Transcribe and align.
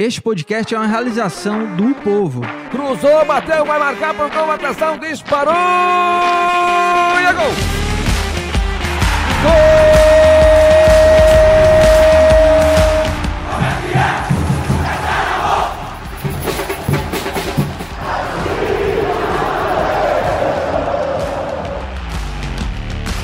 Este 0.00 0.22
podcast 0.22 0.72
é 0.72 0.78
uma 0.78 0.86
realização 0.86 1.74
do 1.74 1.92
povo. 1.92 2.40
Cruzou, 2.70 3.24
bateu, 3.24 3.64
vai 3.64 3.80
marcar, 3.80 4.14
pontou, 4.14 4.48
atenção, 4.48 4.96
disparou! 4.96 5.52
E 5.52 7.26
é 7.26 7.32
gol! 7.32 7.50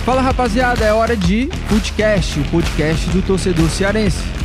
Fala 0.04 0.20
rapaziada, 0.22 0.84
é 0.84 0.92
hora 0.92 1.16
de 1.16 1.48
podcast, 1.68 2.40
o 2.40 2.44
podcast 2.50 3.08
do 3.10 3.22
torcedor 3.22 3.70
cearense. 3.70 4.43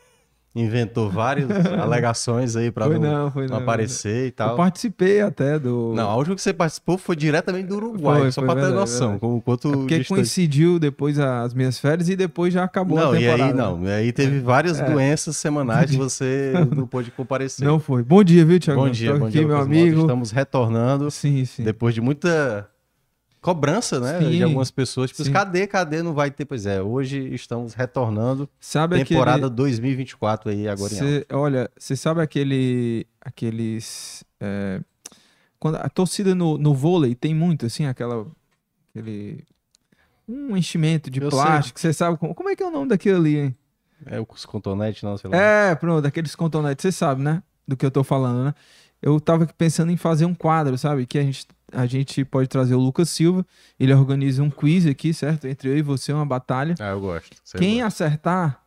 inventou 0.56 1.10
várias 1.10 1.48
alegações 1.82 2.56
aí 2.56 2.72
Foi 2.72 3.00
não, 3.00 3.30
não, 3.30 3.32
não 3.36 3.48
não. 3.48 3.58
aparecer 3.58 4.26
e 4.26 4.28
Eu 4.28 4.32
tal. 4.34 4.56
participei 4.56 5.22
até 5.22 5.58
do... 5.58 5.94
Não, 5.96 6.10
a 6.10 6.16
última 6.16 6.36
que 6.36 6.42
você 6.42 6.54
participou 6.54 6.98
foi 6.98 7.16
diretamente 7.16 7.68
do 7.68 7.76
Uruguai, 7.78 8.22
Foi, 8.22 8.32
só 8.32 8.42
pra 8.42 8.54
ter 8.56 8.62
verdade, 8.62 8.76
noção. 8.80 9.00
verdade. 9.12 9.20
Com 9.22 9.36
o 9.38 9.42
quanto 9.42 9.68
É 9.68 9.72
porque 9.72 10.00
distante- 10.00 10.08
coincidiu 10.20 10.78
depois 10.80 11.18
as 11.18 11.54
minhas 11.54 11.80
férias 11.80 12.08
e 12.10 12.16
depois 12.16 12.54
já 12.54 12.64
acabou 12.64 13.00
Não, 13.00 13.12
a 13.12 13.18
e 13.18 13.22
temporada. 13.24 13.46
aí 13.46 13.54
não. 13.54 13.84
E 13.84 13.92
aí 13.92 14.12
teve 14.12 14.40
várias 14.40 14.80
É. 14.80 14.90
doenças 14.90 15.36
semanais 15.38 15.90
que 15.90 15.98
você 15.98 16.54
não 16.76 16.86
pôde 16.86 17.10
comparecer. 17.12 17.68
Não 17.68 17.80
foi. 17.80 18.04
Bom 18.04 18.24
dia, 18.24 18.46
viu, 18.46 18.60
Thiago? 18.60 18.82
bom 18.82 18.90
dia, 18.90 19.14
bom 19.16 19.26
aqui, 19.26 19.32
dia, 19.34 19.42
meu 19.48 19.58
Lucas 19.58 19.66
amigo. 19.68 20.02
Estamos 20.02 20.32
retornando. 20.32 21.10
Sim, 21.10 21.46
sim. 21.46 21.64
Depois 21.64 21.96
de 21.96 22.02
muita 22.02 22.68
cobrança, 23.44 24.00
né? 24.00 24.20
Sim, 24.20 24.32
de 24.32 24.44
algumas 24.44 24.72
pessoas. 24.72 25.12
Tipo, 25.12 25.26
sim. 25.26 25.32
cadê, 25.32 25.68
cadê? 25.68 26.02
Não 26.02 26.14
vai 26.14 26.32
ter. 26.32 26.46
Pois 26.46 26.66
é, 26.66 26.82
hoje 26.82 27.20
estamos 27.36 27.74
retornando. 27.74 28.50
Sabe 28.60 29.04
temporada 29.04 29.48
aquele... 29.48 29.56
2024 29.56 30.50
aí 30.50 30.68
agora. 30.68 30.94
Cê- 30.94 31.28
olha, 31.32 31.70
você 31.78 31.96
sabe 31.96 32.22
aquele, 32.22 33.06
aqueles, 33.22 34.24
é, 34.40 34.80
quando 35.60 35.76
a 35.76 35.90
torcida 35.90 36.34
no, 36.34 36.58
no 36.58 36.74
vôlei 36.74 37.14
tem 37.14 37.36
muito 37.36 37.66
assim, 37.66 37.86
aquela, 37.86 38.26
aquele, 38.90 39.44
um 40.28 40.56
enchimento 40.56 41.12
de 41.12 41.22
Eu 41.22 41.30
plástico. 41.30 41.80
Você 41.80 41.92
sabe 41.92 42.18
como, 42.18 42.34
como 42.34 42.50
é 42.50 42.56
que 42.56 42.64
é 42.64 42.66
o 42.66 42.72
nome 42.72 42.88
daquilo 42.88 43.18
ali? 43.18 43.38
Hein? 43.38 43.56
É 44.06 44.20
os 44.20 44.46
cotonetes, 44.46 45.04
não, 45.04 45.18
sei 45.18 45.30
lá. 45.30 45.38
É, 45.38 45.76
pronto, 45.76 46.08
aqueles 46.08 46.36
contonetes. 46.36 46.82
Você 46.82 46.92
sabe, 46.92 47.22
né? 47.22 47.44
Do 47.68 47.78
que 47.78 47.86
eu 47.86 47.92
tô 47.92 48.04
falando, 48.04 48.46
né? 48.46 48.56
Eu 49.04 49.20
tava 49.20 49.46
pensando 49.58 49.92
em 49.92 49.98
fazer 49.98 50.26
um 50.26 50.34
quadro, 50.34 50.78
sabe? 50.78 51.06
Que 51.06 51.20
a 51.20 51.24
gente, 51.24 51.46
a 51.74 51.86
gente 51.86 52.24
pode 52.24 52.48
trazer 52.48 52.74
o 52.74 52.80
Lucas 52.80 53.10
Silva. 53.10 53.46
Ele 53.78 53.94
organiza 53.94 54.42
um 54.42 54.50
quiz 54.50 54.88
aqui, 54.88 55.14
certo? 55.14 55.46
Entre 55.46 55.68
eu 55.68 55.78
e 55.78 55.82
você, 55.82 56.14
uma 56.14 56.26
batalha. 56.26 56.74
Ah, 56.80 56.92
eu 56.92 57.02
gosto. 57.02 57.36
Quem 57.58 57.82
lá. 57.82 57.88
acertar, 57.88 58.64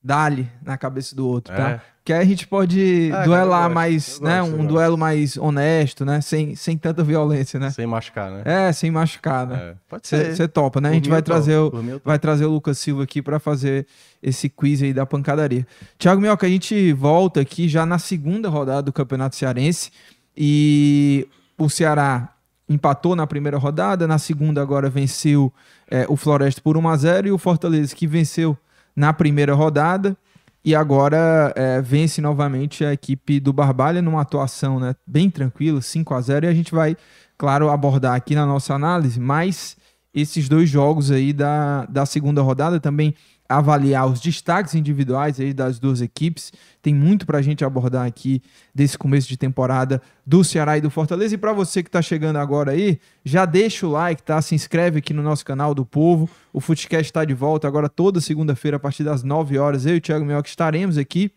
dá-lhe 0.00 0.48
na 0.62 0.78
cabeça 0.78 1.16
do 1.16 1.26
outro, 1.26 1.52
tá? 1.52 1.70
É. 1.70 1.80
Que 2.10 2.14
aí 2.14 2.22
a 2.22 2.24
gente 2.24 2.44
pode 2.44 3.06
cara, 3.08 3.24
duelar 3.24 3.62
gosto, 3.62 3.74
mais, 3.74 4.20
né? 4.20 4.40
gosto, 4.40 4.52
eu 4.52 4.60
um 4.60 4.66
duelo 4.66 4.98
mais 4.98 5.36
honesto, 5.36 6.04
né? 6.04 6.20
Sem, 6.20 6.56
sem 6.56 6.76
tanta 6.76 7.04
violência, 7.04 7.60
né? 7.60 7.70
Sem 7.70 7.86
machucar, 7.86 8.32
né? 8.32 8.42
É, 8.44 8.72
sem 8.72 8.90
machucar, 8.90 9.46
né? 9.46 9.56
É, 9.56 9.74
Pode 9.88 10.08
ser. 10.08 10.34
Você 10.34 10.48
topa, 10.48 10.80
né? 10.80 10.88
A 10.88 10.90
Por 10.90 10.94
gente 10.96 11.04
mim 11.04 11.10
vai 11.12 11.22
trazer, 11.22 11.56
o, 11.56 11.72
vai 12.04 12.18
trazer 12.18 12.46
o 12.46 12.50
Lucas 12.50 12.78
Silva 12.78 13.04
aqui 13.04 13.22
pra 13.22 13.38
fazer 13.38 13.86
esse 14.20 14.48
quiz 14.48 14.82
aí 14.82 14.92
da 14.92 15.06
pancadaria. 15.06 15.64
Thiago 15.96 16.20
Mioca, 16.20 16.48
a 16.48 16.50
gente 16.50 16.92
volta 16.94 17.42
aqui 17.42 17.68
já 17.68 17.86
na 17.86 18.00
segunda 18.00 18.48
rodada 18.48 18.82
do 18.82 18.92
Campeonato 18.92 19.36
Cearense 19.36 19.92
e 20.36 21.28
o 21.56 21.70
Ceará 21.70 22.34
empatou 22.68 23.14
na 23.14 23.24
primeira 23.24 23.56
rodada, 23.56 24.08
na 24.08 24.18
segunda 24.18 24.60
agora 24.60 24.90
venceu 24.90 25.52
é, 25.88 26.06
o 26.08 26.16
Floresta 26.16 26.60
por 26.60 26.76
1 26.76 26.88
a 26.88 26.96
0 26.96 27.28
e 27.28 27.30
o 27.30 27.38
Fortaleza 27.38 27.94
que 27.94 28.08
venceu 28.08 28.58
na 28.96 29.12
primeira 29.12 29.54
rodada 29.54 30.16
e 30.64 30.74
agora 30.74 31.52
é, 31.56 31.80
vence 31.80 32.20
novamente 32.20 32.84
a 32.84 32.92
equipe 32.92 33.40
do 33.40 33.52
Barbalha 33.52 34.02
numa 34.02 34.20
atuação 34.20 34.78
né, 34.78 34.94
bem 35.06 35.30
tranquila, 35.30 35.80
5 35.80 36.14
a 36.14 36.20
0 36.20 36.46
e 36.46 36.48
a 36.48 36.54
gente 36.54 36.72
vai, 36.72 36.96
claro, 37.38 37.70
abordar 37.70 38.14
aqui 38.14 38.34
na 38.34 38.44
nossa 38.44 38.74
análise, 38.74 39.18
mas 39.18 39.76
esses 40.14 40.48
dois 40.48 40.68
jogos 40.68 41.10
aí 41.10 41.32
da, 41.32 41.86
da 41.86 42.04
segunda 42.04 42.42
rodada. 42.42 42.80
Também 42.80 43.14
avaliar 43.50 44.06
os 44.06 44.20
destaques 44.20 44.76
individuais 44.76 45.40
aí 45.40 45.52
das 45.52 45.80
duas 45.80 46.00
equipes. 46.00 46.52
Tem 46.80 46.94
muito 46.94 47.26
pra 47.26 47.42
gente 47.42 47.64
abordar 47.64 48.06
aqui 48.06 48.40
desse 48.72 48.96
começo 48.96 49.28
de 49.28 49.36
temporada 49.36 50.00
do 50.24 50.44
Ceará 50.44 50.78
e 50.78 50.80
do 50.80 50.88
Fortaleza. 50.88 51.34
E 51.34 51.38
pra 51.38 51.52
você 51.52 51.82
que 51.82 51.90
tá 51.90 52.00
chegando 52.00 52.36
agora 52.36 52.70
aí, 52.70 53.00
já 53.24 53.44
deixa 53.44 53.88
o 53.88 53.90
like, 53.90 54.22
tá? 54.22 54.40
Se 54.40 54.54
inscreve 54.54 55.00
aqui 55.00 55.12
no 55.12 55.20
nosso 55.20 55.44
canal 55.44 55.74
do 55.74 55.84
Povo. 55.84 56.30
O 56.52 56.60
Footcast 56.60 57.12
tá 57.12 57.24
de 57.24 57.34
volta 57.34 57.66
agora 57.66 57.88
toda 57.88 58.20
segunda-feira 58.20 58.76
a 58.76 58.80
partir 58.80 59.02
das 59.02 59.24
9 59.24 59.58
horas. 59.58 59.84
Eu 59.84 59.96
e 59.96 59.98
o 59.98 60.00
Thiago 60.00 60.24
Mioca 60.24 60.48
estaremos 60.48 60.96
aqui 60.96 61.32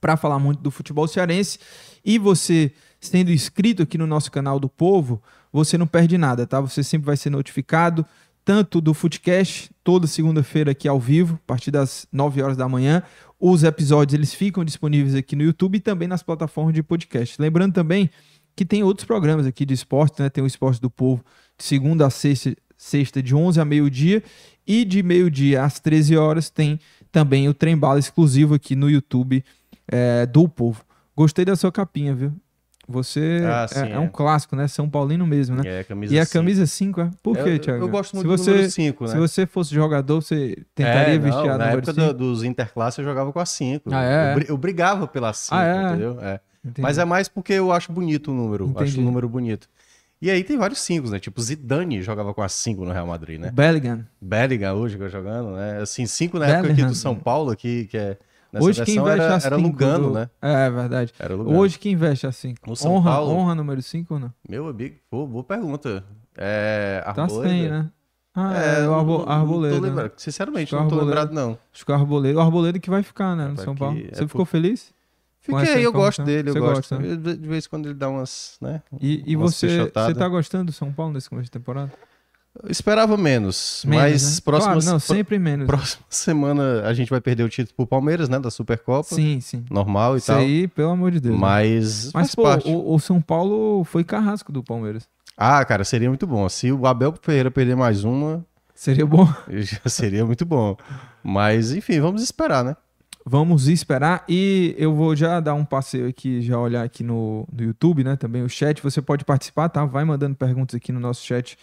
para 0.00 0.16
falar 0.16 0.40
muito 0.40 0.60
do 0.60 0.72
futebol 0.72 1.06
cearense. 1.06 1.60
E 2.04 2.18
você, 2.18 2.72
sendo 3.00 3.30
inscrito 3.30 3.84
aqui 3.84 3.96
no 3.96 4.08
nosso 4.08 4.32
canal 4.32 4.58
do 4.58 4.68
Povo, 4.68 5.22
você 5.52 5.78
não 5.78 5.86
perde 5.86 6.18
nada, 6.18 6.48
tá? 6.48 6.60
Você 6.60 6.82
sempre 6.82 7.06
vai 7.06 7.16
ser 7.16 7.30
notificado, 7.30 8.04
tanto 8.48 8.80
do 8.80 8.94
Footcast, 8.94 9.70
toda 9.84 10.06
segunda-feira 10.06 10.70
aqui 10.70 10.88
ao 10.88 10.98
vivo, 10.98 11.34
a 11.34 11.46
partir 11.46 11.70
das 11.70 12.08
9 12.10 12.40
horas 12.40 12.56
da 12.56 12.66
manhã. 12.66 13.02
Os 13.38 13.62
episódios 13.62 14.14
eles 14.14 14.32
ficam 14.32 14.64
disponíveis 14.64 15.14
aqui 15.14 15.36
no 15.36 15.42
YouTube 15.42 15.76
e 15.76 15.80
também 15.80 16.08
nas 16.08 16.22
plataformas 16.22 16.72
de 16.72 16.82
podcast. 16.82 17.36
Lembrando 17.38 17.74
também 17.74 18.08
que 18.56 18.64
tem 18.64 18.82
outros 18.82 19.06
programas 19.06 19.44
aqui 19.44 19.66
de 19.66 19.74
esporte, 19.74 20.22
né? 20.22 20.30
Tem 20.30 20.42
o 20.42 20.46
Esporte 20.46 20.80
do 20.80 20.88
Povo 20.88 21.22
de 21.58 21.64
segunda 21.66 22.06
a 22.06 22.10
sexta, 22.10 22.56
sexta 22.74 23.22
de 23.22 23.34
11 23.34 23.60
a 23.60 23.66
meio-dia 23.66 24.22
e 24.66 24.82
de 24.82 25.02
meio-dia 25.02 25.62
às 25.62 25.78
13 25.78 26.16
horas 26.16 26.48
tem 26.48 26.80
também 27.12 27.50
o 27.50 27.54
Trem 27.54 27.76
Bala 27.76 27.98
exclusivo 27.98 28.54
aqui 28.54 28.74
no 28.74 28.88
YouTube 28.88 29.44
é, 29.86 30.24
do 30.24 30.48
Povo. 30.48 30.82
Gostei 31.14 31.44
da 31.44 31.54
sua 31.54 31.70
capinha, 31.70 32.14
viu? 32.14 32.32
Você 32.88 33.40
Ah, 33.44 33.64
é- 33.64 33.68
sim, 33.68 33.92
é, 33.92 33.98
um 33.98 34.04
é. 34.04 34.08
clássico, 34.08 34.56
né? 34.56 34.66
São 34.66 34.88
Paulino 34.88 35.26
mesmo, 35.26 35.56
né? 35.56 35.62
É, 35.66 35.80
a 35.80 35.84
camisa 35.84 36.14
e 36.14 36.18
a 36.18 36.24
cinco. 36.24 36.32
camisa 36.32 36.66
5, 36.66 37.00
é? 37.02 37.10
Por 37.22 37.36
quê, 37.36 37.58
Thiago? 37.58 37.84
Eu 37.84 37.88
gosto 37.88 38.10
se 38.10 38.16
muito 38.16 38.28
você, 38.28 38.44
do 38.50 38.54
número 38.54 38.70
5, 38.70 39.04
né? 39.04 39.10
Se 39.12 39.18
você 39.18 39.46
fosse 39.46 39.74
jogador, 39.74 40.22
você 40.22 40.56
tentaria 40.74 41.14
É, 41.14 41.18
vestir 41.18 41.44
não, 41.44 41.54
a 41.54 41.58
Na 41.58 41.70
época 41.72 41.92
5? 41.92 42.06
do- 42.06 42.14
dos 42.14 42.42
interclasses 42.42 42.98
eu 42.98 43.04
jogava 43.04 43.30
com 43.30 43.38
a 43.40 43.44
5. 43.46 43.90
Ah, 43.92 44.02
é? 44.02 44.34
eu, 44.34 44.40
eu 44.48 44.56
brigava 44.56 45.06
pela 45.06 45.32
5, 45.34 45.54
Ah, 45.54 45.64
é? 45.66 45.82
entendeu? 45.82 46.18
É. 46.20 46.40
Mas 46.78 46.96
é 46.98 47.04
mais 47.04 47.28
porque 47.28 47.52
eu 47.52 47.70
acho 47.72 47.92
bonito 47.92 48.30
o 48.30 48.34
número. 48.34 48.64
Entendi. 48.66 48.90
Acho 48.92 49.00
o 49.00 49.04
número 49.04 49.28
bonito. 49.28 49.68
E 50.20 50.30
aí 50.30 50.42
tem 50.42 50.56
vários 50.58 50.80
5, 50.80 51.08
né? 51.10 51.20
Tipo, 51.20 51.40
Zidane 51.42 52.02
jogava 52.02 52.32
com 52.34 52.42
a 52.42 52.48
5 52.48 52.84
no 52.84 52.90
Real 52.92 53.06
Madrid, 53.06 53.38
né? 53.38 53.50
Bellingham. 53.52 54.04
Bellingham 54.20 54.74
hoje 54.74 54.96
que 54.96 55.02
eu 55.02 55.08
jogando, 55.10 55.50
né? 55.52 55.78
Assim, 55.80 56.06
5 56.06 56.38
na 56.38 56.46
época 56.46 56.58
aqui 56.60 56.66
Bellingham. 56.68 56.88
do 56.88 56.94
São 56.96 57.14
Paulo, 57.14 57.50
aqui, 57.52 57.84
que 57.84 57.96
é. 57.98 58.16
Nessa 58.58 58.68
Hoje 58.68 58.84
quem 58.84 58.94
versão 59.02 59.04
veste 59.04 59.46
era, 59.46 59.54
era 59.54 59.56
Lugano, 59.56 60.08
do- 60.08 60.14
né? 60.14 60.30
É, 60.42 60.66
é 60.66 60.70
verdade. 60.70 61.14
Era 61.18 61.34
Lugano. 61.34 61.58
Hoje 61.58 61.78
quem 61.78 61.96
veste 61.96 62.26
assim? 62.26 62.54
No 62.66 62.76
São 62.76 62.92
honra, 62.92 63.10
Paulo? 63.12 63.30
honra 63.32 63.54
número 63.54 63.80
5 63.82 64.14
ou 64.14 64.20
não? 64.20 64.32
Meu 64.48 64.68
amigo, 64.68 64.96
pô, 65.10 65.26
boa 65.26 65.44
pergunta. 65.44 66.04
É. 66.36 67.00
Tá 67.14 67.22
Arboleda? 67.22 67.48
sem, 67.48 67.68
né? 67.68 67.90
Ah, 68.34 68.54
É, 68.56 68.80
é, 68.84 68.88
o 68.88 68.94
Arbo, 68.94 69.24
não- 69.26 69.80
né? 69.94 70.10
Sinceramente, 70.16 70.68
que 70.68 70.74
não 70.76 70.82
tô 70.88 70.94
Arboleda. 70.96 71.06
lembrado, 71.06 71.32
não. 71.32 71.58
Acho 71.74 71.84
que 71.84 71.90
o 71.90 71.94
Arboleda. 71.94 72.38
O 72.38 72.42
Arboleda 72.42 72.78
que 72.78 72.88
vai 72.90 73.02
ficar, 73.02 73.34
né, 73.34 73.48
no 73.48 73.56
Vai 73.56 73.64
São 73.64 73.74
Paulo. 73.74 73.98
é 73.98 74.14
Você 74.14 74.20
por- 74.22 74.28
ficou 74.28 74.44
feliz? 74.44 74.92
Fiquei, 75.40 75.84
eu 75.86 75.92
gosto 75.92 76.22
dele, 76.22 76.50
eu 76.50 76.52
Você 76.52 76.60
gosto. 76.60 76.74
gosta, 76.94 76.98
né? 76.98 77.16
De 77.16 77.48
vez 77.48 77.64
em 77.64 77.68
quando 77.70 77.86
ele 77.86 77.94
dá 77.94 78.08
umas, 78.08 78.58
né? 78.60 78.82
E, 79.00 79.22
e 79.32 79.34
você, 79.34 79.90
você 79.92 80.14
tá 80.14 80.28
gostando 80.28 80.66
do 80.66 80.72
São 80.72 80.92
Paulo 80.92 81.12
nesse 81.14 81.28
começo 81.28 81.46
de 81.46 81.50
temporada? 81.50 81.90
Eu 82.62 82.70
esperava 82.70 83.16
menos, 83.16 83.84
Menos, 83.86 84.02
mas 84.02 84.34
né? 84.36 84.40
próxima, 84.44 84.72
Claro, 84.74 84.86
não, 84.86 84.98
sempre 84.98 85.38
menos. 85.38 85.66
próxima 85.66 86.02
semana 86.10 86.82
a 86.82 86.92
gente 86.92 87.08
vai 87.10 87.20
perder 87.20 87.44
o 87.44 87.48
título 87.48 87.74
pro 87.76 87.86
Palmeiras, 87.86 88.28
né? 88.28 88.38
Da 88.38 88.50
Supercopa. 88.50 89.14
Sim, 89.14 89.40
sim. 89.40 89.64
Normal 89.70 90.14
e 90.14 90.18
Isso 90.18 90.26
tal. 90.26 90.38
aí, 90.40 90.66
pelo 90.68 90.90
amor 90.90 91.10
de 91.12 91.20
Deus. 91.20 91.34
né? 91.34 91.40
Mas, 91.40 92.12
Mas, 92.12 92.34
pô, 92.34 92.42
o, 92.64 92.94
o 92.94 92.98
São 92.98 93.20
Paulo 93.20 93.84
foi 93.84 94.02
carrasco 94.04 94.50
do 94.50 94.62
Palmeiras. 94.62 95.08
Ah, 95.36 95.64
cara, 95.64 95.84
seria 95.84 96.08
muito 96.08 96.26
bom. 96.26 96.48
Se 96.48 96.72
o 96.72 96.84
Abel 96.86 97.14
Ferreira 97.22 97.50
perder 97.50 97.76
mais 97.76 98.02
uma, 98.02 98.44
Seria 98.74 99.06
bom. 99.06 99.28
já 99.48 99.88
seria 99.88 100.24
muito 100.26 100.44
bom. 100.44 100.76
Mas, 101.22 101.72
enfim, 101.72 102.00
vamos 102.00 102.22
esperar, 102.22 102.64
né? 102.64 102.76
Vamos 103.24 103.68
esperar 103.68 104.24
e 104.28 104.74
eu 104.78 104.94
vou 104.94 105.14
já 105.14 105.38
dar 105.38 105.52
um 105.54 105.64
passeio 105.64 106.08
aqui, 106.08 106.40
já 106.40 106.58
olhar 106.58 106.82
aqui 106.82 107.04
no, 107.04 107.46
no 107.52 107.62
YouTube, 107.62 108.02
né? 108.02 108.16
Também 108.16 108.42
o 108.42 108.48
chat. 108.48 108.82
Você 108.82 109.02
pode 109.02 109.24
participar, 109.24 109.68
tá? 109.68 109.84
Vai 109.84 110.04
mandando 110.04 110.34
perguntas 110.34 110.74
aqui 110.74 110.90
no 110.92 110.98
nosso 110.98 111.24
chat 111.26 111.58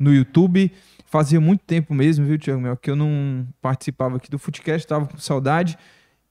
no 0.00 0.12
YouTube. 0.12 0.72
Fazia 1.06 1.40
muito 1.40 1.62
tempo 1.64 1.92
mesmo, 1.94 2.24
viu, 2.26 2.38
Thiago 2.38 2.60
Mel, 2.60 2.76
que 2.76 2.90
eu 2.90 2.96
não 2.96 3.46
participava 3.60 4.16
aqui 4.16 4.30
do 4.30 4.38
Footcast, 4.38 4.86
tava 4.88 5.06
com 5.06 5.18
saudade. 5.18 5.78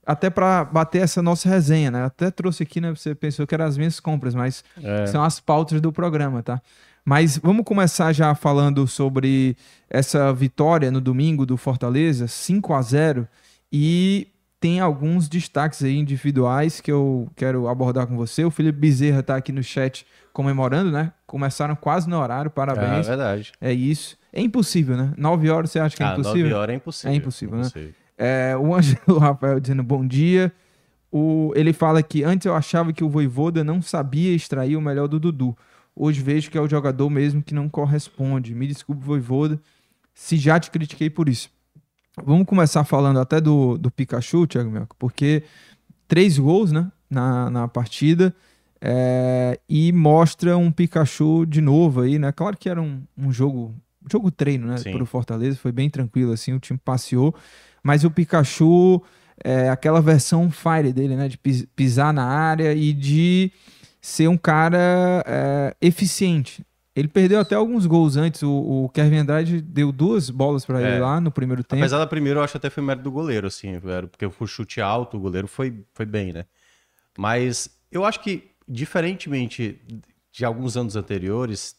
até 0.06 0.28
para 0.28 0.64
bater 0.64 1.02
essa 1.02 1.22
nossa 1.22 1.48
resenha, 1.48 1.88
né? 1.90 2.04
Até 2.04 2.30
trouxe 2.32 2.64
aqui, 2.64 2.80
né? 2.80 2.90
Você 2.90 3.14
pensou 3.14 3.46
que 3.46 3.54
eram 3.54 3.66
as 3.66 3.76
minhas 3.78 4.00
compras, 4.00 4.34
mas 4.34 4.64
É. 4.82 5.06
são 5.06 5.22
as 5.22 5.38
pautas 5.38 5.80
do 5.80 5.92
programa, 5.92 6.42
tá? 6.42 6.60
Mas 7.04 7.38
vamos 7.38 7.64
começar 7.64 8.12
já 8.12 8.34
falando 8.34 8.88
sobre 8.88 9.56
essa 9.88 10.32
vitória 10.32 10.90
no 10.90 11.00
domingo 11.00 11.46
do 11.46 11.56
Fortaleza, 11.56 12.26
5 12.26 12.72
a 12.74 12.82
0 12.82 13.28
e 13.72 14.26
tem 14.58 14.80
alguns 14.80 15.28
destaques 15.28 15.82
aí 15.84 15.96
individuais 15.96 16.80
que 16.80 16.90
eu 16.90 17.30
quero 17.36 17.68
abordar 17.68 18.06
com 18.06 18.16
você. 18.16 18.44
O 18.44 18.50
Felipe 18.50 18.78
Bezerra 18.80 19.22
tá 19.22 19.36
aqui 19.36 19.52
no 19.52 19.62
chat 19.62 20.04
comemorando, 20.32 20.90
né? 20.90 21.12
Começaram 21.26 21.74
quase 21.76 22.08
no 22.08 22.18
horário, 22.18 22.48
É 22.48 22.50
parabéns. 22.50 23.06
verdade. 23.06 23.52
É 23.60 23.72
isso. 23.72 24.16
É 24.32 24.40
impossível, 24.40 24.96
né? 24.96 25.12
9 25.16 25.50
horas 25.50 25.70
você 25.70 25.78
acha 25.80 25.96
que 25.96 26.02
é 26.02 26.06
Ah, 26.06 26.12
impossível? 26.12 26.42
9 26.50 26.54
horas 26.54 26.72
é 26.72 26.76
impossível. 26.76 27.12
É 27.12 27.16
impossível, 27.16 27.58
né? 27.58 27.68
É, 28.18 28.56
o 28.56 28.74
Ângelo 28.74 29.00
Rafael 29.18 29.58
dizendo 29.60 29.82
bom 29.82 30.06
dia. 30.06 30.52
O, 31.12 31.52
ele 31.56 31.72
fala 31.72 32.02
que 32.02 32.22
antes 32.22 32.46
eu 32.46 32.54
achava 32.54 32.92
que 32.92 33.02
o 33.02 33.08
Voivoda 33.08 33.64
não 33.64 33.82
sabia 33.82 34.32
extrair 34.34 34.76
o 34.76 34.80
melhor 34.80 35.08
do 35.08 35.18
Dudu. 35.18 35.56
Hoje 35.96 36.22
vejo 36.22 36.50
que 36.50 36.56
é 36.56 36.60
o 36.60 36.68
jogador 36.68 37.10
mesmo 37.10 37.42
que 37.42 37.52
não 37.54 37.68
corresponde. 37.68 38.54
Me 38.54 38.66
desculpe, 38.66 39.02
Voivoda, 39.04 39.60
se 40.14 40.36
já 40.36 40.60
te 40.60 40.70
critiquei 40.70 41.10
por 41.10 41.28
isso. 41.28 41.50
Vamos 42.24 42.46
começar 42.46 42.84
falando 42.84 43.18
até 43.18 43.40
do, 43.40 43.76
do 43.78 43.90
Pikachu, 43.90 44.46
Thiago 44.46 44.70
Melco, 44.70 44.94
porque 44.98 45.42
três 46.06 46.38
gols 46.38 46.70
né, 46.70 46.86
na, 47.08 47.50
na 47.50 47.66
partida 47.68 48.34
é, 48.80 49.58
e 49.68 49.92
mostra 49.92 50.56
um 50.56 50.70
Pikachu 50.72 51.44
de 51.46 51.60
novo 51.60 52.00
aí, 52.02 52.18
né? 52.18 52.32
Claro 52.32 52.56
que 52.56 52.68
era 52.68 52.80
um, 52.80 53.02
um 53.16 53.32
jogo, 53.32 53.74
jogo 54.10 54.30
treino, 54.30 54.66
né? 54.66 54.78
Sim. 54.78 54.92
Pro 54.92 55.04
Fortaleza, 55.06 55.56
foi 55.58 55.72
bem 55.72 55.90
tranquilo 55.90 56.32
assim, 56.32 56.52
o 56.52 56.58
time 56.60 56.78
passeou, 56.82 57.34
mas 57.82 58.04
o 58.04 58.10
Pikachu 58.10 59.02
é 59.42 59.68
aquela 59.70 60.00
versão 60.00 60.50
fire 60.50 60.92
dele, 60.92 61.16
né? 61.16 61.28
De 61.28 61.38
pis- 61.38 61.66
pisar 61.76 62.12
na 62.12 62.24
área 62.24 62.72
e 62.74 62.92
de 62.92 63.52
ser 64.00 64.28
um 64.28 64.36
cara 64.36 65.22
é, 65.26 65.76
eficiente. 65.80 66.64
Ele 66.96 67.06
perdeu 67.08 67.38
até 67.38 67.54
alguns 67.54 67.86
gols 67.86 68.16
antes. 68.16 68.42
O, 68.42 68.50
o 68.84 68.88
Kevin 68.88 69.18
Andrade 69.18 69.60
deu 69.60 69.92
duas 69.92 70.28
bolas 70.28 70.64
para 70.66 70.80
ele 70.82 70.96
É. 70.96 71.00
lá 71.00 71.20
no 71.20 71.30
primeiro 71.30 71.62
tempo. 71.62 71.80
Apesar 71.80 71.98
da 71.98 72.06
primeira, 72.06 72.40
eu 72.40 72.44
acho 72.44 72.56
até 72.56 72.68
foi 72.68 72.82
mérito 72.82 73.04
do 73.04 73.10
goleiro, 73.12 73.46
assim, 73.46 73.80
porque 74.10 74.28
foi 74.28 74.46
chute 74.46 74.80
alto, 74.80 75.16
o 75.16 75.20
goleiro 75.20 75.46
foi, 75.46 75.84
foi 75.94 76.04
bem, 76.04 76.32
né? 76.32 76.44
Mas 77.16 77.70
eu 77.90 78.04
acho 78.04 78.20
que, 78.20 78.49
diferentemente 78.70 79.80
de 80.32 80.44
alguns 80.44 80.76
anos 80.76 80.94
anteriores, 80.96 81.74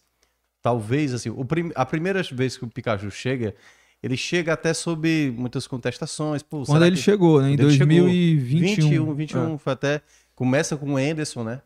talvez, 0.62 1.14
assim, 1.14 1.32
prim- 1.46 1.72
a 1.74 1.86
primeira 1.86 2.22
vez 2.24 2.58
que 2.58 2.66
o 2.66 2.68
Pikachu 2.68 3.10
chega, 3.10 3.56
ele 4.04 4.18
chega 4.18 4.54
até 4.54 4.74
sob 4.74 5.34
muitas 5.38 5.66
contestações. 5.68 6.44
Pô, 6.44 6.64
Quando 6.64 6.86
ele 6.86 6.96
que- 6.98 7.02
chegou, 7.02 7.42
né, 7.42 7.52
em 7.52 7.56
quando 7.56 7.70
ele 7.70 7.78
chegou, 7.78 7.88
2021. 8.04 8.90
21, 8.90 9.14
21 9.16 9.58
foi 9.58 9.74
até. 9.74 10.02
Começa 10.36 10.76
com 10.76 10.94
o 10.94 10.98
Anderson, 10.98 11.44
né? 11.44 11.62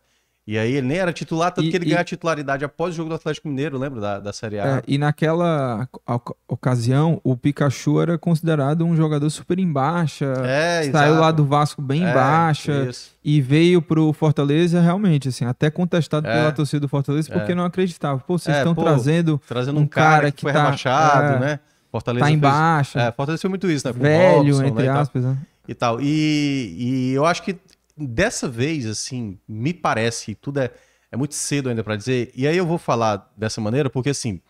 E 0.47 0.59
aí 0.59 0.74
ele 0.74 0.86
nem 0.88 0.97
era 1.00 1.12
titular, 1.12 1.51
tanto 1.51 1.68
E- 1.68 1.71
que 1.71 1.75
ele 1.77 1.86
e- 1.86 1.89
ganha 1.89 2.03
titularidade 2.03 2.63
após 2.63 2.94
o 2.94 2.97
jogo 2.97 3.09
do 3.09 3.15
Atlético 3.15 3.47
Mineiro, 3.47 3.80
lembra? 3.80 4.00
Da, 4.00 4.19
da 4.19 4.31
Série 4.31 4.59
A. 4.59 4.77
É, 4.77 4.83
e 4.88 4.95
naquela 4.95 5.89
oc- 6.07 6.36
ocasião, 6.47 7.19
o 7.24 7.36
Pikachu 7.36 8.00
era 8.00 8.15
considerado 8.15 8.86
um 8.86 8.95
jogador 8.95 9.27
super 9.31 9.57
em 9.57 9.71
baixa. 9.71 10.25
É, 10.45 10.83
saiu 10.92 11.13
lá 11.13 11.19
exato. 11.21 11.33
do 11.38 11.45
Vasco 11.45 11.81
bem 11.81 12.03
em 12.03 12.06
É, 12.07 12.13
baixa. 12.13 12.86
isso. 12.89 13.09
E 13.24 13.42
veio 13.42 13.81
pro 13.81 14.13
Fortaleza, 14.13 14.80
realmente, 14.80 15.30
assim, 15.30 15.45
até 15.45 15.71
contestado 15.71 16.27
É. 16.27 16.31
pela 16.33 16.51
torcida 16.51 16.80
do 16.81 16.88
Fortaleza, 16.88 17.27
porque 17.31 17.53
É. 17.53 17.56
não 17.56 17.65
acreditava. 17.65 18.19
Pô, 18.19 18.38
vocês 18.38 18.56
É, 18.56 18.59
estão 18.59 18.75
pô, 18.75 18.83
trazendo 18.83 19.41
Trazendo 19.48 19.80
um 19.80 19.88
cara, 19.88 20.09
cara 20.18 20.31
que, 20.31 20.38
que 20.38 20.41
foi 20.44 20.53
tá- 20.53 20.63
rebaixado, 20.63 21.33
é, 21.33 21.39
né? 21.39 21.59
Fortaleza 21.91 22.24
tá 22.25 22.30
em 22.31 22.39
fez- 22.39 22.53
baixa, 22.53 23.00
É, 23.01 23.12
Fortaleza 23.12 23.41
foi 23.41 23.50
muito 23.50 23.68
isso, 23.71 23.88
né? 23.88 23.94
Com 23.94 24.00
velho, 24.00 24.38
Robson, 24.44 24.62
né, 24.62 24.68
entre 24.68 24.83
e 24.83 24.88
tal. 24.88 24.98
aspas, 25.01 25.24
né? 25.24 25.38
e 25.68 25.74
tal. 25.74 26.00
E, 26.00 26.75
e 26.77 27.13
eu 27.13 27.25
acho 27.25 27.41
que 27.41 27.56
dessa 27.97 28.47
vez, 28.47 28.86
assim, 28.86 29.39
me 29.47 29.74
parece, 29.74 30.36
tudo 30.36 30.59
é, 30.59 30.71
é 31.12 31.18
muito 31.18 31.36
cedo 31.36 31.69
ainda 31.69 31.83
pra 31.83 31.95
dizer, 31.95 32.31
e 32.36 32.47
aí 32.47 32.57
eu 32.57 32.65
vou 32.65 32.77
falar 32.77 33.31
dessa 33.38 33.62
maneira, 33.62 33.89
porque 33.89 34.09
assim, 34.09 34.42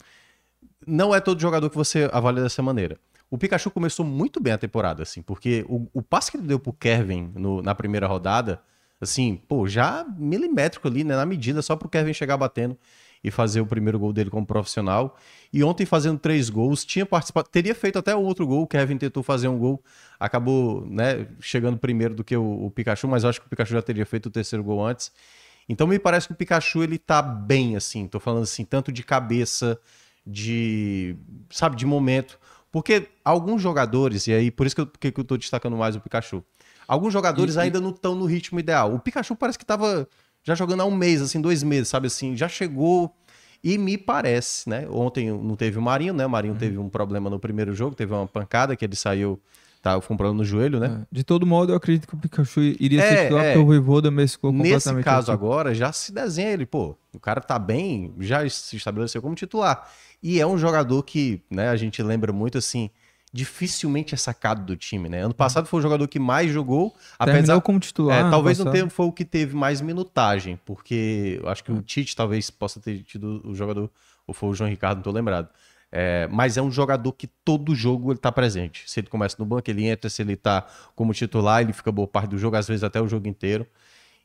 não 0.86 1.14
é 1.14 1.20
todo 1.20 1.40
jogador 1.42 1.70
que 1.70 1.76
você 1.76 2.10
avalia 2.12 2.44
dessa 2.44 2.62
maneira. 2.62 2.98
O 3.30 3.38
Pikachu 3.38 3.72
começou 3.72 4.06
muito 4.06 4.40
bem 4.40 4.54
a 4.54 4.58
temporada, 4.58 5.04
assim, 5.04 5.22
porque 5.22 5.66
o, 5.68 5.88
o 5.94 6.02
passe 6.02 6.32
que 6.32 6.38
ele 6.38 6.48
deu 6.48 6.60
pro 6.60 6.72
Kevin 6.74 7.32
no- 7.36 7.62
na 7.62 7.74
primeira 7.74 8.08
rodada, 8.08 8.62
assim, 9.02 9.36
pô, 9.48 9.68
já 9.68 10.06
milimétrico 10.18 10.88
ali, 10.88 11.04
né, 11.04 11.16
na 11.16 11.26
medida, 11.26 11.62
só 11.62 11.76
pro 11.76 11.90
Kevin 11.90 12.14
chegar 12.14 12.38
batendo 12.38 12.78
e 13.26 13.32
fazer 13.32 13.60
o 13.60 13.66
primeiro 13.66 13.98
gol 13.98 14.14
dele 14.14 14.30
como 14.30 14.46
profissional. 14.46 15.18
E 15.52 15.64
ontem 15.64 15.86
fazendo 15.86 16.20
três 16.20 16.50
gols, 16.50 16.86
tinha 16.86 17.06
participado, 17.06 17.50
teria 17.50 17.74
feito 17.74 17.98
até 17.98 18.16
outro 18.16 18.46
gol, 18.46 18.62
o 18.64 18.68
Kevin 18.68 18.98
tentou 18.98 19.24
fazer 19.24 19.48
um 19.48 19.58
gol, 19.58 19.84
acabou, 20.20 20.86
né, 20.86 21.28
chegando 21.40 21.78
primeiro 21.78 22.14
do 22.14 22.24
que 22.24 22.38
o, 22.38 22.66
o 22.66 22.70
Pikachu, 22.70 23.08
mas 23.08 23.26
acho 23.26 23.40
que 23.42 23.48
o 23.48 23.50
Pikachu 23.50 23.74
já 23.74 23.82
teria 23.82 24.06
feito 24.06 24.28
o 24.28 24.30
terceiro 24.30 24.64
gol 24.64 24.86
antes. 24.86 25.12
Então 25.68 25.88
me 25.88 25.98
parece 25.98 26.28
que 26.28 26.34
o 26.34 26.36
Pikachu 26.36 26.84
ele 26.84 27.00
tá 27.00 27.22
bem 27.22 27.76
assim, 27.76 28.08
tô 28.08 28.20
falando 28.20 28.44
assim, 28.44 28.64
tanto 28.64 28.92
de 28.92 29.02
cabeça, 29.04 29.80
de, 30.26 31.16
sabe, 31.50 31.76
de 31.76 31.86
momento, 31.86 32.40
porque 32.72 33.08
alguns 33.24 33.62
jogadores, 33.62 34.28
e 34.28 34.34
aí 34.34 34.52
por 34.52 34.68
isso 34.68 34.76
que 34.76 34.82
eu, 34.82 34.88
que 34.88 35.20
eu 35.20 35.24
tô 35.24 35.36
destacando 35.38 35.76
mais 35.78 35.96
o 35.96 36.00
Pikachu. 36.00 36.44
Alguns 36.88 37.12
jogadores 37.12 37.56
E- 37.56 37.60
e- 37.60 37.62
ainda 37.62 37.82
não 37.82 37.90
estão 37.90 38.14
no 38.14 38.26
ritmo 38.26 38.60
ideal. 38.60 38.94
O 38.94 39.00
Pikachu 39.00 39.36
parece 39.36 39.58
que 39.58 39.66
tava 39.66 40.08
já 40.46 40.56
jogando 40.56 40.80
há 40.82 40.86
um 40.86 40.96
mês, 40.96 41.22
assim, 41.22 41.42
dois 41.42 41.62
meses, 41.64 41.90
sabe 41.90 42.08
assim, 42.08 42.38
já 42.38 42.48
chegou 42.48 43.14
e 43.64 43.78
me 43.78 43.98
parece, 43.98 44.70
né? 44.70 44.88
Ontem 44.90 45.30
não 45.32 45.56
teve 45.56 45.78
o 45.78 45.82
Marinho, 45.82 46.14
né? 46.14 46.26
O 46.26 46.30
Marinho 46.30 46.54
Uhum. 46.54 46.60
teve 46.60 46.78
um 46.78 46.88
problema 46.88 47.30
no 47.30 47.40
primeiro 47.40 47.74
jogo, 47.74 47.96
teve 47.96 48.14
uma 48.14 48.28
pancada 48.28 48.76
que 48.76 48.86
ele 48.86 48.96
saiu, 48.96 49.42
tá 49.82 50.00
com 50.00 50.14
um 50.14 50.18
problema 50.18 50.38
no 50.38 50.46
joelho, 50.46 50.80
né? 50.80 51.02
É. 51.02 51.06
De 51.12 51.24
todo 51.24 51.48
modo, 51.48 51.72
eu 51.74 51.76
acredito 51.76 52.08
que 52.08 52.14
o 52.14 52.18
Pikachu 52.18 52.62
iria 52.62 53.02
É, 53.02 53.10
ser 53.10 53.24
titular, 53.24 53.44
é. 53.44 53.48
porque 53.54 53.64
o 53.64 53.66
Voivoda 53.66 54.12
mesclou 54.12 54.54
Nesse 54.54 54.70
completamente. 54.72 55.04
caso 55.04 55.32
a 55.32 55.34
equipe. 55.34 55.46
agora, 55.46 55.74
já 55.74 55.92
se 55.92 56.14
desenha 56.14 56.52
ele, 56.52 56.66
pô, 56.68 56.96
o 57.12 57.20
cara 57.20 57.42
tá 57.42 57.58
bem, 57.58 58.14
já 58.20 58.48
se 58.48 58.76
estabeleceu 58.78 59.22
como 59.22 59.34
titular. 59.34 59.90
E 60.22 60.40
é 60.40 60.46
um 60.46 60.58
jogador 60.60 61.02
que, 61.04 61.42
né, 61.50 61.70
a 61.70 61.76
gente 61.76 62.02
lembra 62.04 62.32
muito 62.32 62.58
assim, 62.60 62.90
dificilmente 63.36 64.14
é 64.14 64.18
sacado 64.18 64.64
do 64.64 64.78
time, 64.78 65.10
né? 65.10 65.20
Ano 65.20 65.34
passado 65.34 65.68
foi 65.68 65.80
o 65.80 65.84
jogador 65.84 66.08
que 66.08 66.18
mais 66.18 66.50
jogou, 66.50 66.92
Terminou 67.20 67.38
apesar 67.38 67.62
como 67.62 67.80
titular. 67.82 68.26
é, 68.28 68.30
talvez 68.30 68.58
não 68.58 68.64
passado. 68.66 68.80
tenha, 68.80 68.90
foi 68.90 69.06
o 69.08 69.12
que 69.12 69.26
teve 69.26 69.54
mais 69.54 69.82
minutagem, 69.82 70.58
porque 70.64 71.38
eu 71.44 71.50
acho 71.50 71.62
que 71.62 71.70
o 71.70 71.82
Tite 71.82 72.16
talvez 72.16 72.50
possa 72.50 72.80
ter 72.80 73.04
tido 73.04 73.42
o 73.44 73.54
jogador, 73.54 73.92
ou 74.26 74.34
foi 74.34 74.48
o 74.48 74.54
João 74.54 74.70
Ricardo, 74.70 75.00
não 75.00 75.04
tô 75.04 75.12
lembrado. 75.12 75.50
É, 75.92 76.30
mas 76.32 76.56
é 76.56 76.62
um 76.62 76.72
jogador 76.72 77.12
que 77.12 77.28
todo 77.28 77.76
jogo 77.76 78.14
ele 78.14 78.20
tá 78.20 78.32
presente. 78.32 78.90
Se 78.90 79.02
ele 79.02 79.08
começa 79.08 79.36
no 79.38 79.46
banco, 79.46 79.70
ele 79.70 79.86
entra, 79.86 80.10
se 80.10 80.22
ele 80.22 80.38
tá 80.38 80.66
como 80.96 81.14
titular, 81.14 81.62
ele 81.62 81.74
fica 81.74 81.92
boa 81.92 82.08
parte 82.08 82.30
do 82.30 82.38
jogo, 82.38 82.56
às 82.56 82.66
vezes 82.70 82.86
até 82.86 83.02
o 83.02 83.08
jogo 83.08 83.28
inteiro. 83.28 83.68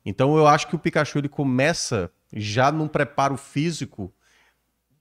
Então 0.07 0.37
eu 0.37 0.47
acho 0.47 0.69
que 0.69 0.77
o 0.77 0.79
Pikachu 0.79 1.19
ele 1.19 1.29
começa 1.29 2.13
já 2.33 2.71
num 2.71 2.87
preparo 2.87 3.37
físico 3.37 4.13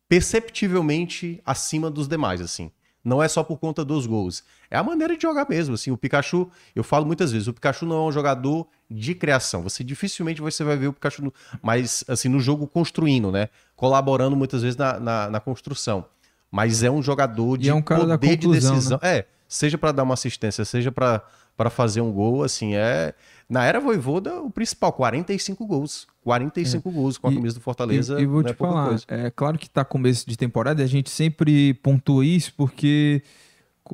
perceptivelmente 0.08 1.40
acima 1.46 1.92
dos 1.92 2.08
demais, 2.08 2.42
assim. 2.42 2.72
Não 3.04 3.24
é 3.24 3.28
só 3.28 3.44
por 3.44 3.58
conta 3.58 3.84
dos 3.86 4.06
gols. 4.06 4.44
É 4.70 4.78
a 4.78 4.84
maneira 4.84 5.16
de 5.16 5.22
jogar 5.22 5.48
mesmo, 5.50 5.76
assim. 5.76 5.90
O 5.90 5.98
Pikachu, 5.98 6.50
eu 6.76 6.84
falo 6.84 7.06
muitas 7.06 7.32
vezes, 7.32 7.48
o 7.48 7.54
Pikachu 7.54 7.86
não 7.86 7.96
é 7.96 8.10
um 8.10 8.12
jogador 8.12 8.68
de 8.92 9.16
criação. 9.16 9.64
Você 9.64 9.84
dificilmente 9.84 10.42
você 10.42 10.64
vai 10.64 10.76
ver 10.76 10.88
o 10.88 10.94
Pikachu, 10.94 11.24
no- 11.24 11.34
mas 11.62 12.04
assim, 12.08 12.28
no 12.28 12.40
jogo 12.40 12.68
construindo, 12.68 13.32
né? 13.32 13.48
Colaborando 13.76 14.36
muitas 14.36 14.62
vezes 14.62 14.76
na, 14.78 15.00
na, 15.00 15.30
na 15.30 15.40
construção. 15.40 16.06
Mas 16.52 16.84
é 16.84 16.92
um 16.92 17.02
jogador 17.02 17.56
E 17.56 17.64
de 17.64 17.70
é 17.70 17.74
um 17.74 17.82
cara 17.82 18.02
poder 18.02 18.36
de 18.36 18.48
né? 18.48 18.54
decisão. 18.56 19.00
É, 19.02 19.26
seja 19.48 19.78
para 19.78 19.92
dar 19.92 20.04
uma 20.04 20.14
assistência, 20.16 20.66
seja 20.66 20.92
para 20.92 21.22
para 21.56 21.70
fazer 21.70 22.00
um 22.00 22.10
gol, 22.10 22.42
assim, 22.42 22.76
é... 22.76 23.14
Na 23.50 23.64
era 23.66 23.80
Voivoda, 23.80 24.40
o 24.42 24.52
principal, 24.52 24.94
45 24.94 25.66
gols. 25.66 26.06
45 26.24 26.92
gols 26.92 27.18
com 27.18 27.28
a 27.28 27.32
É. 27.32 27.36
Camisa 27.36 27.56
do 27.56 27.62
Fortaleza, 27.62 28.20
E, 28.20 28.24
e 28.24 28.26
vou 28.28 28.42
é 28.42 28.44
te 28.44 28.54
pouca 28.54 28.74
falar, 28.74 28.88
coisa. 28.90 29.06
é 29.08 29.32
claro 29.32 29.58
que 29.58 29.68
tá 29.70 29.84
começo 29.84 30.30
de 30.30 30.38
temporada, 30.38 30.82
e 30.82 30.86
a 30.86 30.88
gente 30.88 31.10
sempre 31.10 31.74
pontua 31.76 32.24
isso 32.24 32.54
porque 32.56 33.24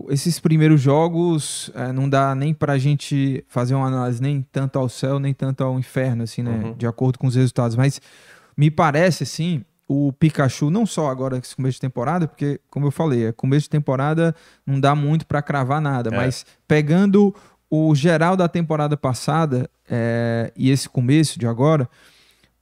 esses 0.09 0.39
primeiros 0.41 0.81
jogos 0.81 1.71
é, 1.73 1.93
não 1.93 2.09
dá 2.09 2.35
nem 2.35 2.53
pra 2.53 2.77
gente 2.77 3.45
fazer 3.47 3.75
uma 3.75 3.87
análise 3.87 4.21
nem 4.21 4.41
tanto 4.51 4.77
ao 4.77 4.89
céu, 4.89 5.19
nem 5.19 5.33
tanto 5.33 5.63
ao 5.63 5.79
inferno, 5.79 6.23
assim, 6.23 6.43
né? 6.43 6.51
Uhum. 6.65 6.73
De 6.73 6.85
acordo 6.85 7.17
com 7.17 7.27
os 7.27 7.35
resultados. 7.35 7.77
Mas 7.77 8.01
me 8.57 8.69
parece, 8.69 9.23
assim, 9.23 9.63
o 9.87 10.11
Pikachu, 10.11 10.69
não 10.69 10.85
só 10.85 11.09
agora 11.09 11.37
esse 11.37 11.55
começo 11.55 11.75
de 11.75 11.81
temporada, 11.81 12.27
porque, 12.27 12.59
como 12.69 12.87
eu 12.87 12.91
falei, 12.91 13.27
é 13.27 13.31
começo 13.31 13.63
de 13.65 13.69
temporada 13.69 14.35
não 14.65 14.81
dá 14.81 14.93
muito 14.95 15.25
pra 15.25 15.41
cravar 15.41 15.79
nada, 15.79 16.09
É. 16.13 16.17
mas 16.17 16.45
pegando 16.67 17.33
o 17.75 17.95
geral 17.95 18.35
da 18.35 18.47
temporada 18.47 18.95
passada 18.95 19.69
é, 19.89 20.51
e 20.55 20.69
esse 20.69 20.87
começo 20.89 21.39
de 21.39 21.47
agora, 21.47 21.89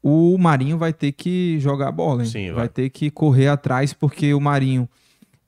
o 0.01 0.37
Marinho 0.37 0.77
vai 0.77 0.91
ter 0.91 1.11
que 1.11 1.57
jogar 1.59 1.89
a 1.89 1.91
bola? 1.91 2.25
Sim, 2.25 2.47
vai. 2.47 2.55
vai. 2.55 2.69
ter 2.69 2.89
que 2.89 3.09
correr 3.09 3.47
atrás, 3.47 3.93
porque 3.93 4.33
o 4.33 4.39
Marinho, 4.39 4.87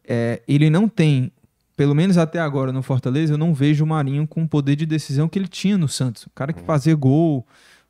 é, 0.07 0.41
ele 0.47 0.69
não 0.69 0.87
tem, 0.87 1.31
pelo 1.75 1.93
menos 1.93 2.17
até 2.17 2.39
agora 2.39 2.71
no 2.71 2.81
Fortaleza, 2.81 3.33
eu 3.33 3.37
não 3.37 3.53
vejo 3.53 3.83
o 3.83 3.87
Marinho 3.87 4.25
com 4.27 4.43
o 4.43 4.47
poder 4.47 4.75
de 4.75 4.85
decisão 4.85 5.27
que 5.27 5.37
ele 5.37 5.47
tinha 5.47 5.77
no 5.77 5.87
Santos. 5.87 6.23
O 6.23 6.29
cara 6.29 6.53
que 6.53 6.61
fazia 6.61 6.95
gol, 6.95 7.45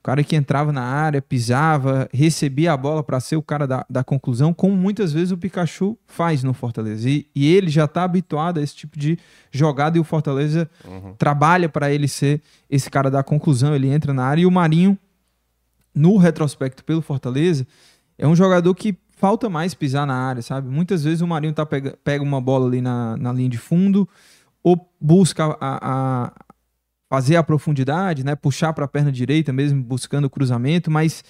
cara 0.06 0.24
que 0.24 0.36
entrava 0.36 0.72
na 0.72 0.84
área, 0.84 1.20
pisava, 1.20 2.08
recebia 2.14 2.72
a 2.72 2.78
bola 2.78 3.02
para 3.02 3.20
ser 3.20 3.38
o 3.38 3.42
cara 3.42 3.66
da, 3.66 3.84
da 3.90 4.04
conclusão, 4.04 4.54
como 4.54 4.76
muitas 4.76 5.12
vezes 5.12 5.32
o 5.32 5.38
Pikachu 5.38 5.98
faz 6.06 6.44
no 6.44 6.54
Fortaleza. 6.54 7.10
E, 7.10 7.28
e 7.34 7.52
ele 7.52 7.72
já 7.72 7.86
está 7.86 8.04
habituado 8.04 8.60
a 8.60 8.62
esse 8.62 8.76
tipo 8.76 9.00
de 9.00 9.18
jogada 9.52 9.98
e 9.98 10.00
o 10.00 10.04
Fortaleza 10.04 10.70
trabalha 11.18 11.68
para 11.68 11.92
ele 11.92 12.08
ser 12.08 12.40
esse 12.70 12.88
cara 12.88 13.10
da 13.10 13.24
conclusão. 13.24 13.74
Ele 13.74 13.90
entra 13.90 14.14
na 14.14 14.26
área 14.26 14.44
e 14.44 14.46
o 14.46 14.52
Marinho, 14.52 14.96
no 15.92 16.18
retrospecto 16.18 16.86
pelo 16.86 17.02
Fortaleza, 17.02 17.66
é 18.16 18.28
um 18.28 18.36
jogador 18.36 18.76
que 18.76 18.96
falta 19.18 19.50
mais 19.50 19.74
pisar 19.74 20.06
na 20.06 20.14
área, 20.14 20.44
sabe? 20.44 20.70
Muitas 20.70 21.04
vezes 21.04 21.22
o 21.22 21.28
Marinho 21.28 21.54
tá 21.54 21.66
pega, 21.66 21.98
pega 22.04 22.24
uma 22.24 22.40
bola 22.40 22.68
ali 22.68 22.80
na, 22.80 23.18
na 23.18 23.34
linha 23.34 23.50
de 23.50 23.58
fundo 23.58 24.08
ou 24.62 24.88
busca 25.02 25.58
a, 25.60 25.80
a 25.82 26.32
fazer 27.16 27.38
a 27.38 27.44
profundidade, 27.44 28.26
né? 28.26 28.36
Puxar 28.36 28.74
para 28.74 28.84
a 28.84 28.88
perna 28.90 29.10
direita 29.10 29.54
mesmo, 29.54 29.82
buscando 29.82 30.26
o 30.26 30.30
cruzamento, 30.30 30.92
mas 30.92 31.24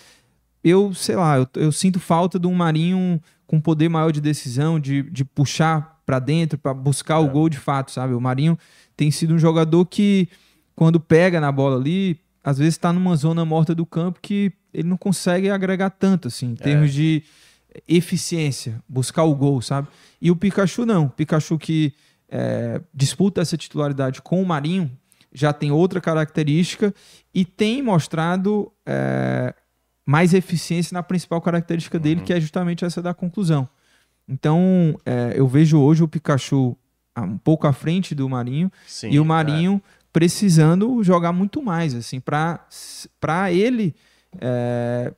eu, 0.64 0.96
sei 0.96 1.16
lá, 1.16 1.38
eu, 1.38 1.48
eu 1.54 1.72
sinto 1.72 2.00
falta 2.00 2.40
de 2.40 2.48
um 2.48 2.56
Marinho 2.56 3.22
com 3.46 3.62
poder 3.62 3.88
maior 3.88 4.12
de 4.12 4.20
decisão, 4.20 4.80
de, 4.80 5.04
de 5.04 5.24
puxar 5.24 6.02
para 6.04 6.18
dentro, 6.18 6.58
para 6.58 6.74
buscar 6.74 7.20
o 7.20 7.30
gol 7.30 7.50
de 7.50 7.60
fato, 7.60 7.92
sabe? 7.92 8.16
O 8.16 8.20
Marinho 8.20 8.58
tem 8.98 9.12
sido 9.12 9.36
um 9.36 9.38
jogador 9.38 9.86
que, 9.86 10.28
quando 10.76 11.00
pega 11.00 11.40
na 11.40 11.52
bola 11.52 11.78
ali, 11.78 12.20
às 12.44 12.58
vezes 12.58 12.74
está 12.74 12.92
numa 12.92 13.16
zona 13.16 13.46
morta 13.46 13.76
do 13.76 13.86
campo 13.86 14.18
que 14.20 14.52
ele 14.74 14.88
não 14.88 14.98
consegue 14.98 15.52
agregar 15.52 15.92
tanto, 15.92 16.30
assim, 16.30 16.48
em 16.48 16.56
termos 16.56 16.92
de 16.92 17.22
eficiência, 17.88 18.82
buscar 18.90 19.24
o 19.24 19.36
gol, 19.36 19.62
sabe? 19.62 19.88
E 20.20 20.32
o 20.32 20.36
Pikachu 20.36 20.84
não. 20.84 21.06
O 21.06 21.10
Pikachu 21.12 21.60
que 21.60 21.94
é, 22.28 22.82
disputa 22.92 23.40
essa 23.40 23.56
titularidade 23.56 24.20
com 24.24 24.42
o 24.42 24.46
Marinho 24.48 24.90
já 25.36 25.52
tem 25.52 25.72
outra 25.72 26.00
característica 26.00 26.94
e 27.34 27.44
tem 27.44 27.84
mostrado 27.84 28.72
é, 28.86 29.54
mais 30.06 30.34
eficiência 30.34 30.94
na 30.94 31.04
principal 31.04 31.42
característica 31.42 32.00
dele, 32.00 32.22
que 32.22 32.34
é 32.34 32.40
justamente 32.40 32.86
essa 32.86 33.02
da 33.02 33.14
conclusão. 33.14 33.68
Então, 34.28 35.00
é, 35.06 35.34
eu 35.36 35.48
vejo 35.48 35.78
hoje 35.78 36.02
o 36.02 36.08
Pikachu 36.08 36.76
um 37.18 37.38
pouco 37.38 37.68
à 37.68 37.74
frente 37.74 38.16
do 38.16 38.28
Marinho 38.28 38.72
Sim, 38.88 39.10
e 39.10 39.20
o 39.20 39.26
Marinho 39.26 39.82
precisando 40.12 41.04
jogar 41.04 41.34
muito 41.34 41.62
mais, 41.62 41.94
assim, 41.94 42.22
para 42.22 43.52
ele, 43.52 43.94
é, 44.40 45.14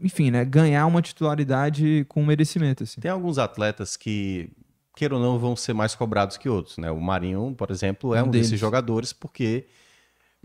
enfim, 0.00 0.30
né, 0.30 0.44
ganhar 0.44 0.86
uma 0.86 1.02
titularidade 1.02 2.06
com 2.08 2.24
merecimento, 2.24 2.82
assim. 2.82 3.00
Tem 3.00 3.10
alguns 3.10 3.36
atletas 3.38 3.96
que, 3.96 4.50
queira 4.94 5.14
ou 5.14 5.20
não, 5.20 5.38
vão 5.38 5.56
ser 5.56 5.72
mais 5.72 5.94
cobrados 5.94 6.36
que 6.36 6.48
outros, 6.48 6.78
né? 6.78 6.90
O 6.90 7.00
Marinho, 7.00 7.54
por 7.56 7.70
exemplo, 7.70 8.14
é 8.14 8.22
Um 8.22 8.26
um, 8.26 8.30
desses 8.30 8.58
jogadores, 8.58 9.12
porque. 9.12 9.66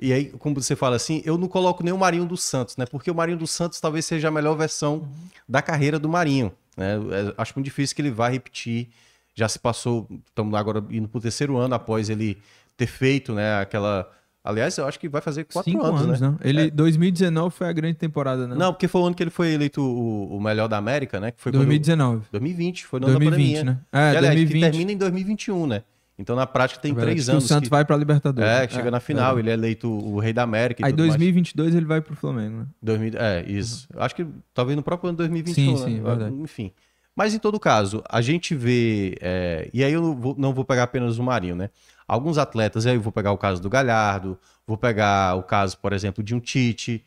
E 0.01 0.13
aí, 0.13 0.25
como 0.31 0.59
você 0.59 0.75
fala 0.75 0.95
assim, 0.95 1.21
eu 1.25 1.37
não 1.37 1.47
coloco 1.47 1.83
nem 1.83 1.93
o 1.93 1.97
Marinho 1.97 2.25
dos 2.25 2.41
Santos, 2.41 2.77
né? 2.77 2.85
Porque 2.85 3.11
o 3.11 3.15
Marinho 3.15 3.37
dos 3.37 3.51
Santos 3.51 3.81
talvez 3.81 4.05
seja 4.05 4.29
a 4.29 4.31
melhor 4.31 4.55
versão 4.55 5.07
da 5.47 5.61
carreira 5.61 5.99
do 5.99 6.07
Marinho. 6.07 6.53
Né? 6.77 6.93
É, 6.93 7.33
acho 7.37 7.53
muito 7.55 7.65
difícil 7.65 7.95
que 7.95 8.01
ele 8.01 8.11
vá 8.11 8.29
repetir. 8.29 8.89
Já 9.35 9.49
se 9.49 9.59
passou, 9.59 10.07
estamos 10.27 10.53
agora 10.53 10.83
indo 10.89 11.07
para 11.09 11.17
o 11.17 11.21
terceiro 11.21 11.57
ano 11.57 11.75
após 11.75 12.09
ele 12.09 12.41
ter 12.77 12.87
feito, 12.87 13.33
né? 13.33 13.59
Aquela. 13.59 14.09
Aliás, 14.43 14.77
eu 14.77 14.87
acho 14.87 14.97
que 14.99 15.09
vai 15.09 15.21
fazer 15.21 15.43
quatro 15.45 15.69
Cinco 15.69 15.85
anos, 15.85 16.01
anos, 16.01 16.21
né? 16.21 16.29
né? 16.29 16.35
Ele, 16.41 16.71
2019 16.71 17.53
foi 17.53 17.67
a 17.67 17.73
grande 17.73 17.95
temporada, 17.95 18.47
né? 18.47 18.55
Não, 18.55 18.71
porque 18.71 18.87
foi 18.87 19.01
o 19.01 19.05
ano 19.05 19.15
que 19.15 19.21
ele 19.21 19.29
foi 19.29 19.51
eleito 19.53 19.81
o, 19.81 20.37
o 20.37 20.41
melhor 20.41 20.67
da 20.67 20.77
América, 20.77 21.19
né? 21.19 21.31
Que 21.31 21.41
foi 21.41 21.51
quando- 21.51 21.65
2019. 21.65 22.23
2020, 22.31 22.85
foi 22.85 22.99
no 23.01 23.07
ano 23.07 23.13
da 23.15 23.25
2020, 23.25 23.57
pandemia. 23.57 23.73
né? 23.73 23.79
É, 23.91 23.97
E, 24.13 24.17
aliás, 24.17 24.35
2020. 24.35 24.53
que 24.63 24.71
termina 24.71 24.91
em 24.93 24.97
2021, 24.97 25.67
né? 25.67 25.83
Então, 26.17 26.35
na 26.35 26.45
prática, 26.47 26.81
tem 26.81 26.91
É 26.91 26.93
verdade, 26.95 27.15
três 27.15 27.29
anos. 27.29 27.45
O 27.45 27.47
Santos 27.47 27.67
que- 27.67 27.71
vai 27.71 27.85
pra 27.85 27.95
Libertadores. 27.95 28.49
É, 28.49 28.67
que 28.67 28.73
chega 28.73 28.89
na 28.91 28.99
final, 28.99 29.35
verdade. 29.35 29.39
ele 29.41 29.49
é 29.51 29.53
eleito 29.53 29.89
o 29.89 30.19
rei 30.19 30.33
da 30.33 30.43
América 30.43 30.81
e 30.81 30.85
Aí 30.85 30.91
tudo 30.91 30.99
mais. 31.01 31.11
2022 31.11 31.75
ele 31.75 31.85
vai 31.85 32.01
pro 32.01 32.15
Flamengo, 32.15 32.57
né? 32.59 32.65
2000 32.81 33.13
É, 33.17 33.43
isso. 33.47 33.87
Acho 33.97 34.15
que 34.15 34.25
talvez 34.53 34.75
no 34.75 34.83
próprio 34.83 35.09
ano 35.09 35.17
2021, 35.17 35.77
Sim, 35.77 35.83
sim, 35.85 35.93
né? 35.99 36.01
verdade. 36.09 36.35
Enfim. 36.35 36.71
Mas 37.15 37.33
em 37.33 37.39
todo 37.39 37.59
caso, 37.59 38.01
a 38.09 38.21
gente 38.21 38.55
vê. 38.55 39.17
é, 39.21 39.69
E 39.73 39.83
aí 39.83 39.91
eu 39.93 40.01
não 40.01 40.15
vou, 40.15 40.35
não 40.37 40.53
vou 40.53 40.63
pegar 40.65 40.83
apenas 40.83 41.17
o 41.17 41.23
Marinho, 41.23 41.55
né? 41.55 41.69
Alguns 42.09 42.39
atletas, 42.39 42.87
aí 42.87 42.95
eu 42.95 43.01
vou 43.01 43.11
pegar 43.11 43.31
o 43.31 43.37
caso 43.37 43.61
do 43.61 43.69
Galhardo, 43.69 44.35
vou 44.65 44.75
pegar 44.75 45.35
o 45.35 45.43
caso, 45.43 45.77
por 45.77 45.93
exemplo, 45.93 46.23
de 46.23 46.33
um 46.33 46.39
Tite. 46.39 47.05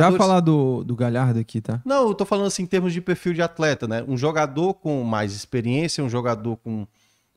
Vai 0.00 0.12
já 0.12 0.18
falar 0.18 0.40
do, 0.40 0.82
do 0.82 0.96
Galhardo 0.96 1.38
aqui, 1.38 1.60
tá? 1.60 1.82
Não, 1.84 2.08
eu 2.08 2.14
tô 2.14 2.24
falando 2.24 2.46
assim 2.46 2.62
em 2.62 2.66
termos 2.66 2.94
de 2.94 3.00
perfil 3.02 3.34
de 3.34 3.42
atleta, 3.42 3.86
né? 3.86 4.02
Um 4.08 4.16
jogador 4.16 4.72
com 4.72 5.04
mais 5.04 5.34
experiência, 5.34 6.02
um 6.02 6.08
jogador 6.08 6.56
com 6.56 6.86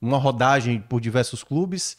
uma 0.02 0.18
rodagem 0.18 0.80
por 0.80 1.02
diversos 1.02 1.44
clubes, 1.44 1.98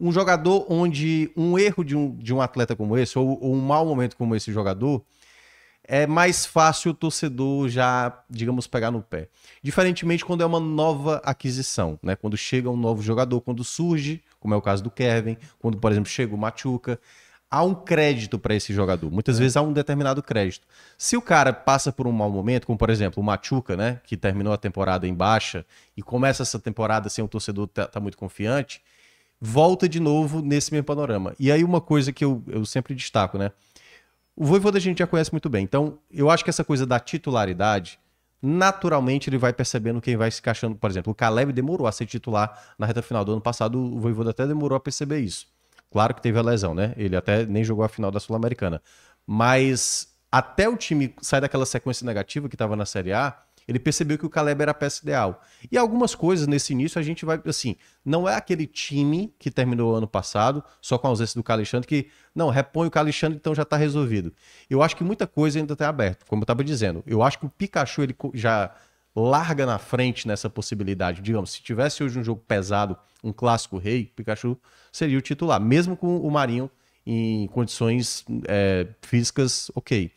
um 0.00 0.10
jogador 0.10 0.64
onde 0.68 1.30
um 1.36 1.58
erro 1.58 1.84
de 1.84 1.94
um, 1.94 2.16
de 2.16 2.32
um 2.32 2.40
atleta 2.40 2.74
como 2.74 2.96
esse, 2.96 3.18
ou, 3.18 3.38
ou 3.42 3.54
um 3.54 3.60
mau 3.60 3.84
momento 3.84 4.16
como 4.16 4.34
esse 4.34 4.50
jogador, 4.50 5.04
é 5.88 6.06
mais 6.06 6.44
fácil 6.44 6.90
o 6.90 6.94
torcedor 6.94 7.70
já, 7.70 8.22
digamos, 8.28 8.66
pegar 8.66 8.90
no 8.90 9.00
pé. 9.00 9.28
Diferentemente 9.62 10.22
quando 10.22 10.42
é 10.42 10.46
uma 10.46 10.60
nova 10.60 11.16
aquisição, 11.24 11.98
né? 12.02 12.14
Quando 12.14 12.36
chega 12.36 12.68
um 12.68 12.76
novo 12.76 13.02
jogador, 13.02 13.40
quando 13.40 13.64
surge, 13.64 14.22
como 14.38 14.52
é 14.52 14.56
o 14.56 14.60
caso 14.60 14.82
do 14.82 14.90
Kevin, 14.90 15.38
quando, 15.58 15.78
por 15.78 15.90
exemplo, 15.90 16.10
chega 16.10 16.34
o 16.34 16.38
Machuca, 16.38 17.00
há 17.50 17.62
um 17.64 17.74
crédito 17.74 18.38
para 18.38 18.54
esse 18.54 18.74
jogador. 18.74 19.10
Muitas 19.10 19.38
vezes 19.38 19.56
há 19.56 19.62
um 19.62 19.72
determinado 19.72 20.22
crédito. 20.22 20.66
Se 20.98 21.16
o 21.16 21.22
cara 21.22 21.54
passa 21.54 21.90
por 21.90 22.06
um 22.06 22.12
mau 22.12 22.30
momento, 22.30 22.66
como 22.66 22.78
por 22.78 22.90
exemplo 22.90 23.22
o 23.22 23.24
Machuca, 23.24 23.74
né, 23.74 23.98
que 24.04 24.14
terminou 24.14 24.52
a 24.52 24.58
temporada 24.58 25.08
em 25.08 25.14
baixa 25.14 25.64
e 25.96 26.02
começa 26.02 26.42
essa 26.42 26.58
temporada 26.58 27.08
sem 27.08 27.24
o 27.24 27.28
torcedor 27.28 27.66
tá, 27.66 27.86
tá 27.86 27.98
muito 27.98 28.18
confiante, 28.18 28.82
volta 29.40 29.88
de 29.88 30.00
novo 30.00 30.42
nesse 30.42 30.70
mesmo 30.70 30.84
panorama. 30.84 31.34
E 31.38 31.50
aí 31.50 31.64
uma 31.64 31.80
coisa 31.80 32.12
que 32.12 32.24
eu, 32.24 32.42
eu 32.46 32.66
sempre 32.66 32.94
destaco, 32.94 33.38
né? 33.38 33.52
O 34.40 34.44
Voivoda 34.44 34.78
a 34.78 34.80
gente 34.80 34.98
já 34.98 35.06
conhece 35.06 35.32
muito 35.32 35.50
bem. 35.50 35.64
Então, 35.64 35.98
eu 36.08 36.30
acho 36.30 36.44
que 36.44 36.50
essa 36.50 36.62
coisa 36.62 36.86
da 36.86 37.00
titularidade, 37.00 37.98
naturalmente 38.40 39.28
ele 39.28 39.36
vai 39.36 39.52
percebendo 39.52 40.00
quem 40.00 40.16
vai 40.16 40.30
se 40.30 40.38
encaixando. 40.38 40.76
Por 40.76 40.88
exemplo, 40.88 41.10
o 41.10 41.14
Caleb 41.14 41.52
demorou 41.52 41.88
a 41.88 41.90
ser 41.92 42.06
titular 42.06 42.56
na 42.78 42.86
reta 42.86 43.02
final 43.02 43.24
do 43.24 43.32
ano 43.32 43.40
passado, 43.40 43.76
o 43.76 43.98
Voivoda 43.98 44.30
até 44.30 44.46
demorou 44.46 44.76
a 44.76 44.80
perceber 44.80 45.18
isso. 45.18 45.48
Claro 45.90 46.14
que 46.14 46.22
teve 46.22 46.38
a 46.38 46.42
lesão, 46.42 46.72
né? 46.72 46.94
Ele 46.96 47.16
até 47.16 47.44
nem 47.46 47.64
jogou 47.64 47.84
a 47.84 47.88
final 47.88 48.12
da 48.12 48.20
Sul-Americana. 48.20 48.80
Mas 49.26 50.06
até 50.30 50.68
o 50.68 50.76
time 50.76 51.16
sair 51.20 51.40
daquela 51.40 51.66
sequência 51.66 52.06
negativa 52.06 52.48
que 52.48 52.54
estava 52.54 52.76
na 52.76 52.86
Série 52.86 53.12
A, 53.12 53.36
ele 53.68 53.78
percebeu 53.78 54.16
que 54.16 54.24
o 54.24 54.30
Caleb 54.30 54.62
era 54.62 54.70
a 54.70 54.74
peça 54.74 55.02
ideal. 55.02 55.42
E 55.70 55.76
algumas 55.76 56.14
coisas 56.14 56.46
nesse 56.46 56.72
início 56.72 56.98
a 56.98 57.02
gente 57.02 57.26
vai, 57.26 57.38
assim, 57.44 57.76
não 58.02 58.26
é 58.26 58.34
aquele 58.34 58.66
time 58.66 59.32
que 59.38 59.50
terminou 59.50 59.94
ano 59.94 60.08
passado, 60.08 60.64
só 60.80 60.96
com 60.96 61.06
a 61.06 61.10
ausência 61.10 61.38
do 61.38 61.44
Calixandre, 61.44 61.86
que, 61.86 62.08
não, 62.34 62.48
repõe 62.48 62.88
o 62.88 62.90
Calixandre, 62.90 63.36
então 63.36 63.54
já 63.54 63.62
está 63.62 63.76
resolvido. 63.76 64.32
Eu 64.70 64.82
acho 64.82 64.96
que 64.96 65.04
muita 65.04 65.26
coisa 65.26 65.58
ainda 65.58 65.74
está 65.74 65.88
aberta, 65.88 66.24
como 66.26 66.40
eu 66.40 66.44
estava 66.44 66.64
dizendo. 66.64 67.04
Eu 67.06 67.22
acho 67.22 67.38
que 67.38 67.44
o 67.46 67.50
Pikachu, 67.50 68.02
ele 68.02 68.16
já 68.32 68.74
larga 69.14 69.66
na 69.66 69.78
frente 69.78 70.26
nessa 70.26 70.48
possibilidade. 70.48 71.20
Digamos, 71.20 71.50
se 71.52 71.62
tivesse 71.62 72.02
hoje 72.02 72.18
um 72.18 72.24
jogo 72.24 72.42
pesado, 72.46 72.96
um 73.22 73.32
clássico 73.32 73.76
rei, 73.76 74.06
Pikachu 74.16 74.56
seria 74.90 75.18
o 75.18 75.22
titular, 75.22 75.60
mesmo 75.60 75.96
com 75.96 76.18
o 76.18 76.30
Marinho 76.30 76.70
em 77.06 77.46
condições 77.48 78.24
é, 78.46 78.86
físicas 79.02 79.70
ok. 79.74 80.10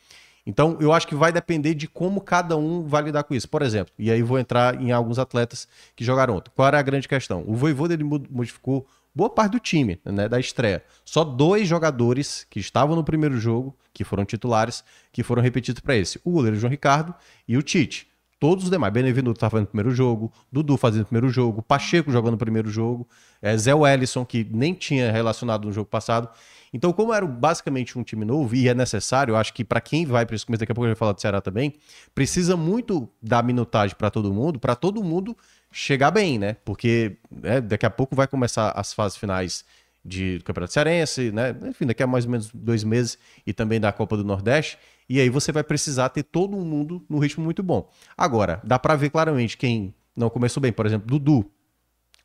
Então, 0.45 0.77
eu 0.79 0.91
acho 0.91 1.07
que 1.07 1.15
vai 1.15 1.31
depender 1.31 1.73
de 1.75 1.87
como 1.87 2.19
cada 2.21 2.57
um 2.57 2.83
vai 2.87 3.03
lidar 3.03 3.23
com 3.23 3.33
isso. 3.33 3.47
Por 3.47 3.61
exemplo, 3.61 3.93
e 3.97 4.09
aí 4.11 4.23
vou 4.23 4.39
entrar 4.39 4.81
em 4.81 4.91
alguns 4.91 5.19
atletas 5.19 5.67
que 5.95 6.03
jogaram 6.03 6.35
ontem. 6.37 6.51
Qual 6.55 6.67
era 6.67 6.79
a 6.79 6.81
grande 6.81 7.07
questão? 7.07 7.43
O 7.47 7.53
Voivoda 7.55 7.93
ele 7.93 8.03
mo- 8.03 8.23
modificou 8.29 8.85
boa 9.13 9.29
parte 9.29 9.51
do 9.51 9.59
time, 9.59 9.99
né, 10.05 10.27
da 10.27 10.39
estreia. 10.39 10.83
Só 11.05 11.23
dois 11.23 11.67
jogadores 11.67 12.45
que 12.49 12.59
estavam 12.59 12.95
no 12.95 13.03
primeiro 13.03 13.37
jogo, 13.37 13.75
que 13.93 14.03
foram 14.03 14.25
titulares, 14.25 14.83
que 15.11 15.21
foram 15.21 15.41
repetidos 15.43 15.81
para 15.81 15.95
esse. 15.95 16.19
O 16.23 16.31
goleiro 16.31 16.57
João 16.57 16.71
Ricardo 16.71 17.13
e 17.47 17.55
o 17.57 17.61
Tite. 17.61 18.07
Todos 18.41 18.63
os 18.63 18.71
demais. 18.71 18.91
Benevenuto 18.91 19.37
estava 19.37 19.51
fazendo 19.51 19.67
o 19.67 19.69
primeiro 19.69 19.91
jogo, 19.91 20.33
Dudu 20.51 20.75
fazendo 20.75 21.03
o 21.03 21.05
primeiro 21.05 21.29
jogo, 21.29 21.61
Pacheco 21.61 22.11
jogando 22.11 22.33
o 22.33 22.37
primeiro 22.37 22.71
jogo, 22.71 23.07
é, 23.39 23.55
Zé 23.55 23.71
Wellison, 23.71 24.25
que 24.25 24.43
nem 24.51 24.73
tinha 24.73 25.11
relacionado 25.11 25.65
no 25.65 25.71
jogo 25.71 25.87
passado. 25.87 26.27
Então, 26.73 26.91
como 26.91 27.13
era 27.13 27.23
basicamente 27.23 27.99
um 27.99 28.03
time 28.03 28.25
novo, 28.25 28.55
e 28.55 28.67
é 28.67 28.73
necessário, 28.73 29.33
eu 29.33 29.35
acho 29.35 29.53
que 29.53 29.63
para 29.63 29.79
quem 29.79 30.07
vai 30.07 30.25
para 30.25 30.35
esse 30.35 30.43
começo, 30.43 30.61
daqui 30.61 30.71
a 30.71 30.73
pouco 30.73 30.87
gente 30.87 30.95
vai 30.95 30.99
falar 30.99 31.11
do 31.11 31.21
Ceará 31.21 31.39
também, 31.39 31.75
precisa 32.15 32.57
muito 32.57 33.07
dar 33.21 33.43
minutagem 33.43 33.95
para 33.95 34.09
todo 34.09 34.33
mundo, 34.33 34.59
para 34.59 34.73
todo 34.75 35.03
mundo 35.03 35.37
chegar 35.71 36.09
bem, 36.09 36.39
né? 36.39 36.57
Porque 36.65 37.17
né, 37.29 37.61
daqui 37.61 37.85
a 37.85 37.91
pouco 37.91 38.15
vai 38.15 38.25
começar 38.25 38.71
as 38.71 38.91
fases 38.91 39.19
finais 39.19 39.63
de 40.03 40.39
do 40.39 40.43
Campeonato 40.43 40.73
Cearense, 40.73 41.31
né? 41.31 41.55
Enfim, 41.67 41.85
daqui 41.85 42.01
a 42.01 42.07
mais 42.07 42.25
ou 42.25 42.31
menos 42.31 42.49
dois 42.51 42.83
meses 42.83 43.19
e 43.45 43.53
também 43.53 43.79
da 43.79 43.91
Copa 43.91 44.17
do 44.17 44.23
Nordeste. 44.23 44.79
E 45.11 45.19
aí 45.19 45.29
você 45.29 45.51
vai 45.51 45.61
precisar 45.61 46.07
ter 46.07 46.23
todo 46.23 46.55
mundo 46.55 47.03
no 47.09 47.19
ritmo 47.19 47.43
muito 47.43 47.61
bom. 47.61 47.89
Agora, 48.17 48.61
dá 48.63 48.79
para 48.79 48.95
ver 48.95 49.09
claramente 49.09 49.57
quem 49.57 49.93
não 50.15 50.29
começou 50.29 50.61
bem. 50.61 50.71
Por 50.71 50.85
exemplo, 50.85 51.05
Dudu. 51.05 51.45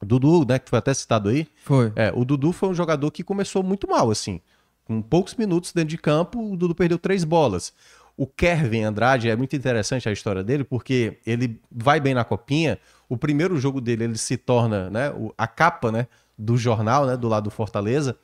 Dudu, 0.00 0.46
né, 0.46 0.60
que 0.60 0.70
foi 0.70 0.78
até 0.78 0.94
citado 0.94 1.28
aí. 1.28 1.48
Foi. 1.64 1.92
É, 1.96 2.12
o 2.14 2.24
Dudu 2.24 2.52
foi 2.52 2.68
um 2.68 2.74
jogador 2.74 3.10
que 3.10 3.24
começou 3.24 3.60
muito 3.60 3.88
mal, 3.88 4.08
assim. 4.08 4.40
Com 4.84 5.02
poucos 5.02 5.34
minutos 5.34 5.72
dentro 5.72 5.88
de 5.88 5.98
campo, 5.98 6.38
o 6.52 6.56
Dudu 6.56 6.76
perdeu 6.76 6.96
três 6.96 7.24
bolas. 7.24 7.72
O 8.16 8.24
Kervin 8.24 8.84
Andrade 8.84 9.28
é 9.28 9.34
muito 9.34 9.56
interessante 9.56 10.08
a 10.08 10.12
história 10.12 10.44
dele, 10.44 10.62
porque 10.62 11.18
ele 11.26 11.60
vai 11.68 11.98
bem 11.98 12.14
na 12.14 12.22
copinha. 12.22 12.78
O 13.08 13.16
primeiro 13.16 13.58
jogo 13.58 13.80
dele, 13.80 14.04
ele 14.04 14.16
se 14.16 14.36
torna 14.36 14.88
né, 14.90 15.12
a 15.36 15.48
capa 15.48 15.90
né, 15.90 16.06
do 16.38 16.56
jornal, 16.56 17.04
né, 17.04 17.16
do 17.16 17.26
lado 17.26 17.44
do 17.44 17.50
Fortaleza. 17.50 18.16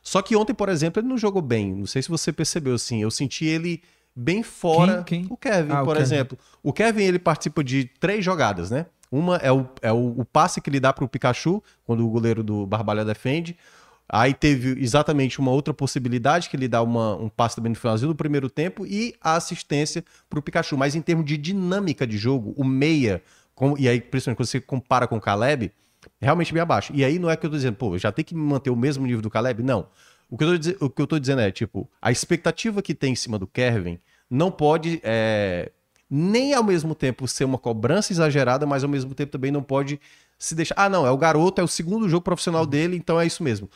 Só 0.00 0.22
que 0.22 0.34
ontem, 0.34 0.54
por 0.54 0.70
exemplo, 0.70 0.98
ele 0.98 1.08
não 1.08 1.18
jogou 1.18 1.42
bem. 1.42 1.74
Não 1.74 1.84
sei 1.84 2.00
se 2.00 2.08
você 2.08 2.32
percebeu 2.32 2.74
assim. 2.74 3.02
Eu 3.02 3.10
senti 3.10 3.44
ele 3.44 3.82
bem 4.18 4.42
fora. 4.42 5.02
Quem? 5.04 5.22
Quem? 5.22 5.32
O 5.32 5.36
Kevin, 5.36 5.72
Ah, 5.72 5.82
o 5.82 5.84
por 5.84 5.94
Kevin. 5.96 6.02
exemplo. 6.04 6.38
O 6.62 6.72
Kevin 6.72 7.02
ele 7.04 7.18
participa 7.18 7.62
de 7.62 7.84
três 8.00 8.24
jogadas, 8.24 8.70
né? 8.70 8.86
Uma 9.10 9.36
é 9.36 9.50
o, 9.52 9.66
é 9.80 9.92
o, 9.92 10.20
o 10.20 10.24
passe 10.24 10.60
que 10.60 10.68
ele 10.68 10.80
dá 10.80 10.92
pro 10.92 11.08
Pikachu, 11.08 11.62
quando 11.84 12.04
o 12.06 12.10
goleiro 12.10 12.42
do 12.42 12.66
Barbalha 12.66 13.04
defende. 13.04 13.56
Aí 14.08 14.32
teve 14.34 14.82
exatamente 14.82 15.38
uma 15.38 15.50
outra 15.50 15.72
possibilidade, 15.72 16.48
que 16.48 16.56
ele 16.56 16.66
dá 16.66 16.82
uma, 16.82 17.14
um 17.16 17.28
passe 17.28 17.56
também 17.56 17.70
no 17.70 17.76
finalzinho 17.76 18.08
do 18.08 18.14
primeiro 18.16 18.48
tempo, 18.50 18.86
e 18.86 19.14
a 19.20 19.36
assistência 19.36 20.04
pro 20.28 20.42
Pikachu. 20.42 20.76
Mas 20.78 20.94
em 20.94 21.00
termos 21.02 21.24
de 21.26 21.36
dinâmica 21.36 22.06
de 22.06 22.16
jogo, 22.18 22.54
o 22.56 22.64
meia, 22.64 23.22
com- 23.54 23.76
e 23.78 23.88
aí 23.88 24.00
principalmente 24.00 24.36
quando 24.38 24.46
você 24.48 24.60
compara 24.60 25.06
com 25.06 25.16
o 25.16 25.20
Caleb, 25.20 25.70
realmente 26.20 26.52
bem 26.52 26.62
abaixo. 26.62 26.92
E 26.94 27.04
aí 27.04 27.18
não 27.18 27.30
é 27.30 27.36
que 27.36 27.44
eu 27.46 27.50
tô 27.50 27.56
dizendo, 27.56 27.76
pô, 27.76 27.94
eu 27.94 27.98
já 27.98 28.10
tem 28.10 28.24
que 28.24 28.34
manter 28.34 28.70
o 28.70 28.76
mesmo 28.76 29.06
nível 29.06 29.20
do 29.22 29.30
Caleb? 29.30 29.62
Não. 29.62 29.86
O 30.30 30.36
que 30.36 30.44
eu 30.44 30.48
tô, 30.48 30.58
dize- 30.58 30.76
o 30.80 30.90
que 30.90 31.00
eu 31.02 31.06
tô 31.06 31.18
dizendo 31.18 31.40
é, 31.40 31.50
tipo, 31.50 31.88
a 32.00 32.10
expectativa 32.10 32.80
que 32.82 32.94
tem 32.94 33.12
em 33.12 33.16
cima 33.16 33.38
do 33.38 33.46
Kevin 33.46 33.98
não 34.30 34.50
pode 34.50 35.00
é, 35.02 35.70
nem 36.10 36.54
ao 36.54 36.62
mesmo 36.62 36.94
tempo 36.94 37.26
ser 37.28 37.44
uma 37.44 37.58
cobrança 37.58 38.12
exagerada, 38.12 38.66
mas 38.66 38.82
ao 38.82 38.90
mesmo 38.90 39.14
tempo 39.14 39.32
também 39.32 39.50
não 39.50 39.62
pode 39.62 40.00
se 40.38 40.54
deixar. 40.54 40.74
Ah, 40.76 40.88
não, 40.88 41.06
é 41.06 41.10
o 41.10 41.18
garoto, 41.18 41.60
é 41.60 41.64
o 41.64 41.68
segundo 41.68 42.08
jogo 42.08 42.22
profissional 42.22 42.64
dele, 42.64 42.96
então 42.96 43.20
é 43.20 43.26
isso 43.26 43.42
mesmo. 43.42 43.68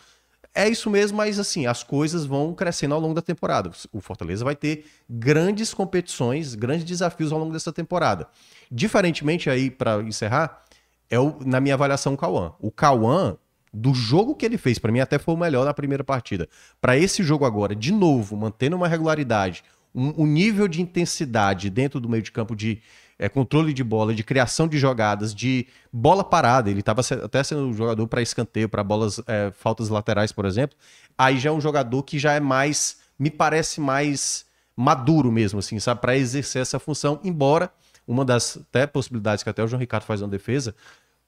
É 0.54 0.68
isso 0.68 0.90
mesmo, 0.90 1.16
mas 1.16 1.38
assim, 1.38 1.66
as 1.66 1.82
coisas 1.82 2.26
vão 2.26 2.52
crescendo 2.52 2.94
ao 2.94 3.00
longo 3.00 3.14
da 3.14 3.23
temporada. 3.23 3.71
O 3.90 4.00
Fortaleza 4.00 4.44
vai 4.44 4.54
ter 4.54 4.85
grandes 5.09 5.73
competições, 5.73 6.54
grandes 6.54 6.85
desafios 6.85 7.32
ao 7.32 7.38
longo 7.38 7.52
dessa 7.52 7.73
temporada. 7.73 8.28
Diferentemente 8.71 9.49
aí, 9.49 9.71
para 9.71 10.02
encerrar, 10.02 10.62
é 11.09 11.18
o, 11.18 11.38
na 11.44 11.59
minha 11.59 11.75
avaliação 11.75 12.12
o 12.12 12.18
Cauã. 12.18 12.52
O 12.61 12.71
Cauã, 12.71 13.37
do 13.73 13.94
jogo 13.94 14.35
que 14.35 14.44
ele 14.44 14.59
fez, 14.59 14.78
para 14.78 14.92
mim 14.92 15.00
até 15.00 15.18
foi 15.18 15.35
o 15.35 15.38
melhor 15.38 15.64
na 15.64 15.73
primeira 15.73 16.04
partida. 16.04 16.47
Para 16.82 16.99
esse 16.99 17.23
jogo 17.23 17.47
agora, 17.47 17.75
de 17.75 17.90
novo, 17.90 18.37
mantendo 18.37 18.76
uma 18.76 18.88
regularidade, 18.88 19.64
um, 19.95 20.23
um 20.23 20.27
nível 20.27 20.67
de 20.69 20.81
intensidade 20.81 21.71
dentro 21.71 22.01
do 22.01 22.09
meio 22.09 22.23
de 22.23 22.33
campo 22.33 22.55
de 22.55 22.81
é, 23.19 23.29
controle 23.29 23.73
de 23.73 23.85
bola, 23.85 24.15
de 24.15 24.25
criação 24.25 24.67
de 24.67 24.79
jogadas, 24.79 25.35
de 25.35 25.67
bola 25.93 26.25
parada. 26.25 26.71
Ele 26.71 26.81
estava 26.81 27.03
até 27.25 27.43
sendo 27.45 27.63
um 27.69 27.73
jogador 27.73 28.07
para 28.09 28.21
escanteio, 28.21 28.69
para 28.69 28.83
bolas, 28.83 29.21
é, 29.27 29.53
faltas 29.53 29.89
laterais, 29.89 30.33
por 30.33 30.45
exemplo. 30.45 30.77
Aí 31.17 31.39
já 31.39 31.51
é 31.51 31.53
um 31.53 31.61
jogador 31.61 32.03
que 32.03 32.19
já 32.19 32.33
é 32.33 32.41
mais, 32.41 32.99
me 33.19 33.31
parece 33.31 33.81
mais 33.81 34.45
maduro 34.77 35.31
mesmo, 35.31 35.59
assim, 35.59 35.79
sabe, 35.79 36.01
para 36.01 36.17
exercer 36.17 36.63
essa 36.63 36.79
função. 36.79 37.21
Embora 37.23 37.71
uma 38.09 38.25
das 38.25 38.57
até 38.57 38.87
possibilidades 38.87 39.45
que 39.45 39.51
até 39.51 39.63
o 39.63 39.69
João 39.69 39.79
Ricardo 39.79 40.05
faz 40.05 40.21
na 40.21 40.27
defesa, 40.27 40.75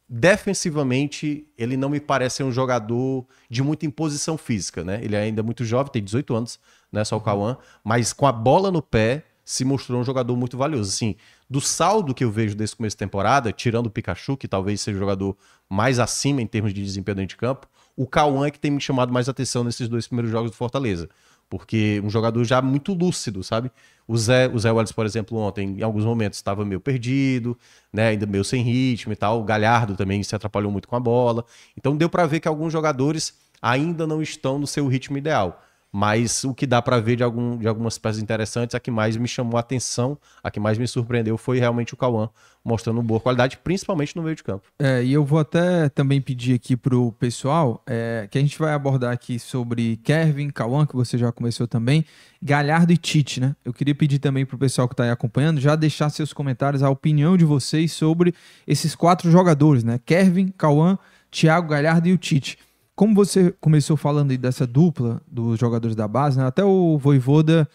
defensivamente 0.08 1.46
ele 1.56 1.76
não 1.76 1.88
me 1.88 2.00
parece 2.00 2.42
um 2.42 2.52
jogador 2.52 3.26
de 3.48 3.62
muita 3.62 3.86
imposição 3.86 4.36
física, 4.36 4.84
né? 4.84 5.00
Ele 5.02 5.16
é 5.16 5.42
muito 5.42 5.64
jovem, 5.64 5.92
tem 5.92 6.02
18 6.02 6.34
anos, 6.34 6.58
né? 6.94 7.04
Só 7.04 7.16
o 7.16 7.20
Cauã, 7.20 7.58
mas 7.82 8.12
com 8.12 8.26
a 8.26 8.32
bola 8.32 8.70
no 8.70 8.80
pé 8.80 9.24
se 9.44 9.64
mostrou 9.64 10.00
um 10.00 10.04
jogador 10.04 10.34
muito 10.36 10.56
valioso. 10.56 10.90
Assim, 10.90 11.16
do 11.50 11.60
saldo 11.60 12.14
que 12.14 12.24
eu 12.24 12.30
vejo 12.30 12.54
desse 12.54 12.74
começo 12.74 12.94
de 12.94 12.98
temporada, 12.98 13.52
tirando 13.52 13.86
o 13.86 13.90
Pikachu, 13.90 14.36
que 14.36 14.48
talvez 14.48 14.80
seja 14.80 14.96
o 14.96 15.00
jogador 15.00 15.36
mais 15.68 15.98
acima 15.98 16.40
em 16.40 16.46
termos 16.46 16.72
de 16.72 16.82
desempenho 16.82 17.16
dentro 17.16 17.30
de 17.30 17.36
campo, 17.36 17.68
o 17.96 18.06
Cauã 18.06 18.46
é 18.46 18.50
que 18.50 18.58
tem 18.58 18.70
me 18.70 18.80
chamado 18.80 19.12
mais 19.12 19.28
atenção 19.28 19.62
nesses 19.62 19.88
dois 19.88 20.06
primeiros 20.06 20.30
jogos 20.30 20.50
do 20.50 20.56
Fortaleza. 20.56 21.08
Porque 21.48 22.00
um 22.02 22.08
jogador 22.08 22.42
já 22.44 22.62
muito 22.62 22.94
lúcido, 22.94 23.44
sabe? 23.44 23.70
O 24.08 24.16
Zé, 24.16 24.48
o 24.48 24.58
Zé 24.58 24.72
Wallace, 24.72 24.94
por 24.94 25.04
exemplo, 25.04 25.38
ontem, 25.38 25.76
em 25.78 25.82
alguns 25.82 26.04
momentos, 26.04 26.38
estava 26.38 26.64
meio 26.64 26.80
perdido, 26.80 27.56
né? 27.92 28.08
Ainda 28.08 28.26
meio 28.26 28.42
sem 28.42 28.62
ritmo 28.62 29.12
e 29.12 29.16
tal. 29.16 29.40
O 29.40 29.44
Galhardo 29.44 29.94
também 29.94 30.22
se 30.22 30.34
atrapalhou 30.34 30.72
muito 30.72 30.88
com 30.88 30.96
a 30.96 31.00
bola. 31.00 31.44
Então 31.76 31.96
deu 31.96 32.08
para 32.08 32.26
ver 32.26 32.40
que 32.40 32.48
alguns 32.48 32.72
jogadores 32.72 33.34
ainda 33.60 34.06
não 34.06 34.22
estão 34.22 34.58
no 34.58 34.66
seu 34.66 34.88
ritmo 34.88 35.18
ideal. 35.18 35.62
Mas 35.96 36.42
o 36.42 36.52
que 36.52 36.66
dá 36.66 36.82
para 36.82 36.98
ver 36.98 37.14
de, 37.14 37.22
algum, 37.22 37.56
de 37.56 37.68
algumas 37.68 37.96
peças 37.98 38.20
interessantes, 38.20 38.74
a 38.74 38.80
que 38.80 38.90
mais 38.90 39.16
me 39.16 39.28
chamou 39.28 39.56
a 39.56 39.60
atenção, 39.60 40.18
a 40.42 40.50
que 40.50 40.58
mais 40.58 40.76
me 40.76 40.88
surpreendeu 40.88 41.38
foi 41.38 41.60
realmente 41.60 41.94
o 41.94 41.96
Cauã, 41.96 42.28
mostrando 42.64 43.00
boa 43.00 43.20
qualidade, 43.20 43.58
principalmente 43.58 44.16
no 44.16 44.22
meio 44.24 44.34
de 44.34 44.42
campo. 44.42 44.66
É, 44.76 45.04
e 45.04 45.12
eu 45.12 45.24
vou 45.24 45.38
até 45.38 45.88
também 45.88 46.20
pedir 46.20 46.52
aqui 46.52 46.76
pro 46.76 47.12
pessoal 47.12 47.80
é, 47.86 48.26
que 48.28 48.36
a 48.36 48.40
gente 48.40 48.58
vai 48.58 48.74
abordar 48.74 49.12
aqui 49.12 49.38
sobre 49.38 49.96
Kevin, 49.98 50.50
Cauã, 50.50 50.84
que 50.84 50.96
você 50.96 51.16
já 51.16 51.30
começou 51.30 51.68
também, 51.68 52.04
Galhardo 52.42 52.92
e 52.92 52.96
Tite, 52.96 53.38
né? 53.38 53.54
Eu 53.64 53.72
queria 53.72 53.94
pedir 53.94 54.18
também 54.18 54.44
pro 54.44 54.58
pessoal 54.58 54.88
que 54.88 54.96
tá 54.96 55.04
aí 55.04 55.10
acompanhando 55.10 55.60
já 55.60 55.76
deixar 55.76 56.10
seus 56.10 56.32
comentários, 56.32 56.82
a 56.82 56.90
opinião 56.90 57.36
de 57.36 57.44
vocês 57.44 57.92
sobre 57.92 58.34
esses 58.66 58.96
quatro 58.96 59.30
jogadores, 59.30 59.84
né? 59.84 60.00
Kevin, 60.04 60.48
Cauã, 60.58 60.98
Thiago 61.30 61.68
Galhardo 61.68 62.08
e 62.08 62.12
o 62.12 62.18
Tite. 62.18 62.58
Como 62.94 63.14
você 63.14 63.52
começou 63.60 63.96
falando 63.96 64.30
aí 64.30 64.38
dessa 64.38 64.66
dupla 64.66 65.20
dos 65.26 65.58
jogadores 65.58 65.96
da 65.96 66.06
base, 66.06 66.38
né? 66.38 66.46
Até 66.46 66.64
o 66.64 66.96
Voivoda 66.96 67.68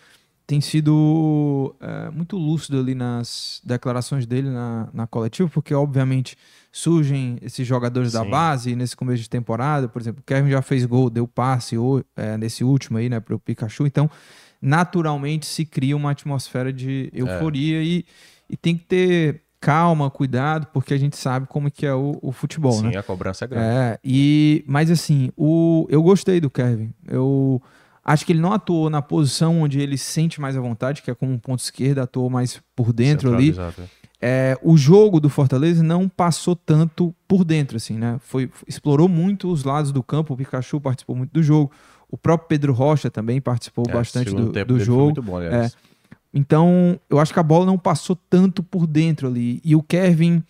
tem 0.49 0.61
sido 0.61 1.75
é, 1.79 2.09
muito 2.09 2.35
lúcido 2.35 2.79
ali 2.79 2.95
nas 2.95 3.61
declarações 3.63 4.25
dele 4.25 4.49
na, 4.49 4.89
na 4.91 5.05
coletiva, 5.05 5.47
porque 5.47 5.75
obviamente 5.75 6.35
surgem 6.71 7.37
esses 7.43 7.67
jogadores 7.67 8.13
da 8.13 8.23
Sim. 8.23 8.29
base 8.31 8.75
nesse 8.75 8.95
começo 8.95 9.21
de 9.21 9.29
temporada, 9.29 9.87
por 9.87 10.01
exemplo, 10.01 10.21
o 10.21 10.23
Kevin 10.23 10.49
já 10.49 10.63
fez 10.63 10.85
gol, 10.85 11.07
deu 11.07 11.27
passe 11.27 11.77
ou, 11.77 12.03
é, 12.15 12.35
nesse 12.35 12.63
último 12.63 12.97
aí, 12.97 13.09
né, 13.09 13.19
para 13.19 13.35
o 13.35 13.39
Pikachu, 13.39 13.85
então 13.85 14.09
naturalmente 14.59 15.45
se 15.45 15.65
cria 15.65 15.95
uma 15.95 16.09
atmosfera 16.09 16.73
de 16.73 17.11
euforia 17.13 17.83
e, 17.83 18.03
e 18.49 18.57
tem 18.57 18.75
que 18.75 18.85
ter 18.85 19.43
calma, 19.59 20.09
cuidado, 20.09 20.67
porque 20.73 20.93
a 20.93 20.97
gente 20.97 21.17
sabe 21.17 21.45
como 21.47 21.69
que 21.69 21.85
é 21.85 21.93
o, 21.93 22.17
o 22.21 22.31
futebol, 22.31 22.71
Sim, 22.71 22.89
né? 22.89 22.97
a 22.97 23.03
cobrança 23.03 23.45
é 23.45 23.47
grande. 23.47 23.65
É, 23.67 23.99
e, 24.03 24.63
mas 24.67 24.89
assim, 24.89 25.31
o, 25.35 25.85
eu 25.89 26.01
gostei 26.01 26.39
do 26.39 26.49
Kevin. 26.49 26.93
Eu 27.07 27.61
acho 28.03 28.25
que 28.25 28.31
ele 28.31 28.39
não 28.39 28.53
atuou 28.53 28.89
na 28.89 29.01
posição 29.01 29.61
onde 29.61 29.79
ele 29.79 29.97
se 29.97 30.05
sente 30.05 30.39
mais 30.39 30.55
à 30.55 30.61
vontade, 30.61 31.01
que 31.01 31.11
é 31.11 31.15
como 31.15 31.31
um 31.31 31.37
ponto 31.37 31.59
esquerdo, 31.59 31.99
atuou 31.99 32.29
mais 32.29 32.61
por 32.75 32.93
dentro 32.93 33.33
ali. 33.33 33.53
É. 33.57 33.99
É, 34.21 34.57
o 34.61 34.75
jogo 34.75 35.19
do 35.19 35.29
Fortaleza 35.29 35.81
não 35.81 36.09
passou 36.09 36.53
tanto 36.53 37.15
por 37.25 37.45
dentro, 37.45 37.77
assim, 37.77 37.93
né? 37.93 38.17
Foi, 38.19 38.51
explorou 38.67 39.07
muito 39.07 39.49
os 39.49 39.63
lados 39.63 39.93
do 39.93 40.03
campo, 40.03 40.33
o 40.33 40.37
Pikachu 40.37 40.81
participou 40.81 41.15
muito 41.15 41.31
do 41.31 41.41
jogo, 41.41 41.71
o 42.11 42.17
próprio 42.17 42.49
Pedro 42.49 42.73
Rocha 42.73 43.09
também 43.09 43.39
participou 43.39 43.85
É, 43.87 43.93
bastante 43.93 44.33
do, 44.33 44.51
do 44.51 44.79
jogo. 44.79 45.05
muito 45.05 45.21
bom, 45.21 45.37
aliás. 45.37 45.77
Então, 46.33 46.99
eu 47.09 47.19
acho 47.19 47.33
que 47.33 47.39
a 47.39 47.43
bola 47.43 47.65
não 47.65 47.77
passou 47.77 48.15
tanto 48.29 48.61
por 48.61 48.85
dentro 48.85 49.27
ali. 49.27 49.59
E 49.63 49.75
o 49.75 49.81
Kevin, 49.81 50.43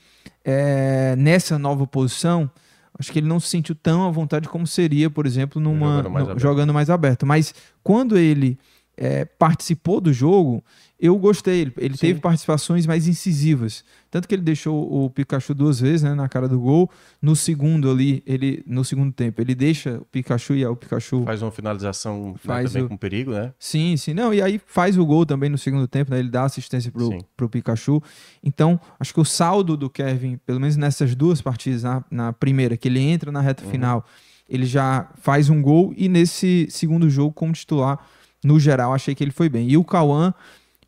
é, 0.43 1.15
nessa 1.17 1.57
nova 1.57 1.87
posição, 1.87 2.49
acho 2.97 3.11
que 3.11 3.19
ele 3.19 3.27
não 3.27 3.39
se 3.39 3.47
sentiu 3.47 3.73
tão 3.75 4.05
à 4.07 4.11
vontade 4.11 4.49
como 4.49 4.67
seria, 4.67 5.09
por 5.09 5.25
exemplo, 5.25 5.61
numa, 5.61 5.87
Jogando 5.97 6.09
mais 6.11 6.25
no- 6.25 6.31
aberto. 6.31 6.41
jogando 6.41 6.73
mais 6.73 6.89
aberto. 6.89 7.25
Mas 7.25 7.53
quando 7.81 8.17
ele 8.17 8.57
é, 8.97 9.23
participou 9.23 10.01
do 10.01 10.11
jogo, 10.11 10.61
eu 10.99 11.17
gostei. 11.17 11.71
Ele, 11.77 11.93
Sim. 11.95 11.99
teve 12.07 12.19
participações 12.19 12.85
mais 12.85 13.07
incisivas. 13.07 13.85
Tanto 14.11 14.27
que 14.27 14.35
ele 14.35 14.41
deixou 14.41 15.05
o 15.05 15.09
Pikachu 15.09 15.53
duas 15.53 15.79
vezes 15.79 16.01
né, 16.03 16.13
na 16.13 16.27
cara 16.27 16.47
do 16.47 16.59
gol. 16.59 16.89
No 17.21 17.35
segundo 17.35 17.89
ali, 17.89 18.21
ele 18.25 18.63
no 18.67 18.83
segundo 18.83 19.11
tempo, 19.13 19.39
ele 19.39 19.55
deixa 19.55 19.99
o 19.99 20.05
Pikachu 20.05 20.55
e 20.55 20.65
o 20.65 20.75
Pikachu 20.75 21.23
Faz 21.23 21.41
uma 21.41 21.51
finalização 21.51 22.31
né, 22.31 22.35
Faz 22.43 22.71
também 22.71 22.85
o- 22.85 22.89
com 22.89 22.97
perigo, 22.97 23.31
né? 23.31 23.53
Sim, 23.57 23.95
sim. 23.97 24.13
Não, 24.13 24.33
e 24.33 24.41
aí 24.41 24.59
faz 24.65 24.97
o 24.97 25.05
gol 25.05 25.25
também 25.25 25.49
no 25.49 25.57
segundo 25.57 25.87
tempo, 25.87 26.11
né? 26.11 26.19
Ele 26.19 26.29
dá 26.29 26.43
assistência 26.43 26.91
pro, 26.91 27.07
Sim. 27.07 27.19
pro 27.37 27.47
Pikachu. 27.47 28.01
Então, 28.43 28.79
acho 28.99 29.13
que 29.13 29.19
o 29.19 29.25
saldo 29.25 29.77
do 29.77 29.89
Kevin, 29.89 30.37
pelo 30.45 30.59
menos 30.59 30.75
nessas 30.75 31.15
duas 31.15 31.41
partidas, 31.41 31.83
na, 31.83 32.03
na 32.11 32.33
primeira, 32.33 32.75
que 32.75 32.87
ele 32.87 32.99
entra 32.99 33.31
na 33.31 33.41
reta 33.41 33.63
final, 33.63 34.05
ele 34.49 34.65
já 34.65 35.07
faz 35.21 35.49
um 35.49 35.61
gol, 35.61 35.93
e 35.95 36.09
nesse 36.09 36.67
segundo 36.71 37.09
jogo, 37.09 37.31
como 37.31 37.53
titular, 37.53 37.99
no 38.43 38.59
geral, 38.59 38.93
achei 38.93 39.13
que 39.13 39.23
ele 39.23 39.31
foi 39.31 39.47
bem. 39.49 39.69
E 39.69 39.77
o 39.77 39.83
Cauã 39.83 40.33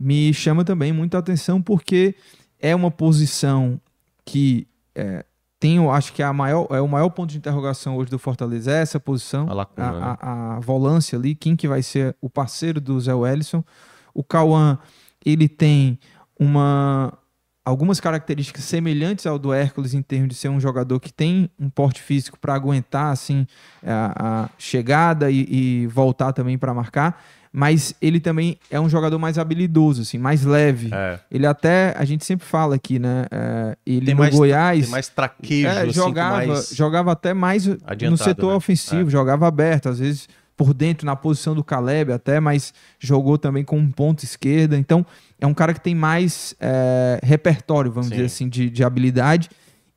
me 0.01 0.33
chama 0.33 0.63
também 0.63 0.91
muita 0.91 1.17
atenção, 1.17 1.61
porque 1.61 2.15
é 2.59 2.75
uma 2.75 2.89
posição 2.91 3.79
que 4.25 4.67
é, 4.95 5.23
tem, 5.59 5.77
eu 5.77 5.91
acho 5.91 6.11
que 6.13 6.21
é, 6.23 6.25
a 6.25 6.33
maior, 6.33 6.67
é 6.71 6.81
o 6.81 6.87
maior 6.87 7.09
ponto 7.11 7.29
de 7.29 7.37
interrogação 7.37 7.95
hoje 7.97 8.09
do 8.09 8.17
Fortaleza, 8.17 8.71
é 8.71 8.81
essa 8.81 8.99
posição 8.99 9.47
A 9.49 9.53
lacuna, 9.53 9.87
a, 9.87 9.91
né? 9.91 10.17
a- 10.21 10.55
a 10.55 10.59
volância 10.59 11.17
ali, 11.17 11.35
quem 11.35 11.55
que 11.55 11.67
vai 11.67 11.83
ser 11.83 12.15
o 12.19 12.29
parceiro 12.29 12.81
do 12.81 12.99
Zé 12.99 13.13
Wellison. 13.13 13.63
O 14.13 14.23
Cauã, 14.23 14.77
ele 15.25 15.47
tem 15.47 15.99
uma 16.39 17.13
algumas 17.63 17.99
características 17.99 18.63
semelhantes 18.63 19.27
ao 19.27 19.37
do 19.37 19.53
Hércules 19.53 19.93
em 19.93 20.01
termos 20.01 20.29
de 20.29 20.35
ser 20.35 20.49
um 20.49 20.59
jogador 20.59 20.99
que 20.99 21.13
tem 21.13 21.47
um 21.59 21.69
porte 21.69 22.01
físico 22.01 22.39
para 22.39 22.55
aguentar 22.55 23.11
assim 23.13 23.45
a, 23.85 24.45
a 24.45 24.49
chegada 24.57 25.29
e, 25.29 25.45
e 25.83 25.87
voltar 25.87 26.33
também 26.33 26.57
para 26.57 26.73
marcar, 26.73 27.23
mas 27.51 27.93
ele 28.01 28.19
também 28.19 28.57
é 28.69 28.79
um 28.79 28.87
jogador 28.87 29.19
mais 29.19 29.37
habilidoso, 29.37 30.03
assim, 30.03 30.17
mais 30.17 30.45
leve. 30.45 30.89
É. 30.93 31.19
Ele 31.29 31.45
até, 31.45 31.93
a 31.97 32.05
gente 32.05 32.23
sempre 32.23 32.45
fala 32.45 32.75
aqui, 32.75 32.97
né? 32.97 33.25
é, 33.29 33.77
ele 33.85 34.05
Tem 34.05 34.15
no 34.15 34.21
mais- 34.21 34.35
Goiás, 34.35 34.89
mais 34.89 35.09
traquejo, 35.09 35.67
é, 35.67 35.81
assim, 35.81 35.91
jogava, 35.91 36.45
mais... 36.47 36.69
jogava 36.73 37.11
até 37.11 37.33
mais 37.33 37.65
no 37.65 38.17
setor 38.17 38.51
né? 38.51 38.55
ofensivo, 38.55 39.09
jogava 39.09 39.47
aberto, 39.47 39.89
às 39.89 39.99
vezes 39.99 40.29
por 40.55 40.75
dentro, 40.75 41.07
na 41.07 41.15
posição 41.15 41.55
do 41.55 41.63
Caleb 41.63 42.11
até, 42.11 42.39
mas 42.39 42.71
jogou 42.99 43.35
também 43.35 43.63
com 43.63 43.79
um 43.79 43.89
ponto 43.89 44.23
esquerda. 44.23 44.77
Então, 44.77 45.03
é 45.39 45.47
um 45.47 45.55
cara 45.55 45.73
que 45.73 45.81
tem 45.81 45.95
mais 45.95 46.53
é, 46.59 47.19
repertório, 47.23 47.91
vamos 47.91 48.09
Sim. 48.09 48.15
dizer 48.15 48.25
assim, 48.25 48.47
de, 48.47 48.69
de 48.69 48.83
habilidade. 48.83 49.49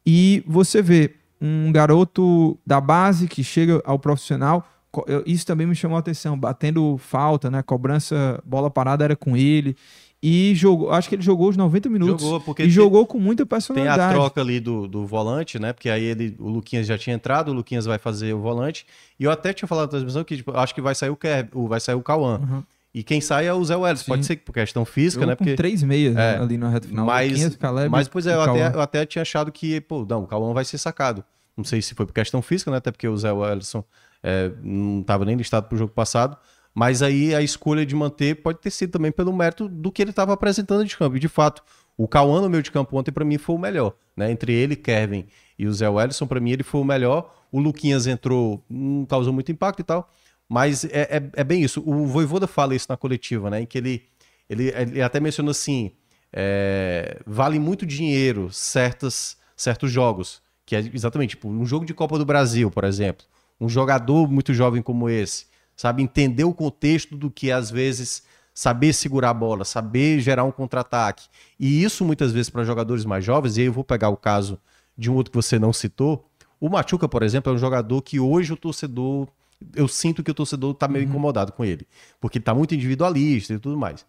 E 0.07 0.43
você 0.47 0.81
vê 0.81 1.17
um 1.39 1.71
garoto 1.71 2.59
da 2.67 2.81
base 2.81 3.29
que 3.29 3.45
chega 3.45 3.83
ao 3.85 3.99
profissional 3.99 4.67
eu- 5.07 5.23
isso 5.27 5.47
também 5.47 5.67
me 5.67 5.75
chamou 5.75 5.97
a 5.97 6.01
atenção, 6.01 6.39
batendo 6.39 6.97
falta, 6.99 7.51
né? 7.51 7.63
Cobrança, 7.63 8.41
bola 8.45 8.71
parada 8.71 9.05
era 9.05 9.17
com 9.17 9.37
ele. 9.37 9.77
E 10.23 10.55
jogou, 10.55 10.91
acho 10.91 11.07
que 11.09 11.15
ele 11.17 11.23
jogou 11.23 11.51
os 11.51 11.57
90 11.57 11.89
minutos. 11.91 12.23
Jogou, 12.25 12.41
porque 12.41 12.63
e 12.63 12.67
tem- 12.67 12.73
jogou 12.73 13.07
com 13.07 13.19
muita 13.19 13.45
Tem 13.45 13.49
personalidade. 13.51 14.01
a 14.01 14.11
troca 14.11 14.41
ali 14.41 14.59
do, 14.59 14.89
do 14.89 15.05
volante, 15.07 15.59
né? 15.59 15.73
Porque 15.75 15.91
aí 15.91 16.03
ele, 16.03 16.35
o 16.39 16.49
Luquinhas 16.49 16.87
já 16.87 16.97
tinha 16.97 17.15
entrado, 17.15 17.51
o 17.51 17.53
Luquinhas 17.55 17.85
vai 17.85 17.99
fazer 17.99 18.33
o 18.33 18.41
volante. 18.41 18.87
E 19.21 19.25
eu 19.25 19.31
até 19.31 19.53
tinha 19.53 19.69
falado 19.69 19.85
na 19.85 19.91
transmissão 19.91 20.25
que 20.25 20.37
tipo, 20.39 20.57
acho 20.57 20.75
que 20.75 20.81
vai 20.81 20.95
sair 20.95 21.11
o 21.11 21.17
Kev, 21.17 21.49
o- 21.53 21.69
vai 21.69 21.79
sair 21.79 21.95
o 21.95 22.01
Cauã. 22.03 22.39
Uhum. 22.41 22.63
E 22.95 23.03
quem 23.03 23.21
sai 23.21 23.47
é 23.49 23.53
o 23.53 23.63
Zé 23.65 23.77
Welles. 23.77 24.01
Sim. 24.01 24.07
Pode 24.07 24.25
ser 24.25 24.37
por 24.37 24.53
questão 24.55 24.85
física, 24.87 25.21
Jogou 25.23 25.31
né? 25.33 25.37
com 25.37 25.45
Porque 25.45 25.57
três 25.57 25.83
meias 25.83 26.15
né, 26.15 26.37
É, 26.37 26.39
ali 26.39 26.57
na 26.57 26.71
reta 26.71 26.89
final. 26.89 27.05
mas, 27.05 27.31
Luquinhas, 27.33 27.57
Caleb 27.57 27.91
mas, 27.91 28.09
pois 28.09 28.27
é, 28.27 28.35
eu 28.35 28.41
até, 28.41 28.67
eu 28.77 28.81
até 28.81 29.05
tinha 29.05 29.21
achado 29.23 29.53
que, 29.53 29.79
pô, 29.83 30.07
não, 30.09 30.23
o 30.23 30.27
Cauã 30.27 30.55
vai 30.55 30.65
ser 30.65 30.79
sacado. 30.79 31.23
Não 31.57 31.65
sei 31.65 31.83
se 31.83 31.93
foi 31.95 32.07
por 32.07 32.13
questão 32.15 32.41
física, 32.41 32.71
né? 32.71 32.79
Até 32.79 32.91
porque 32.91 33.07
o 33.07 33.17
Zé 33.17 33.31
Wellison 33.31 33.85
é, 34.25 34.51
não 34.63 35.03
estava 35.03 35.27
nem 35.27 35.37
listado 35.37 35.69
pro 35.69 35.77
jogo 35.77 35.93
passado. 35.93 36.37
Mas 36.75 37.03
aí 37.03 37.33
a 37.35 37.43
escolha 37.43 37.87
de 37.87 37.95
manter 37.95 38.43
pode 38.43 38.59
ter 38.59 38.71
sido 38.71 38.91
também 38.91 39.13
pelo 39.13 39.33
mérito 39.33 39.69
do 39.69 39.93
que 39.93 40.03
ele 40.03 40.11
estava 40.11 40.33
apresentando 40.33 40.85
de 40.85 40.97
campo. 40.97 41.17
E 41.17 41.21
de 41.21 41.29
fato, 41.29 41.63
o 41.97 42.09
Cauã 42.09 42.41
no 42.41 42.51
meio 42.51 42.63
de 42.63 42.73
campo 42.73 42.99
ontem, 42.99 43.13
para 43.13 43.25
mim, 43.25 43.39
foi 43.39 43.55
o 43.55 43.59
melhor. 43.59 43.95
Né? 44.17 44.33
Entre 44.33 44.53
ele, 44.53 44.75
Kevin 44.75 45.27
e 45.57 45.69
o 45.69 45.73
Zé 45.73 45.89
Wellison, 45.89 46.27
para 46.27 46.41
mim, 46.41 46.51
ele 46.51 46.65
foi 46.65 46.81
o 46.81 46.85
melhor. 46.85 47.33
O 47.53 47.61
Luquinhas 47.61 48.09
entrou, 48.09 48.65
não 48.69 49.05
causou 49.05 49.33
muito 49.33 49.53
impacto 49.53 49.81
e 49.81 49.85
tal. 49.85 50.11
Mas 50.49 50.85
é, 50.87 51.03
é, 51.03 51.31
é 51.35 51.45
bem 51.45 51.63
isso. 51.63 51.81
O 51.87 52.07
Voivoda 52.07 52.49
fala 52.49 52.75
isso 52.75 52.87
na 52.89 52.97
coletiva, 52.97 53.51
né? 53.51 53.61
Em 53.61 53.67
que 53.67 53.79
ele, 53.79 54.03
ele, 54.51 54.69
ele 54.75 55.03
até 55.03 55.21
mencionou 55.21 55.53
assim: 55.53 55.93
é, 56.33 57.21
vale 57.25 57.61
muito 57.61 57.87
dinheiro 57.87 58.51
certas, 58.51 59.37
certos 59.57 59.93
jogos. 59.93 60.43
Que 60.67 60.75
é 60.75 60.79
exatamente, 60.93 61.31
tipo, 61.31 61.49
um 61.49 61.65
jogo 61.65 61.85
de 61.85 61.95
Copa 61.95 62.19
do 62.19 62.25
Brasil, 62.25 62.71
por 62.71 62.85
exemplo. 62.85 63.25
Um 63.61 63.69
jogador 63.69 64.31
muito 64.31 64.53
jovem 64.53 64.83
como 64.83 65.09
esse, 65.09 65.47
sabe? 65.77 66.03
Entender 66.03 66.45
o 66.45 66.55
contexto 66.55 67.17
do 67.17 67.31
que 67.31 67.51
às 67.51 67.71
vezes 67.71 68.23
saber 68.55 68.93
segurar 68.93 69.31
a 69.31 69.35
bola, 69.35 69.65
saber 69.65 70.21
gerar 70.21 70.45
um 70.45 70.53
contra-ataque. 70.53 71.29
E 71.59 71.83
isso 71.83 72.05
muitas 72.05 72.33
vezes 72.33 72.49
para 72.49 72.65
jogadores 72.65 73.05
mais 73.05 73.25
jovens, 73.25 73.57
e 73.57 73.63
aí 73.63 73.67
eu 73.67 73.73
vou 73.73 73.85
pegar 73.85 74.09
o 74.11 74.17
caso 74.17 74.59
de 74.97 75.11
um 75.11 75.15
outro 75.15 75.33
que 75.33 75.37
você 75.37 75.59
não 75.59 75.73
citou. 75.73 76.29
O 76.61 76.69
Machuca, 76.69 77.09
por 77.09 77.23
exemplo, 77.23 77.53
é 77.53 77.55
um 77.55 77.59
jogador 77.59 78.01
que 78.01 78.21
hoje 78.21 78.53
o 78.53 78.57
torcedor. 78.57 79.29
Eu 79.75 79.89
sinto 79.89 80.23
que 80.23 80.31
o 80.31 80.35
torcedor 80.35 80.75
tá 80.75 80.87
meio 80.87 81.05
incomodado 81.05 81.53
com 81.53 81.65
ele. 81.65 81.87
Porque 82.21 82.39
tá 82.39 82.55
muito 82.55 82.75
individualista 82.75 83.55
e 83.55 83.59
tudo 83.59 83.77
mais. 83.77 84.07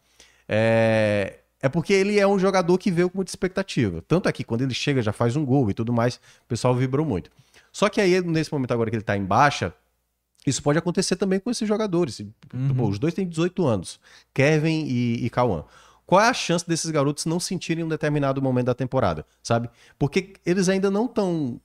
É, 0.47 1.39
é 1.61 1.67
porque 1.67 1.93
ele 1.93 2.19
é 2.19 2.27
um 2.27 2.37
jogador 2.37 2.77
que 2.77 2.91
veio 2.91 3.09
com 3.09 3.17
muita 3.17 3.31
expectativa. 3.31 4.03
Tanto 4.07 4.29
é 4.29 4.31
que 4.31 4.43
quando 4.43 4.61
ele 4.61 4.73
chega, 4.73 5.01
já 5.01 5.11
faz 5.11 5.35
um 5.35 5.43
gol 5.43 5.69
e 5.69 5.73
tudo 5.73 5.91
mais, 5.91 6.15
o 6.15 6.47
pessoal 6.47 6.75
vibrou 6.75 7.05
muito. 7.05 7.31
Só 7.75 7.89
que 7.89 7.99
aí, 7.99 8.21
nesse 8.21 8.53
momento 8.53 8.71
agora 8.71 8.89
que 8.89 8.95
ele 8.95 9.03
tá 9.03 9.17
em 9.17 9.25
baixa, 9.25 9.73
isso 10.47 10.63
pode 10.63 10.79
acontecer 10.79 11.17
também 11.17 11.41
com 11.41 11.51
esses 11.51 11.67
jogadores. 11.67 12.21
Pô, 12.73 12.87
os 12.87 12.97
dois 12.97 13.13
têm 13.13 13.27
18 13.27 13.67
anos, 13.67 13.99
Kevin 14.33 14.85
e, 14.87 15.25
e 15.25 15.29
Cauã. 15.29 15.65
Qual 16.05 16.21
é 16.21 16.29
a 16.29 16.33
chance 16.33 16.65
desses 16.65 16.89
garotos 16.89 17.25
não 17.25 17.37
sentirem 17.37 17.83
um 17.83 17.89
determinado 17.89 18.41
momento 18.41 18.67
da 18.67 18.73
temporada, 18.73 19.25
sabe? 19.43 19.69
Porque 19.99 20.35
eles 20.45 20.69
ainda 20.69 20.89
não 20.89 21.03
estão. 21.03 21.59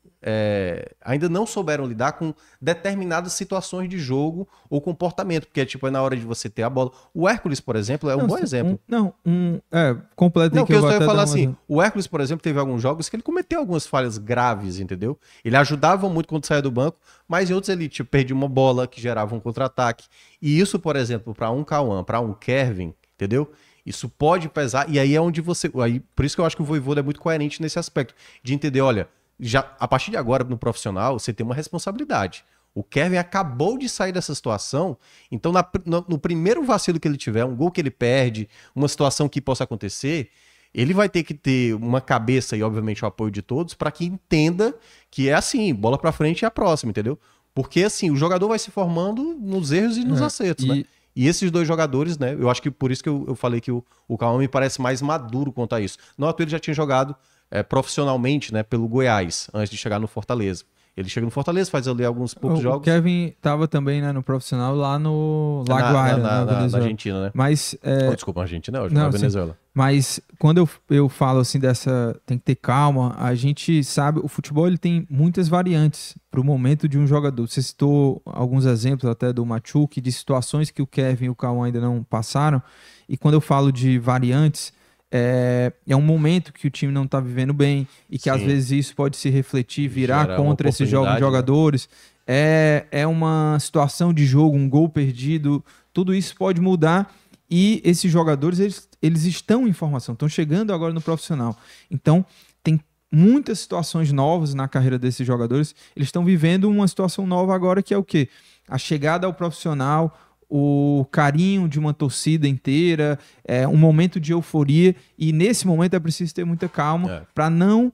Ainda 1.03 1.29
não 1.29 1.47
souberam 1.47 1.87
lidar 1.87 2.13
com 2.13 2.35
determinadas 2.61 3.33
situações 3.33 3.89
de 3.89 3.99
jogo 3.99 4.47
ou 4.69 4.81
comportamento, 4.81 5.47
porque 5.47 5.65
tipo, 5.65 5.87
é 5.87 5.91
na 5.91 6.03
hora 6.03 6.17
de 6.17 6.25
você 6.25 6.49
ter 6.49 6.63
a 6.63 6.71
bola. 6.71 6.91
O 7.15 7.29
Hércules, 7.29 7.61
por 7.61 7.77
exemplo, 7.77 8.11
é 8.11 8.15
um 8.17 8.21
Não, 8.21 8.27
bom 8.27 8.37
se- 8.37 8.43
exemplo. 8.43 8.73
um- 8.75 8.79
não, 8.87 9.15
um. 9.25 9.61
É, 9.73 9.97
completo 10.15 10.55
Não, 10.55 10.65
que 10.65 10.73
eu 10.73 10.81
vou 10.81 10.91
só 10.91 10.99
ia 10.99 11.07
falar 11.07 11.23
assim, 11.23 11.41
exemplo. 11.43 11.59
o 11.69 11.83
Hércules, 11.83 12.07
por 12.07 12.21
exemplo, 12.21 12.43
teve 12.43 12.59
alguns 12.59 12.83
jogos 12.83 13.09
que 13.09 13.17
ele 13.17 13.23
cometeu 13.23 13.59
algumas 13.61 13.87
falhas 13.87 14.19
graves, 14.19 14.79
entendeu? 14.79 15.19
Ele 15.45 15.57
ajudava 15.57 16.09
muito 16.09 16.29
quando 16.29 16.45
saía 16.47 16.63
do 16.63 16.71
banco, 16.71 16.99
mas 17.27 17.51
em 17.51 17.55
outros 17.55 17.69
ele 17.71 17.89
tipo, 17.89 18.09
perdia 18.11 18.35
uma 18.35 18.49
bola 18.49 18.87
que 18.87 19.01
gerava 19.01 19.35
um 19.35 19.41
contra-ataque. 19.41 20.07
E 20.41 20.59
isso, 20.61 20.79
por 20.79 20.97
exemplo, 20.97 21.35
para 21.35 21.51
um 21.51 21.65
Cauã, 21.65 22.05
para 22.05 22.21
um 22.21 22.33
Kevin, 22.35 22.95
entendeu? 23.15 23.51
Isso 23.87 24.09
pode 24.11 24.49
pesar, 24.49 24.89
e 24.91 24.99
aí 24.99 25.15
é 25.15 25.21
onde 25.21 25.41
você. 25.41 25.71
Aí, 25.83 26.01
por 26.15 26.25
isso 26.25 26.37
que 26.37 26.41
eu 26.41 26.45
acho 26.45 26.55
que 26.55 26.61
o 26.63 26.65
Voivoda 26.65 27.01
é 27.01 27.03
muito 27.03 27.19
coerente 27.21 27.63
nesse 27.63 27.79
aspecto, 27.79 28.15
de 28.43 28.53
entender, 28.53 28.83
olha, 28.83 29.09
já 29.41 29.75
a 29.79 29.89
partir 29.89 30.11
de 30.11 30.17
agora, 30.17 30.45
no 30.45 30.57
profissional, 30.59 31.19
você 31.19 31.33
tem 31.33 31.45
uma 31.45 31.55
responsabilidade. 31.55 32.45
O 32.75 32.85
Kevin 32.85 33.17
acabou 33.17 33.77
de 33.77 33.89
sair 33.89 34.13
dessa 34.13 34.33
situação, 34.35 34.97
então 35.31 35.51
na- 35.51 35.67
no, 35.85 36.05
no 36.09 36.19
primeiro 36.19 36.63
vacilo 36.63 37.01
que 37.01 37.09
ele 37.09 37.17
tiver, 37.17 37.45
um 37.45 37.57
gol 37.57 37.71
que 37.71 37.81
ele 37.81 37.91
perde, 37.91 38.49
uma 38.75 38.87
situação 38.87 39.29
que 39.29 39.41
possa 39.41 39.65
acontecer, 39.65 40.31
ele 40.73 40.95
vai 40.95 41.09
ter 41.09 41.25
que 41.25 41.35
ter 41.35 41.75
uma 41.75 42.01
cabeça 42.01 42.57
e, 42.57 42.63
obviamente, 42.63 43.03
o 43.05 43.09
apoio 43.09 43.31
de 43.33 43.43
todos 43.43 43.75
para 43.75 43.91
que 43.91 44.05
entenda 44.05 44.73
que 45.11 45.29
é 45.29 45.35
assim, 45.35 45.75
bola 45.75 45.99
para 45.99 46.13
frente 46.13 46.43
e 46.43 46.47
a 46.47 46.51
próxima, 46.51 46.91
entendeu? 46.91 47.19
Porque 47.53 47.83
assim, 47.83 48.09
o 48.13 48.17
jogador 48.17 48.47
vai 48.47 48.59
se 48.61 48.71
formando 48.71 49.35
nos 49.35 49.73
erros 49.73 49.97
e 49.97 50.05
nos 50.05 50.21
É, 50.21 50.25
acertos, 50.27 50.65
e- 50.65 50.69
né? 50.69 50.85
E 51.17 51.27
esses 51.27 51.51
dois 51.51 51.67
jogadores, 51.67 52.17
né? 52.19 52.37
Eu 52.39 52.49
acho 52.49 52.63
que 52.63 52.71
por 52.71 52.93
isso 52.93 53.03
que 53.03 53.09
eu, 53.09 53.25
eu 53.27 53.35
falei 53.35 53.61
que 53.61 53.73
o, 53.73 53.85
o 54.07 54.17
Cauã 54.17 54.39
me 54.39 54.47
parece 54.47 54.81
mais 54.81 55.03
maduro 55.03 55.51
quanto 55.53 55.75
a 55.75 55.81
isso. 55.81 55.99
Não 56.17 56.33
ele 56.39 56.49
já 56.49 56.61
tinha 56.61 56.73
jogado 56.73 57.17
é, 57.51 57.63
profissionalmente, 57.63 58.53
né? 58.53 58.63
Pelo 58.63 58.87
Goiás, 58.89 59.49
antes 59.53 59.71
de 59.71 59.77
chegar 59.77 59.99
no 59.99 60.07
Fortaleza. 60.07 60.65
Ele 60.97 61.09
chega 61.09 61.25
no 61.25 61.31
Fortaleza, 61.31 61.71
faz 61.71 61.87
ali 61.87 62.05
alguns 62.05 62.35
poucos 62.35 62.59
o, 62.59 62.63
jogos. 62.63 62.81
O 62.81 62.83
Kevin 62.83 63.33
tava 63.41 63.69
também 63.69 64.03
né, 64.03 64.13
no 64.13 64.23
profissional 64.25 64.75
lá 64.75 64.99
no 64.99 65.65
na, 65.67 65.75
Laguaira, 65.77 66.17
na, 66.19 66.45
na, 66.45 66.53
na- 66.61 66.69
na. 66.69 66.79
Argentina, 66.79 67.23
né? 67.23 67.31
Mas 67.33 67.77
é, 67.83 68.09
Oh, 68.11 68.15
desculpa, 68.15 68.41
Argentina, 68.43 68.81
não, 68.81 68.89
Não, 68.89 69.03
na 69.05 69.13
sim. 69.13 69.19
Venezuela. 69.19 69.57
Mas 69.73 70.21
quando 70.39 70.59
eu, 70.59 70.69
eu 70.91 71.09
falo 71.09 71.39
assim 71.39 71.61
dessa 71.61 72.21
tem 72.27 72.37
que 72.37 72.45
ter 72.45 72.57
calma, 72.57 73.15
a 73.19 73.35
gente 73.37 73.83
sabe, 73.85 74.21
o 74.23 74.27
futebol 74.27 74.67
ele 74.67 74.77
tem 74.77 75.07
muitas 75.09 75.49
variantes 75.49 76.19
para 76.29 76.41
o 76.41 76.45
momento 76.45 76.89
de 76.89 76.99
um 76.99 77.07
jogador. 77.07 77.49
Você 77.49 77.63
citou 77.63 78.21
alguns 78.27 78.67
exemplos 78.67 79.09
até 79.11 79.33
do 79.33 79.47
Machuk, 79.47 80.01
de 80.01 80.11
situações 80.13 80.73
que 80.73 80.83
o 80.83 80.87
Kevin 80.87 81.27
e 81.27 81.31
o 81.31 81.37
Cauã 81.37 81.67
ainda 81.67 81.81
não 81.81 82.03
passaram. 82.03 82.61
E 83.09 83.17
quando 83.17 83.35
eu 83.35 83.41
falo 83.41 83.71
de 83.73 83.97
variantes, 83.99 84.73
é, 85.11 85.73
é 85.87 85.97
um 85.97 86.03
momento 86.03 86.53
que 86.53 86.67
o 86.67 86.71
time 86.71 86.93
não 86.93 87.05
está 87.05 87.21
vivendo 87.21 87.53
bem 87.53 87.87
e 88.09 88.19
que 88.19 88.31
às 88.31 88.41
Sim. 88.41 88.47
vezes 88.47 88.71
isso 88.71 88.95
pode 88.95 89.17
se 89.17 89.29
refletir, 89.29 89.89
virar 89.89 90.23
Gera 90.23 90.41
uma 90.41 90.45
contra 90.49 90.69
esses 90.69 90.89
jovens 90.89 91.17
oportunidade, 91.17 91.21
né? 91.21 91.27
jogadores. 91.27 91.89
É, 92.27 92.87
é 92.93 93.07
uma 93.07 93.59
situação 93.59 94.15
de 94.15 94.25
jogo, 94.25 94.57
um 94.57 94.69
gol 94.69 94.89
perdido, 94.89 95.65
tudo 95.93 96.15
isso 96.15 96.37
pode 96.37 96.61
mudar 96.61 97.13
e 97.51 97.83
esses 97.85 98.11
jogadores, 98.11 98.61
eles, 98.61 98.89
eles 99.03 99.25
estão 99.25 99.67
em 99.67 99.73
formação, 99.73 100.13
estão 100.13 100.29
chegando 100.29 100.73
agora 100.73 100.93
no 100.93 101.01
profissional. 101.01 101.57
Então, 101.91 102.25
tem 102.63 102.81
muitas 103.13 103.59
situações 103.59 104.13
novas 104.13 104.55
na 104.55 104.69
carreira 104.69 104.97
desses 104.99 105.27
jogadores. 105.27 105.75
Eles 105.97 106.07
estão 106.07 106.25
vivendo 106.25 106.71
uma 106.71 106.87
situação 106.87 107.27
nova 107.27 107.53
agora, 107.53 107.83
que 107.83 107.93
é 107.93 107.99
o 107.99 108.05
quê? 108.05 108.29
A 108.69 108.79
chegada 108.79 109.27
ao 109.27 109.35
profissional, 109.35 110.17
o 110.51 111.07
carinho 111.13 111.69
de 111.69 111.79
uma 111.79 111.95
torcida 111.95 112.49
inteira, 112.49 113.19
é, 113.45 113.67
um 113.69 113.77
momento 113.77 114.19
de 114.19 114.33
euforia. 114.33 114.95
E 115.17 115.33
nesse 115.33 115.67
momento 115.67 115.95
é 115.95 116.01
preciso 116.01 116.35
ter 116.35 116.45
muita 116.45 116.69
calma 116.69 117.11
É. 117.11 117.23
para 117.35 117.49
não 117.49 117.93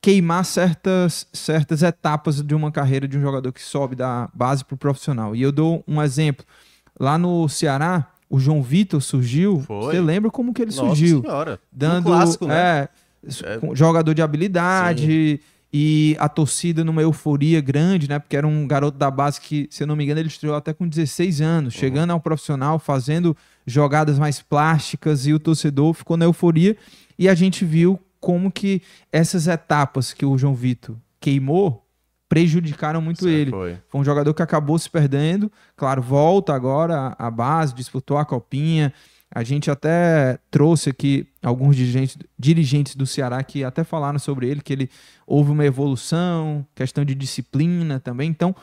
queimar 0.00 0.44
certas, 0.44 1.26
certas 1.32 1.82
etapas 1.82 2.42
de 2.42 2.54
uma 2.54 2.72
carreira 2.72 3.06
de 3.06 3.16
um 3.16 3.20
jogador 3.20 3.52
que 3.52 3.62
sobe 3.62 3.94
da 3.94 4.28
base 4.34 4.64
para 4.64 4.74
o 4.74 4.78
profissional. 4.78 5.36
E 5.36 5.42
eu 5.42 5.52
dou 5.52 5.84
um 5.86 6.02
exemplo. 6.02 6.44
Lá 6.98 7.16
no 7.16 7.48
Ceará, 7.48 8.08
o 8.28 8.40
João 8.40 8.62
Vitor 8.62 9.00
surgiu. 9.00 9.60
Foi. 9.60 9.92
Você 9.94 10.00
lembra 10.00 10.30
como 10.30 10.52
que 10.52 10.62
ele 10.62 10.70
Nossa 10.74 10.86
surgiu? 10.88 11.20
senhora. 11.20 11.60
Dando 11.70 12.00
Um 12.08 12.10
clássico, 12.12 12.46
né? 12.46 12.88
é, 13.44 13.58
com- 13.60 13.74
jogador 13.76 14.12
de 14.14 14.22
habilidade 14.22 15.40
e 15.72 16.14
a 16.20 16.28
torcida 16.28 16.84
numa 16.84 17.00
euforia 17.00 17.60
grande, 17.60 18.08
né? 18.08 18.18
Porque 18.18 18.36
era 18.36 18.46
um 18.46 18.66
garoto 18.66 18.98
da 18.98 19.10
base 19.10 19.40
que, 19.40 19.66
se 19.70 19.82
eu 19.82 19.86
não 19.86 19.96
me 19.96 20.04
engano, 20.04 20.20
ele 20.20 20.28
estreou 20.28 20.54
até 20.54 20.72
com 20.74 20.86
16 20.86 21.40
Uhum. 21.40 21.46
anos, 21.46 21.74
chegando 21.74 22.10
ao 22.10 22.20
profissional, 22.20 22.78
fazendo 22.78 23.34
jogadas 23.66 24.18
mais 24.18 24.42
plásticas 24.42 25.26
e 25.26 25.32
o 25.32 25.38
torcedor 25.38 25.94
ficou 25.94 26.16
na 26.16 26.26
euforia 26.26 26.76
e 27.18 27.28
a 27.28 27.34
gente 27.34 27.64
viu 27.64 27.98
como 28.20 28.52
que 28.52 28.82
essas 29.10 29.46
etapas 29.48 30.12
que 30.12 30.26
o 30.26 30.36
João 30.36 30.54
Vitor 30.54 30.94
queimou 31.18 31.82
prejudicaram 32.28 33.02
muito 33.02 33.28
ele. 33.28 33.50
Foi. 33.50 33.76
Foi 33.88 34.00
um 34.00 34.04
jogador 34.04 34.32
que 34.32 34.42
acabou 34.42 34.78
se 34.78 34.88
perdendo. 34.88 35.52
Claro, 35.76 36.00
volta 36.00 36.54
agora 36.54 37.14
à 37.18 37.30
base, 37.30 37.74
disputou 37.74 38.16
a 38.16 38.24
copinha. 38.24 38.92
A 39.34 39.42
gente 39.42 39.70
até 39.70 40.38
trouxe 40.50 40.90
aqui 40.90 41.26
alguns 41.42 41.74
dirigentes, 41.74 42.18
dirigentes 42.38 42.94
do 42.94 43.06
Ceará 43.06 43.42
que 43.42 43.64
até 43.64 43.82
falaram 43.82 44.18
sobre 44.18 44.46
ele, 44.46 44.60
que 44.60 44.72
ele 44.72 44.90
houve 45.26 45.50
uma 45.50 45.64
evolução, 45.64 46.66
questão 46.74 47.02
de 47.02 47.14
disciplina 47.14 47.98
também. 47.98 48.28
Então, 48.28 48.54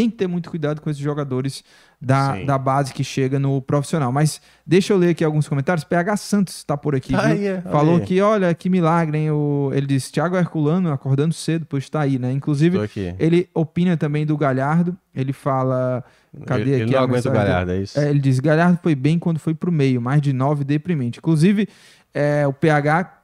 tem 0.00 0.08
que 0.08 0.16
ter 0.16 0.26
muito 0.26 0.48
cuidado 0.48 0.80
com 0.80 0.88
esses 0.88 1.02
jogadores 1.02 1.62
da, 2.00 2.34
Sim. 2.34 2.46
da 2.46 2.56
base 2.56 2.94
que 2.94 3.04
chega 3.04 3.38
no 3.38 3.60
profissional. 3.60 4.10
Mas 4.10 4.40
deixa 4.66 4.94
eu 4.94 4.96
ler 4.96 5.10
aqui 5.10 5.22
alguns 5.22 5.46
comentários. 5.46 5.84
PH 5.84 6.16
Santos 6.16 6.56
está 6.56 6.74
por 6.74 6.94
aqui. 6.94 7.12
viu? 7.12 7.20
Aí, 7.20 7.46
é, 7.46 7.60
Falou 7.60 7.96
aí. 7.96 8.02
que, 8.02 8.18
olha, 8.22 8.54
que 8.54 8.70
milagre, 8.70 9.18
hein? 9.18 9.30
O, 9.30 9.70
ele 9.74 9.86
disse, 9.86 10.10
Thiago 10.10 10.36
Herculano 10.36 10.90
acordando 10.90 11.34
cedo, 11.34 11.66
pois 11.68 11.84
está 11.84 12.00
aí, 12.00 12.18
né? 12.18 12.32
Inclusive, 12.32 12.78
ele 13.18 13.46
opina 13.52 13.94
também 13.94 14.24
do 14.24 14.38
Galhardo. 14.38 14.96
Ele 15.14 15.34
fala. 15.34 16.02
Cadê 16.46 16.62
ele, 16.62 16.74
aqui 16.74 16.82
ele 16.84 16.92
não 16.92 17.02
aguenta 17.02 17.28
o? 17.28 17.32
Galhardo, 17.32 17.72
é 17.72 17.82
isso? 17.82 18.00
É, 18.00 18.08
ele 18.08 18.20
diz: 18.20 18.40
Galhardo 18.40 18.78
foi 18.82 18.94
bem 18.94 19.18
quando 19.18 19.38
foi 19.38 19.52
pro 19.52 19.70
meio, 19.70 20.00
mais 20.00 20.22
de 20.22 20.32
9 20.32 20.64
deprimente. 20.64 21.18
Inclusive, 21.18 21.68
é, 22.14 22.46
o 22.46 22.52
PH, 22.54 23.19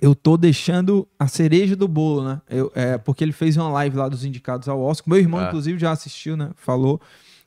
eu 0.00 0.14
tô 0.14 0.36
deixando 0.36 1.06
a 1.18 1.26
cereja 1.28 1.74
do 1.76 1.86
bolo, 1.88 2.24
né? 2.24 2.40
Eu, 2.48 2.70
é, 2.74 2.98
porque 2.98 3.22
ele 3.24 3.32
fez 3.32 3.56
uma 3.56 3.68
live 3.68 3.96
lá 3.96 4.08
dos 4.08 4.24
indicados 4.24 4.68
ao 4.68 4.80
Oscar. 4.80 5.08
Meu 5.08 5.18
irmão, 5.18 5.40
Ah. 5.40 5.46
inclusive, 5.48 5.78
já 5.78 5.90
assistiu, 5.92 6.36
né? 6.36 6.50
Falou. 6.56 7.00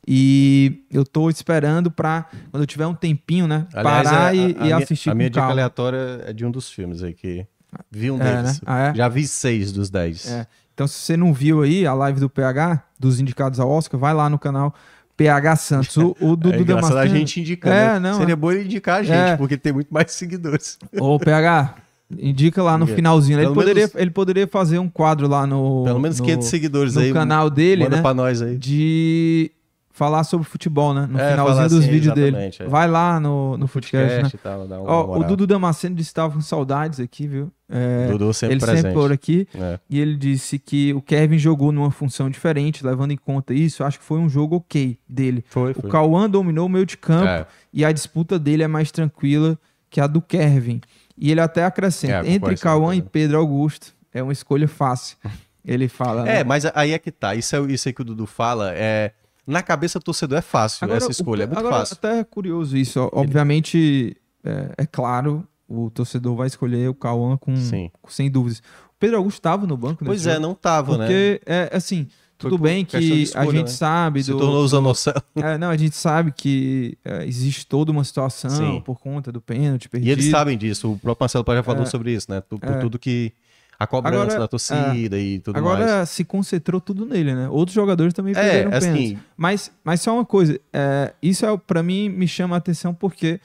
E 0.08 0.84
eu 0.92 1.06
tô 1.06 1.30
esperando 1.30 1.92
pra, 1.92 2.26
quando 2.52 2.64
eu 2.64 2.68
tiver 2.68 2.88
um 2.88 2.94
tempinho, 2.96 3.48
né, 3.48 3.68
Aliás, 3.74 4.08
parar 4.10 4.28
a- 4.28 4.34
e, 4.34 4.40
a- 4.40 4.46
a 4.46 4.50
e 4.50 4.54
minha- 4.64 4.78
assistir 4.78 5.10
A 5.10 5.16
minha 5.16 5.30
dica 5.30 5.42
calma. 5.42 5.54
aleatória 5.54 6.24
é 6.26 6.34
de 6.34 6.46
um 6.46 6.52
dos 6.52 6.70
filmes 6.72 7.04
aí 7.04 7.14
que 7.14 7.46
vi 7.92 8.10
um 8.10 8.20
É, 8.22 8.24
deles. 8.38 8.54
né? 8.54 8.60
Ah, 8.66 8.80
é? 8.88 8.96
Já 8.96 9.08
vi 9.10 9.28
seis 9.28 9.72
dos 9.72 9.90
dez. 9.90 10.26
É. 10.28 10.48
Então, 10.74 10.88
se 10.88 10.96
você 10.96 11.18
não 11.18 11.34
viu 11.34 11.62
aí 11.62 11.86
a 11.86 11.94
live 11.94 12.20
do 12.22 12.30
PH, 12.30 12.82
dos 12.98 13.20
indicados 13.20 13.60
ao 13.60 13.70
Oscar, 13.70 14.00
vai 14.00 14.14
lá 14.14 14.30
no 14.30 14.40
canal 14.40 14.74
PH 15.18 15.56
Santos. 15.58 15.98
O, 15.98 16.16
o 16.22 16.36
Dudu 16.38 16.58
é 16.58 16.62
a 16.62 16.64
Damasceno- 16.64 17.08
gente 17.18 17.42
indicar, 17.42 17.74
É, 17.74 18.00
né? 18.00 18.10
não, 18.10 18.18
Seria 18.18 18.34
é. 18.34 18.36
bom 18.38 18.52
ele 18.52 18.64
indicar 18.64 19.02
a 19.02 19.04
gente, 19.04 19.14
É. 19.34 19.38
porque 19.38 19.58
tem 19.58 19.74
muito 19.74 19.94
mais 19.94 20.12
seguidores. 20.14 20.80
Ô, 20.98 21.20
PH, 21.20 21.76
indica 22.18 22.62
lá 22.64 22.78
no 22.78 22.88
finalzinho. 22.88 23.40
Ele 23.40 23.54
poderia, 23.54 23.74
menos- 23.84 23.96
ele 23.96 24.12
poderia 24.12 24.48
fazer 24.48 24.80
um 24.80 24.90
quadro 24.90 25.28
lá 25.28 25.46
no. 25.46 25.84
Pelo 25.84 26.00
menos 26.00 26.20
no, 26.20 26.26
500 26.26 26.48
seguidores 26.48 26.96
no 26.96 27.02
aí. 27.02 27.14
canal 27.14 27.50
dele, 27.50 27.84
Manda 27.84 27.98
né? 27.98 28.02
pra 28.02 28.14
nós 28.14 28.42
aí. 28.42 28.58
De 28.58 29.52
falar 29.92 30.24
sobre 30.24 30.48
futebol, 30.48 30.94
né? 30.94 31.02
No 31.12 31.20
É, 31.20 31.32
finalzinho 31.32 31.56
falar 31.56 31.68
dos 31.68 31.80
assim, 31.80 31.92
vídeos 31.92 32.16
dele. 32.16 32.38
é. 32.38 32.68
Vai 32.70 32.88
lá 32.90 33.20
no, 33.20 33.58
no 33.58 33.68
Footcast, 33.68 34.08
né? 34.16 34.22
Podcast 34.22 34.38
tal, 34.38 34.68
Ó, 34.86 35.20
o. 35.20 35.24
Dudu 35.26 35.46
Damasceno 35.46 35.94
disse 35.94 36.08
que 36.08 36.12
estava 36.12 36.34
com 36.34 36.40
saudades 36.40 37.02
aqui, 37.02 37.28
viu? 37.28 37.52
É, 37.70 38.08
Dudu 38.10 38.34
sempre 38.34 38.54
ele 38.56 38.62
presente. 38.62 38.82
sempre 38.84 38.94
por 38.98 39.12
aqui. 39.12 39.46
É. 39.54 39.78
E 39.90 40.00
ele 40.00 40.16
disse 40.16 40.58
que 40.58 40.94
o 40.94 41.02
Kevin 41.02 41.38
jogou 41.38 41.72
numa 41.74 41.92
função 41.92 42.30
diferente, 42.30 42.84
levando 42.86 43.12
em 43.12 43.18
conta 43.18 43.54
isso. 43.54 43.84
Acho 43.84 44.00
que 44.00 44.06
foi 44.06 44.20
um 44.20 44.30
jogo 44.30 44.56
ok 44.56 44.98
dele. 45.08 45.44
Foi, 45.50 45.72
O 45.72 45.76
foi. 45.82 45.90
Cauã 45.90 46.30
dominou 46.30 46.68
o 46.68 46.70
meio 46.70 46.86
de 46.86 46.96
campo 46.96 47.28
É. 47.28 47.46
e 47.74 47.84
a 47.84 47.92
disputa 47.92 48.40
dele 48.40 48.64
é 48.64 48.68
mais 48.68 48.92
tranquila 48.92 49.60
que 49.90 50.00
a 50.00 50.08
do 50.08 50.22
Kevin. 50.22 50.80
E 51.20 51.30
ele 51.32 51.42
até 51.42 51.66
acrescenta: 51.66 52.28
É, 52.28 52.32
entre 52.32 52.56
Cauã 52.58 52.96
e 52.96 53.02
Pedro 53.02 53.38
Augusto 53.38 53.94
é 54.14 54.24
uma 54.24 54.34
escolha 54.34 54.68
fácil. 54.68 55.18
Ele 55.66 55.90
fala. 55.90 56.24
né? 56.24 56.40
É, 56.40 56.44
mas 56.44 56.66
aí 56.74 56.94
é 56.94 56.98
que 56.98 57.12
tá. 57.12 57.36
Isso, 57.36 57.56
é, 57.56 57.60
isso 57.72 57.88
aí 57.90 57.94
que 57.94 58.02
o 58.02 58.06
Dudu 58.06 58.26
fala. 58.26 58.72
É, 58.74 59.12
na 59.46 59.62
cabeça 59.62 60.00
do 60.00 60.04
torcedor 60.04 60.38
é 60.40 60.42
fácil 60.42 60.92
essa 60.92 61.08
o- 61.10 61.12
escolha, 61.12 61.44
é 61.44 61.46
muito 61.46 61.60
agora, 61.60 61.76
fácil. 61.76 61.96
Até 61.96 62.20
é 62.20 62.24
curioso 62.24 62.78
isso. 62.78 63.08
Obviamente, 63.12 64.16
é, 64.44 64.74
é 64.78 64.86
claro, 64.86 65.46
o 65.68 65.90
torcedor 65.92 66.36
vai 66.36 66.48
escolher 66.48 66.90
o 66.90 66.94
Cauã 66.96 67.36
com, 67.38 67.54
com- 68.02 68.10
sem 68.10 68.32
dúvidas. 68.32 68.60
O 68.60 69.00
Pedro 69.00 69.18
Augusto 69.18 69.38
estava 69.40 69.68
no 69.68 69.76
banco 69.78 70.04
Pois 70.06 70.20
nesse 70.22 70.30
é, 70.30 70.34
jogo, 70.36 70.48
não 70.48 70.56
tava, 70.56 70.98
né? 70.98 71.06
Porque, 71.06 71.42
é, 71.46 71.70
assim, 71.74 72.08
tudo 72.40 72.58
por 72.58 72.64
bem 72.64 72.84
que 72.86 72.98
escolha, 72.98 73.44
a 73.50 73.52
gente 73.52 73.62
né? 73.68 73.68
sabe 73.68 74.24
Se 74.24 74.32
do, 74.32 74.38
tornou 74.40 74.68
Zanocelo. 74.68 75.22
É, 75.36 75.58
não, 75.58 75.70
a 75.70 75.78
gente 75.78 75.96
sabe 75.96 76.32
que 76.32 76.98
é, 77.06 77.26
existe 77.26 77.68
toda 77.68 77.92
uma 77.92 78.04
situação 78.04 78.50
Sim. 78.50 78.82
por 78.82 79.00
conta 79.00 79.32
do 79.32 79.40
pênalti 79.42 79.88
perdido. 79.90 80.08
E 80.08 80.12
eles 80.12 80.26
sabem 80.32 80.58
disso. 80.58 80.94
O 80.94 80.98
próprio 80.98 81.24
Marcelo 81.24 81.44
Paz 81.44 81.58
já 81.58 81.64
falou 81.64 81.84
É. 81.84 81.86
sobre 81.86 82.14
isso, 82.14 82.26
né? 82.32 82.42
Tu- 82.42 82.58
Por 82.58 82.70
É. 82.72 82.80
tudo 82.80 82.98
que. 82.98 83.32
A 83.78 83.88
cobrança 83.88 84.24
Agora, 84.24 84.40
da 84.40 84.48
torcida 84.50 85.18
e 85.18 85.40
tudo 85.40 85.56
Agora 85.58 85.86
mais. 86.00 86.10
se 86.10 86.26
concentrou 86.26 86.82
tudo 86.82 87.06
nele, 87.06 87.34
né? 87.34 87.48
Outros 87.48 87.74
jogadores 87.74 88.14
também 88.14 88.34
perderam 88.34 88.72
É, 88.74 88.80
pênalti. 88.82 89.00
assim. 89.00 89.18
Mas, 89.38 89.72
mas 89.86 90.02
só 90.02 90.14
uma 90.16 90.26
coisa, 90.26 90.60
é, 90.74 91.14
isso 91.24 91.46
é, 91.46 91.58
para 91.58 91.82
mim 91.82 92.10
me 92.10 92.28
chama 92.28 92.56
a 92.56 92.58
atenção 92.58 92.94
porque 92.94 93.40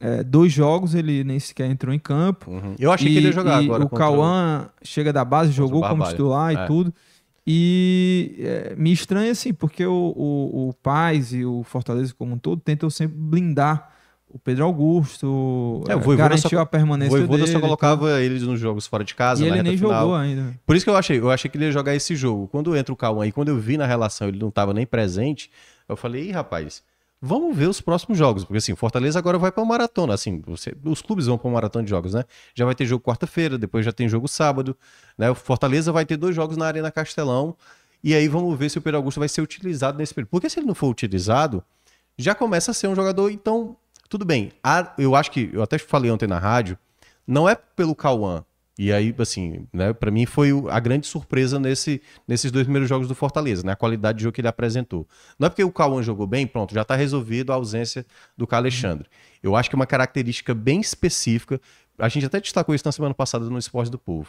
é, 0.00 0.22
dois 0.24 0.50
jogos 0.50 0.94
ele 0.94 1.22
nem 1.24 1.38
sequer 1.38 1.70
entrou 1.70 1.92
em 1.94 1.98
campo. 1.98 2.50
uhum. 2.50 2.74
Eu 2.78 2.90
achei 2.90 3.10
que 3.10 3.18
ele 3.18 3.26
ia 3.26 3.32
jogar 3.32 3.62
e 3.62 3.66
agora. 3.66 3.84
O 3.84 3.88
Cauã 3.90 4.66
chega 4.82 5.12
da 5.12 5.24
base, 5.26 5.52
jogou 5.52 5.82
como 5.82 6.04
titular 6.08 6.54
e 6.54 6.56
É. 6.56 6.66
tudo. 6.66 6.94
E 7.46 8.34
é, 8.40 8.74
me 8.76 8.92
estranha 8.92 9.30
assim, 9.30 9.54
porque 9.54 9.86
o, 9.86 9.92
o, 10.16 10.68
o 10.70 10.72
Paz 10.74 11.32
e 11.32 11.44
o 11.44 11.62
Fortaleza 11.62 12.12
como 12.18 12.34
um 12.34 12.38
todo 12.38 12.60
tentam 12.60 12.90
sempre 12.90 13.16
blindar 13.16 13.92
o 14.28 14.38
Pedro 14.38 14.64
Augusto, 14.64 15.84
É, 15.88 15.92
é, 15.92 15.96
o 15.96 16.00
Voivoda 16.00 16.28
garantiu 16.30 16.50
só- 16.50 16.58
a 16.58 16.66
permanência 16.66 17.16
Voivoda 17.16 17.44
dele. 17.44 17.52
só 17.52 17.60
colocava 17.60 18.20
eles 18.20 18.42
nos 18.42 18.58
jogos 18.58 18.86
fora 18.86 19.04
de 19.04 19.14
casa, 19.14 19.44
e 19.44 19.48
ele 19.48 19.62
nem 19.62 19.76
final. 19.78 20.00
jogou 20.02 20.14
ainda. 20.16 20.52
Por 20.66 20.74
isso 20.74 20.84
que 20.84 20.90
eu 20.90 20.96
achei, 20.96 21.18
eu 21.20 21.30
achei 21.30 21.48
que 21.50 21.56
ele 21.56 21.66
ia 21.66 21.72
jogar 21.72 21.94
esse 21.94 22.16
jogo. 22.16 22.48
Quando 22.48 22.76
entra 22.76 22.92
o 22.92 22.96
Cauã 22.96 23.26
e 23.26 23.32
quando 23.32 23.48
eu 23.48 23.56
vi 23.58 23.76
na 23.78 23.86
relação 23.86 24.26
ele 24.28 24.38
não 24.38 24.48
estava 24.48 24.74
nem 24.74 24.84
presente, 24.84 25.48
eu 25.88 25.96
falei, 25.96 26.28
Ih, 26.28 26.32
rapaz, 26.32 26.82
vamos 27.26 27.56
ver 27.56 27.68
os 27.68 27.80
próximos 27.80 28.16
jogos. 28.16 28.44
Porque 28.44 28.58
assim, 28.58 28.74
Fortaleza 28.76 29.18
agora 29.18 29.36
vai 29.38 29.50
para 29.52 29.62
uma 29.62 29.68
maratona. 29.68 30.14
Assim, 30.14 30.40
você- 30.46 30.74
os 30.84 31.02
clubes 31.02 31.26
vão 31.26 31.36
para 31.36 31.48
uma 31.48 31.54
maratona 31.54 31.84
de 31.84 31.90
jogos, 31.90 32.14
né? 32.14 32.24
Já 32.54 32.64
vai 32.64 32.74
ter 32.74 32.86
jogo 32.86 33.04
quarta-feira, 33.04 33.58
depois 33.58 33.84
já 33.84 33.92
tem 33.92 34.08
jogo 34.08 34.28
sábado. 34.28 34.76
Né? 35.18 35.30
O 35.30 35.34
Fortaleza 35.34 35.92
vai 35.92 36.06
ter 36.06 36.16
dois 36.16 36.34
jogos 36.34 36.56
na 36.56 36.66
Arena 36.66 36.90
Castelão. 36.90 37.56
E 38.02 38.14
aí 38.14 38.28
vamos 38.28 38.56
ver 38.58 38.70
se 38.70 38.78
o 38.78 38.80
Pedro 38.80 38.98
Augusto 38.98 39.18
vai 39.18 39.28
ser 39.28 39.40
utilizado 39.40 39.98
nesse 39.98 40.14
período. 40.14 40.30
Porque 40.30 40.48
se 40.48 40.58
ele 40.60 40.66
não 40.66 40.74
for 40.74 40.88
utilizado, 40.88 41.62
já 42.16 42.34
começa 42.34 42.70
a 42.70 42.74
ser 42.74 42.86
um 42.88 42.94
jogador, 42.94 43.30
então, 43.30 43.76
tudo 44.08 44.24
bem. 44.24 44.52
Eu 44.96 45.16
acho 45.16 45.30
que, 45.30 45.50
eu 45.52 45.62
até 45.62 45.76
falei 45.78 46.10
ontem 46.10 46.26
na 46.26 46.38
rádio, 46.38 46.78
não 47.26 47.48
é 47.48 47.54
pelo 47.54 47.94
Cauã. 47.94 48.44
E 48.78 48.92
aí, 48.92 49.14
assim, 49.18 49.66
né, 49.72 49.94
para 49.94 50.10
mim 50.10 50.26
foi 50.26 50.50
a 50.70 50.78
grande 50.78 51.06
surpresa 51.06 51.58
nesse, 51.58 52.02
nesses 52.28 52.50
dois 52.50 52.64
primeiros 52.64 52.88
jogos 52.88 53.08
do 53.08 53.14
Fortaleza, 53.14 53.64
né, 53.64 53.72
a 53.72 53.76
qualidade 53.76 54.18
de 54.18 54.24
jogo 54.24 54.34
que 54.34 54.40
ele 54.42 54.48
apresentou. 54.48 55.08
Não 55.38 55.46
é 55.46 55.48
porque 55.48 55.64
o 55.64 55.72
Cauã 55.72 56.02
jogou 56.02 56.26
bem, 56.26 56.46
pronto, 56.46 56.74
já 56.74 56.84
tá 56.84 56.94
resolvido 56.94 57.52
a 57.52 57.54
ausência 57.54 58.04
do 58.36 58.46
Alexandre. 58.50 59.08
Eu 59.42 59.56
acho 59.56 59.70
que 59.70 59.76
é 59.76 59.78
uma 59.78 59.86
característica 59.86 60.54
bem 60.54 60.80
específica, 60.80 61.58
a 61.98 62.08
gente 62.08 62.26
até 62.26 62.38
destacou 62.38 62.74
isso 62.74 62.86
na 62.86 62.92
semana 62.92 63.14
passada 63.14 63.48
no 63.48 63.58
Esporte 63.58 63.90
do 63.90 63.98
Povo. 63.98 64.28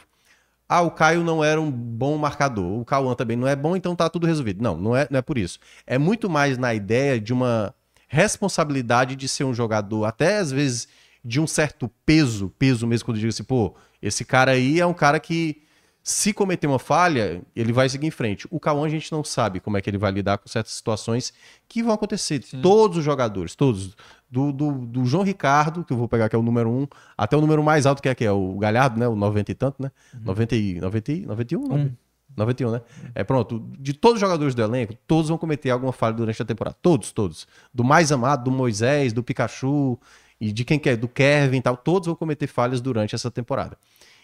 Ah, 0.69 0.81
o 0.81 0.91
Caio 0.91 1.23
não 1.23 1.43
era 1.43 1.59
um 1.59 1.71
bom 1.71 2.17
marcador, 2.17 2.79
o 2.79 2.85
Cauã 2.85 3.15
também 3.15 3.35
não 3.35 3.47
é 3.47 3.55
bom, 3.55 3.75
então 3.75 3.95
tá 3.95 4.09
tudo 4.09 4.27
resolvido. 4.27 4.61
Não, 4.61 4.77
não 4.77 4.95
é, 4.95 5.07
não 5.09 5.19
é 5.19 5.21
por 5.21 5.37
isso. 5.37 5.59
É 5.85 5.97
muito 5.97 6.29
mais 6.29 6.57
na 6.57 6.73
ideia 6.73 7.19
de 7.19 7.33
uma 7.33 7.73
responsabilidade 8.07 9.15
de 9.15 9.27
ser 9.27 9.43
um 9.43 9.53
jogador, 9.53 10.05
até 10.05 10.37
às 10.37 10.51
vezes 10.51 10.87
de 11.23 11.41
um 11.41 11.47
certo 11.47 11.89
peso, 12.05 12.53
peso 12.57 12.87
mesmo, 12.87 13.05
quando 13.05 13.17
eu 13.17 13.21
digo 13.21 13.29
assim, 13.29 13.43
pô, 13.43 13.75
esse 14.01 14.23
cara 14.25 14.51
aí 14.51 14.79
é 14.79 14.85
um 14.85 14.93
cara 14.93 15.19
que, 15.19 15.61
se 16.03 16.33
cometer 16.33 16.67
uma 16.67 16.79
falha, 16.79 17.41
ele 17.55 17.73
vai 17.73 17.89
seguir 17.89 18.07
em 18.07 18.11
frente. 18.11 18.47
O 18.49 18.59
Cauã 18.59 18.85
a 18.85 18.89
gente 18.89 19.11
não 19.11 19.23
sabe 19.23 19.59
como 19.59 19.77
é 19.77 19.81
que 19.81 19.89
ele 19.89 19.97
vai 19.97 20.11
lidar 20.11 20.37
com 20.37 20.47
certas 20.47 20.73
situações 20.73 21.33
que 21.67 21.83
vão 21.83 21.93
acontecer. 21.93 22.39
Todos 22.61 22.97
os 22.97 23.03
jogadores, 23.03 23.55
todos. 23.55 23.95
Do, 24.29 24.51
do, 24.51 24.71
do 24.85 25.05
João 25.05 25.23
Ricardo, 25.23 25.85
que 25.85 25.93
eu 25.93 25.97
vou 25.97 26.07
pegar 26.07 26.27
que 26.27 26.35
é 26.35 26.39
o 26.39 26.43
número 26.43 26.69
um, 26.69 26.85
até 27.17 27.37
o 27.37 27.39
número 27.39 27.63
mais 27.63 27.85
alto 27.85 28.01
que 28.01 28.09
é, 28.09 28.15
que 28.15 28.25
é 28.25 28.31
o 28.31 28.57
Galhardo, 28.57 28.99
né? 28.99 29.07
O 29.07 29.15
90 29.15 29.51
e 29.51 29.55
tanto, 29.55 29.81
né? 29.81 29.89
90 30.21 30.55
e, 30.55 30.81
90 30.81 31.11
e, 31.13 31.25
91? 31.25 31.73
Um. 31.73 31.91
91, 32.35 32.71
né? 32.71 32.81
É 33.15 33.23
pronto. 33.23 33.65
De 33.79 33.93
todos 33.93 34.15
os 34.15 34.21
jogadores 34.21 34.53
do 34.53 34.61
elenco, 34.61 34.93
todos 35.07 35.29
vão 35.29 35.37
cometer 35.37 35.71
alguma 35.71 35.91
falha 35.91 36.13
durante 36.13 36.41
a 36.41 36.45
temporada. 36.45 36.77
Todos, 36.81 37.11
todos. 37.11 37.47
Do 37.73 37.83
mais 37.83 38.11
amado, 38.11 38.43
do 38.43 38.51
Moisés, 38.51 39.11
do 39.11 39.23
Pikachu 39.23 39.99
e 40.39 40.51
de 40.51 40.63
quem 40.63 40.77
quer, 40.77 40.95
do 40.97 41.07
Kevin 41.07 41.57
e 41.57 41.61
tal, 41.61 41.75
todos 41.75 42.07
vão 42.07 42.15
cometer 42.15 42.47
falhas 42.47 42.79
durante 42.81 43.15
essa 43.15 43.31
temporada. 43.31 43.77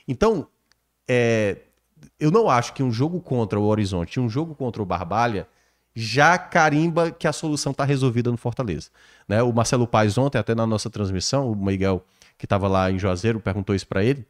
Então, 0.08 0.48
é, 1.08 1.58
eu 2.20 2.32
não 2.32 2.50
acho 2.50 2.74
que 2.74 2.84
um 2.84 2.92
jogo 2.92 3.20
contra 3.20 3.60
o 3.60 3.64
Horizonte 3.64 4.16
e 4.16 4.20
um 4.20 4.30
jogo 4.30 4.56
contra 4.56 4.82
o 4.82 4.86
Barbalha 4.86 5.48
já 5.96 6.38
carimba 6.38 7.12
que 7.12 7.28
a 7.28 7.34
solução 7.34 7.72
está 7.72 7.84
resolvida 7.84 8.32
no 8.32 8.38
Fortaleza. 8.38 8.90
Né? 9.28 9.44
O 9.44 9.54
Marcelo 9.54 9.88
Paes 9.88 10.18
ontem, 10.18 10.38
até 10.38 10.56
na 10.56 10.66
nossa 10.66 10.90
transmissão, 10.90 11.52
o 11.52 11.56
Miguel, 11.56 12.04
que 12.38 12.46
estava 12.46 12.68
lá 12.68 12.92
em 12.92 12.98
Juazeiro, 12.98 13.40
perguntou 13.40 13.76
isso 13.76 13.88
para 13.88 14.04
ele, 14.04 14.26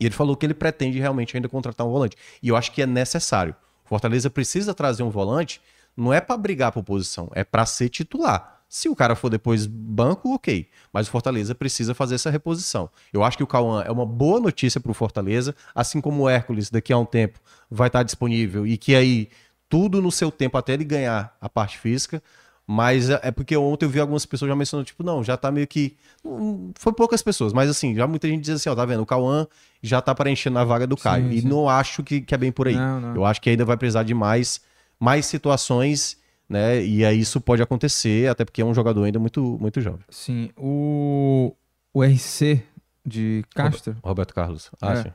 e 0.00 0.06
ele 0.06 0.14
falou 0.14 0.36
que 0.36 0.44
ele 0.44 0.54
pretende 0.54 0.98
realmente 0.98 1.36
ainda 1.36 1.48
contratar 1.48 1.86
um 1.86 1.90
volante. 1.90 2.16
E 2.42 2.48
eu 2.48 2.56
acho 2.56 2.72
que 2.72 2.82
é 2.82 2.86
necessário. 2.86 3.54
O 3.84 3.88
Fortaleza 3.88 4.28
precisa 4.28 4.74
trazer 4.74 5.02
um 5.02 5.10
volante, 5.10 5.60
não 5.96 6.12
é 6.12 6.20
para 6.20 6.36
brigar 6.36 6.72
por 6.72 6.82
posição, 6.82 7.30
é 7.34 7.44
para 7.44 7.64
ser 7.64 7.88
titular. 7.88 8.55
Se 8.68 8.88
o 8.88 8.96
cara 8.96 9.14
for 9.14 9.30
depois 9.30 9.64
banco, 9.66 10.34
ok. 10.34 10.68
Mas 10.92 11.06
o 11.06 11.10
Fortaleza 11.10 11.54
precisa 11.54 11.94
fazer 11.94 12.16
essa 12.16 12.30
reposição. 12.30 12.90
Eu 13.12 13.22
acho 13.22 13.36
que 13.36 13.42
o 13.42 13.46
Cauã 13.46 13.82
é 13.82 13.90
uma 13.90 14.04
boa 14.04 14.40
notícia 14.40 14.80
para 14.80 14.90
o 14.90 14.94
Fortaleza, 14.94 15.54
assim 15.74 16.00
como 16.00 16.24
o 16.24 16.28
Hércules 16.28 16.68
daqui 16.70 16.92
a 16.92 16.98
um 16.98 17.04
tempo 17.04 17.38
vai 17.70 17.86
estar 17.86 18.02
disponível 18.02 18.66
e 18.66 18.76
que 18.76 18.94
aí 18.94 19.28
tudo 19.68 20.02
no 20.02 20.10
seu 20.10 20.30
tempo 20.30 20.56
até 20.58 20.72
ele 20.74 20.84
ganhar 20.84 21.36
a 21.40 21.48
parte 21.48 21.78
física. 21.78 22.22
Mas 22.68 23.08
é 23.10 23.20
é 23.22 23.30
porque 23.30 23.56
ontem 23.56 23.86
eu 23.86 23.88
vi 23.88 24.00
algumas 24.00 24.26
pessoas 24.26 24.48
já 24.48 24.56
mencionando, 24.56 24.86
tipo, 24.86 25.04
não, 25.04 25.22
já 25.22 25.36
tá 25.36 25.52
meio 25.52 25.68
que. 25.68 25.96
hum, 26.24 26.72
Foi 26.76 26.92
poucas 26.92 27.22
pessoas, 27.22 27.52
mas 27.52 27.70
assim, 27.70 27.94
já 27.94 28.08
muita 28.08 28.26
gente 28.26 28.42
diz 28.42 28.56
assim, 28.56 28.68
ó, 28.68 28.74
tá 28.74 28.84
vendo? 28.84 29.02
O 29.02 29.06
Cauã 29.06 29.46
já 29.80 30.00
tá 30.02 30.12
preenchendo 30.12 30.58
a 30.58 30.64
vaga 30.64 30.84
do 30.84 30.96
Caio. 30.96 31.30
e 31.30 31.42
sim. 31.42 31.46
não 31.46 31.68
acho 31.68 32.02
que, 32.02 32.20
que 32.20 32.34
é 32.34 32.38
bem 32.38 32.50
por 32.50 32.66
aí. 32.66 32.74
Não, 32.74 33.00
não. 33.00 33.14
Eu 33.14 33.24
acho 33.24 33.40
que 33.40 33.48
ainda 33.50 33.64
vai 33.64 33.76
precisar 33.76 34.02
de 34.02 34.14
mais, 34.14 34.60
mais 34.98 35.26
situações, 35.26 36.16
né? 36.48 36.84
E 36.84 37.04
aí 37.04 37.20
isso 37.20 37.40
pode 37.40 37.62
acontecer, 37.62 38.28
até 38.28 38.44
porque 38.44 38.62
é 38.62 38.64
um 38.64 38.74
jogador 38.74 39.04
ainda 39.04 39.18
muito, 39.18 39.56
muito 39.60 39.80
jovem. 39.80 40.00
Sim, 40.08 40.50
o, 40.56 41.54
o 41.92 42.04
RC 42.04 42.62
de 43.04 43.44
Castro, 43.54 43.96
Roberto 44.02 44.34
Carlos. 44.34 44.70
Ah, 44.80 44.92
É. 44.92 45.02
sim. 45.02 45.08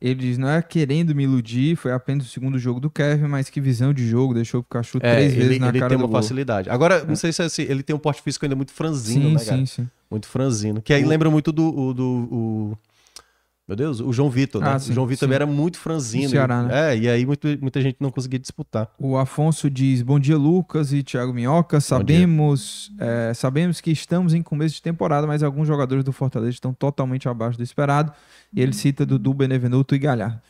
ele 0.00 0.14
diz, 0.16 0.38
não 0.38 0.48
é 0.48 0.60
querendo 0.62 1.14
me 1.14 1.24
iludir, 1.24 1.76
foi 1.76 1.92
apenas 1.92 2.26
o 2.26 2.28
segundo 2.30 2.58
jogo 2.58 2.78
do 2.80 2.90
Kevin, 2.90 3.26
mas 3.28 3.48
que 3.50 3.60
visão 3.60 3.92
de 3.92 4.06
jogo, 4.06 4.34
deixou 4.34 4.60
o 4.60 4.62
Pikachu 4.62 4.98
É, 5.00 5.14
três 5.14 5.32
vezes 5.34 5.50
ele, 5.50 5.58
na 5.58 5.68
ele 5.68 5.78
cara 5.78 5.88
tem 5.90 5.98
do 5.98 6.02
uma 6.04 6.08
gol. 6.08 6.20
facilidade. 6.20 6.68
Agora, 6.70 7.04
não 7.04 7.16
sei 7.16 7.32
se 7.32 7.42
é 7.42 7.44
assim, 7.46 7.62
ele 7.62 7.82
tem 7.82 7.94
um 7.94 7.98
porte 7.98 8.22
físico 8.22 8.44
ainda 8.44 8.56
muito 8.56 8.72
franzino, 8.72 9.28
Sim, 9.28 9.34
né, 9.34 9.44
cara? 9.44 9.56
sim, 9.58 9.66
sim. 9.66 9.88
Muito 10.10 10.26
franzino. 10.26 10.80
Que 10.80 10.92
aí 10.94 11.04
lembra 11.04 11.30
muito 11.30 11.52
do. 11.52 11.68
o- 11.68 11.92
do 11.94 12.04
o- 12.30 12.78
meu 13.68 13.76
Deus, 13.76 14.00
o 14.00 14.10
João 14.12 14.30
Vitor, 14.30 14.62
né? 14.62 14.70
Ah, 14.72 14.76
o 14.76 14.80
sim, 14.80 14.94
João 14.94 15.06
Vitor 15.06 15.20
também 15.20 15.34
era 15.36 15.46
muito 15.46 15.78
franzino. 15.78 16.30
Ceará, 16.30 16.62
né? 16.62 16.94
É, 16.94 16.96
e 16.98 17.08
aí 17.08 17.26
muito- 17.26 17.46
muita 17.60 17.80
gente 17.82 17.98
não 18.00 18.10
conseguia 18.10 18.38
disputar. 18.38 18.90
O 18.98 19.18
Afonso 19.18 19.68
diz: 19.70 20.00
Bom 20.00 20.18
dia, 20.18 20.38
Lucas 20.38 20.92
e 20.92 21.02
Thiago 21.02 21.34
Minhoca. 21.34 21.78
Sabemos, 21.80 22.90
é, 22.98 23.34
sabemos 23.34 23.80
que 23.80 23.90
estamos 23.90 24.32
em 24.32 24.40
começo 24.42 24.74
de 24.76 24.82
temporada, 24.82 25.26
mas 25.26 25.42
alguns 25.42 25.68
jogadores 25.68 26.02
do 26.02 26.12
Fortaleza 26.12 26.50
estão 26.52 26.72
totalmente 26.72 27.28
abaixo 27.28 27.58
do 27.58 27.62
esperado. 27.62 28.10
E 28.54 28.60
ele 28.62 28.72
cita 28.72 29.04
Dudu, 29.04 29.34
Benevenuto 29.34 29.94
e 29.94 29.98
Galhardo. 29.98 30.40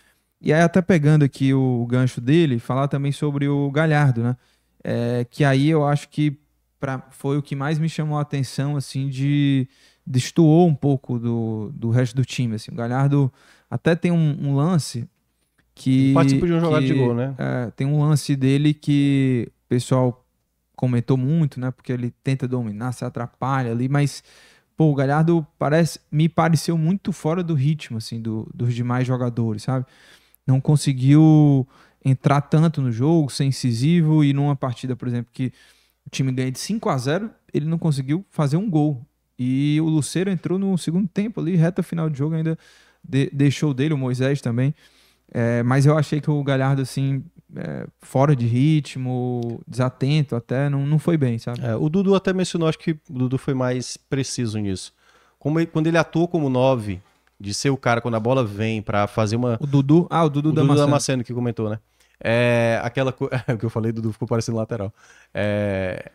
E 0.40 0.52
aí, 0.52 0.61
até 0.62 0.81
pegando 0.81 1.24
aqui 1.24 1.52
o 1.52 1.85
gancho 1.90 2.20
dele, 2.20 2.61
falar 2.61 2.87
também 2.87 3.11
sobre 3.11 3.48
o 3.48 3.68
Galhardo, 3.72 4.22
né? 4.22 4.37
é, 4.85 5.26
que 5.28 5.42
aí 5.44 5.68
eu 5.68 5.85
acho 5.85 6.09
que 6.09 6.38
pra, 6.78 7.02
foi 7.11 7.37
o 7.37 7.42
que 7.42 7.57
mais 7.57 7.81
me 7.81 7.88
chamou 7.88 8.16
a 8.16 8.22
atenção, 8.22 8.76
assim, 8.76 9.09
de 9.09 9.66
destoou 10.09 10.66
um 10.66 10.75
pouco 10.75 11.18
do, 11.18 11.71
do 11.75 11.90
resto 11.90 12.16
do 12.16 12.25
time, 12.25 12.55
assim. 12.55 12.73
O 12.73 12.75
Galhardo 12.75 13.31
até 13.71 13.94
tem 13.94 14.11
um, 14.11 14.49
um 14.49 14.55
lance 14.57 15.07
que... 15.75 16.12
Participa 16.14 16.47
de 16.47 16.53
um 16.55 16.61
jogado 16.61 16.83
que, 16.83 16.88
de 16.88 16.94
gol, 16.94 17.14
né? 17.14 17.35
é, 17.37 17.71
tem 17.73 17.87
um 17.87 18.01
lance 18.03 18.35
dele 18.35 18.73
que 18.73 19.47
o 19.66 19.68
pessoal 19.68 20.25
comentou 20.75 21.16
muito, 21.16 21.61
né? 21.61 21.71
Porque 21.71 21.92
ele 21.92 22.11
tenta 22.25 22.49
dominar, 22.49 22.92
se 22.92 23.05
atrapalha 23.05 23.71
ali, 23.71 23.88
mas 23.88 24.23
pô, 24.77 24.90
o 24.90 24.94
Galhardo 24.94 25.47
parece, 25.59 26.01
me 26.11 26.29
pareceu 26.29 26.79
muito 26.79 27.12
fora 27.12 27.42
do 27.42 27.53
ritmo, 27.55 27.99
assim, 27.99 28.21
do- 28.21 28.49
dos 28.55 28.75
demais 28.75 29.07
jogadores, 29.07 29.64
sabe? 29.64 29.85
Não 30.47 30.61
conseguiu 30.61 31.66
entrar 32.05 32.40
tanto 32.40 32.81
no 32.81 32.90
jogo, 32.90 33.29
ser 33.29 33.44
incisivo 33.44 34.25
e 34.25 34.33
numa 34.33 34.57
partida, 34.57 34.97
por 34.97 35.07
exemplo, 35.09 35.31
que 35.33 35.53
o 36.07 36.11
time 36.11 36.33
ganha 36.33 36.51
de 36.51 36.59
5 36.59 36.88
a 36.88 36.97
0 36.97 37.31
ele 37.53 37.66
não 37.66 37.77
conseguiu 37.77 38.25
fazer 38.31 38.57
um 38.57 38.71
gol. 38.71 39.05
E 39.38 39.79
o 39.81 39.85
Luceiro 39.88 40.31
entrou 40.31 40.59
no 40.59 40.77
segundo 40.77 41.07
tempo 41.09 41.40
ali, 41.40 41.55
reta 41.55 41.83
final 41.83 42.11
de 42.11 42.18
jogo, 42.18 42.35
ainda 42.35 42.59
de- 43.03 43.31
deixou 43.33 43.72
dele, 43.72 43.94
o 43.94 43.98
Moisés 43.98 44.40
também. 44.40 44.74
É, 45.33 45.62
mas 45.62 45.87
eu 45.87 45.96
achei 45.96 46.20
que 46.20 46.31
o 46.31 46.42
Galhardo, 46.42 46.83
assim, 46.83 47.22
é, 47.55 47.87
fora 48.01 48.35
de 48.35 48.46
ritmo, 48.46 49.61
desatento 49.66 50.35
até, 50.35 50.68
não, 50.68 50.87
não 50.87 50.98
foi 50.98 51.16
bem, 51.16 51.38
sabe? 51.38 51.61
É, 51.62 51.77
o 51.77 51.88
Dudu 51.88 52.14
até 52.14 52.33
mencionou, 52.33 52.68
acho 52.68 52.79
que 52.79 52.92
o 52.92 52.98
Dudu 53.18 53.38
foi 53.38 53.55
mais 53.55 53.96
preciso 53.96 54.59
nisso. 54.59 54.92
Como 55.38 55.61
ele- 55.61 55.66
quando 55.66 55.87
ele 55.87 55.98
atuou 55.98 56.27
como 56.27 56.48
9, 56.48 57.01
de 57.38 57.55
ser 57.55 57.70
o 57.70 57.77
cara 57.77 58.01
quando 58.01 58.16
a 58.16 58.20
bola 58.20 58.44
vem 58.44 58.83
pra 58.83 59.07
fazer 59.07 59.37
uma. 59.37 59.57
O 59.61 59.66
Dudu, 59.66 60.07
ah, 60.11 60.24
o 60.24 60.29
Dudu 60.29 60.48
O 60.48 60.53
Dudu 60.53 60.62
Damasceno. 60.66 60.87
Damasceno 60.87 61.24
que 61.24 61.33
comentou, 61.33 61.70
né? 61.70 61.79
É, 62.20 62.81
aquela 62.83 63.12
coisa. 63.12 63.33
o 63.55 63.57
que 63.57 63.64
eu 63.64 63.70
falei, 63.70 63.92
Dudu 63.92 64.12
ficou 64.12 64.27
parecendo 64.27 64.59
lateral. 64.59 64.92
É, 65.33 66.11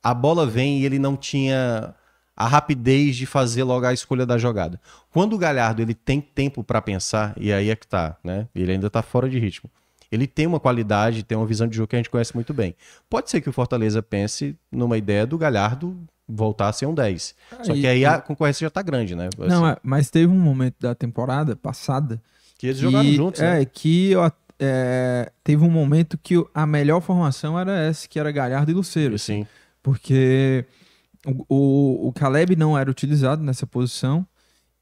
a 0.00 0.14
bola 0.14 0.46
vem 0.46 0.78
e 0.78 0.84
ele 0.84 0.98
não 1.00 1.16
tinha 1.16 1.92
a 2.40 2.46
rapidez 2.46 3.16
de 3.16 3.26
fazer 3.26 3.64
logo 3.64 3.84
a 3.84 3.92
escolha 3.92 4.24
da 4.24 4.38
jogada. 4.38 4.80
Quando 5.10 5.32
o 5.32 5.38
Galhardo 5.38 5.82
ele 5.82 5.92
tem 5.92 6.20
tempo 6.20 6.62
pra 6.62 6.80
pensar, 6.80 7.34
e 7.36 7.52
aí 7.52 7.68
é 7.68 7.74
que 7.74 7.84
tá, 7.84 8.16
né? 8.22 8.46
Ele 8.54 8.70
ainda 8.70 8.88
tá 8.88 9.02
fora 9.02 9.28
de 9.28 9.40
ritmo. 9.40 9.68
Ele 10.12 10.24
tem 10.24 10.46
uma 10.46 10.60
qualidade, 10.60 11.24
tem 11.24 11.36
uma 11.36 11.44
visão 11.46 11.66
de 11.66 11.76
jogo 11.76 11.88
que 11.88 11.96
a 11.96 11.98
gente 11.98 12.08
conhece 12.08 12.32
muito 12.36 12.54
bem. 12.54 12.76
Pode 13.10 13.28
ser 13.28 13.40
que 13.40 13.48
o 13.50 13.52
Fortaleza 13.52 14.00
pense 14.00 14.56
numa 14.70 14.96
ideia 14.96 15.26
do 15.26 15.36
Galhardo 15.36 15.98
voltar 16.28 16.68
a 16.68 16.72
ser 16.72 16.86
um 16.86 16.94
10. 16.94 17.34
Só 17.64 17.72
Aí- 17.72 17.80
que 17.80 17.86
aí 17.88 18.04
a 18.04 18.20
concorrência 18.20 18.64
já 18.64 18.70
tá 18.70 18.82
grande, 18.82 19.16
né? 19.16 19.28
Não, 19.36 19.64
Assim, 19.64 19.74
é, 19.74 19.80
mas 19.82 20.08
teve 20.08 20.32
um 20.32 20.38
momento 20.38 20.76
da 20.80 20.94
temporada 20.94 21.56
passada 21.56 22.22
que 22.56 22.68
eles 22.68 22.78
jogaram 22.78 23.04
que- 23.04 23.16
juntos, 23.16 23.40
é, 23.40 23.58
né? 23.58 23.64
que 23.64 24.10
eu, 24.12 24.30
é, 24.60 25.32
teve 25.42 25.64
um 25.64 25.70
momento 25.70 26.16
que 26.22 26.34
a 26.54 26.64
melhor 26.66 27.00
formação 27.00 27.58
era 27.58 27.72
essa, 27.80 28.06
que 28.06 28.18
era 28.20 28.30
Galhardo 28.30 28.70
e 28.70 28.74
Luceiro. 28.74 29.16
assim. 29.16 29.42
Sim. 29.42 29.46
Porque 29.82 30.64
o, 31.28 31.44
o, 31.48 32.08
o 32.08 32.12
Caleb 32.12 32.56
não 32.56 32.76
era 32.76 32.90
utilizado 32.90 33.42
nessa 33.42 33.66
posição 33.66 34.26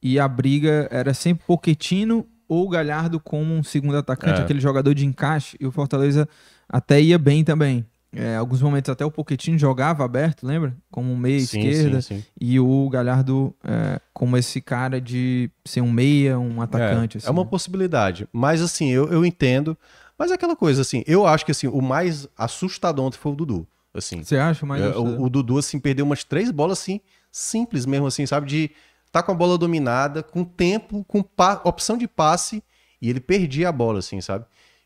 e 0.03 0.19
a 0.19 0.29
briga 0.29 0.89
era 0.91 1.13
sempre 1.13 1.45
Poquetino 1.47 2.27
ou 2.49 2.69
Galhardo 2.69 3.19
como 3.19 3.53
um 3.55 3.63
segundo 3.63 3.97
atacante, 3.97 4.41
É. 4.41 4.45
aquele 4.45 4.61
jogador 4.61 4.95
de 4.95 5.05
encaixe, 5.05 5.57
e 5.59 5.67
o 5.67 5.73
Fortaleza 5.73 6.29
até 6.69 7.01
ia 7.01 7.19
bem 7.19 7.43
também. 7.43 7.85
É, 8.13 8.37
alguns 8.37 8.63
momentos 8.63 8.89
até 8.89 9.05
o 9.05 9.11
Poquetino 9.11 9.59
jogava 9.59 10.05
aberto, 10.05 10.47
lembra? 10.47 10.75
Como 10.91 11.13
um 11.13 11.17
meia 11.17 11.41
Sim, 11.41 11.59
esquerda. 11.59 12.01
sim, 12.01 12.19
sim. 12.19 12.25
E 12.41 12.59
o 12.59 12.89
Galhardo 12.89 13.55
é, 13.65 14.01
como 14.15 14.37
esse 14.39 14.61
cara 14.61 15.01
de 15.01 15.51
ser 15.65 15.81
um 15.83 15.91
meia, 15.91 16.39
um 16.39 16.63
atacante. 16.63 17.17
É, 17.17 17.19
assim, 17.19 17.27
é 17.27 17.31
uma 17.31 17.43
né? 17.43 17.51
possibilidade. 17.51 18.27
Mas 18.33 18.63
assim, 18.63 18.91
eu, 18.91 19.09
eu 19.13 19.27
entendo. 19.27 19.77
Mas 20.19 20.31
é 20.31 20.35
aquela 20.35 20.57
coisa, 20.57 20.81
assim, 20.81 21.03
eu 21.07 21.27
acho 21.27 21.45
que 21.45 21.51
assim, 21.51 21.67
o 21.67 21.83
mais 21.83 22.27
assustador 22.39 23.05
ontem 23.07 23.19
foi 23.19 23.33
o 23.33 23.35
Dudu. 23.35 23.67
Assim, 23.97 24.23
Você 24.23 24.37
acha 24.37 24.65
mais 24.67 24.83
É, 24.83 24.89
o, 24.97 25.23
o 25.23 25.31
Dudu, 25.31 25.59
assim, 25.59 25.79
perdeu 25.79 26.05
umas 26.05 26.25
três 26.25 26.51
bolas, 26.51 26.79
assim, 26.79 27.01
simples 27.31 27.87
mesmo, 27.87 28.07
assim, 28.07 28.27
sabe? 28.27 28.47
De 28.47 28.71
tá 29.11 29.23
com 29.23 29.33
a 29.33 29.35
bola 29.35 29.57
dominada, 29.57 30.23
com 30.23 30.45
tempo, 30.45 31.05
com 31.05 31.25
opção 31.65 31.97
de 31.97 32.07
passe, 32.07 32.63
e 33.01 33.09
ele 33.09 33.21
perdia 33.21 33.69
a 33.69 33.73
bola, 33.73 34.01
assim, 34.01 34.21
sabe? 34.21 34.45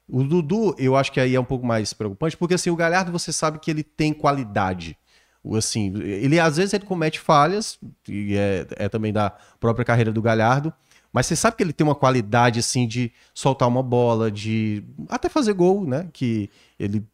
O 0.09 0.23
Dudu, 0.25 0.75
eu 0.79 0.97
acho 0.97 1.13
que 1.13 1.21
aí 1.21 1.35
é 1.35 1.41
um 1.41 1.45
pouco 1.45 1.65
mais 1.65 1.93
preocupante, 1.93 2.37
porque 2.37 2.55
assim, 2.55 2.71
o 2.71 2.77
Galhardo 2.77 3.13
você 3.13 3.33
sabe 3.33 3.59
que 3.59 3.71
ele 3.71 3.83
tem 3.83 4.13
qualidade. 4.13 4.97
Assim, 5.57 5.93
ele 6.03 6.39
às 6.39 6.57
vezes 6.57 6.75
ele 6.75 6.85
comete 6.85 7.19
falhas, 7.19 7.79
e 8.09 8.37
é, 8.37 8.67
é 8.77 8.89
também 8.89 9.13
da 9.13 9.31
própria 9.59 9.85
carreira 9.85 10.13
do 10.13 10.21
Galhardo, 10.21 10.73
mas 11.13 11.27
você 11.27 11.35
sabe 11.35 11.57
que 11.57 11.63
ele 11.63 11.73
tem 11.73 11.87
uma 11.87 11.95
qualidade 11.95 12.61
assim 12.61 12.87
de 12.87 13.13
soltar 13.35 13.69
uma 13.69 13.83
bola, 13.83 14.31
de 14.31 14.85
até 15.09 15.29
fazer 15.29 15.53
gol, 15.53 15.85
né? 15.85 16.09
Que 16.13 16.49
ele 16.79 17.05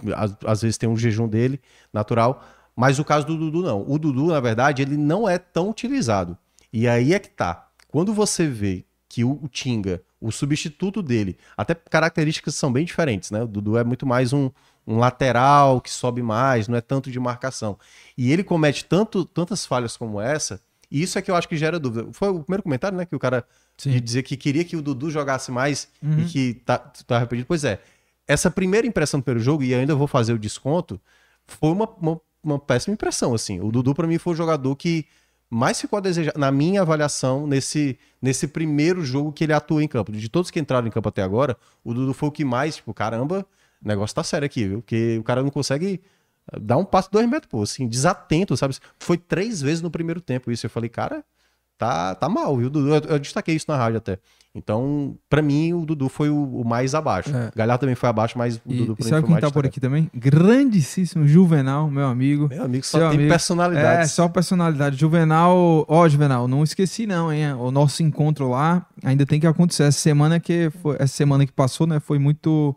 às, 0.45 0.63
vezes 0.63 0.77
tem 0.77 0.89
um 0.89 0.97
jejum 0.97 1.27
dele 1.27 1.61
natural. 1.93 2.45
Mas 2.75 2.99
o 2.99 3.05
caso 3.05 3.27
do 3.27 3.39
Dudu 3.39 3.63
não. 3.63 3.85
O 3.89 3.99
Dudu, 3.99 4.27
na 4.27 4.41
verdade, 4.41 4.83
ele 4.83 4.97
não 4.97 5.29
é 5.29 5.39
tão 5.39 5.71
utilizado. 5.71 6.37
E 6.71 6.87
aí 6.87 7.15
é 7.15 7.19
que 7.19 7.31
tá. 7.31 7.69
Quando 7.89 8.13
você 8.13 8.47
vê 8.47 8.85
que 9.09 9.25
o, 9.25 9.41
o 9.43 9.49
Tinga, 9.49 10.03
o 10.21 10.31
substituto 10.31 11.03
dele, 11.03 11.39
até 11.57 11.75
características 11.75 12.55
são 12.55 12.71
bem 12.71 12.85
diferentes, 12.85 13.31
né? 13.31 13.43
O 13.43 13.47
Dudu 13.47 13.79
é 13.79 13.85
muito 13.85 14.05
mais 14.05 14.35
um, 14.35 14.51
um 14.87 14.99
lateral 14.99 15.81
que 15.81 15.91
sobe 15.91 16.23
mais, 16.23 16.69
não 16.69 16.77
é 16.77 16.83
tanto 16.83 17.11
de 17.11 17.19
marcação. 17.19 17.79
E 18.17 18.31
ele 18.31 18.45
comete 18.45 18.85
tanto, 18.85 19.25
tantas 19.25 19.65
falhas 19.65 19.97
como 19.97 20.21
essa, 20.21 20.61
e 20.90 21.03
isso 21.03 21.18
é 21.18 21.22
que 21.22 21.31
eu 21.31 21.35
acho 21.37 21.49
que 21.49 21.57
gera 21.57 21.79
dúvida. 21.79 22.09
Foi 22.12 22.29
o 22.29 22.42
primeiro 22.42 22.62
comentário, 22.62 22.96
né? 22.96 23.05
Que 23.05 23.14
o 23.16 23.18
cara 23.18 23.44
Sim. 23.77 23.90
de 23.90 24.01
dizer 24.01 24.22
que 24.22 24.37
queria 24.37 24.64
que 24.64 24.77
o 24.77 24.83
Dudu 24.83 25.11
jogasse 25.11 25.51
mais 25.51 25.88
Uhum. 26.03 26.20
e 26.20 26.25
que 26.27 26.55
tá, 26.64 26.79
tá 26.79 27.16
arrependido. 27.16 27.46
Pois 27.46 27.64
é, 27.64 27.81
essa 28.27 28.51
primeira 28.51 28.87
impressão 28.87 29.20
pelo 29.20 29.38
jogo, 29.38 29.62
e 29.62 29.75
ainda 29.75 29.94
vou 29.94 30.07
fazer 30.07 30.33
o 30.33 30.38
desconto, 30.38 31.01
foi 31.46 31.70
uma, 31.70 31.88
uma, 32.01 32.20
uma 32.42 32.59
péssima 32.59 32.94
impressão, 32.94 33.35
assim. 33.35 33.61
O 33.61 33.70
Dudu, 33.70 33.94
pra 33.94 34.07
mim, 34.07 34.18
foi 34.18 34.33
o 34.33 34.37
jogador 34.37 34.75
que 34.77 35.07
mais 35.49 35.81
ficou 35.81 35.96
a 35.96 36.01
desejar, 36.01 36.33
na 36.37 36.51
minha 36.51 36.83
avaliação, 36.83 37.46
nesse, 37.46 37.96
nesse 38.20 38.49
primeiro 38.49 39.05
jogo 39.05 39.33
que 39.33 39.44
ele 39.44 39.53
atuou 39.53 39.81
em 39.81 39.87
campo. 39.87 40.11
De 40.11 40.29
todos 40.29 40.51
que 40.51 40.59
entraram 40.59 40.88
em 40.88 40.90
campo 40.90 41.09
até 41.09 41.22
agora, 41.22 41.57
o 41.85 41.94
Dudu 41.94 42.12
foi 42.12 42.29
o 42.29 42.33
que 42.33 42.44
mais, 42.44 42.77
tipo, 42.77 42.92
caramba, 42.92 43.46
o 43.85 43.87
negócio 43.87 44.14
tá 44.14 44.25
sério 44.25 44.44
aqui, 44.46 44.66
viu? 44.66 44.79
Porque 44.79 45.16
o 45.20 45.22
cara 45.22 45.42
não 45.42 45.51
consegue 45.51 46.01
dar 46.61 46.77
um 46.77 46.85
passo 46.85 47.11
dois 47.11 47.29
metros, 47.29 47.51
pô, 47.51 47.63
assim, 47.63 47.89
desatento, 47.89 48.57
sabe? 48.57 48.77
Foi 48.99 49.17
três 49.17 49.61
vezes 49.61 49.83
no 49.83 49.91
primeiro 49.91 50.21
tempo 50.21 50.51
isso. 50.51 50.67
Eu 50.67 50.71
falei, 50.71 50.89
cara, 50.89 51.25
tá, 51.77 52.15
tá 52.15 52.29
mal, 52.29 52.57
viu, 52.57 52.71
Dudu? 52.71 52.95
Eu, 52.95 53.01
eu 53.11 53.19
destaquei 53.19 53.55
isso 53.55 53.67
na 53.69 53.77
rádio 53.77 53.99
até. 53.99 54.19
Então, 54.55 55.19
pra 55.29 55.43
mim, 55.43 55.75
o 55.75 55.85
Dudu 55.85 56.09
foi 56.09 56.31
o, 56.31 56.63
o 56.63 56.65
mais 56.65 56.95
abaixo. 56.95 57.29
É. 57.29 57.51
Galhardo 57.55 57.81
também 57.81 57.95
foi 57.95 58.09
abaixo, 58.09 58.39
mas 58.39 58.57
o 58.57 58.61
E, 58.65 58.77
Dudu 58.79 58.93
e 58.93 58.97
pra 58.97 59.05
mim 59.05 59.11
sabe 59.11 59.21
foi 59.21 59.23
quem 59.23 59.33
mais 59.33 59.45
tá 59.45 59.51
por 59.51 59.67
aqui 59.67 59.79
também? 59.79 60.11
Grandíssimo 60.15 61.29
Juvenal, 61.29 61.91
meu 61.91 62.07
amigo. 62.07 62.49
Meu 62.49 62.65
amigo, 62.65 62.87
só 62.87 62.99
Seu 62.99 63.09
tem 63.09 63.19
amigo. 63.19 63.31
personalidade. 63.31 64.03
É, 64.03 64.07
só 64.07 64.27
personalidade. 64.29 64.97
Juvenal, 64.97 65.85
ó, 65.87 66.09
Juvenal, 66.09 66.49
não 66.49 66.65
esqueci 66.65 67.07
não, 67.07 67.31
hein? 67.31 67.53
O 67.53 67.71
nosso 67.71 68.03
encontro 68.03 68.49
lá 68.49 68.87
ainda 69.05 69.27
tem 69.27 69.39
que 69.39 69.47
acontecer. 69.47 69.83
Essa 69.83 69.99
semana 69.99 70.41
que 70.41 70.71
foi, 70.81 70.97
essa 70.99 71.15
semana 71.15 71.45
que 71.45 71.53
passou, 71.53 71.87
né, 71.87 72.01
foi 72.01 72.19
muito 72.19 72.75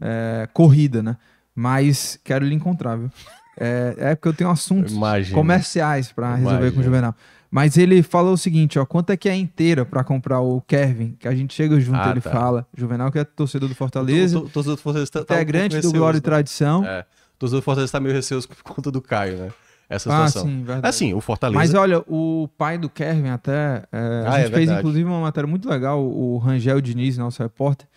é, 0.00 0.48
corrida, 0.54 1.02
né? 1.02 1.18
Mas 1.60 2.18
quero 2.24 2.44
lhe 2.44 2.54
encontrar, 2.54 2.96
viu? 2.96 3.10
É, 3.58 3.94
é 3.98 4.14
porque 4.14 4.28
eu 4.28 4.32
tenho 4.32 4.48
assuntos 4.50 4.94
Imagina. 4.94 5.36
comerciais 5.36 6.10
pra 6.10 6.34
resolver 6.34 6.56
com 6.58 6.62
o 6.62 6.66
Imagina. 6.68 6.82
Juvenal. 6.84 7.14
Mas 7.50 7.76
ele 7.76 8.02
falou 8.02 8.32
o 8.32 8.38
seguinte, 8.38 8.78
ó, 8.78 8.86
quanto 8.86 9.10
é 9.10 9.16
que 9.16 9.28
é 9.28 9.34
inteira 9.36 9.84
pra 9.84 10.02
comprar 10.02 10.40
o 10.40 10.60
Kevin? 10.62 11.16
Que 11.18 11.28
a 11.28 11.34
gente 11.34 11.52
chega 11.52 11.78
junto, 11.78 11.98
Ah, 11.98 12.10
ele 12.12 12.20
tá. 12.20 12.30
fala. 12.30 12.66
Juvenal 12.74 13.10
que 13.12 13.18
é 13.18 13.24
torcedor 13.24 13.68
do 13.68 13.74
Fortaleza, 13.74 14.38
tô- 14.40 14.48
Torcedor 14.48 14.76
do 14.76 14.82
Fortaleza 14.82 15.10
tá- 15.10 15.24
tá 15.24 15.34
integrante 15.34 15.74
pouco 15.80 15.88
do 15.92 15.98
Glória 15.98 16.16
e 16.16 16.20
né? 16.20 16.24
Tradição. 16.24 16.84
É. 16.86 17.04
Torcedor 17.38 17.60
do 17.60 17.64
Fortaleza 17.64 17.92
tá 17.92 18.00
meio 18.00 18.14
receoso 18.14 18.48
por 18.48 18.62
conta 18.62 18.90
do 18.90 19.02
Caio, 19.02 19.36
né? 19.36 19.48
Essa 19.88 20.08
Ah, 20.08 20.28
situação. 20.28 20.48
sim, 20.48 20.62
verdade. 20.62 20.86
Assim, 20.86 21.12
o 21.12 21.20
Fortaleza. 21.20 21.58
Mas 21.58 21.74
olha, 21.74 21.98
o 22.06 22.48
pai 22.56 22.78
do 22.78 22.88
Kevin 22.88 23.28
até. 23.30 23.82
é, 23.92 24.24
a 24.24 24.30
Ah, 24.32 24.40
gente 24.40 24.52
é 24.52 24.56
fez 24.56 24.70
inclusive 24.70 25.04
uma 25.04 25.20
matéria 25.20 25.48
muito 25.48 25.68
legal. 25.68 26.00
O 26.02 26.38
Rangel 26.38 26.80
Diniz, 26.80 27.18
nosso 27.18 27.42
repórter, 27.42 27.88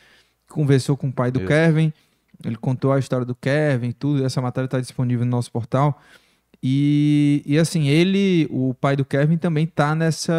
conversou 0.50 0.98
com 0.98 1.08
o 1.08 1.14
pai 1.14 1.32
do 1.32 1.40
Isso. 1.40 1.48
Kevin. 1.48 1.94
Ele 2.44 2.56
contou 2.56 2.92
a 2.92 3.00
história 3.00 3.26
do 3.26 3.36
Kevin 3.36 3.90
e 3.90 3.94
tudo. 3.94 4.26
Essa 4.26 4.42
matéria 4.42 4.66
está 4.66 4.80
disponível 4.80 5.26
no 5.26 5.32
nosso 5.32 5.52
portal. 5.52 6.00
E, 6.62 7.44
e 7.46 7.58
assim, 7.58 7.88
ele, 7.88 8.48
o 8.50 8.74
pai 8.74 8.96
do 8.96 9.04
Kevin, 9.04 9.38
também 9.38 9.68
tá 9.68 9.94
nessa 9.94 10.34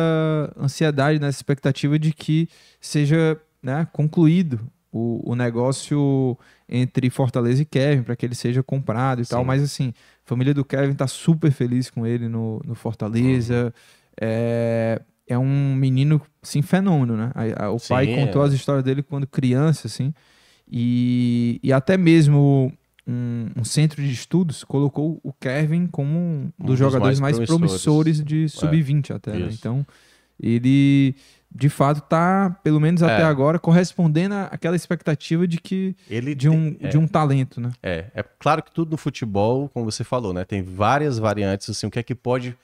ansiedade, 0.58 1.20
nessa 1.20 1.38
expectativa 1.38 1.98
de 1.98 2.12
que 2.12 2.48
seja 2.80 3.38
né, 3.62 3.86
concluído 3.92 4.60
o, 4.90 5.32
o 5.32 5.34
negócio 5.34 6.38
entre 6.66 7.10
Fortaleza 7.10 7.60
e 7.60 7.64
Kevin, 7.66 8.04
para 8.04 8.16
que 8.16 8.24
ele 8.24 8.34
seja 8.34 8.62
comprado 8.62 9.20
e 9.20 9.26
tal. 9.26 9.40
Sim. 9.40 9.46
Mas 9.46 9.62
assim, 9.62 9.92
a 10.24 10.28
família 10.28 10.54
do 10.54 10.64
Kevin 10.64 10.94
tá 10.94 11.06
super 11.06 11.50
feliz 11.50 11.90
com 11.90 12.06
ele 12.06 12.28
no, 12.28 12.60
no 12.64 12.74
Fortaleza. 12.74 13.74
É, 14.18 15.02
é 15.26 15.36
um 15.36 15.74
menino, 15.74 16.22
assim, 16.42 16.62
fenômeno, 16.62 17.16
né? 17.16 17.32
O 17.74 17.88
pai 17.88 18.06
Sim, 18.06 18.14
contou 18.14 18.42
é. 18.42 18.46
as 18.46 18.52
histórias 18.54 18.84
dele 18.84 19.02
quando 19.02 19.26
criança, 19.26 19.88
assim. 19.88 20.14
E, 20.70 21.60
e 21.62 21.72
até 21.72 21.96
mesmo 21.96 22.72
um, 23.06 23.48
um 23.56 23.64
centro 23.64 24.02
de 24.02 24.10
estudos 24.12 24.64
colocou 24.64 25.20
o 25.22 25.32
Kevin 25.32 25.86
como 25.86 26.18
um 26.18 26.52
dos 26.58 26.66
dos 26.70 26.78
jogadores 26.78 27.20
mais 27.20 27.38
mais 27.38 27.48
promissores. 27.48 28.18
promissores 28.18 28.24
de 28.24 28.48
sub-20 28.48 29.10
até, 29.14 29.32
né? 29.32 29.48
Então, 29.52 29.86
ele 30.40 31.14
de 31.56 31.68
fato 31.68 32.00
tá, 32.00 32.50
pelo 32.64 32.80
menos 32.80 33.00
até 33.00 33.20
É. 33.22 33.24
agora, 33.24 33.60
correspondendo 33.60 34.34
àquela 34.50 34.74
expectativa 34.74 35.46
de 35.46 35.60
que 35.60 35.94
Ele 36.10 36.34
de 36.34 36.48
um, 36.48 36.74
tem- 36.74 36.86
é. 36.88 36.90
de 36.90 36.98
um 36.98 37.06
talento, 37.06 37.60
né? 37.60 37.70
É, 37.80 38.06
é 38.12 38.24
claro 38.40 38.60
que 38.60 38.72
tudo 38.72 38.90
no 38.90 38.96
futebol, 38.96 39.68
como 39.68 39.84
você 39.88 40.02
falou, 40.02 40.32
né? 40.32 40.44
Tem 40.44 40.62
várias 40.64 41.16
variantes, 41.16 41.70
assim, 41.70 41.86
o 41.86 41.90
que 41.92 41.98
é 42.00 42.02
que 42.02 42.14
pode 42.14 42.56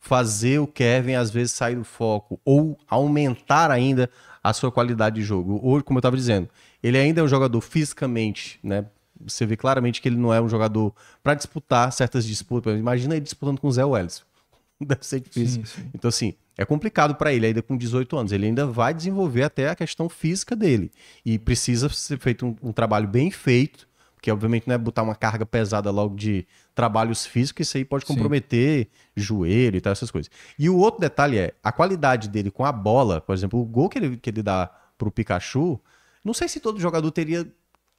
fazer 0.00 0.60
o 0.60 0.66
Kevin, 0.66 1.12
às 1.14 1.30
vezes, 1.30 1.52
sair 1.52 1.74
do 1.74 1.84
foco 1.84 2.40
ou 2.42 2.78
aumentar 2.88 3.70
ainda 3.70 4.08
a 4.42 4.52
sua 4.52 4.70
qualidade 4.70 5.16
de 5.16 5.22
jogo. 5.22 5.60
Ou, 5.62 5.82
como 5.82 5.98
eu 5.98 6.00
estava 6.00 6.16
dizendo, 6.16 6.48
ele 6.82 6.98
ainda 6.98 7.20
é 7.20 7.24
um 7.24 7.28
jogador 7.28 7.60
fisicamente, 7.60 8.58
né? 8.62 8.86
Você 9.20 9.44
vê 9.44 9.56
claramente 9.56 10.00
que 10.00 10.08
ele 10.08 10.16
não 10.16 10.32
é 10.32 10.40
um 10.40 10.48
jogador 10.48 10.94
para 11.22 11.34
disputar 11.34 11.92
certas 11.92 12.24
disputas. 12.24 12.78
Imagina 12.78 13.14
ele 13.14 13.24
disputando 13.24 13.60
com 13.60 13.66
o 13.68 13.72
Zé 13.72 13.84
Welles. 13.84 14.22
Deve 14.80 15.04
ser 15.04 15.20
difícil. 15.20 15.66
Sim, 15.66 15.82
sim. 15.82 15.90
Então, 15.92 16.08
assim, 16.08 16.34
é 16.56 16.64
complicado 16.64 17.14
para 17.14 17.32
ele 17.32 17.46
ainda 17.46 17.62
com 17.62 17.76
18 17.76 18.16
anos. 18.16 18.32
Ele 18.32 18.46
ainda 18.46 18.66
vai 18.66 18.94
desenvolver 18.94 19.42
até 19.42 19.68
a 19.68 19.74
questão 19.74 20.08
física 20.08 20.54
dele. 20.54 20.90
E 21.24 21.38
precisa 21.38 21.88
ser 21.88 22.18
feito 22.18 22.46
um, 22.46 22.56
um 22.62 22.72
trabalho 22.72 23.08
bem 23.08 23.30
feito, 23.30 23.88
porque 24.14 24.30
obviamente 24.30 24.66
não 24.66 24.74
é 24.74 24.78
botar 24.78 25.02
uma 25.02 25.14
carga 25.14 25.44
pesada 25.44 25.90
logo 25.90 26.16
de 26.16 26.46
trabalhos 26.78 27.26
físicos, 27.26 27.66
isso 27.66 27.76
aí 27.76 27.84
pode 27.84 28.06
Sim. 28.06 28.14
comprometer 28.14 28.86
joelho 29.16 29.76
e 29.78 29.80
tal, 29.80 29.92
essas 29.92 30.12
coisas. 30.12 30.30
E 30.56 30.70
o 30.70 30.76
outro 30.76 31.00
detalhe 31.00 31.36
é 31.36 31.54
a 31.60 31.72
qualidade 31.72 32.28
dele 32.28 32.52
com 32.52 32.64
a 32.64 32.70
bola, 32.70 33.20
por 33.20 33.34
exemplo, 33.34 33.60
o 33.60 33.64
gol 33.64 33.88
que 33.88 33.98
ele, 33.98 34.16
que 34.16 34.30
ele 34.30 34.44
dá 34.44 34.70
pro 34.96 35.10
Pikachu, 35.10 35.80
não 36.24 36.32
sei 36.32 36.46
se 36.46 36.60
todo 36.60 36.78
jogador 36.78 37.10
teria 37.10 37.44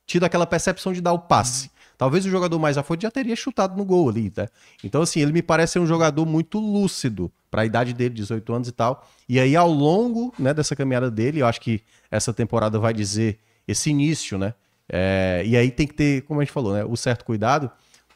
tido 0.05 0.23
aquela 0.23 0.47
percepção 0.47 0.93
de 0.93 1.01
dar 1.01 1.11
o 1.11 1.19
passe. 1.19 1.69
Talvez 1.97 2.25
o 2.25 2.29
jogador 2.29 2.57
mais 2.57 2.77
afoito 2.77 3.03
já 3.03 3.11
teria 3.11 3.35
chutado 3.35 3.75
no 3.75 3.83
gol 3.83 4.07
ali, 4.07 4.29
tá? 4.29 4.47
Então, 4.81 5.01
assim, 5.01 5.19
ele 5.19 5.33
me 5.33 5.41
parece 5.41 5.73
ser 5.73 5.79
um 5.79 5.85
jogador 5.85 6.25
muito 6.25 6.57
lúcido 6.57 7.29
para 7.51 7.63
a 7.63 7.65
idade 7.65 7.93
dele, 7.93 8.13
18 8.13 8.53
anos 8.53 8.67
e 8.69 8.71
tal. 8.71 9.05
E 9.27 9.41
aí, 9.41 9.57
ao 9.57 9.69
longo 9.69 10.33
né, 10.39 10.53
dessa 10.53 10.73
caminhada 10.73 11.11
dele, 11.11 11.41
eu 11.41 11.47
acho 11.47 11.59
que 11.59 11.81
essa 12.09 12.31
temporada 12.31 12.79
vai 12.79 12.93
dizer 12.93 13.39
esse 13.67 13.89
início, 13.89 14.37
né? 14.37 14.53
É, 14.87 15.43
e 15.45 15.57
aí 15.57 15.69
tem 15.69 15.85
que 15.85 15.93
ter, 15.93 16.21
como 16.21 16.39
a 16.39 16.43
gente 16.45 16.53
falou, 16.53 16.73
né, 16.73 16.85
o 16.85 16.95
certo 16.95 17.25
cuidado, 17.25 17.69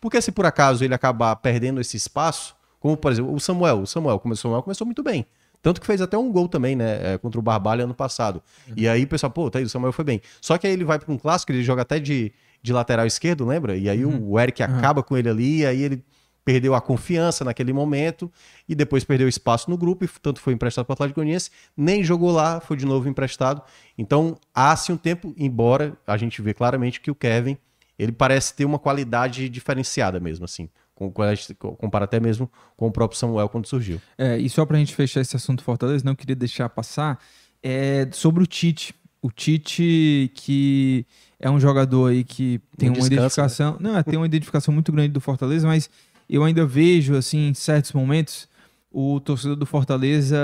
porque 0.03 0.21
se 0.21 0.33
por 0.33 0.45
acaso 0.45 0.83
ele 0.83 0.93
acabar 0.93 1.33
perdendo 1.37 1.79
esse 1.79 1.95
espaço, 1.95 2.53
como 2.77 2.97
por 2.97 3.09
exemplo 3.09 3.33
o 3.33 3.39
Samuel, 3.39 3.83
o 3.83 3.87
Samuel 3.87 4.19
começou, 4.19 4.49
o 4.49 4.51
Samuel 4.51 4.61
começou 4.61 4.85
muito 4.85 5.01
bem. 5.01 5.25
Tanto 5.61 5.79
que 5.79 5.87
fez 5.87 6.01
até 6.01 6.17
um 6.17 6.29
gol 6.29 6.49
também, 6.49 6.75
né? 6.75 7.13
é, 7.13 7.17
contra 7.17 7.39
o 7.39 7.41
Barbalha 7.41 7.85
ano 7.85 7.93
passado. 7.93 8.43
E 8.75 8.85
aí 8.85 9.05
o 9.05 9.07
pessoal, 9.07 9.31
pô, 9.31 9.49
tá 9.49 9.59
aí, 9.59 9.63
o 9.63 9.69
Samuel 9.69 9.93
foi 9.93 10.03
bem. 10.03 10.21
Só 10.41 10.57
que 10.57 10.67
aí 10.67 10.73
ele 10.73 10.83
vai 10.83 10.99
para 10.99 11.09
um 11.09 11.17
clássico, 11.17 11.53
ele 11.53 11.63
joga 11.63 11.83
até 11.83 11.99
de, 11.99 12.33
de 12.61 12.73
lateral 12.73 13.05
esquerdo, 13.05 13.45
lembra? 13.45 13.77
E 13.77 13.89
aí 13.89 14.05
o 14.05 14.37
Eric 14.37 14.61
acaba 14.61 15.01
com 15.01 15.15
ele 15.15 15.29
ali, 15.29 15.59
e 15.59 15.65
aí 15.65 15.81
ele 15.81 16.03
perdeu 16.43 16.75
a 16.75 16.81
confiança 16.81 17.45
naquele 17.45 17.71
momento 17.71 18.29
e 18.67 18.75
depois 18.75 19.05
perdeu 19.05 19.29
espaço 19.29 19.69
no 19.69 19.77
grupo 19.77 20.03
e 20.03 20.09
tanto 20.21 20.41
foi 20.41 20.51
emprestado 20.51 20.83
para 20.83 20.91
o 20.91 20.95
Atlético 20.95 21.21
Goianiense, 21.21 21.49
nem 21.77 22.03
jogou 22.03 22.29
lá, 22.29 22.59
foi 22.59 22.75
de 22.75 22.85
novo 22.85 23.07
emprestado. 23.07 23.61
Então, 23.97 24.35
há-se 24.53 24.91
um 24.91 24.97
tempo, 24.97 25.33
embora 25.37 25.97
a 26.05 26.17
gente 26.17 26.41
vê 26.41 26.53
claramente 26.53 26.99
que 26.99 27.09
o 27.09 27.15
Kevin, 27.15 27.57
ele 27.97 28.11
parece 28.11 28.53
ter 28.55 28.65
uma 28.65 28.79
qualidade 28.79 29.47
diferenciada 29.49 30.19
mesmo, 30.19 30.45
assim. 30.45 30.69
A 30.95 31.55
compara 31.77 32.05
até 32.05 32.19
mesmo 32.19 32.49
com 32.77 32.87
o 32.87 32.91
próprio 32.91 33.19
Samuel 33.19 33.49
quando 33.49 33.67
surgiu. 33.67 34.01
É, 34.17 34.37
e 34.37 34.49
só 34.49 34.65
pra 34.65 34.77
gente 34.77 34.95
fechar 34.95 35.21
esse 35.21 35.35
assunto 35.35 35.63
Fortaleza, 35.63 36.05
não 36.05 36.15
queria 36.15 36.35
deixar 36.35 36.69
passar, 36.69 37.19
é 37.61 38.07
sobre 38.11 38.43
o 38.43 38.47
Tite. 38.47 38.95
O 39.21 39.31
Tite, 39.31 40.31
que 40.35 41.05
é 41.39 41.49
um 41.49 41.59
jogador 41.59 42.11
aí 42.11 42.23
que 42.23 42.59
tem 42.77 42.89
Não 42.89 42.95
uma 42.95 43.09
descansa, 43.09 43.41
identificação. 43.41 43.77
Não, 43.79 44.03
tem 44.03 44.17
uma 44.17 44.25
identificação 44.25 44.73
muito 44.73 44.91
grande 44.91 45.09
do 45.09 45.21
Fortaleza, 45.21 45.67
mas 45.67 45.89
eu 46.29 46.43
ainda 46.43 46.65
vejo, 46.65 47.15
assim, 47.15 47.49
em 47.49 47.53
certos 47.53 47.93
momentos, 47.93 48.47
o 48.93 49.19
torcedor 49.19 49.55
do 49.55 49.65
Fortaleza, 49.65 50.37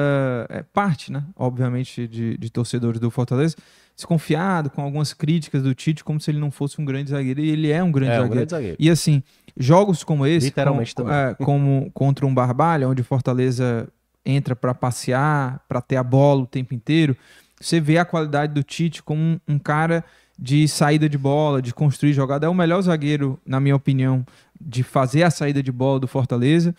é 0.49 0.63
parte, 0.63 1.11
né? 1.11 1.23
Obviamente, 1.35 2.07
de, 2.07 2.35
de 2.37 2.49
torcedores 2.49 2.99
do 2.99 3.11
Fortaleza, 3.11 3.55
desconfiado 3.95 4.69
com 4.71 4.81
algumas 4.81 5.13
críticas 5.13 5.61
do 5.61 5.75
Tite, 5.75 6.03
como 6.03 6.19
se 6.19 6.31
ele 6.31 6.39
não 6.39 6.49
fosse 6.49 6.81
um 6.81 6.85
grande 6.85 7.11
zagueiro, 7.11 7.39
e 7.41 7.49
ele 7.49 7.69
é 7.71 7.83
um 7.83 7.91
grande 7.91 8.11
É, 8.11 8.15
um 8.15 8.17
zagueiro. 8.23 8.35
grande 8.35 8.49
zagueiro. 8.51 8.77
E 8.79 8.89
assim, 8.89 9.21
jogos 9.55 10.03
como 10.03 10.25
esse, 10.25 10.47
Literalmente 10.47 10.95
com- 10.95 11.03
também. 11.03 11.15
é, 11.17 11.35
como 11.35 11.91
contra 11.93 12.25
um 12.25 12.33
Barbalha, 12.33 12.87
onde 12.89 13.01
o 13.01 13.05
Fortaleza 13.05 13.87
entra 14.25 14.55
para 14.55 14.73
passear, 14.73 15.63
para 15.67 15.79
ter 15.81 15.97
a 15.97 16.03
bola 16.03 16.41
o 16.41 16.47
tempo 16.47 16.73
inteiro, 16.73 17.15
você 17.61 17.79
vê 17.79 17.97
a 17.97 18.05
qualidade 18.05 18.53
do 18.53 18.63
Tite 18.63 19.03
como 19.03 19.21
um, 19.21 19.39
um 19.47 19.59
cara 19.59 20.03
de 20.37 20.67
saída 20.67 21.09
de 21.09 21.17
bola, 21.17 21.61
de 21.61 21.73
construir 21.73 22.13
jogada. 22.13 22.45
É 22.45 22.49
o 22.49 22.53
melhor 22.53 22.81
zagueiro, 22.81 23.37
na 23.45 23.59
minha 23.59 23.75
opinião, 23.75 24.25
de 24.59 24.81
fazer 24.81 25.23
a 25.23 25.29
saída 25.29 25.61
de 25.61 25.71
bola 25.71 25.99
do 25.99 26.07
Fortaleza. 26.07 26.73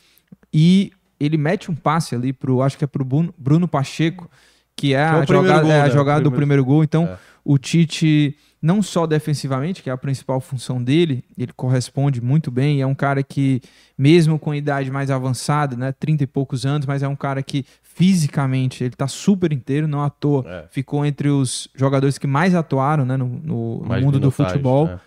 E 0.52 0.90
ele 1.20 1.36
mete 1.36 1.70
um 1.70 1.74
passe 1.74 2.14
ali 2.14 2.32
pro, 2.32 2.62
acho 2.62 2.76
que 2.78 2.84
é 2.84 2.86
pro 2.86 3.04
Bruno, 3.04 3.34
Bruno 3.36 3.68
Pacheco, 3.68 4.28
que 4.74 4.94
é, 4.94 4.96
Que 4.96 5.02
é 5.02 5.04
a 5.04 5.12
primeiro 5.26 5.46
jogada, 5.48 5.62
gol, 5.62 5.70
é 5.72 5.80
a 5.80 5.84
né? 5.84 5.90
jogada 5.90 6.20
do 6.20 6.30
Primeiro- 6.30 6.36
primeiro 6.36 6.64
gol. 6.64 6.82
Então, 6.82 7.04
É. 7.04 7.18
o 7.44 7.58
Tite, 7.58 8.34
não 8.62 8.80
só 8.82 9.06
defensivamente, 9.06 9.82
que 9.82 9.90
é 9.90 9.92
a 9.92 9.96
principal 9.98 10.40
função 10.40 10.82
dele, 10.82 11.22
ele 11.36 11.52
corresponde 11.54 12.20
muito 12.22 12.50
bem. 12.50 12.80
É 12.80 12.86
um 12.86 12.94
cara 12.94 13.22
que, 13.22 13.60
mesmo 13.98 14.38
com 14.38 14.54
idade 14.54 14.90
mais 14.90 15.10
avançada, 15.10 15.76
né, 15.76 15.92
30 15.92 16.24
e 16.24 16.26
poucos 16.26 16.64
anos, 16.64 16.86
mas 16.86 17.02
é 17.02 17.08
um 17.08 17.16
cara 17.16 17.42
que 17.42 17.64
fisicamente 17.82 18.82
ele 18.82 18.94
tá 18.96 19.06
super 19.06 19.52
inteiro, 19.52 19.86
não 19.86 20.02
à 20.02 20.08
toa. 20.08 20.44
É. 20.46 20.64
Ficou 20.70 21.04
entre 21.04 21.28
os 21.28 21.68
jogadores 21.74 22.16
que 22.16 22.26
mais 22.26 22.54
atuaram 22.54 23.04
né, 23.04 23.16
no, 23.16 23.26
no- 23.28 23.82
Mais 23.86 24.02
mundo 24.02 24.18
do 24.18 24.30
futebol. 24.30 24.86
né? 24.86 25.00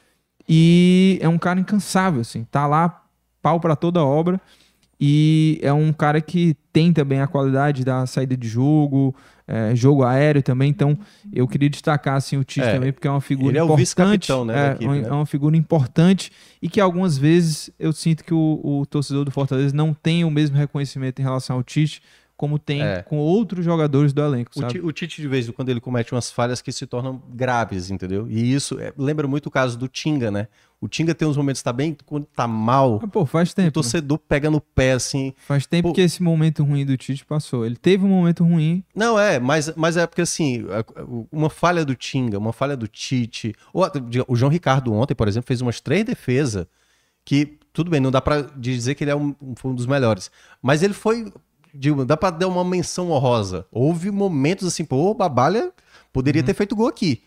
E 0.47 1.17
é 1.21 1.27
um 1.29 1.37
cara 1.37 1.59
incansável, 1.59 2.21
assim. 2.21 2.43
Tá 2.51 2.67
lá, 2.67 3.01
pau 3.41 3.59
para 3.59 3.75
toda 3.75 4.03
obra. 4.03 4.39
E 5.05 5.59
é 5.61 5.73
um 5.73 5.91
cara 5.91 6.21
que 6.21 6.55
tem 6.71 6.93
também 6.93 7.19
a 7.19 7.27
qualidade 7.27 7.83
da 7.83 8.05
saída 8.07 8.37
de 8.37 8.47
jogo, 8.47 9.13
é, 9.45 9.75
jogo 9.75 10.01
aéreo 10.03 10.41
também. 10.41 10.69
Então, 10.69 10.97
eu 11.33 11.45
queria 11.45 11.69
destacar 11.69 12.15
assim, 12.15 12.37
o 12.37 12.43
Tite 12.45 12.65
É, 12.65 12.73
também, 12.75 12.93
porque 12.93 13.05
é 13.05 13.11
uma 13.11 13.19
figura 13.19 13.49
ele 13.51 13.57
é 13.57 13.63
o 13.63 13.65
importante. 13.65 14.31
né, 14.45 14.53
é, 14.55 14.71
equipe, 14.71 14.85
uma- 14.85 14.95
né? 14.95 15.07
é 15.09 15.11
uma 15.11 15.25
figura 15.25 15.57
importante 15.57 16.31
e 16.61 16.69
que 16.69 16.79
algumas 16.79 17.17
vezes 17.17 17.69
eu 17.77 17.91
sinto 17.91 18.23
que 18.23 18.33
o, 18.33 18.61
o 18.63 18.85
torcedor 18.85 19.25
do 19.25 19.31
Fortaleza 19.31 19.75
não 19.75 19.93
tem 19.93 20.23
o 20.23 20.31
mesmo 20.31 20.55
reconhecimento 20.55 21.19
em 21.19 21.23
relação 21.23 21.57
ao 21.57 21.63
Tite 21.63 22.01
como 22.37 22.57
tem 22.57 22.81
É. 22.81 23.01
com 23.03 23.17
outros 23.17 23.63
jogadores 23.63 24.11
do 24.13 24.21
elenco, 24.21 24.51
O, 24.55 24.87
o 24.87 24.91
Tite, 24.91 25.21
de 25.21 25.27
vez 25.27 25.47
em 25.47 25.51
quando, 25.51 25.69
ele 25.69 25.79
comete 25.79 26.13
umas 26.13 26.31
falhas 26.31 26.61
que 26.61 26.71
se 26.71 26.85
tornam 26.87 27.21
graves, 27.33 27.91
entendeu? 27.91 28.25
E 28.29 28.53
isso 28.53 28.79
é, 28.79 28.91
lembra 28.97 29.27
muito 29.27 29.47
o 29.47 29.51
caso 29.51 29.77
do 29.77 29.87
Tinga, 29.87 30.31
né? 30.31 30.47
O 30.83 30.87
Tinga 30.89 31.15
tem 31.15 31.25
uns 31.25 31.37
momentos 31.37 31.61
que 31.61 31.63
tá 31.63 31.71
bem, 31.71 31.95
quando 32.05 32.25
tá 32.25 32.45
mal, 32.45 32.99
Ah, 33.01 33.07
pô, 33.07 33.25
faz 33.25 33.51
o 33.51 33.55
tempo. 33.55 33.67
né? 33.67 33.71
torcedor 33.71 34.17
pega 34.19 34.49
no 34.51 34.59
pé, 34.59 34.91
assim. 34.91 35.33
Faz 35.37 35.65
tempo 35.65 35.87
Pô. 35.89 35.93
que 35.95 36.01
esse 36.01 36.21
momento 36.21 36.61
ruim 36.63 36.85
do 36.85 36.97
Tite 36.97 37.23
passou. 37.25 37.65
Ele 37.65 37.77
teve 37.77 38.03
um 38.03 38.09
momento 38.09 38.43
ruim, 38.43 38.83
Não, 38.93 39.17
é, 39.17 39.39
mas, 39.39 39.71
mas 39.77 39.95
é 39.95 40.05
porque, 40.05 40.21
assim, 40.23 40.65
uma 41.31 41.49
falha 41.49 41.85
do 41.85 41.95
Tinga, 41.95 42.37
uma 42.37 42.51
falha 42.51 42.75
do 42.75 42.85
Tite. 42.87 43.55
ou 43.73 43.85
o 44.27 44.35
João 44.35 44.51
Ricardo 44.51 44.91
ontem, 44.93 45.15
por 45.15 45.27
exemplo, 45.29 45.47
fez 45.47 45.61
umas 45.61 45.79
três 45.79 46.03
defesas 46.03 46.65
que, 47.23 47.57
tudo 47.71 47.89
bem, 47.89 48.01
não 48.01 48.11
dá 48.11 48.19
pra 48.19 48.41
dizer 48.41 48.95
que 48.95 49.05
ele 49.05 49.11
é 49.11 49.15
um, 49.15 49.33
foi 49.55 49.71
um 49.71 49.75
dos 49.75 49.85
melhores. 49.85 50.29
Mas 50.61 50.83
ele 50.83 50.93
foi, 50.93 51.31
digo, 51.73 52.03
dá 52.03 52.17
pra 52.17 52.29
dar 52.29 52.49
uma 52.49 52.65
menção 52.65 53.09
honrosa. 53.11 53.65
Houve 53.71 54.11
momentos 54.11 54.67
assim, 54.67 54.83
pô, 54.83 55.11
o 55.11 55.13
Babalha 55.13 55.71
poderia 56.11 56.43
ter 56.43 56.53
feito 56.53 56.75
gol 56.75 56.87
aqui. 56.89 57.21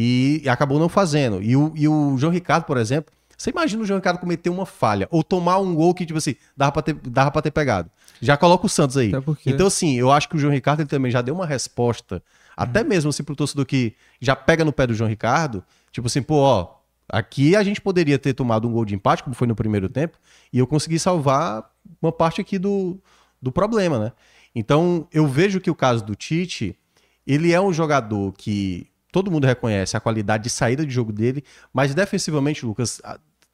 E, 0.00 0.48
acabou 0.48 0.78
não 0.78 0.88
fazendo. 0.88 1.42
E 1.42 1.56
o, 1.56 1.72
e 1.74 1.88
o 1.88 2.16
João 2.18 2.32
Ricardo, 2.32 2.64
por 2.64 2.76
exemplo, 2.76 3.12
você 3.36 3.50
imagina 3.50 3.82
o 3.82 3.86
João 3.86 3.98
Ricardo 3.98 4.18
cometer 4.18 4.48
uma 4.50 4.66
falha 4.66 5.08
ou 5.10 5.22
tomar 5.24 5.58
um 5.58 5.74
gol 5.74 5.92
que, 5.94 6.04
tipo 6.06 6.18
assim, 6.18 6.34
dava 6.56 6.72
pra 6.72 6.82
ter, 6.82 6.94
dava 6.94 7.30
pra 7.30 7.42
ter 7.42 7.50
pegado. 7.50 7.90
Já 8.20 8.36
coloca 8.36 8.66
o 8.66 8.68
Santos 8.68 8.96
aí. 8.96 9.10
Porque- 9.10 9.50
Então, 9.50 9.66
assim, 9.66 9.94
eu 9.96 10.10
acho 10.12 10.28
que 10.28 10.36
o 10.36 10.38
João 10.38 10.52
Ricardo 10.52 10.80
ele 10.80 10.88
também 10.88 11.10
já 11.10 11.22
deu 11.22 11.34
uma 11.34 11.46
resposta, 11.46 12.22
até 12.56 12.82
mesmo 12.84 13.10
assim 13.10 13.22
pro 13.22 13.36
torcedor 13.36 13.64
que 13.66 13.94
já 14.20 14.34
pega 14.36 14.64
no 14.64 14.72
pé 14.72 14.86
do 14.86 14.94
João 14.94 15.08
Ricardo, 15.08 15.62
tipo 15.92 16.06
assim, 16.08 16.20
pô, 16.22 16.36
ó, 16.36 16.68
aqui 17.08 17.54
a 17.54 17.62
gente 17.62 17.80
poderia 17.80 18.18
ter 18.18 18.34
tomado 18.34 18.68
um 18.68 18.72
gol 18.72 18.84
de 18.84 18.94
empate, 18.94 19.22
como 19.22 19.34
foi 19.36 19.46
no 19.46 19.54
primeiro 19.54 19.88
tempo, 19.88 20.18
e 20.52 20.58
eu 20.58 20.66
consegui 20.66 20.98
salvar 20.98 21.70
uma 22.02 22.10
parte 22.12 22.40
aqui 22.40 22.58
do, 22.58 22.98
do 23.40 23.50
problema, 23.52 23.98
né? 23.98 24.12
Então, 24.54 25.06
eu 25.12 25.26
vejo 25.28 25.60
que 25.60 25.70
o 25.70 25.74
caso 25.74 26.04
do 26.04 26.16
Tite, 26.16 26.76
ele 27.24 27.52
é 27.52 27.60
um 27.60 27.72
jogador 27.72 28.32
que 28.32 28.87
todo 29.12 29.30
mundo 29.30 29.46
reconhece 29.46 29.96
a 29.96 30.00
qualidade 30.00 30.44
de 30.44 30.50
saída 30.50 30.84
de 30.84 30.92
jogo 30.92 31.12
dele, 31.12 31.44
mas 31.72 31.94
defensivamente, 31.94 32.64
Lucas, 32.64 33.00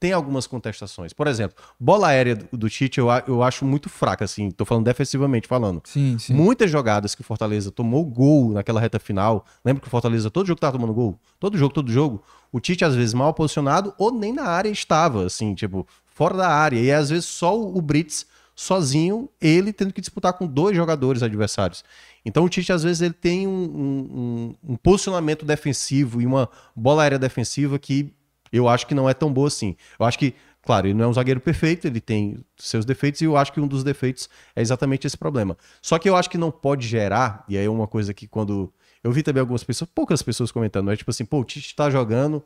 tem 0.05 0.13
algumas 0.13 0.47
contestações. 0.47 1.13
Por 1.15 1.27
exemplo, 1.27 1.57
bola 1.81 2.09
aérea 2.09 2.37
do, 2.37 2.69
Tite 2.69 2.99
eu, 2.99 3.09
eu 3.27 3.43
acho 3.43 3.65
muito 3.65 3.89
fraca, 3.89 4.25
assim, 4.25 4.51
tô 4.51 4.65
falando 4.65 4.85
defensivamente 4.85 5.49
falando. 5.49 5.81
Sim, 5.85 6.19
sim. 6.19 6.35
Muitas 6.35 6.71
jogadas 6.71 7.15
que 7.15 7.23
o 7.23 7.25
Fortaleza 7.25 7.71
tomou 7.71 8.05
gol 8.05 8.53
naquela 8.53 8.81
reta 8.81 8.99
final. 8.99 9.47
Lembra 9.65 9.81
que 9.81 9.87
o 9.87 9.91
Fortaleza, 9.91 10.31
todo 10.31 10.47
jogo 10.47 10.61
tava 10.61 10.73
tomando 10.73 10.93
gol? 10.93 11.19
Todo 11.41 11.57
jogo, 11.57 11.73
todo 11.73 11.91
jogo. 11.91 12.23
O 12.53 12.61
Tite, 12.61 12.85
às 12.85 12.95
vezes, 12.95 13.15
mal 13.15 13.33
posicionado 13.33 13.95
ou 13.97 14.13
nem 14.13 14.33
na 14.33 14.45
área 14.45 14.69
estava, 14.69 15.25
assim, 15.25 15.55
tipo, 15.55 15.87
fora 16.05 16.37
da 16.37 16.49
área. 16.49 16.79
E 16.79 16.93
às 16.93 17.09
vezes 17.09 17.25
só 17.25 17.59
o 17.59 17.79
o 17.79 17.81
Brits 17.81 18.27
sozinho, 18.55 19.29
ele 19.41 19.73
tendo 19.73 19.93
que 19.93 20.01
disputar 20.01 20.33
com 20.35 20.47
dois 20.47 20.77
jogadores 20.77 21.23
adversários. 21.23 21.83
Então 22.25 22.45
o 22.45 22.49
Tite, 22.49 22.72
às 22.72 22.83
vezes, 22.83 23.03
ele 23.03 23.14
tem 23.14 23.47
um, 23.47 23.53
um- 23.53 24.55
um- 24.72 24.77
posicionamento 24.77 25.45
defensivo 25.45 26.20
e 26.22 26.27
uma 26.27 26.49
bola 26.75 27.03
aérea 27.03 27.18
defensiva 27.18 27.79
que 27.79 28.12
eu 28.53 28.68
acho 28.68 28.87
que 28.87 28.95
não 28.95 29.09
é 29.09 29.14
tão 29.14 29.33
boa 29.33 29.49
assim. 29.49 29.77
Eu 29.99 30.07
acho 30.07 30.18
que 30.18 30.35
Claro, 30.66 30.87
ele 30.87 30.95
não 30.95 31.05
é 31.05 31.09
um 31.09 31.12
zagueiro 31.12 31.41
perfeito, 31.41 31.87
ele 31.87 32.01
tem 32.01 32.39
seus 32.57 32.87
defeitos, 32.87 33.20
e 33.20 33.27
eu 33.27 33.37
acho 33.37 33.53
que 33.53 33.61
um 33.61 33.66
dos 33.66 33.85
defeitos 33.85 34.31
é 34.57 34.62
exatamente 34.62 35.07
esse 35.07 35.14
problema. 35.14 35.59
Só 35.83 35.99
que 35.99 36.09
eu 36.09 36.16
acho 36.16 36.31
que 36.31 36.39
não 36.39 36.51
pode 36.51 36.89
gerar, 36.89 37.45
e 37.47 37.59
aí 37.59 37.66
é 37.66 37.68
uma 37.70 37.87
coisa 37.87 38.14
que 38.14 38.27
quando. 38.27 38.72
Eu 39.03 39.12
vi 39.12 39.22
também 39.22 39.41
algumas 39.43 39.62
pessoas, 39.62 39.91
poucas 39.95 40.22
pessoas 40.22 40.51
comentando, 40.51 40.91
é 40.91 40.97
tipo 40.97 41.11
assim, 41.11 41.27
pô, 41.27 41.41
o 41.41 41.45
Tite 41.45 41.77
tá 41.77 41.91
jogando, 41.91 42.43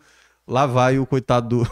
lá 0.49 0.67
vai 0.67 0.99
o 0.99 1.07
coitado 1.07 1.63
do, 1.63 1.71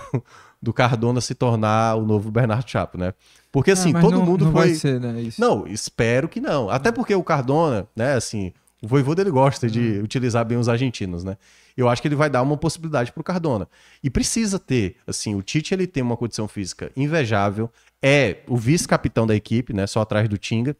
do 0.66 0.72
Cardona 0.72 1.20
se 1.20 1.32
tornar 1.32 1.94
o 1.94 2.04
novo 2.04 2.28
Bernardo 2.28 2.68
Chapo, 2.68 2.98
né? 2.98 3.14
Porque 3.52 3.70
assim, 3.70 3.92
Ah, 3.94 4.00
todo 4.00 4.16
não- 4.18 4.26
mundo 4.26 4.46
não 4.46 4.50
foi. 4.52 4.66
vai 4.66 4.74
ser, 4.74 5.00
né. 5.00 5.14
Não, 5.38 5.64
espero 5.64 6.28
que 6.28 6.40
não. 6.40 6.68
Até 6.68 6.90
porque 6.90 7.14
o 7.14 7.22
Cardona, 7.22 7.86
né, 7.94 8.14
assim, 8.14 8.52
o 8.82 8.88
Voivoda 8.88 9.22
ele 9.22 9.30
gosta 9.30 9.70
de 9.70 10.00
utilizar 10.02 10.44
bem 10.44 10.58
os 10.58 10.68
argentinos, 10.68 11.22
né? 11.22 11.36
Eu 11.76 11.88
acho 11.88 12.02
que 12.02 12.08
ele 12.08 12.16
vai 12.16 12.28
dar 12.28 12.42
uma 12.42 12.56
possibilidade 12.56 13.12
pro 13.12 13.22
Cardona. 13.22 13.68
E 14.02 14.10
precisa 14.10 14.58
ter, 14.58 14.96
assim, 15.06 15.36
o 15.36 15.42
Tite 15.42 15.72
ele 15.72 15.86
tem 15.86 16.02
uma 16.02 16.16
condição 16.16 16.48
física 16.48 16.90
invejável, 16.96 17.70
é 18.02 18.38
o 18.48 18.56
vice-capitão 18.56 19.24
da 19.24 19.36
equipe, 19.36 19.72
né, 19.72 19.86
só 19.86 20.00
atrás 20.00 20.28
do 20.28 20.36
Tinga. 20.36 20.76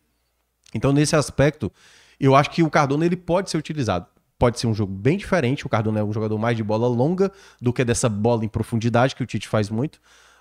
Então, 0.75 0.93
nesse 0.93 1.15
aspecto, 1.15 1.71
eu 2.19 2.35
acho 2.35 2.51
que 2.51 2.61
o 2.65 2.69
Cardona 2.71 3.07
ele 3.07 3.17
pode 3.17 3.51
ser 3.51 3.57
utilizado. 3.57 4.07
Pode 4.39 4.59
ser 4.61 4.67
um 4.67 4.75
jogo 4.75 4.93
bem 4.93 5.17
diferente. 5.17 5.65
O 5.67 5.69
Cardona 5.69 6.01
é 6.01 6.05
um 6.05 6.13
jogador 6.13 6.39
mais 6.39 6.57
de 6.57 6.63
bola 6.63 6.87
longa 6.87 7.33
do 7.61 7.73
que 7.73 7.85
dessa 7.85 8.09
bola 8.09 8.45
em 8.45 8.49
profundidade 8.49 9.15
que 9.17 9.23
o 9.23 9.27
Tite 9.27 9.49
faz 9.49 9.71
muito, 9.71 9.99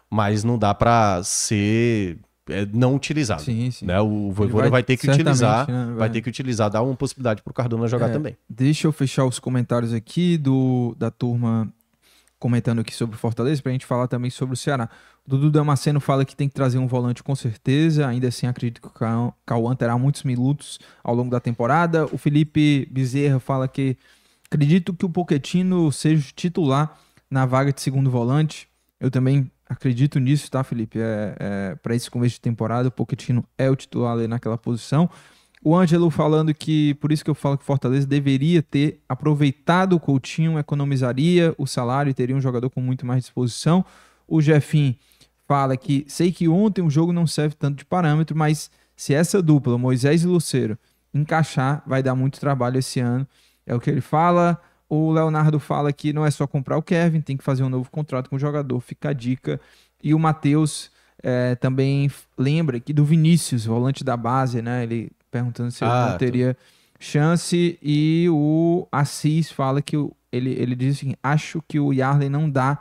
mas 0.09 0.43
não 0.43 0.57
dá 0.57 0.73
pra 0.73 1.21
ser 1.23 2.17
é, 2.49 2.65
não 2.73 2.93
utilizado. 2.95 3.41
Sim, 3.41 3.71
sim. 3.71 3.85
Né? 3.85 3.99
O 4.01 4.31
Voivoda 4.31 4.63
vai- 4.63 4.69
vai, 4.71 4.83
ter 4.83 4.97
que 4.97 5.09
utilizar, 5.09 5.67
né, 5.69 5.85
vai 5.87 5.95
vai. 5.95 6.09
ter 6.09 6.21
que 6.21 6.29
utilizar, 6.29 6.69
dar 6.69 6.81
uma 6.83 6.95
possibilidade 6.95 7.41
pro 7.41 7.53
Cardona 7.53 7.87
jogar 7.87 8.09
É, 8.09 8.13
também. 8.13 8.37
Deixa 8.49 8.85
eu 8.85 8.91
fechar 8.91 9.25
os 9.25 9.39
comentários 9.39 9.93
aqui 9.93 10.37
do, 10.37 10.93
da 10.99 11.09
turma 11.09 11.71
comentando 12.39 12.79
aqui 12.79 12.93
sobre 12.93 13.15
o 13.15 13.19
Fortaleza, 13.19 13.61
pra 13.61 13.71
gente 13.71 13.85
falar 13.85 14.07
também 14.07 14.29
sobre 14.29 14.53
o 14.53 14.57
Ceará. 14.57 14.89
O 15.25 15.29
Dudu 15.29 15.49
Damasceno 15.49 15.99
fala 15.99 16.25
que 16.25 16.35
tem 16.35 16.47
que 16.47 16.53
trazer 16.53 16.77
um 16.77 16.87
volante 16.87 17.23
com 17.23 17.35
certeza, 17.35 18.07
ainda 18.07 18.27
assim 18.27 18.45
acredito 18.45 18.81
que 18.81 18.87
o 18.87 19.33
Cauã- 19.45 19.75
terá 19.75 19.97
muitos 19.97 20.23
minutos 20.23 20.79
ao 21.03 21.15
longo 21.15 21.31
da 21.31 21.39
temporada. 21.39 22.05
O 22.13 22.17
Felipe 22.17 22.87
Bezerra 22.91 23.39
fala 23.39 23.67
que 23.67 23.97
acredito 24.49 24.93
que 24.93 25.05
o 25.05 25.09
Poquetino 25.09 25.91
seja 25.91 26.31
titular 26.35 26.97
na 27.29 27.45
vaga 27.45 27.73
de 27.73 27.81
segundo 27.81 28.11
volante. 28.11 28.67
Eu 28.99 29.09
também 29.09 29.49
acredito 29.67 30.19
nisso, 30.19 30.49
tá, 30.51 30.63
Felipe? 30.63 30.99
É, 30.99 31.35
é, 31.39 31.75
para 31.75 31.95
esse 31.95 32.09
começo 32.11 32.35
de 32.35 32.41
temporada, 32.41 32.89
o 32.89 32.91
Poquetino 32.91 33.43
é 33.57 33.69
o 33.69 33.75
titular 33.75 34.13
ali 34.13 34.27
naquela 34.27 34.57
posição. 34.57 35.09
O 35.65 35.75
Ângelo 35.75 36.11
falando 36.11 36.53
que, 36.53 36.93
por 36.93 37.11
isso 37.11 37.23
que 37.23 37.29
eu 37.31 37.33
falo 37.33 37.57
que 37.57 37.65
Fortaleza 37.65 38.05
deveria 38.05 38.61
ter 38.61 39.01
aproveitado 39.09 39.93
o 39.93 39.99
Coutinho, 39.99 40.59
economizaria 40.59 41.55
o 41.57 41.65
salário 41.65 42.11
e 42.11 42.13
teria 42.13 42.35
um 42.35 42.39
jogador 42.39 42.69
com 42.69 42.79
muito 42.79 43.03
mais 43.03 43.23
disposição. 43.23 43.83
O 44.27 44.43
Jefim 44.43 44.95
fala 45.47 45.75
que 45.75 46.05
sei 46.07 46.31
que 46.31 46.47
ontem 46.47 46.83
o 46.83 46.89
jogo 46.91 47.11
não 47.11 47.25
serve 47.25 47.55
tanto 47.55 47.77
de 47.77 47.85
parâmetro, 47.85 48.37
mas 48.37 48.69
se 48.95 49.15
essa 49.15 49.41
dupla, 49.41 49.75
Moisés 49.75 50.21
e 50.21 50.27
Luceiro, 50.27 50.77
encaixar, 51.11 51.81
vai 51.87 52.03
dar 52.03 52.13
muito 52.13 52.39
trabalho 52.39 52.77
esse 52.77 52.99
ano. 52.99 53.27
É 53.65 53.73
o 53.73 53.79
que 53.79 53.89
ele 53.89 54.01
fala. 54.01 54.61
O 54.87 55.11
Leonardo 55.11 55.59
fala 55.59 55.91
que 55.91 56.13
não 56.13 56.23
é 56.23 56.29
só 56.29 56.45
comprar 56.45 56.77
o 56.77 56.83
Kevin, 56.83 57.21
tem 57.21 57.35
que 57.35 57.43
fazer 57.43 57.63
um 57.63 57.69
novo 57.69 57.89
contrato 57.89 58.29
com 58.29 58.35
o 58.35 58.39
jogador, 58.39 58.79
fica 58.81 59.09
a 59.09 59.13
dica. 59.13 59.59
E 60.03 60.13
o 60.13 60.19
Matheus 60.19 60.91
eh, 61.23 61.55
também 61.55 62.11
lembra 62.37 62.77
aqui 62.77 62.93
do 62.93 63.03
Vinícius, 63.03 63.65
volante 63.65 64.03
da 64.03 64.15
base, 64.15 64.61
né? 64.61 64.83
Ele 64.83 65.11
perguntando 65.35 65.69
se 65.71 65.83
ele 65.83 65.91
Ah, 65.91 66.09
não 66.11 66.17
teria 66.17 66.55
chance. 66.99 67.77
E 67.81 68.27
o 68.29 68.87
Assis 68.91 69.51
fala 69.51 69.81
que 69.81 69.97
o- 69.97 70.11
ele, 70.31 70.51
ele 70.51 70.75
diz 70.75 70.97
assim: 70.97 71.13
acho 71.21 71.61
que 71.67 71.79
o 71.79 71.91
Yarley 71.91 72.29
não 72.29 72.49
dá 72.49 72.77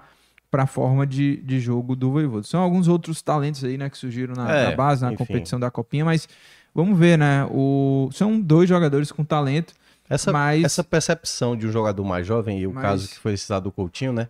para 0.51 0.63
a 0.63 0.67
forma 0.67 1.05
de, 1.07 1.39
de 1.39 1.59
jogo 1.59 1.97
do 1.97 2.13
Voivoda. 2.13 2.45
São 2.47 2.61
alguns 2.61 2.87
outros 2.87 3.21
talentos 3.23 3.65
aí, 3.65 3.77
né, 3.77 3.91
que 3.91 3.99
surgiram 3.99 4.35
na, 4.37 4.51
É, 4.55 4.71
na 4.71 4.77
base, 4.77 5.03
na 5.03 5.09
enfim. 5.13 5.17
competição 5.25 5.59
da 5.59 5.69
Copinha, 5.71 6.05
mas 6.05 6.29
vamos 6.73 6.97
ver, 6.97 7.19
né? 7.19 7.45
O, 7.51 8.09
são 8.13 8.41
dois 8.41 8.69
jogadores 8.69 9.11
com 9.11 9.25
talento. 9.25 9.75
Essa, 10.09 10.31
Mas- 10.33 10.63
essa 10.63 10.85
percepção 10.85 11.57
de 11.57 11.67
um 11.67 11.73
jogador 11.73 12.05
mais 12.05 12.25
jovem, 12.27 12.61
e 12.61 12.67
o 12.67 12.73
Mas- 12.73 12.83
caso 12.83 13.09
que 13.09 13.19
foi 13.19 13.37
citado 13.37 13.65
do 13.65 13.73
Coutinho, 13.73 14.13
né? 14.13 14.29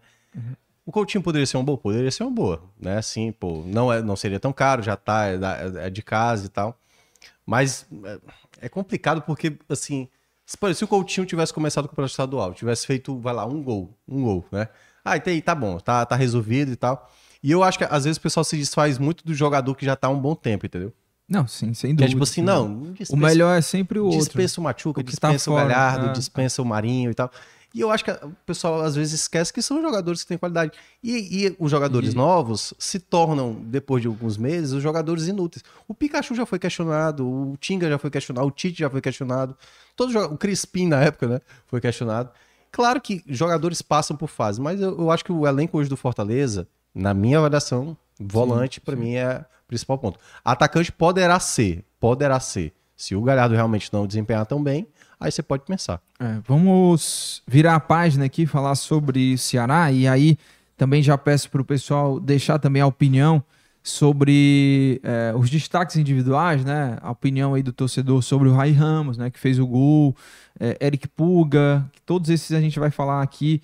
O 0.87 0.93
Coutinho 0.93 1.23
poderia 1.23 1.47
ser 1.47 1.57
uma 1.57 1.65
boa? 1.65 1.77
Poderia 1.79 2.11
ser 2.11 2.23
uma 2.23 2.31
boa, 2.31 2.63
né? 2.81 2.97
Assim, 2.99 3.33
pô, 3.33 3.63
não, 3.67 3.93
é, 3.93 4.01
não 4.03 4.15
seria 4.17 4.39
tão 4.39 4.53
caro, 4.53 4.83
já 4.83 4.97
tá, 4.97 5.27
é, 5.29 5.39
é 5.87 5.91
de 5.91 6.03
casa 6.03 6.47
e 6.47 6.49
tal. 6.49 6.79
Mas 7.47 7.87
é, 8.05 8.19
é 8.63 8.69
complicado 8.69 9.23
porque, 9.23 9.57
assim, 9.69 10.09
se, 10.47 10.57
o 10.85 10.89
Coutinho 10.89 11.27
tivesse 11.27 11.53
começado 11.53 11.85
com 11.85 11.89
o 11.89 11.91
campeonato 11.91 12.13
estadual, 12.13 12.55
tivesse 12.55 12.87
feito, 12.87 13.19
vai 13.19 13.35
lá, 13.35 13.47
um 13.47 13.63
gol, 13.63 13.97
um 14.09 14.23
gol, 14.23 14.45
né? 14.51 14.69
Ah, 15.05 15.17
então 15.17 15.33
aí 15.33 15.43
tá 15.43 15.55
bom, 15.55 15.79
tá, 15.79 16.05
tá 16.07 16.17
resolvido 16.17 16.73
e 16.73 16.77
tal. 16.77 17.11
E 17.43 17.51
eu 17.51 17.63
acho 17.63 17.77
que 17.77 17.85
às 17.85 18.05
vezes 18.05 18.17
o 18.17 18.21
pessoal 18.23 18.43
se 18.45 18.57
desfaz 18.57 18.99
muito 18.99 19.25
do 19.25 19.35
jogador 19.35 19.75
que 19.75 19.85
já 19.85 19.95
tá 19.95 20.09
há 20.09 20.11
um 20.11 20.19
bom 20.19 20.35
tempo, 20.35 20.65
entendeu? 20.65 20.93
Não, 21.29 21.47
sim, 21.47 21.73
sem 21.75 21.91
dúvida. 21.95 22.05
é 22.05 22.09
tipo 22.09 22.23
assim, 22.23 22.43
não, 22.43 22.93
dispensa- 22.93 23.13
O 23.15 23.17
melhor 23.17 23.59
é 23.59 23.61
sempre 23.63 23.99
o 23.99 24.05
outro. 24.05 24.19
dispensa 24.21 24.61
o 24.61 24.65
Machuca, 24.65 25.01
O 25.01 25.05
tá 25.05 25.11
dispensa 25.11 25.51
o 25.51 25.55
fora, 25.55 25.69
Galhardo, 25.69 26.07
é. 26.07 26.13
dispensa 26.13 26.63
o 26.63 26.65
Marinho 26.65 27.11
e 27.11 27.15
tal. 27.15 27.31
E 27.75 27.81
eu 27.81 27.91
acho 27.91 28.05
que 28.05 28.11
o 28.13 28.31
pessoal 28.47 28.83
às 28.83 28.95
vezes 28.95 29.23
esquece 29.23 29.53
que 29.53 29.61
são 29.61 29.83
jogadores 29.83 30.23
que 30.23 30.29
têm 30.29 30.39
qualidade. 30.39 30.73
E, 31.03 31.47
e 31.47 31.57
os 31.59 31.71
jogadores 31.71 32.13
E- 32.13 32.17
novos 32.17 32.73
se 32.79 33.01
tornam, 33.01 33.55
depois 33.65 34.01
de 34.01 34.07
alguns 34.07 34.37
meses, 34.37 34.71
os 34.73 34.83
jogadores 34.83 35.27
inúteis. 35.27 35.65
O 35.89 35.93
Pikachu 35.93 36.35
já 36.37 36.47
foi 36.47 36.59
questionado, 36.61 37.27
o 37.29 37.57
Tinga 37.59 37.89
já 37.89 37.99
foi 37.99 38.11
questionado, 38.11 38.47
o 38.47 38.51
Tite 38.53 38.79
já 38.79 38.89
foi 38.89 39.01
questionado. 39.01 39.57
Todo 39.97 40.17
o 40.33 40.39
Crispim 40.39 40.87
na 40.87 41.03
época, 41.03 41.27
né, 41.27 41.41
foi 41.67 41.81
questionado. 41.81 42.31
Claro 42.71 43.01
que 43.01 43.23
jogadores 43.27 43.83
passam 43.83 44.17
por 44.17 44.29
fase, 44.29 44.61
mas 44.61 44.81
eu, 44.81 44.97
eu 44.99 45.11
acho 45.11 45.25
que 45.25 45.33
o 45.33 45.47
elenco 45.47 45.77
hoje 45.79 45.89
do 45.91 45.97
Fortaleza, 45.97 46.69
na 46.95 47.13
minha 47.13 47.39
avaliação, 47.39 47.97
volante 48.21 48.81
pra 48.81 48.95
mim 48.95 49.15
é 49.15 49.45
o 49.65 49.67
principal 49.67 49.99
ponto. 49.99 50.19
Atacante 50.45 50.93
poderá 50.93 51.41
ser, 51.41 51.85
poderá 51.99 52.39
ser. 52.39 52.73
Se 52.97 53.17
o 53.17 53.23
Galhardo 53.23 53.55
realmente 53.57 53.93
não 53.93 54.07
desempenhar 54.07 54.47
tão 54.47 54.63
bem, 54.63 54.87
aí 55.25 55.33
você 55.33 55.43
pode 55.43 55.65
pensar. 55.65 56.01
É, 56.21 56.39
vamos 56.47 57.43
virar 57.47 57.75
a 57.75 57.81
página 57.81 58.27
aqui, 58.27 58.47
falar 58.47 58.75
sobre 58.75 59.37
Ceará, 59.39 59.91
e 59.91 60.07
aí 60.07 60.39
também 60.77 61.03
já 61.03 61.17
peço 61.17 61.51
para 61.51 61.63
o 61.63 61.65
pessoal 61.65 62.21
deixar 62.21 62.59
também 62.59 62.83
a 62.83 62.87
opinião 62.87 63.43
sobre 63.83 65.01
é, 65.03 65.33
os 65.37 65.51
destaques 65.51 65.97
individuais, 65.97 66.65
né? 66.65 66.97
A 67.03 67.11
opinião 67.11 67.55
aí 67.55 67.63
do 67.63 67.73
torcedor 67.73 68.23
sobre 68.23 68.49
o 68.49 68.55
Rai 68.55 68.73
Ramos, 68.73 69.19
né? 69.19 69.31
Que 69.31 69.39
fez 69.39 69.59
o 69.59 69.67
gol, 69.67 70.17
é, 70.59 70.79
Eric 70.81 71.09
Puga, 71.09 71.85
todos 72.07 72.31
esses 72.31 72.53
a 72.53 72.61
gente 72.61 72.79
vai 72.79 72.91
falar 72.91 73.23
aqui. 73.23 73.63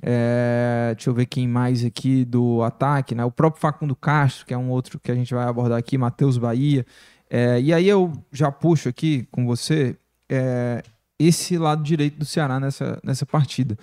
É, 0.00 0.92
deixa 0.96 1.10
eu 1.10 1.14
ver 1.14 1.26
quem 1.26 1.46
mais 1.46 1.84
aqui 1.84 2.24
do 2.24 2.62
ataque, 2.62 3.14
né? 3.14 3.24
O 3.24 3.30
próprio 3.30 3.60
Facundo 3.60 3.94
Castro, 3.94 4.46
que 4.46 4.54
é 4.54 4.58
um 4.58 4.68
outro 4.68 4.98
que 4.98 5.12
a 5.12 5.14
gente 5.14 5.32
vai 5.32 5.44
abordar 5.46 5.78
aqui, 5.78 5.96
Matheus 5.96 6.38
Bahia. 6.38 6.84
É, 7.30 7.60
e 7.60 7.72
aí 7.72 7.88
eu 7.88 8.12
já 8.32 8.50
puxo 8.50 8.88
aqui 8.88 9.26
com 9.30 9.46
você 9.46 9.96
é, 10.32 10.82
esse 11.18 11.58
lado 11.58 11.82
direito 11.82 12.18
do 12.18 12.24
Ceará 12.24 12.58
nessa, 12.58 12.98
nessa 13.04 13.26
partida. 13.26 13.76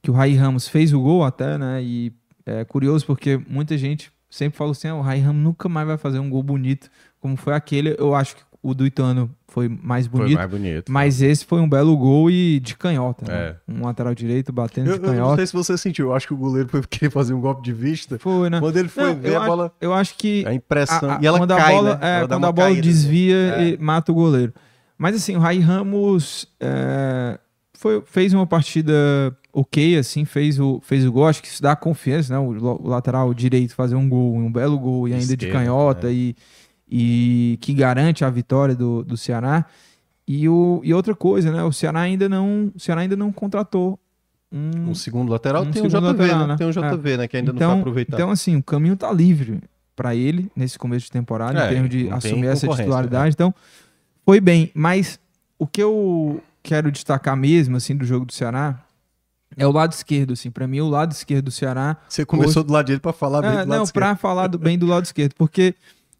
Que 0.00 0.10
o 0.10 0.14
Rai 0.14 0.32
Ramos 0.34 0.68
fez 0.68 0.92
o 0.92 1.00
gol 1.00 1.24
até, 1.24 1.58
né? 1.58 1.82
E 1.82 2.12
é 2.46 2.64
curioso 2.64 3.04
porque 3.04 3.38
muita 3.48 3.76
gente 3.76 4.12
sempre 4.30 4.56
fala 4.56 4.70
assim: 4.70 4.88
ah, 4.88 4.94
o 4.94 5.00
Rai 5.00 5.18
Ramos 5.18 5.42
nunca 5.42 5.68
mais 5.68 5.86
vai 5.88 5.98
fazer 5.98 6.18
um 6.20 6.30
gol 6.30 6.42
bonito 6.42 6.88
como 7.20 7.36
foi 7.36 7.52
aquele. 7.54 7.96
Eu 7.98 8.14
acho 8.14 8.36
que 8.36 8.42
o 8.62 8.74
do 8.74 8.86
Ituano 8.86 9.28
foi 9.48 9.68
mais 9.68 10.06
bonito. 10.06 10.28
Foi 10.28 10.36
mais 10.36 10.50
bonito. 10.50 10.92
Mas 10.92 11.20
esse 11.20 11.44
foi 11.44 11.60
um 11.60 11.68
belo 11.68 11.96
gol 11.96 12.30
e 12.30 12.60
de 12.60 12.76
canhota, 12.76 13.24
né? 13.26 13.34
É. 13.38 13.56
Um 13.72 13.84
lateral 13.84 14.14
direito 14.14 14.52
batendo 14.52 14.88
Eu, 14.90 14.98
de 14.98 15.04
eu 15.04 15.06
não 15.08 15.14
canhota. 15.14 15.36
sei 15.36 15.46
se 15.48 15.52
você 15.52 15.76
sentiu, 15.76 16.06
eu 16.06 16.14
acho 16.14 16.26
que 16.28 16.34
o 16.34 16.36
goleiro 16.36 16.68
foi 16.68 16.80
querer 16.88 17.10
fazer 17.10 17.34
um 17.34 17.40
golpe 17.40 17.62
de 17.62 17.72
vista. 17.72 18.18
Foi, 18.20 18.48
né? 18.48 18.60
Quando 18.60 18.76
ele 18.76 18.88
foi 18.88 19.04
Não, 19.14 19.16
ver 19.20 19.34
a 19.34 19.38
acho- 19.38 19.46
bola, 19.48 19.72
Eu 19.80 19.92
acho 19.94 20.14
que 20.16 20.44
a 20.46 20.54
impressão. 20.54 21.10
a- 21.10 21.16
a- 21.16 21.20
e 21.22 21.26
ela 21.26 21.38
quando 21.38 21.56
cai, 21.56 21.72
a 21.72 21.76
bola, 21.76 21.96
né? 21.96 21.98
é, 22.22 22.26
quando 22.26 22.44
a 22.46 22.52
bola 22.52 22.68
caída. 22.68 22.82
desvia 22.82 23.36
É. 23.36 23.68
e 23.70 23.78
mata 23.78 24.12
o 24.12 24.14
goleiro. 24.14 24.52
Mas 24.98 25.14
assim, 25.14 25.36
o 25.36 25.38
Rai 25.38 25.60
Ramos 25.60 26.46
é, 26.58 27.38
foi- 27.72 28.02
fez 28.04 28.34
uma 28.34 28.46
partida 28.46 28.92
ok, 29.52 29.96
assim, 29.96 30.24
fez 30.24 30.58
o, 30.58 30.80
fez 30.82 31.06
o 31.06 31.12
gol. 31.12 31.28
Acho 31.28 31.40
que 31.40 31.48
isso 31.48 31.62
dá 31.62 31.76
confiança, 31.76 32.32
né? 32.32 32.38
O, 32.38 32.50
o 32.50 32.88
lateral 32.88 33.32
direito 33.32 33.74
fazer 33.74 33.94
um 33.94 34.08
gol, 34.08 34.34
um 34.34 34.50
belo 34.50 34.78
gol 34.78 35.08
e 35.08 35.14
ainda 35.14 35.36
de 35.36 35.50
canhota 35.50 36.08
é. 36.08 36.12
e, 36.12 36.36
e 36.88 37.58
que 37.60 37.72
garante 37.72 38.24
a 38.24 38.30
vitória 38.30 38.74
do, 38.74 39.04
do 39.04 39.16
Ceará. 39.16 39.64
E, 40.26 40.48
o, 40.48 40.80
e 40.84 40.92
outra 40.92 41.14
coisa, 41.14 41.50
né? 41.52 41.62
O 41.62 41.72
Ceará 41.72 42.00
ainda 42.00 42.28
não, 42.28 42.72
o 42.74 42.80
Ceará 42.80 43.00
ainda 43.00 43.16
não 43.16 43.32
contratou 43.32 43.98
um, 44.52 44.90
Um 44.90 44.94
segundo 44.94 45.30
lateral 45.30 45.62
Um 45.62 45.70
tem 45.70 45.82
um 45.82 45.90
segundo 45.90 46.12
JV, 46.12 46.22
lateral, 46.22 46.40
né? 46.40 46.46
né? 46.46 46.56
Tem 46.56 46.66
um 46.66 46.70
JV, 46.70 47.16
né? 47.16 47.28
Que 47.28 47.36
ainda 47.36 47.52
não 47.52 47.56
então, 47.56 47.70
foi 47.70 47.80
aproveitado. 47.80 48.18
Então, 48.18 48.30
assim, 48.30 48.56
o 48.56 48.62
caminho 48.62 48.96
tá 48.96 49.12
livre 49.12 49.60
para 49.94 50.14
ele 50.14 50.50
nesse 50.56 50.78
começo 50.78 51.06
de 51.06 51.12
temporada, 51.12 51.60
É, 51.60 51.66
em 51.66 51.68
termos 51.74 51.90
de 51.90 52.04
não 52.04 52.16
assumir 52.16 52.46
essa 52.46 52.66
concorrência, 52.66 52.84
titularidade. 52.84 53.34
Então, 53.34 53.54
foi 54.28 54.42
bem. 54.42 54.70
Mas 54.74 55.18
o 55.58 55.66
que 55.66 55.82
eu 55.82 56.42
quero 56.62 56.92
destacar 56.92 57.34
mesmo, 57.34 57.78
assim, 57.78 57.96
do 57.96 58.04
jogo 58.04 58.26
do 58.26 58.32
Ceará 58.34 58.84
é 59.56 59.66
o 59.66 59.72
lado 59.72 59.92
esquerdo, 59.92 60.34
assim. 60.34 60.50
Para 60.50 60.66
mim, 60.66 60.80
o 60.80 60.88
lado 60.88 61.12
esquerdo 61.12 61.46
do 61.46 61.50
Ceará. 61.50 61.96
Você 62.06 62.26
começou 62.26 62.62
do 62.62 62.70
lado 62.70 62.84
dele 62.88 63.00
pra 63.00 63.14
falar 63.14 63.40
bem 63.40 63.50
É, 63.50 63.52
do 63.52 63.56
lado 63.60 63.68
não, 63.68 63.84
esquerdo. 63.84 64.04
para 64.04 64.16
falar 64.16 64.46
do- 64.48 64.58
bem 64.58 64.78
do 64.78 64.84
lado 64.86 65.06
esquerdo, 65.06 65.32
porque 65.34 65.74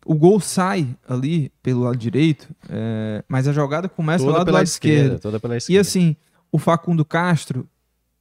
o 0.07 0.15
gol 0.15 0.41
sai 0.41 0.89
ali 1.07 1.53
pelo 1.63 1.83
lado 1.83 1.99
direito, 1.99 2.49
é, 2.71 3.23
mas 3.29 3.47
a 3.47 3.53
jogada 3.53 3.91
começa 3.91 4.25
Toda 4.25 4.39
lá 4.39 4.43
do 4.43 4.47
pela 4.47 4.59
lado 4.61 4.67
esquerda, 4.67 5.03
esquerdo. 5.03 5.21
toda 5.21 5.39
pela 5.39 5.55
E 5.55 5.59
esquerda. 5.59 5.81
assim, 5.83 6.17
o 6.51 6.59
Facundo 6.59 7.05
Castro, 7.05 7.69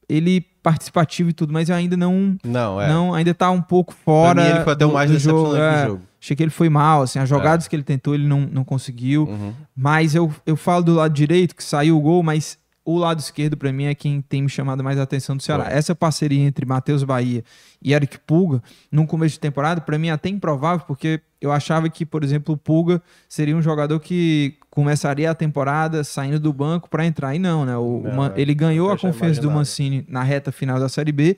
ele 0.10 0.42
participativo 0.72 1.30
e 1.30 1.34
tudo, 1.34 1.54
mas 1.54 1.70
ainda 1.70 1.96
não, 1.96 2.36
Não, 2.44 2.82
é. 2.82 2.90
não 2.90 3.14
ainda 3.14 3.34
tá 3.34 3.50
um 3.50 3.62
pouco 3.62 3.94
Pra 3.94 4.04
fora. 4.04 4.44
mim, 4.44 4.50
ele 4.50 4.64
foi 4.66 4.74
até 4.74 4.86
o 4.86 4.92
mais 4.92 5.10
do 5.10 5.18
jogo. 5.18 5.38
decepcionante 5.44 5.78
é. 5.80 5.84
do 5.86 5.90
jogo. 5.92 6.02
Achei 6.22 6.36
que 6.36 6.44
ele 6.44 6.50
foi 6.52 6.68
mal, 6.70 7.04
assim, 7.04 7.20
as 7.20 7.30
jogadas 7.30 7.68
que 7.70 7.76
ele 7.76 7.84
tentou 7.84 8.14
ele 8.14 8.28
não, 8.28 8.42
não 8.42 8.64
conseguiu. 8.66 9.24
Uhum. 9.24 9.54
Mas 9.76 10.14
eu, 10.14 10.34
eu 10.46 10.58
falo 10.58 10.84
do 10.84 10.94
lado 10.94 11.14
direito, 11.14 11.56
que 11.56 11.64
saiu 11.64 11.98
o 11.98 12.02
gol, 12.02 12.22
mas 12.22 12.58
o 12.84 12.98
lado 12.98 13.20
esquerdo, 13.20 13.56
pra 13.56 13.72
mim, 13.72 13.86
é 13.86 13.96
quem 13.96 14.22
tem 14.22 14.42
me 14.42 14.50
chamado 14.50 14.84
mais 14.84 14.98
a 15.00 15.04
atenção 15.04 15.38
do 15.38 15.44
Ceará. 15.44 15.68
Essa 15.70 15.94
parceria 15.96 16.42
entre 16.46 16.66
Matheus 16.66 17.04
Bahia 17.04 17.44
e 17.82 17.94
Eric 17.94 18.18
Pulga, 18.20 18.62
num 18.92 19.06
começo 19.06 19.34
de 19.36 19.40
temporada, 19.40 19.80
pra 19.82 19.98
mim 19.98 20.08
é 20.08 20.12
até 20.12 20.28
improvável, 20.30 20.86
porque 20.86 21.22
eu 21.40 21.52
achava 21.52 21.88
que, 21.90 22.06
por 22.06 22.24
exemplo, 22.24 22.56
o 22.56 22.58
Pulga 22.58 23.02
seria 23.30 23.56
um 23.56 23.62
jogador 23.62 24.00
que 24.00 24.56
começaria 24.78 25.32
a 25.32 25.34
temporada 25.34 26.04
saindo 26.04 26.40
do 26.40 26.54
banco 26.54 26.88
pra 26.88 27.04
entrar. 27.04 27.34
E 27.34 27.40
não, 27.40 27.66
né? 27.66 27.76
O, 27.76 28.04
Não, 28.06 28.14
Man- 28.16 28.34
ele 28.36 28.54
ganhou 28.54 28.92
a 28.92 28.98
confiança 28.98 29.42
do. 29.42 29.50
Mancini 29.50 30.06
na 30.08 30.22
reta 30.22 30.52
final 30.52 30.80
da 30.80 30.88
Série 30.88 31.12
B, 31.12 31.36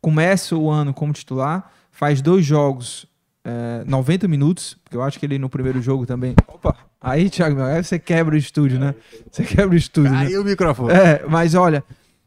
começa 0.00 0.56
o 0.56 0.68
ano 0.68 0.92
como 0.92 1.12
titular, 1.12 1.70
faz 1.92 2.20
dois 2.20 2.44
jogos, 2.44 3.06
é, 3.44 3.84
90 3.86 4.26
minutos, 4.26 4.76
porque 4.82 4.96
eu 4.96 5.02
acho 5.04 5.16
que 5.16 5.24
ele 5.26 5.38
no 5.38 5.48
primeiro 5.48 5.80
jogo 5.80 6.04
também. 6.06 6.34
Opa! 6.48 6.76
Aí, 7.00 7.30
Thiago, 7.30 7.62
aí 7.62 7.84
você 7.84 8.00
quebra 8.00 8.34
o 8.34 8.38
estúdio, 8.38 8.80
né? 8.80 8.96
Você 9.30 9.44
quebra 9.44 9.72
o 9.74 9.78
estúdio. 9.78 10.10
né? 10.10 10.24
Caiu 10.24 10.42
o 10.42 10.44
microfone. 10.44 10.92
É, 10.92 11.24
mas 11.28 11.54
olha, 11.54 11.84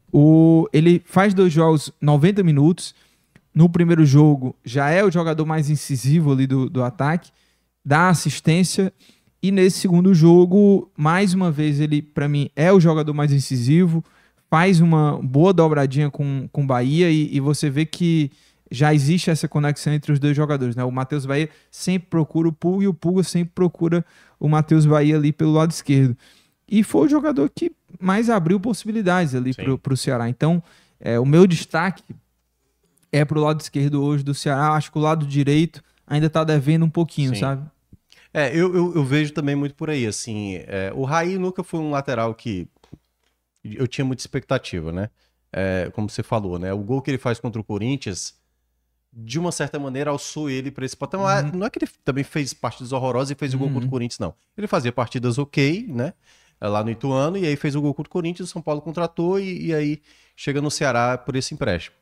o, 0.10 0.70
ele 0.72 1.02
faz 1.06 1.34
dois 1.34 1.52
jogos 1.52 1.92
90 2.02 2.44
minutos. 2.44 2.96
No 3.54 3.68
primeiro 3.68 4.06
jogo, 4.06 4.56
já 4.64 4.90
é 4.90 5.04
o 5.04 5.12
jogador 5.12 5.46
mais 5.46 5.70
incisivo 5.70 6.32
ali 6.32 6.48
do, 6.48 6.70
do 6.70 6.82
ataque, 6.82 7.30
dá 7.84 8.08
assistência. 8.08 8.94
E 9.42 9.52
nesse 9.52 9.80
segundo 9.80 10.14
jogo, 10.14 10.92
mais 10.98 11.34
uma 11.34 11.50
vez, 11.50 11.80
ele, 11.80 12.02
pra 12.02 12.28
mim, 12.28 12.50
é 12.56 12.72
o 12.74 12.80
jogador 12.80 13.14
mais 13.14 13.32
incisivo, 13.32 14.04
faz 14.50 14.82
uma 14.82 15.18
boa 15.22 15.54
dobradinha 15.54 16.10
com 16.10 16.50
o 16.54 16.64
Bahia 16.64 17.10
e, 17.10 17.36
e 17.36 17.40
você 17.40 17.70
vê 17.70 17.86
que 17.86 18.32
já 18.72 18.94
existe 18.94 19.30
essa 19.30 19.48
conexão 19.48 19.94
entre 19.94 20.12
os 20.12 20.20
dois 20.20 20.36
jogadores. 20.36 20.76
Né? 20.76 20.84
O 20.84 20.92
Matheus 20.92 21.26
Bahia 21.26 21.50
sempre 21.72 22.10
procura 22.10 22.50
o 22.50 22.54
Pulga 22.54 22.84
e 22.84 22.88
o 22.88 22.94
Pulga 22.94 23.24
sempre 23.24 23.52
procura 23.54 24.06
o 24.40 24.48
Matheus 24.48 24.86
Bahia 24.86 25.16
ali 25.16 25.32
pelo 25.32 25.54
lado 25.54 25.72
esquerdo. 25.72 26.16
E 26.68 26.84
foi 26.84 27.08
o 27.08 27.10
jogador 27.10 27.50
que 27.50 27.72
mais 28.00 28.30
abriu 28.30 28.60
possibilidades 28.60 29.34
ali 29.34 29.54
pro, 29.56 29.78
pro 29.78 29.98
Ceará. 29.98 30.30
Então, 30.30 30.62
é, 31.00 31.20
o 31.20 31.26
meu 31.26 31.48
destaque 31.48 32.04
é 33.12 33.26
pro 33.26 33.42
lado 33.42 33.60
esquerdo 33.60 34.04
hoje 34.04 34.24
do 34.24 34.36
Ceará. 34.36 34.74
Acho 34.74 34.92
que 34.92 34.98
o 34.98 35.02
lado 35.02 35.26
direito 35.26 35.82
ainda 36.06 36.30
tá 36.30 36.44
devendo 36.44 36.86
um 36.86 36.90
pouquinho, 36.90 37.34
Sim. 37.34 37.40
sabe? 37.40 37.64
É, 38.34 38.50
eu, 38.56 38.76
eu, 38.76 38.96
eu 38.96 39.04
vejo 39.04 39.34
também 39.34 39.56
muito 39.56 39.74
por 39.76 39.90
aí, 39.90 40.06
assim, 40.06 40.56
é, 40.68 40.92
o 40.96 41.04
Raí 41.04 41.38
nunca 41.38 41.64
foi 41.64 41.80
um 41.80 41.90
lateral 41.90 42.34
que 42.36 42.68
eu 43.64 43.88
tinha 43.88 44.06
muita 44.06 44.22
expectativa, 44.22 44.92
né? 44.92 45.10
É, 45.52 45.90
como 45.94 46.10
você 46.10 46.22
falou, 46.22 46.60
né? 46.60 46.72
O 46.72 46.78
gol 46.80 47.02
que 47.02 47.10
ele 47.10 47.18
faz 47.18 47.40
contra 47.40 47.60
o 47.60 47.64
Corinthians, 47.64 48.36
de 49.12 49.40
uma 49.40 49.52
certa 49.52 49.80
maneira, 49.80 50.12
alçou 50.12 50.48
ele 50.50 50.70
para 50.70 50.86
esse 50.86 50.96
patamar. 50.96 51.52
Não 51.54 51.66
é 51.66 51.70
que 51.70 51.80
ele 51.80 51.90
também 52.06 52.24
fez 52.24 52.54
partidas 52.54 52.92
horrorosas 52.92 53.32
e 53.32 53.36
fez 53.36 53.54
o 53.54 53.58
gol 53.58 53.68
Uhum. 53.68 53.74
contra 53.74 53.88
o 53.88 53.92
Corinthians, 53.92 54.20
não. 54.20 54.36
Ele 54.56 54.68
fazia 54.68 54.92
partidas 54.92 55.38
ok, 55.40 55.88
né? 55.90 56.14
Lá 56.62 56.84
no 56.84 56.92
Ituano, 56.92 57.38
e 57.38 57.48
aí 57.48 57.56
fez 57.56 57.74
o 57.76 57.82
gol 57.82 57.94
contra 57.94 58.10
o 58.10 58.12
Corinthians, 58.12 58.50
o 58.50 58.52
São 58.52 58.62
Paulo 58.62 58.82
contratou, 58.82 59.40
e, 59.40 59.68
e 59.68 59.74
aí 59.74 60.02
chega 60.36 60.62
no 60.62 60.70
Ceará 60.70 61.18
por 61.18 61.36
esse 61.36 61.54
empréstimo. 61.54 61.96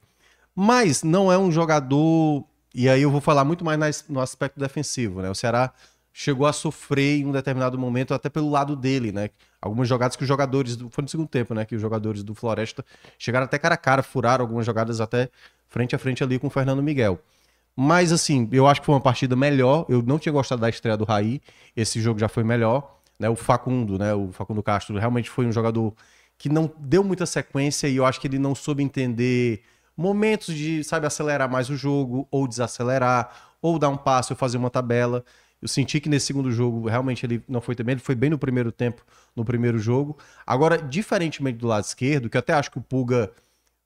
Mas 0.54 1.04
não 1.04 1.32
é 1.32 1.38
um 1.38 1.52
jogador. 1.52 2.44
E 2.76 2.90
aí 2.90 3.02
eu 3.02 3.12
vou 3.12 3.22
falar 3.22 3.46
muito 3.46 3.64
mais 3.64 4.04
no 4.10 4.20
aspecto 4.20 4.60
defensivo, 4.60 5.22
né? 5.22 5.30
O 5.30 5.36
Ceará 5.36 5.72
chegou 6.20 6.48
a 6.48 6.52
sofrer 6.52 7.20
em 7.20 7.28
um 7.28 7.32
determinado 7.32 7.78
momento, 7.78 8.12
até 8.12 8.28
pelo 8.28 8.50
lado 8.50 8.76
dele, 8.76 9.12
né? 9.12 9.30
Algumas 9.62 9.88
jogadas 9.88 10.16
que 10.16 10.24
os 10.24 10.28
jogadores. 10.28 10.76
Do, 10.76 10.90
foi 10.90 11.04
no 11.04 11.08
segundo 11.08 11.28
tempo, 11.28 11.54
né? 11.54 11.64
Que 11.64 11.76
os 11.76 11.82
jogadores 11.82 12.24
do 12.24 12.34
Floresta 12.34 12.84
chegaram 13.20 13.46
até 13.46 13.60
cara 13.60 13.76
a 13.76 13.78
cara, 13.78 14.02
furaram 14.02 14.44
algumas 14.44 14.66
jogadas 14.66 15.00
até 15.00 15.30
frente 15.70 15.96
a 15.96 16.00
frente 16.00 16.24
ali 16.24 16.40
com 16.40 16.48
o 16.48 16.50
Fernando 16.50 16.82
Miguel. 16.82 17.20
Mas, 17.76 18.12
assim, 18.12 18.50
eu 18.52 18.66
acho 18.66 18.82
que 18.82 18.88
foi 18.88 18.96
uma 18.96 19.02
partida 19.02 19.36
melhor. 19.36 19.86
Eu 19.88 20.02
não 20.02 20.18
tinha 20.18 20.34
gostado 20.34 20.60
da 20.60 20.68
estreia 20.68 20.98
do 20.98 21.06
Raí. 21.06 21.40
Esse 21.76 22.02
jogo 22.02 22.20
já 22.20 22.28
foi 22.28 22.44
melhor. 22.44 22.98
Né? 23.20 23.30
O 23.30 23.36
Facundo, 23.36 24.00
né? 24.00 24.12
O 24.16 24.32
Facundo 24.32 24.64
Castro 24.64 24.98
realmente 24.98 25.30
foi 25.30 25.46
um 25.46 25.52
jogador 25.52 25.94
que 26.36 26.50
não 26.50 26.72
deu 26.80 27.04
muita 27.04 27.28
sequência 27.28 27.88
e 27.88 27.96
eu 27.96 28.06
acho 28.08 28.20
que 28.20 28.26
ele 28.26 28.40
não 28.40 28.56
soube 28.56 28.82
entender 28.82 29.62
momentos 29.96 30.56
de, 30.56 30.84
sabe, 30.84 31.06
acelerar 31.06 31.48
mais 31.48 31.70
o 31.70 31.76
jogo, 31.76 32.28
ou 32.32 32.48
desacelerar, 32.48 33.54
ou 33.62 33.78
dar 33.78 33.90
um 33.90 33.98
passo, 33.98 34.34
ou 34.34 34.38
fazer 34.38 34.58
uma 34.58 34.72
tabela. 34.72 35.24
Eu 35.62 35.68
senti 35.68 36.00
que 36.00 36.08
nesse 36.08 36.28
segundo 36.28 36.52
jogo, 36.52 36.88
realmente, 36.88 37.26
ele 37.26 37.44
não 37.48 37.60
foi 37.60 37.76
também. 37.76 37.94
Ele 37.94 38.02
foi 38.02 38.16
bem 38.16 38.30
no 38.30 38.38
primeiro 38.38 38.72
tempo, 38.72 39.04
no 39.36 39.44
primeiro 39.44 39.80
jogo. 39.80 40.18
Agora, 40.46 40.78
diferentemente 40.78 41.58
do 41.58 41.68
lado 41.68 41.84
esquerdo, 41.84 42.30
que 42.30 42.38
eu 42.38 42.40
até 42.40 42.54
acho 42.54 42.70
que 42.70 42.78
o 42.78 42.82
Pulga 42.82 43.32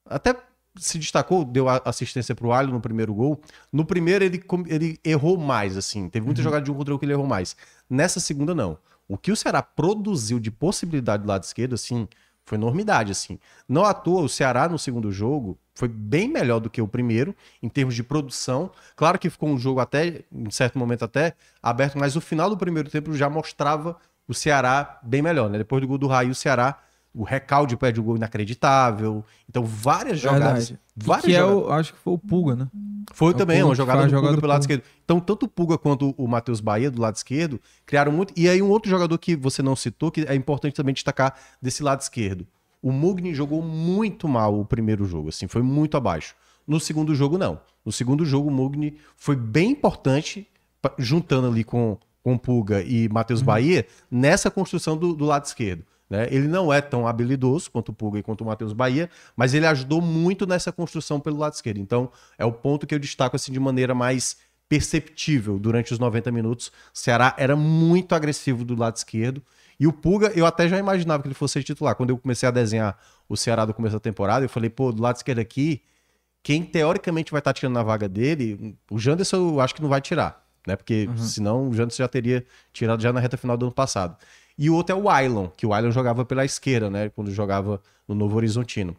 até 0.05 0.35
se 0.77 0.97
destacou, 0.97 1.43
deu 1.43 1.67
assistência 1.69 2.33
pro 2.35 2.51
Alho 2.51 2.71
no 2.71 2.81
primeiro 2.81 3.13
gol. 3.13 3.41
No 3.71 3.85
primeiro, 3.85 4.23
ele, 4.23 4.41
ele 4.67 4.99
errou 5.03 5.37
mais, 5.37 5.77
assim. 5.77 6.09
Teve 6.09 6.25
muita 6.25 6.41
jogada 6.41 6.63
de 6.63 6.71
um 6.71 6.75
contra 6.75 6.95
um 6.95 6.97
que 6.97 7.05
ele 7.05 7.13
errou 7.13 7.25
mais. 7.25 7.55
Nessa 7.89 8.19
segunda, 8.19 8.53
não. 8.53 8.77
O 9.07 9.17
que 9.17 9.31
o 9.31 9.35
Ceará 9.35 9.61
produziu 9.61 10.39
de 10.39 10.49
possibilidade 10.51 11.23
do 11.23 11.29
lado 11.29 11.43
esquerdo, 11.43 11.75
assim, 11.75 12.07
foi 12.45 12.57
enormidade, 12.57 13.11
assim. 13.11 13.37
Não 13.67 13.83
à 13.83 13.93
toa, 13.93 14.21
o 14.21 14.29
Ceará 14.29 14.69
no 14.69 14.79
segundo 14.79 15.11
jogo 15.11 15.57
foi 15.73 15.87
bem 15.87 16.27
melhor 16.27 16.59
do 16.59 16.69
que 16.69 16.81
o 16.81 16.87
primeiro, 16.87 17.35
em 17.61 17.69
termos 17.69 17.95
de 17.95 18.03
produção. 18.03 18.71
Claro 18.95 19.17
que 19.17 19.29
ficou 19.29 19.49
um 19.49 19.57
jogo 19.57 19.79
até, 19.79 20.23
em 20.31 20.49
certo 20.51 20.77
momento 20.77 21.03
até, 21.05 21.33
aberto, 21.61 21.97
mas 21.97 22.15
o 22.15 22.21
final 22.21 22.49
do 22.49 22.57
primeiro 22.57 22.89
tempo 22.89 23.13
já 23.13 23.29
mostrava 23.29 23.95
o 24.27 24.33
Ceará 24.33 24.99
bem 25.03 25.21
melhor, 25.21 25.49
né? 25.49 25.57
Depois 25.57 25.81
do 25.81 25.87
gol 25.87 25.97
do 25.97 26.07
Raí, 26.07 26.29
o 26.29 26.35
Ceará, 26.35 26.77
o 27.13 27.23
recalde 27.23 27.75
perde 27.75 27.99
o 27.99 28.03
gol 28.03 28.15
inacreditável. 28.15 29.25
Então, 29.49 29.63
várias 29.65 30.19
jogadas. 30.19 30.69
Verdade. 30.69 30.79
Várias 30.95 31.25
que 31.25 31.35
é 31.35 31.39
jogadas. 31.39 31.63
o, 31.63 31.71
acho 31.71 31.93
que 31.93 31.99
foi 31.99 32.13
o 32.13 32.17
Pulga, 32.17 32.55
né? 32.55 32.67
Foi 33.13 33.31
É 33.31 33.35
também, 33.35 33.63
uma 33.63 33.75
jogada 33.75 33.99
do 33.99 34.03
Pulga 34.03 34.17
jogada 34.17 34.37
pelo 34.37 34.47
lado 34.47 34.61
Pulga. 34.61 34.73
esquerdo. 34.73 34.83
Então, 35.03 35.19
tanto 35.19 35.45
o 35.45 35.49
Pulga 35.49 35.77
quanto 35.77 36.13
o 36.17 36.27
Matheus 36.27 36.61
Bahia, 36.61 36.89
do 36.89 37.01
lado 37.01 37.15
esquerdo, 37.15 37.59
criaram 37.85 38.11
muito. 38.11 38.33
E 38.37 38.47
aí, 38.47 38.61
um 38.61 38.69
outro 38.69 38.89
jogador 38.89 39.17
que 39.17 39.35
você 39.35 39.61
não 39.61 39.75
citou, 39.75 40.11
que 40.11 40.21
é 40.21 40.35
importante 40.35 40.73
também 40.73 40.93
destacar 40.93 41.35
desse 41.61 41.83
lado 41.83 41.99
esquerdo. 42.01 42.47
O 42.81 42.91
Mugni 42.91 43.33
jogou 43.33 43.61
muito 43.61 44.27
mal 44.27 44.59
o 44.59 44.65
primeiro 44.65 45.05
jogo, 45.05 45.29
assim, 45.29 45.47
foi 45.47 45.61
muito 45.61 45.95
abaixo. 45.95 46.35
No 46.67 46.79
segundo 46.79 47.13
jogo, 47.13 47.37
não. 47.37 47.59
No 47.85 47.91
segundo 47.91 48.25
jogo, 48.25 48.49
o 48.49 48.51
Mugni 48.51 48.97
foi 49.15 49.35
bem 49.35 49.71
importante, 49.71 50.47
juntando 50.97 51.47
ali 51.47 51.63
com, 51.63 51.97
com 52.23 52.33
o 52.35 52.39
Pulga 52.39 52.81
e 52.81 53.09
Matheus 53.09 53.41
Bahia, 53.41 53.85
nessa 54.09 54.49
construção 54.49 54.95
do, 54.95 55.13
do 55.13 55.25
lado 55.25 55.45
esquerdo. 55.45 55.83
né? 56.09 56.27
Ele 56.31 56.47
não 56.47 56.71
é 56.71 56.81
tão 56.81 57.07
habilidoso 57.07 57.69
quanto 57.71 57.89
o 57.89 57.93
Pulga 57.93 58.19
e 58.19 58.23
quanto 58.23 58.41
o 58.41 58.47
Matheus 58.47 58.73
Bahia, 58.73 59.09
mas 59.35 59.53
ele 59.53 59.65
ajudou 59.65 60.01
muito 60.01 60.45
nessa 60.45 60.71
construção 60.71 61.19
pelo 61.19 61.37
lado 61.37 61.53
esquerdo. 61.53 61.79
Então, 61.79 62.11
é 62.37 62.45
o 62.45 62.51
ponto 62.51 62.85
que 62.87 62.95
eu 62.95 62.99
destaco 62.99 63.35
assim 63.35 63.51
de 63.51 63.59
maneira 63.59 63.93
mais 63.93 64.37
perceptível 64.71 65.59
durante 65.59 65.91
os 65.91 65.99
90 65.99 66.31
minutos. 66.31 66.67
O 66.67 66.71
Ceará 66.97 67.35
era 67.37 67.57
muito 67.57 68.15
agressivo 68.15 68.63
do 68.63 68.73
lado 68.73 68.95
esquerdo. 68.95 69.43
E 69.81 69.87
o 69.87 69.91
Pulga, 69.91 70.31
eu 70.35 70.45
até 70.45 70.69
já 70.69 70.77
imaginava 70.77 71.23
que 71.23 71.27
ele 71.27 71.33
fosse 71.33 71.63
titular. 71.63 71.95
Quando 71.95 72.11
eu 72.11 72.17
comecei 72.19 72.47
a 72.47 72.51
desenhar 72.51 72.95
o 73.27 73.35
Ceará 73.35 73.65
do 73.65 73.73
começo 73.73 73.95
da 73.95 73.99
temporada, 73.99 74.45
eu 74.45 74.49
falei, 74.49 74.69
pô, 74.69 74.91
do 74.91 75.01
lado 75.01 75.15
esquerdo 75.15 75.39
aqui, 75.39 75.81
quem 76.43 76.63
teoricamente 76.63 77.31
vai 77.31 77.39
estar 77.39 77.51
tirando 77.51 77.73
na 77.73 77.81
vaga 77.81 78.07
dele, 78.07 78.77
o 78.91 78.99
Janderson 78.99 79.37
eu 79.37 79.59
acho 79.59 79.73
que 79.73 79.81
não 79.81 79.89
vai 79.89 79.99
tirar, 79.99 80.47
né? 80.67 80.75
Porque 80.75 81.09
senão 81.17 81.67
o 81.67 81.73
Janderson 81.73 82.03
já 82.03 82.07
teria 82.07 82.45
tirado 82.71 83.01
já 83.01 83.11
na 83.11 83.19
reta 83.19 83.37
final 83.37 83.57
do 83.57 83.65
ano 83.65 83.73
passado. 83.73 84.15
E 84.55 84.69
o 84.69 84.75
outro 84.75 84.95
é 84.95 84.99
o 84.99 85.09
Ailon, 85.09 85.47
que 85.47 85.65
o 85.65 85.73
Ailon 85.73 85.89
jogava 85.89 86.23
pela 86.23 86.45
esquerda, 86.45 86.87
né? 86.87 87.09
Quando 87.09 87.31
jogava 87.31 87.81
no 88.07 88.13
Novo 88.13 88.37
Horizontino. 88.37 88.95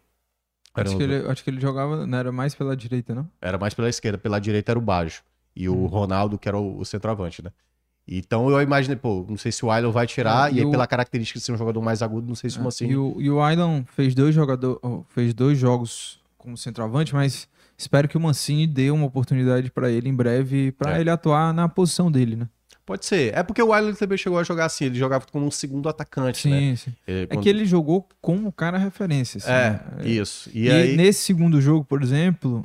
Era, 0.76 0.89
Acho 0.89 0.97
que, 0.97 1.03
ele, 1.05 1.16
acho 1.28 1.45
que 1.45 1.51
ele 1.51 1.61
jogava, 1.61 2.05
não 2.05 2.18
era 2.18 2.33
mais 2.33 2.57
pela 2.57 2.76
direita, 2.76 3.14
não? 3.14 3.30
era 3.41 3.57
mais 3.57 3.72
pela 3.72 3.89
esquerda, 3.89 4.18
pela 4.18 4.41
direita 4.41 4.72
era 4.72 4.78
o 4.80 4.83
Bajo. 4.83 5.22
E 5.55 5.68
o 5.68 5.87
Ronaldo, 5.87 6.37
que 6.37 6.49
era 6.49 6.59
o, 6.59 6.80
o 6.80 6.85
centroavante, 6.85 7.41
né? 7.41 7.53
Então 8.07 8.50
eu 8.50 8.61
imaginei, 8.61 8.96
pô, 8.96 9.24
não 9.28 9.36
sei 9.36 9.53
se 9.53 9.64
o 9.64 9.70
Ailon 9.70 9.92
vai 9.92 10.07
tirar, 10.07 10.50
É, 10.50 10.57
e, 10.57 10.59
aí 10.61 10.64
o- 10.66 10.70
pela 10.70 10.86
característica 10.86 11.38
de 11.38 11.44
ser 11.44 11.53
um 11.53 11.57
jogador 11.57 11.80
mais 11.80 12.03
agudo, 12.03 12.26
não 12.26 12.34
sei 12.34 12.50
se 12.50 12.59
o 12.59 12.62
Mancini... 12.62 12.92
E 12.92 12.96
o, 12.96 13.16
e 13.20 13.30
o 13.30 13.38
fez 13.86 14.14
dois, 14.14 14.34
jogador, 14.34 14.78
oh, 14.82 15.03
fez 15.09 15.32
dois 15.32 15.57
jogos 15.59 16.20
como 16.36 16.57
centroavante, 16.57 17.14
mas 17.14 17.48
espero 17.78 18.09
que 18.09 18.16
o 18.16 18.20
Mancini 18.20 18.66
dê 18.66 18.90
uma 18.90 19.07
oportunidade 19.07 19.70
pra 19.70 19.88
ele 19.90 20.09
em 20.09 20.14
breve, 20.14 20.72
pra 20.72 20.96
É. 20.96 21.00
ele 21.00 21.11
atuar 21.11 21.55
na 21.55 21.68
posição 21.68 22.11
dele, 22.11 22.34
né? 22.34 22.48
Pode 22.84 23.07
ser. 23.07 23.32
É 23.32 23.44
porque 23.44 23.62
o 23.62 23.72
Ailon 23.72 23.94
também 23.94 24.18
chegou 24.18 24.40
a 24.40 24.42
jogar 24.42 24.64
assim, 24.66 24.86
ele 24.86 24.98
jogava 24.98 25.24
como 25.30 25.46
um 25.46 25.50
segundo 25.53 25.88
atacante, 25.88 26.48
né? 26.48 26.59
Sim, 26.59 26.76
sim. 26.76 26.92
É, 27.07 27.22
É 27.22 27.26
quando- 27.28 27.42
que 27.44 27.48
ele 27.48 27.64
jogou 27.64 28.09
como 28.20 28.50
cara 28.50 28.76
referência. 28.76 29.38
assim, 29.38 29.48
É, 29.48 29.70
né? 30.03 30.09
isso. 30.09 30.50
E, 30.53 30.64
E, 30.66 30.70
aí, 30.70 30.96
nesse 30.96 31.20
segundo 31.20 31.61
jogo, 31.61 31.84
por 31.84 32.03
exemplo, 32.03 32.64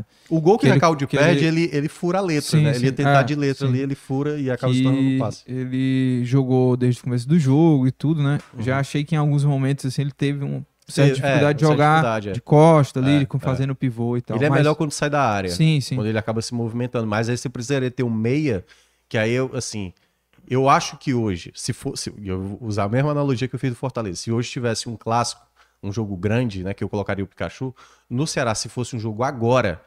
é, 0.00 0.04
o 0.34 0.40
gol 0.40 0.58
que, 0.58 0.66
que 0.66 0.72
ele- 0.72 1.24
perde, 1.24 1.44
ele- 1.44 1.62
ele... 1.64 1.76
Ele, 1.76 1.88
fura 1.88 2.18
a 2.18 2.20
letra, 2.20 2.50
Sim, 2.50 2.62
né? 2.62 2.70
Ele 2.74 2.84
ia 2.84 2.90
sim. 2.90 2.94
tentar 2.96 3.20
É, 3.20 3.24
de 3.24 3.34
letra 3.34 3.66
sim. 3.66 3.72
ali, 3.72 3.82
ele 3.82 3.94
fura 3.94 4.38
e 4.38 4.50
acaba 4.50 4.72
se 4.74 4.82
tornando 4.82 5.08
um 5.08 5.18
passe. 5.18 5.42
ele 5.46 6.22
jogou 6.24 6.76
desde 6.76 7.00
o 7.00 7.04
começo 7.04 7.28
do 7.28 7.38
jogo 7.38 7.86
e 7.86 7.90
tudo, 7.92 8.22
né? 8.22 8.38
Uhum. 8.54 8.62
Já 8.62 8.78
achei 8.78 9.04
que 9.04 9.14
em 9.14 9.18
alguns 9.18 9.44
momentos 9.44 9.86
assim 9.86 10.02
ele 10.02 10.12
teve 10.12 10.44
uma 10.44 10.64
certa 10.88 11.10
É, 11.10 11.14
dificuldade 11.14 11.58
de 11.58 11.60
certa 11.60 11.72
jogar 11.72 11.94
dificuldade, 11.94 12.28
é. 12.28 12.32
de 12.32 12.40
costa 12.40 13.00
ali, 13.00 13.10
É, 13.10 13.22
é. 13.22 13.38
fazendo 13.38 13.74
pivô 13.74 14.16
e 14.16 14.20
tal. 14.20 14.36
ele 14.36 14.44
é 14.44 14.48
mas- 14.48 14.58
melhor 14.58 14.74
quando 14.74 14.92
sai 14.92 15.08
da 15.10 15.22
área. 15.22 15.50
Sim, 15.50 15.80
sim. 15.80 15.94
quando 15.94 16.06
ele 16.08 16.18
acaba 16.18 16.42
se 16.42 16.52
movimentando. 16.54 17.06
Mas 17.06 17.28
aí 17.28 17.36
você 17.36 17.48
precisaria 17.48 17.90
ter 17.90 18.02
um 18.02 18.10
meia, 18.10 18.64
que 19.08 19.16
aí 19.16 19.32
eu, 19.32 19.50
assim, 19.54 19.92
eu 20.48 20.68
acho 20.68 20.96
que 20.98 21.14
hoje, 21.14 21.52
se 21.54 21.72
fosse, 21.72 22.12
eu 22.24 22.42
vou 22.42 22.58
usar 22.68 22.84
a 22.84 22.88
mesma 22.88 23.10
analogia 23.12 23.46
que 23.46 23.54
eu 23.54 23.58
fiz 23.58 23.70
do 23.70 23.76
Fortaleza, 23.76 24.16
se 24.16 24.32
hoje 24.32 24.50
tivesse 24.50 24.88
um 24.88 24.96
clássico 24.96 25.42
um 25.82 25.90
jogo 25.90 26.14
grande, 26.14 26.62
né, 26.62 26.74
que 26.74 26.84
eu 26.84 26.88
colocaria 26.90 27.24
o 27.24 27.26
Pikachu, 27.26 27.74
no 28.08 28.26
Ceará, 28.26 28.54
se 28.54 28.68
fosse 28.68 28.94
um 28.94 28.98
jogo 28.98 29.22
agora, 29.22 29.80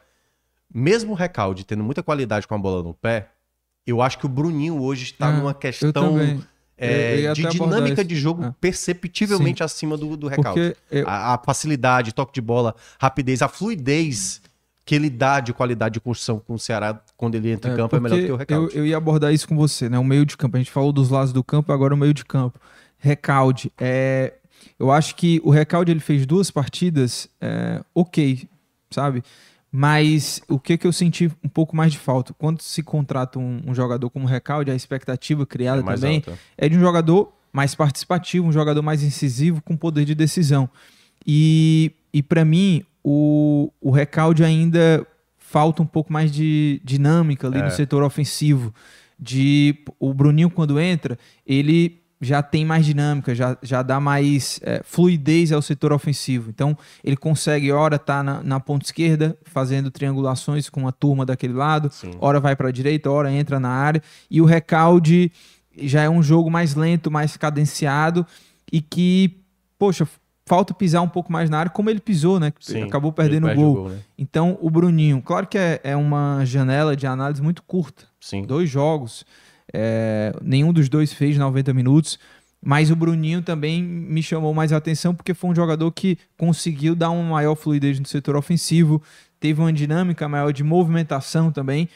mesmo 0.74 1.12
o 1.12 1.14
Recalde 1.14 1.64
tendo 1.64 1.82
muita 1.84 2.02
qualidade 2.02 2.46
com 2.48 2.54
a 2.54 2.58
bola 2.58 2.82
no 2.82 2.92
pé, 2.92 3.28
eu 3.86 4.02
acho 4.02 4.18
que 4.18 4.26
o 4.26 4.28
Bruninho 4.28 4.82
hoje 4.82 5.04
está 5.04 5.28
Ah, 5.28 5.32
numa 5.32 5.50
eu 5.50 5.54
questão 5.54 6.18
é, 6.76 7.14
Eu 7.14 7.20
ia 7.20 7.32
de 7.34 7.46
dinâmica 7.48 8.04
de 8.04 8.16
jogo 8.16 8.42
Ah. 8.46 8.54
perceptivelmente 8.60 9.62
acima 9.62 9.96
do, 9.96 10.16
do 10.16 10.26
Recalde. 10.26 10.74
Eu- 10.90 11.08
A, 11.08 11.34
a 11.34 11.38
facilidade, 11.38 12.12
toque 12.12 12.32
de 12.34 12.40
bola, 12.40 12.74
rapidez, 12.98 13.40
a 13.42 13.48
fluidez 13.48 14.42
que 14.84 14.94
ele 14.94 15.08
dá 15.08 15.40
de 15.40 15.52
qualidade 15.54 15.94
de 15.94 16.00
construção 16.00 16.38
com 16.38 16.54
o 16.54 16.58
Ceará 16.58 17.00
quando 17.16 17.36
ele 17.36 17.50
entra 17.50 17.72
em 17.72 17.76
campo 17.76 17.96
é 17.96 18.00
melhor 18.00 18.16
do 18.18 18.22
que 18.24 18.30
o 18.30 18.34
eu, 18.34 18.36
Recalde. 18.36 18.76
eu 18.76 18.84
ia 18.86 18.96
abordar 18.96 19.32
isso 19.32 19.48
com 19.48 19.56
você, 19.56 19.88
né? 19.88 19.98
O 19.98 20.04
meio 20.04 20.26
de 20.26 20.36
campo. 20.36 20.56
A 20.56 20.60
gente 20.60 20.70
falou 20.70 20.92
dos 20.92 21.08
lados 21.08 21.32
do 21.32 21.42
campo, 21.44 21.72
agora 21.72 21.94
o 21.94 21.96
meio 21.96 22.12
de 22.12 22.24
campo. 22.24 22.58
Recalde. 22.98 23.72
É, 23.78 24.34
eu 24.78 24.90
acho 24.90 25.14
que 25.14 25.40
o 25.44 25.50
Recalde 25.50 25.90
ele 25.90 26.00
fez 26.00 26.26
duas 26.26 26.50
partidas 26.50 27.28
é, 27.40 27.80
ok, 27.94 28.46
sabe? 28.90 29.22
Mas 29.76 30.40
o 30.48 30.56
que, 30.56 30.78
que 30.78 30.86
eu 30.86 30.92
senti 30.92 31.28
um 31.42 31.48
pouco 31.48 31.74
mais 31.74 31.90
de 31.90 31.98
falta? 31.98 32.32
Quando 32.32 32.62
se 32.62 32.80
contrata 32.80 33.40
um, 33.40 33.60
um 33.66 33.74
jogador 33.74 34.08
como 34.08 34.24
o 34.24 34.28
Recalde, 34.28 34.70
a 34.70 34.74
expectativa 34.74 35.44
criada 35.44 35.80
É 35.80 35.84
também 35.96 36.16
alta. 36.18 36.38
é 36.56 36.68
de 36.68 36.76
um 36.76 36.80
jogador 36.80 37.32
mais 37.52 37.74
participativo, 37.74 38.46
um 38.46 38.52
jogador 38.52 38.82
mais 38.82 39.02
incisivo, 39.02 39.60
com 39.62 39.76
poder 39.76 40.04
de 40.04 40.14
decisão. 40.14 40.70
E, 41.26 41.90
e 42.12 42.22
para 42.22 42.44
mim, 42.44 42.84
o, 43.02 43.72
o 43.80 43.90
Recalde 43.90 44.44
ainda 44.44 45.04
falta 45.38 45.82
um 45.82 45.86
pouco 45.86 46.12
mais 46.12 46.30
de 46.32 46.80
dinâmica 46.84 47.48
ali 47.48 47.58
É. 47.58 47.64
no 47.64 47.70
setor 47.72 48.04
ofensivo. 48.04 48.72
De 49.18 49.76
o 49.98 50.14
Bruninho, 50.14 50.50
quando 50.50 50.78
entra, 50.78 51.18
ele 51.44 52.00
já 52.20 52.42
tem 52.42 52.64
mais 52.64 52.86
dinâmica, 52.86 53.34
já, 53.34 53.56
já 53.62 53.82
dá 53.82 54.00
mais 54.00 54.60
é, 54.62 54.80
fluidez 54.84 55.52
ao 55.52 55.60
setor 55.60 55.92
ofensivo. 55.92 56.48
Então, 56.50 56.76
ele 57.02 57.16
consegue, 57.16 57.70
hora 57.72 57.98
tá 57.98 58.22
na, 58.22 58.42
na 58.42 58.60
ponta 58.60 58.86
esquerda, 58.86 59.36
fazendo 59.44 59.90
triangulações 59.90 60.68
com 60.70 60.86
a 60.88 60.92
turma 60.92 61.26
daquele 61.26 61.52
lado, 61.52 61.90
Sim. 61.92 62.12
hora 62.20 62.40
vai 62.40 62.56
para 62.56 62.68
a 62.68 62.72
direita, 62.72 63.10
hora 63.10 63.30
entra 63.30 63.60
na 63.60 63.68
área. 63.68 64.02
E 64.30 64.40
o 64.40 64.44
Recalde 64.44 65.30
já 65.76 66.02
é 66.02 66.08
um 66.08 66.22
jogo 66.22 66.50
mais 66.50 66.74
lento, 66.74 67.10
mais 67.10 67.36
cadenciado 67.36 68.26
e 68.72 68.80
que, 68.80 69.40
poxa, 69.78 70.08
falta 70.46 70.74
pisar 70.74 71.00
um 71.00 71.08
pouco 71.08 71.32
mais 71.32 71.48
na 71.48 71.58
área, 71.58 71.70
como 71.70 71.90
ele 71.90 72.00
pisou, 72.00 72.38
né? 72.38 72.52
Sim, 72.60 72.82
Acabou 72.82 73.12
perdendo 73.12 73.44
o 73.44 73.46
perde 73.46 73.62
gol. 73.62 73.88
né? 73.88 73.98
Então, 74.16 74.58
o 74.60 74.70
Bruninho, 74.70 75.20
claro 75.22 75.46
que 75.46 75.58
é, 75.58 75.80
é 75.82 75.96
uma 75.96 76.44
janela 76.44 76.96
de 76.96 77.06
análise 77.06 77.42
muito 77.42 77.62
curta. 77.62 78.04
Sim. 78.20 78.42
Dois 78.42 78.68
jogos, 78.70 79.24
é, 79.72 80.32
nenhum 80.42 80.72
dos 80.72 80.88
dois 80.88 81.12
fez 81.12 81.36
90 81.38 81.72
minutos, 81.72 82.18
mas 82.60 82.90
o 82.90 82.96
Bruninho 82.96 83.42
também 83.42 83.82
me 83.82 84.22
chamou 84.22 84.54
mais 84.54 84.72
a 84.72 84.76
atenção 84.78 85.14
porque 85.14 85.34
foi 85.34 85.50
um 85.50 85.54
jogador 85.54 85.90
que 85.92 86.18
conseguiu 86.36 86.94
dar 86.94 87.10
uma 87.10 87.22
maior 87.22 87.54
fluidez 87.54 88.00
no 88.00 88.06
setor 88.06 88.36
ofensivo, 88.36 89.02
teve 89.38 89.60
uma 89.60 89.72
dinâmica 89.72 90.28
maior 90.28 90.52
de 90.52 90.64
movimentação 90.64 91.52
também. 91.52 91.88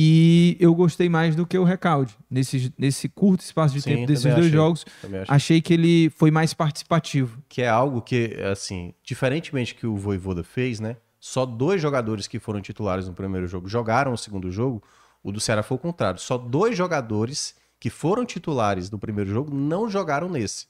E 0.00 0.56
eu 0.60 0.74
gostei 0.74 1.08
mais 1.08 1.34
do 1.34 1.44
que 1.46 1.58
o 1.58 1.64
Recalde. 1.64 2.14
Nesse, 2.30 2.72
nesse 2.78 3.08
curto 3.08 3.40
espaço 3.40 3.74
de 3.74 3.80
Sim, 3.80 3.90
tempo 3.90 4.06
desses 4.06 4.24
dois 4.24 4.36
achei. 4.36 4.50
jogos, 4.50 4.86
acho. 5.02 5.32
achei 5.32 5.60
que 5.60 5.74
ele 5.74 6.10
foi 6.10 6.30
mais 6.30 6.54
participativo. 6.54 7.42
Que 7.48 7.62
é 7.62 7.68
algo 7.68 8.00
que, 8.00 8.36
assim, 8.52 8.92
diferentemente 9.02 9.74
que 9.74 9.86
o 9.86 9.96
Voivoda 9.96 10.44
fez, 10.44 10.78
né? 10.78 10.96
Só 11.18 11.44
dois 11.44 11.82
jogadores 11.82 12.28
que 12.28 12.38
foram 12.38 12.60
titulares 12.60 13.08
no 13.08 13.12
primeiro 13.12 13.48
jogo 13.48 13.68
jogaram 13.68 14.12
o 14.12 14.18
segundo 14.18 14.52
jogo. 14.52 14.82
O 15.22 15.32
do 15.32 15.40
Ceará 15.40 15.62
foi 15.62 15.76
o 15.76 15.80
contrário. 15.80 16.20
Só 16.20 16.38
dois 16.38 16.76
jogadores 16.76 17.54
que 17.80 17.90
foram 17.90 18.24
titulares 18.24 18.90
no 18.90 18.98
primeiro 18.98 19.30
jogo 19.30 19.54
não 19.54 19.88
jogaram 19.88 20.28
nesse. 20.28 20.66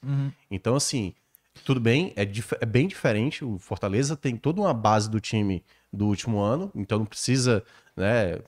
Então, 0.51 0.75
assim, 0.77 1.15
tudo 1.65 1.81
bem, 1.81 2.13
é, 2.17 2.25
dif- 2.25 2.57
é 2.61 2.67
bem 2.67 2.87
diferente. 2.87 3.45
O 3.45 3.59
Fortaleza 3.59 4.17
tem 4.17 4.37
toda 4.37 4.61
uma 4.61 4.75
base 4.75 5.09
do 5.11 5.21
time 5.21 5.65
do 5.93 6.07
último 6.07 6.39
ano, 6.39 6.71
então 6.75 6.99
não 6.99 7.07
precisa, 7.07 7.63
né, 7.97 8.39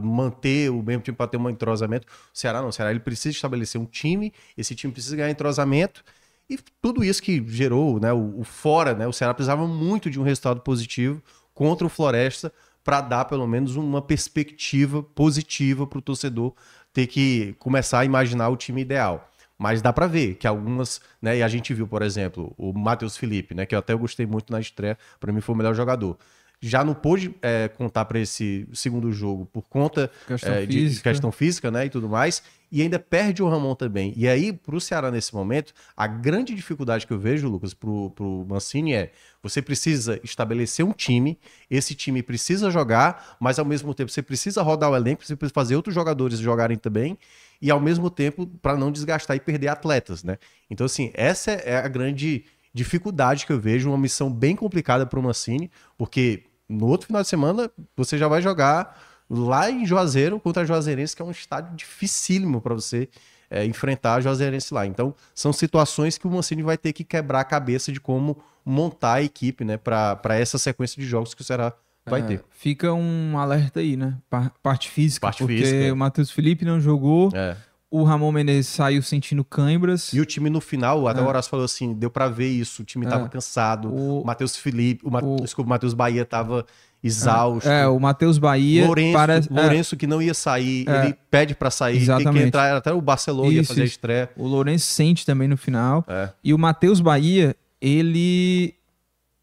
manter 0.00 0.70
o 0.70 0.82
mesmo 0.82 1.02
time 1.02 1.16
para 1.16 1.28
ter 1.28 1.36
um 1.36 1.48
entrosamento. 1.50 2.06
O 2.34 2.38
Ceará 2.38 2.60
não, 2.60 2.68
o 2.68 2.72
Ceará 2.72 2.90
ele 2.90 3.00
precisa 3.00 3.34
estabelecer 3.34 3.80
um 3.80 3.84
time, 3.86 4.32
esse 4.56 4.74
time 4.74 4.92
precisa 4.92 5.16
ganhar 5.16 5.30
entrosamento. 5.30 6.02
E 6.50 6.58
tudo 6.80 7.04
isso 7.04 7.22
que 7.22 7.44
gerou, 7.46 8.00
né, 8.00 8.12
o, 8.12 8.40
o 8.40 8.44
fora, 8.44 8.94
né, 8.94 9.06
o 9.06 9.12
Ceará 9.12 9.34
precisava 9.34 9.66
muito 9.66 10.10
de 10.10 10.18
um 10.18 10.22
resultado 10.22 10.60
positivo 10.62 11.22
contra 11.54 11.86
o 11.86 11.90
Floresta 11.90 12.52
para 12.84 13.00
dar 13.00 13.24
pelo 13.26 13.46
menos 13.46 13.76
uma 13.76 14.00
perspectiva 14.00 15.02
positiva 15.02 15.86
para 15.86 15.98
o 15.98 16.02
torcedor 16.02 16.54
ter 16.92 17.06
que 17.06 17.54
começar 17.58 18.00
a 18.00 18.04
imaginar 18.04 18.48
o 18.48 18.56
time 18.56 18.80
ideal. 18.82 19.28
Mas 19.58 19.82
dá 19.82 19.92
para 19.92 20.06
ver 20.06 20.36
que 20.36 20.46
algumas, 20.46 21.00
né, 21.20 21.38
e 21.38 21.42
a 21.42 21.48
gente 21.48 21.74
viu, 21.74 21.86
por 21.86 22.00
exemplo, 22.02 22.54
o 22.56 22.72
Matheus 22.72 23.16
Felipe, 23.16 23.54
né, 23.54 23.66
que 23.66 23.74
eu 23.74 23.78
até 23.80 23.94
gostei 23.94 24.24
muito 24.24 24.52
na 24.52 24.60
estreia, 24.60 24.96
para 25.18 25.32
mim 25.32 25.40
foi 25.40 25.54
o 25.54 25.58
melhor 25.58 25.74
jogador. 25.74 26.16
Já 26.60 26.82
não 26.82 26.94
pôde 26.94 27.34
é, 27.40 27.68
contar 27.68 28.04
para 28.04 28.18
esse 28.18 28.68
segundo 28.72 29.12
jogo 29.12 29.46
por 29.46 29.62
conta 29.68 30.10
Questão 30.26 30.54
é, 30.54 30.66
de 30.66 31.00
questão 31.00 31.30
física, 31.30 31.70
né, 31.70 31.86
e 31.86 31.90
tudo 31.90 32.08
mais, 32.08 32.42
e 32.70 32.82
ainda 32.82 32.98
perde 32.98 33.42
o 33.42 33.48
Ramon 33.48 33.74
também. 33.74 34.12
E 34.16 34.28
aí, 34.28 34.52
pro 34.52 34.80
Ceará 34.80 35.10
nesse 35.10 35.34
momento, 35.34 35.72
a 35.96 36.06
grande 36.06 36.54
dificuldade 36.54 37.06
que 37.06 37.12
eu 37.12 37.18
vejo, 37.18 37.48
Lucas, 37.48 37.72
pro, 37.74 38.10
pro 38.10 38.44
Mancini 38.48 38.92
é, 38.92 39.12
você 39.42 39.62
precisa 39.62 40.20
estabelecer 40.22 40.84
um 40.84 40.92
time, 40.92 41.38
esse 41.70 41.94
time 41.94 42.22
precisa 42.22 42.70
jogar, 42.70 43.36
mas 43.40 43.58
ao 43.58 43.64
mesmo 43.64 43.94
tempo 43.94 44.10
você 44.10 44.22
precisa 44.22 44.60
rodar 44.62 44.90
o 44.90 44.96
elenco, 44.96 45.24
você 45.24 45.36
precisa 45.36 45.54
fazer 45.54 45.76
outros 45.76 45.94
jogadores 45.94 46.38
jogarem 46.38 46.76
também, 46.76 47.16
e 47.62 47.70
ao 47.70 47.80
mesmo 47.80 48.10
tempo 48.10 48.46
para 48.46 48.76
não 48.76 48.92
desgastar 48.92 49.36
e 49.36 49.40
perder 49.40 49.68
atletas, 49.68 50.22
né? 50.22 50.38
Então, 50.70 50.84
assim, 50.84 51.10
essa 51.14 51.52
é 51.52 51.76
a 51.76 51.88
grande 51.88 52.44
dificuldade 52.72 53.46
que 53.46 53.52
eu 53.52 53.58
vejo, 53.58 53.88
uma 53.88 53.98
missão 53.98 54.32
bem 54.32 54.54
complicada 54.54 55.06
para 55.06 55.18
o 55.18 55.22
Mancini, 55.22 55.70
porque 55.96 56.44
no 56.68 56.86
outro 56.86 57.06
final 57.06 57.22
de 57.22 57.28
semana 57.28 57.70
você 57.96 58.18
já 58.18 58.28
vai 58.28 58.42
jogar 58.42 58.98
lá 59.30 59.70
em 59.70 59.84
Juazeiro 59.86 60.38
contra 60.40 60.62
a 60.62 60.66
Juazeirense, 60.66 61.14
que 61.14 61.22
é 61.22 61.24
um 61.24 61.30
estádio 61.30 61.74
dificílimo 61.76 62.60
para 62.60 62.74
você 62.74 63.08
é, 63.50 63.64
enfrentar 63.64 64.14
a 64.14 64.20
Juazeirense 64.20 64.72
lá. 64.74 64.86
Então, 64.86 65.14
são 65.34 65.52
situações 65.52 66.18
que 66.18 66.26
o 66.26 66.30
Mancini 66.30 66.62
vai 66.62 66.76
ter 66.78 66.92
que 66.92 67.04
quebrar 67.04 67.40
a 67.40 67.44
cabeça 67.44 67.90
de 67.92 68.00
como 68.00 68.38
montar 68.64 69.14
a 69.14 69.22
equipe, 69.22 69.64
né, 69.64 69.76
para 69.78 70.18
essa 70.36 70.58
sequência 70.58 71.00
de 71.00 71.06
jogos 71.08 71.32
que 71.34 71.40
o 71.40 71.44
Ceará 71.44 71.72
vai 72.06 72.20
É, 72.20 72.24
ter. 72.24 72.44
Fica 72.50 72.92
um 72.92 73.38
alerta 73.38 73.80
aí, 73.80 73.96
né? 73.96 74.16
Pa- 74.30 74.50
Parte 74.62 74.90
física. 74.90 75.26
Parte 75.26 75.38
porque 75.42 75.56
física. 75.58 75.92
o 75.92 75.96
Matheus 75.96 76.30
Felipe 76.30 76.64
não 76.64 76.78
jogou, 76.80 77.30
É. 77.34 77.56
o 77.90 78.02
Ramon 78.04 78.30
Menezes 78.32 78.66
saiu 78.68 79.02
sentindo 79.02 79.42
cãibras. 79.44 80.12
E 80.12 80.20
o 80.20 80.26
time 80.26 80.50
no 80.50 80.60
final, 80.60 81.08
até 81.08 81.20
É. 81.20 81.22
o 81.22 81.26
Horácio 81.26 81.50
falou 81.50 81.64
assim, 81.64 81.94
deu 81.94 82.10
pra 82.10 82.28
ver 82.28 82.48
isso, 82.48 82.82
o 82.82 82.84
time 82.84 83.06
É. 83.06 83.08
tava 83.08 83.28
cansado, 83.28 83.92
O- 83.94 84.22
Matheus 84.24 84.56
Felipe, 84.56 85.06
o, 85.06 85.10
Ma... 85.10 85.20
o- 85.24 85.36
desculpa, 85.36 85.66
o 85.68 85.70
Matheus 85.70 85.94
Bahia 85.94 86.24
tava 86.24 86.66
exausto. 87.02 87.68
É, 87.68 87.86
o 87.86 87.98
Matheus 87.98 88.38
Bahia 88.38 88.84
Lourenço, 88.86 89.12
parece. 89.12 89.48
é, 89.52 89.54
Lourenço 89.60 89.96
que 89.96 90.06
não 90.06 90.20
ia 90.20 90.34
sair, 90.34 90.84
É. 90.88 91.04
ele 91.06 91.14
pede 91.30 91.54
pra 91.54 91.70
sair, 91.70 91.92
tem 91.94 92.00
que 92.06 92.10
Exatamente. 92.12 92.46
entrar, 92.48 92.76
até 92.76 92.92
o 92.92 93.00
Barcelona 93.00 93.52
ia 93.52 93.60
Isso, 93.60 93.68
fazer 93.68 93.82
a 93.82 93.86
estreia. 93.86 94.30
o 94.36 94.46
Lourenço 94.46 94.86
sente 94.86 95.24
também 95.24 95.46
no 95.48 95.56
final. 95.56 96.04
É. 96.08 96.30
E 96.42 96.52
o 96.52 96.58
Matheus 96.58 97.00
Bahia, 97.00 97.54
ele. 97.80 98.74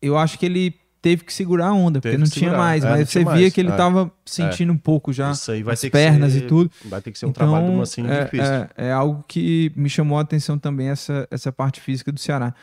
Eu 0.02 0.18
acho 0.18 0.38
que 0.38 0.46
ele 0.46 0.76
teve 1.06 1.24
que 1.24 1.32
segurar 1.32 1.68
a 1.68 1.74
onda, 1.74 2.00
porque 2.02 2.10
Teve 2.18 2.24
não 2.24 2.28
que 2.28 2.34
tinha 2.40 2.50
segurar. 2.50 2.66
mais. 2.66 2.84
É, 2.84 2.90
mas 2.90 3.00
não 3.02 3.06
você 3.06 3.12
tinha 3.20 3.32
via 3.32 3.42
mais. 3.42 3.54
que 3.54 3.62
ele 3.62 3.70
É. 3.70 3.76
tava 3.76 4.12
sentindo 4.26 4.74
um 4.74 4.78
pouco 4.78 5.14
já 5.14 5.30
as 5.30 5.46
pernas 5.92 6.34
ser- 6.34 6.40
e 6.40 6.48
tudo. 6.48 6.72
Vai 6.86 7.00
ter 7.00 7.12
que 7.12 7.20
ser 7.20 7.28
um 7.28 7.32
trabalho 7.32 7.68
do 7.68 7.74
Mancini 7.74 8.10
é, 8.10 8.24
difícil. 8.24 8.46
É, 8.52 8.70
é 8.76 8.92
algo 8.92 9.24
que 9.28 9.72
me 9.76 9.88
chamou 9.88 10.18
a 10.18 10.22
atenção 10.22 10.58
também, 10.58 10.88
essa, 10.90 11.28
essa 11.30 11.52
parte 11.52 11.80
física 11.80 12.12
do 12.12 12.20
Ceará. 12.20 12.56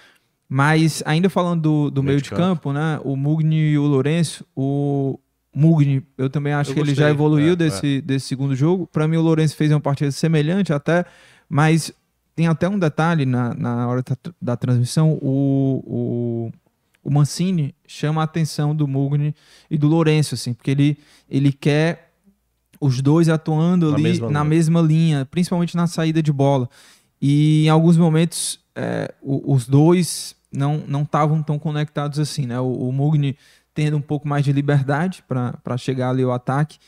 Mas, 0.48 1.04
ainda 1.06 1.30
falando 1.30 1.62
do, 1.62 1.90
do 1.92 2.02
meio, 2.02 2.20
de 2.20 2.30
campo, 2.30 2.72
né? 2.72 2.98
O 3.04 3.14
Mugni 3.14 3.70
e 3.70 3.78
o 3.78 3.84
Lourenço, 3.84 4.44
o 4.56 5.20
Mugni, 5.54 6.02
eu 6.18 6.28
também 6.28 6.52
acho 6.52 6.70
Eu 6.72 6.74
que 6.74 6.80
ele 6.80 6.88
gostei, 6.90 7.04
já 7.04 7.10
evoluiu 7.10 7.52
é, 7.52 7.56
desse, 7.56 8.00
desse 8.00 8.26
segundo 8.26 8.56
jogo. 8.56 8.88
Para 8.92 9.06
mim, 9.06 9.16
o 9.18 9.22
Lourenço 9.22 9.54
fez 9.54 9.70
uma 9.70 9.80
partida 9.80 10.10
semelhante 10.10 10.72
até, 10.72 11.04
mas 11.48 11.92
tem 12.34 12.48
até 12.48 12.68
um 12.68 12.76
detalhe 12.78 13.24
na, 13.24 13.54
na 13.54 13.86
hora 13.86 14.02
da, 14.02 14.16
da 14.42 14.56
transmissão: 14.56 15.12
o, 15.22 16.50
o, 17.02 17.10
Mancini 17.10 17.74
chama 17.86 18.20
a 18.20 18.24
atenção 18.24 18.74
do 18.74 18.86
Mugni 18.86 19.34
e 19.70 19.76
do 19.78 19.88
Lourenço, 19.88 20.34
assim, 20.34 20.52
porque 20.54 20.70
ele, 20.70 20.98
ele 21.28 21.52
quer 21.52 22.12
os 22.80 23.00
dois 23.00 23.28
atuando 23.28 23.88
Na 23.90 23.94
ali 23.94 24.02
mesma 24.02 24.26
na 24.30 24.40
linha. 24.40 24.44
mesma 24.44 24.80
linha, 24.80 25.24
principalmente 25.30 25.76
na 25.76 25.86
saída 25.86 26.22
de 26.22 26.32
bola. 26.32 26.68
E 27.20 27.64
em 27.66 27.68
alguns 27.68 27.96
momentos 27.96 28.58
é, 28.74 29.14
o- 29.22 29.54
os 29.54 29.66
dois 29.68 30.34
não 30.52 30.82
não 30.86 31.02
estavam 31.02 31.42
tão 31.42 31.58
conectados 31.58 32.18
assim, 32.18 32.46
né? 32.46 32.58
O, 32.60 32.88
o 32.88 32.92
Mugni 32.92 33.36
tendo 33.74 33.96
um 33.96 34.00
pouco 34.00 34.26
mais 34.28 34.44
de 34.44 34.52
liberdade 34.52 35.22
para 35.28 35.76
chegar 35.78 36.10
ali 36.10 36.22
ao 36.22 36.32
ataque 36.32 36.78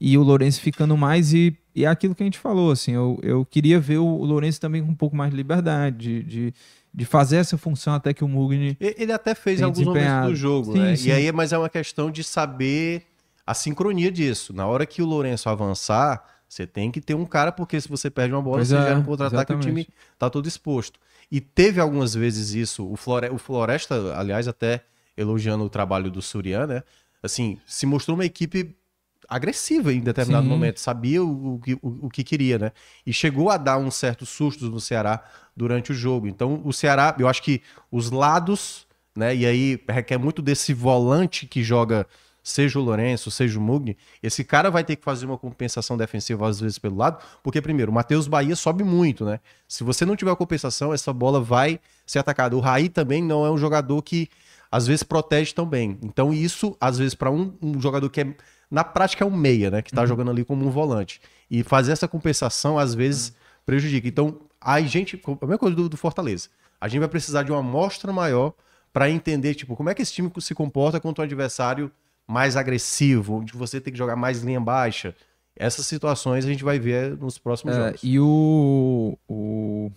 e 0.00 0.18
o 0.18 0.22
Lourenço 0.22 0.60
ficando 0.60 0.96
mais 0.96 1.32
e, 1.32 1.56
e 1.74 1.84
é 1.84 1.88
aquilo 1.88 2.14
que 2.14 2.22
a 2.22 2.26
gente 2.26 2.38
falou, 2.38 2.70
assim, 2.70 2.92
eu, 2.92 3.18
eu 3.22 3.44
queria 3.46 3.80
ver 3.80 3.98
o, 3.98 4.04
o 4.06 4.24
Lourenço 4.26 4.60
também 4.60 4.82
com 4.84 4.90
um 4.90 4.94
pouco 4.94 5.16
mais 5.16 5.30
de 5.30 5.36
liberdade, 5.36 5.96
de, 5.96 6.22
de, 6.22 6.54
de 6.94 7.04
fazer 7.04 7.38
essa 7.38 7.58
função 7.58 7.92
até 7.92 8.14
que 8.14 8.22
o 8.22 8.28
Mugni 8.28 8.76
Ele 8.78 9.12
até 9.12 9.34
fez 9.34 9.60
alguns 9.60 9.84
momentos 9.84 10.28
do 10.30 10.36
jogo, 10.36 10.72
Sim, 10.74 10.78
né? 10.78 10.96
sim. 10.96 11.08
E 11.08 11.12
aí, 11.12 11.32
mas 11.32 11.52
é 11.52 11.58
uma 11.58 11.68
questão 11.68 12.08
de 12.08 12.22
saber 12.22 13.02
a 13.44 13.52
sincronia 13.52 14.12
disso. 14.12 14.52
Na 14.52 14.66
hora 14.66 14.86
que 14.86 15.02
o 15.02 15.04
Lourenço 15.04 15.48
avançar, 15.48 16.24
você 16.48 16.66
tem 16.66 16.92
que 16.92 17.00
ter 17.00 17.14
um 17.14 17.26
cara, 17.26 17.50
porque 17.50 17.80
se 17.80 17.88
você 17.88 18.08
perde 18.08 18.32
uma 18.32 18.40
bola, 18.40 18.58
Pois 18.58 18.68
você 18.68 18.76
é, 18.76 18.82
gera 18.82 18.98
um 18.98 19.02
contra-ataque 19.02 19.52
e 19.52 19.56
o 19.56 19.60
time 19.60 19.88
tá 20.16 20.30
todo 20.30 20.46
exposto. 20.46 21.00
E 21.30 21.40
teve 21.40 21.80
algumas 21.80 22.14
vezes 22.14 22.54
isso. 22.54 22.88
O, 22.88 22.96
Flore... 22.96 23.28
o 23.30 23.38
Floresta, 23.38 24.16
aliás, 24.16 24.46
até 24.46 24.84
elogiando 25.16 25.64
o 25.64 25.68
trabalho 25.68 26.10
do 26.10 26.22
Surian, 26.22 26.66
né? 26.66 26.82
Assim, 27.20 27.58
se 27.66 27.86
mostrou 27.86 28.16
uma 28.16 28.24
equipe 28.24 28.76
agressiva 29.28 29.92
em 29.92 30.00
determinado 30.00 30.44
Sim. 30.44 30.50
momento, 30.50 30.80
sabia 30.80 31.22
o, 31.22 31.54
o, 31.54 31.60
que- 31.60 31.78
o, 31.82 32.10
que 32.10 32.22
queria, 32.24 32.58
né? 32.58 32.72
E 33.06 33.12
chegou 33.12 33.50
a 33.50 33.56
dar 33.56 33.78
uns 33.78 33.94
certos 33.94 34.28
sustos 34.28 34.68
no 34.70 34.80
Ceará 34.80 35.22
durante 35.56 35.92
o 35.92 35.94
jogo. 35.94 36.26
Então, 36.28 36.60
o 36.64 36.72
Ceará, 36.72 37.14
eu 37.18 37.28
acho 37.28 37.42
que 37.42 37.62
os 37.90 38.10
lados, 38.10 38.86
né? 39.16 39.34
E 39.34 39.46
aí 39.46 39.80
requer 39.88 40.18
muito 40.18 40.42
desse 40.42 40.74
volante 40.74 41.46
que 41.46 41.62
joga, 41.62 42.06
seja 42.42 42.78
o 42.78 42.82
Lourenço, 42.82 43.30
seja 43.30 43.58
o 43.58 43.62
Mugni. 43.62 43.96
Esse 44.22 44.44
cara 44.44 44.70
vai 44.70 44.84
ter 44.84 44.96
que 44.96 45.04
fazer 45.04 45.26
uma 45.26 45.38
compensação 45.38 45.96
defensiva 45.96 46.46
às 46.48 46.60
vezes 46.60 46.78
pelo 46.78 46.96
lado, 46.96 47.18
porque, 47.42 47.60
primeiro, 47.62 47.90
o 47.90 47.94
Matheus 47.94 48.28
Bahia 48.28 48.56
sobe 48.56 48.84
muito, 48.84 49.24
né? 49.24 49.40
Se 49.68 49.82
você 49.84 50.04
não 50.04 50.16
tiver 50.16 50.30
a 50.30 50.36
compensação, 50.36 50.92
essa 50.92 51.12
bola 51.12 51.40
vai 51.40 51.80
ser 52.06 52.18
atacada. 52.18 52.56
O 52.56 52.60
Raí 52.60 52.88
também 52.88 53.22
não 53.22 53.46
é 53.46 53.50
um 53.50 53.58
jogador 53.58 54.02
que 54.02 54.28
às 54.70 54.86
vezes 54.88 55.04
protege 55.04 55.54
tão 55.54 55.64
bem. 55.64 55.96
Então, 56.02 56.32
isso, 56.32 56.76
às 56.80 56.98
vezes, 56.98 57.14
para 57.14 57.30
um, 57.30 57.54
um 57.62 57.80
jogador 57.80 58.10
que 58.10 58.20
é, 58.20 58.34
na 58.70 58.82
prática, 58.84 59.24
é 59.24 59.26
um 59.26 59.30
meia, 59.36 59.70
né? 59.70 59.82
Que 59.82 59.92
tá 59.92 60.04
jogando 60.06 60.30
ali 60.30 60.44
como 60.44 60.66
um 60.66 60.70
volante. 60.70 61.20
E 61.50 61.62
fazer 61.62 61.92
essa 61.92 62.08
compensação, 62.08 62.78
às 62.78 62.94
vezes, 62.94 63.34
prejudica. 63.64 64.06
Então, 64.08 64.38
a 64.60 64.80
gente, 64.80 65.20
a 65.26 65.46
mesma 65.46 65.58
coisa 65.58 65.76
do, 65.76 65.88
do 65.88 65.96
Fortaleza. 65.96 66.48
A 66.80 66.88
gente 66.88 67.00
vai 67.00 67.08
precisar 67.08 67.42
de 67.44 67.52
uma 67.52 67.60
amostra 67.60 68.12
maior 68.12 68.52
para 68.92 69.10
entender, 69.10 69.54
tipo, 69.54 69.74
como 69.76 69.90
é 69.90 69.94
que 69.94 70.02
esse 70.02 70.12
time 70.12 70.30
se 70.38 70.54
comporta 70.54 71.00
contra 71.00 71.22
um 71.22 71.24
adversário 71.24 71.90
mais 72.26 72.56
agressivo, 72.56 73.36
onde 73.40 73.52
você 73.52 73.80
tem 73.80 73.92
que 73.92 73.98
jogar 73.98 74.16
mais 74.16 74.42
linha 74.42 74.60
baixa. 74.60 75.14
Essas 75.56 75.86
situações 75.86 76.44
a 76.44 76.48
gente 76.48 76.64
vai 76.64 76.78
ver 76.78 77.16
nos 77.16 77.38
próximos 77.38 77.76
É, 77.76 77.84
jogos. 77.86 78.00
e 78.02 78.18
o, 78.18 79.16
o. 79.28 79.90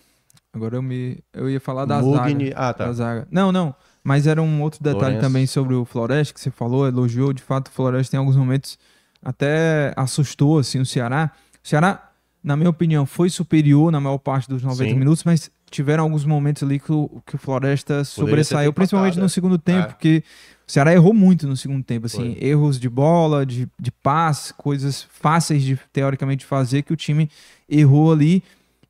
Agora 0.53 0.75
eu 0.75 0.81
me. 0.81 1.19
Eu 1.33 1.49
ia 1.49 1.59
falar 1.59 1.85
da 1.85 1.99
Mugni- 2.01 2.49
zaga. 2.49 2.59
Ah, 2.69 2.73
tá. 2.73 2.85
da 2.85 2.93
zaga. 2.93 3.27
Não, 3.31 3.51
não. 3.51 3.73
Mas 4.07 4.25
era 4.25 4.41
um 4.41 4.61
outro 4.61 4.81
detalhe 4.81 5.15
Lourenço. 5.15 5.21
também 5.21 5.45
sobre 5.45 5.75
o 5.75 5.83
Floresta 5.83 6.33
que 6.33 6.39
você 6.39 6.49
falou, 6.49 6.87
elogiou. 6.87 7.33
De 7.33 7.41
fato, 7.43 7.67
o 7.67 7.71
Floresta 7.71 8.15
em 8.15 8.19
alguns 8.19 8.37
momentos 8.37 8.79
até 9.21 9.93
assustou 9.97 10.59
assim, 10.59 10.79
o 10.79 10.85
Ceará. 10.85 11.29
O 11.61 11.67
Ceará, 11.67 12.09
na 12.41 12.55
minha 12.55 12.69
opinião, 12.69 13.05
foi 13.05 13.29
superior 13.29 13.91
na 13.91 13.99
maior 13.99 14.17
parte 14.17 14.47
dos 14.47 14.63
90 14.63 14.91
Sim. 14.91 14.97
minutos, 14.97 15.25
mas 15.25 15.51
tiveram 15.69 16.05
alguns 16.05 16.23
momentos 16.23 16.63
ali 16.63 16.79
que 16.79 16.89
o, 16.89 17.21
que 17.25 17.35
o 17.35 17.37
Floresta 17.37 18.05
sobressaiu, 18.05 18.71
principalmente 18.71 19.19
no 19.19 19.25
é. 19.25 19.27
segundo 19.27 19.57
tempo, 19.57 19.79
É. 19.79 19.87
porque 19.87 20.23
o 20.65 20.71
Ceará 20.71 20.93
errou 20.93 21.13
muito 21.13 21.45
no 21.45 21.57
segundo 21.57 21.83
tempo, 21.83 22.05
assim, 22.05 22.33
Foi. 22.33 22.47
erros 22.47 22.79
de 22.79 22.87
bola, 22.87 23.45
de, 23.45 23.67
de 23.77 23.91
passe, 23.91 24.53
coisas 24.53 25.05
fáceis 25.09 25.63
de 25.63 25.77
teoricamente 25.91 26.45
fazer 26.45 26.83
que 26.83 26.93
o 26.93 26.95
time 26.95 27.29
errou 27.67 28.13
ali 28.13 28.41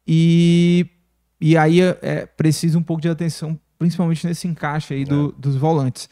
e, 0.07 0.86
e 1.41 1.57
aí 1.57 1.82
é, 1.82 1.97
é 2.03 2.26
preciso 2.28 2.78
um 2.78 2.84
pouco 2.84 3.01
de 3.01 3.09
atenção, 3.09 3.59
principalmente 3.78 4.25
nesse 4.25 4.47
encaixe 4.47 4.93
aí 4.93 5.05
do- 5.05 5.32
dos 5.38 5.55
volantes. 5.55 6.09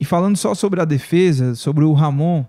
E 0.00 0.04
falando 0.04 0.36
só 0.36 0.54
sobre 0.54 0.80
a 0.80 0.84
defesa, 0.84 1.54
sobre 1.54 1.84
o 1.84 1.92
Ramon, 1.92 2.44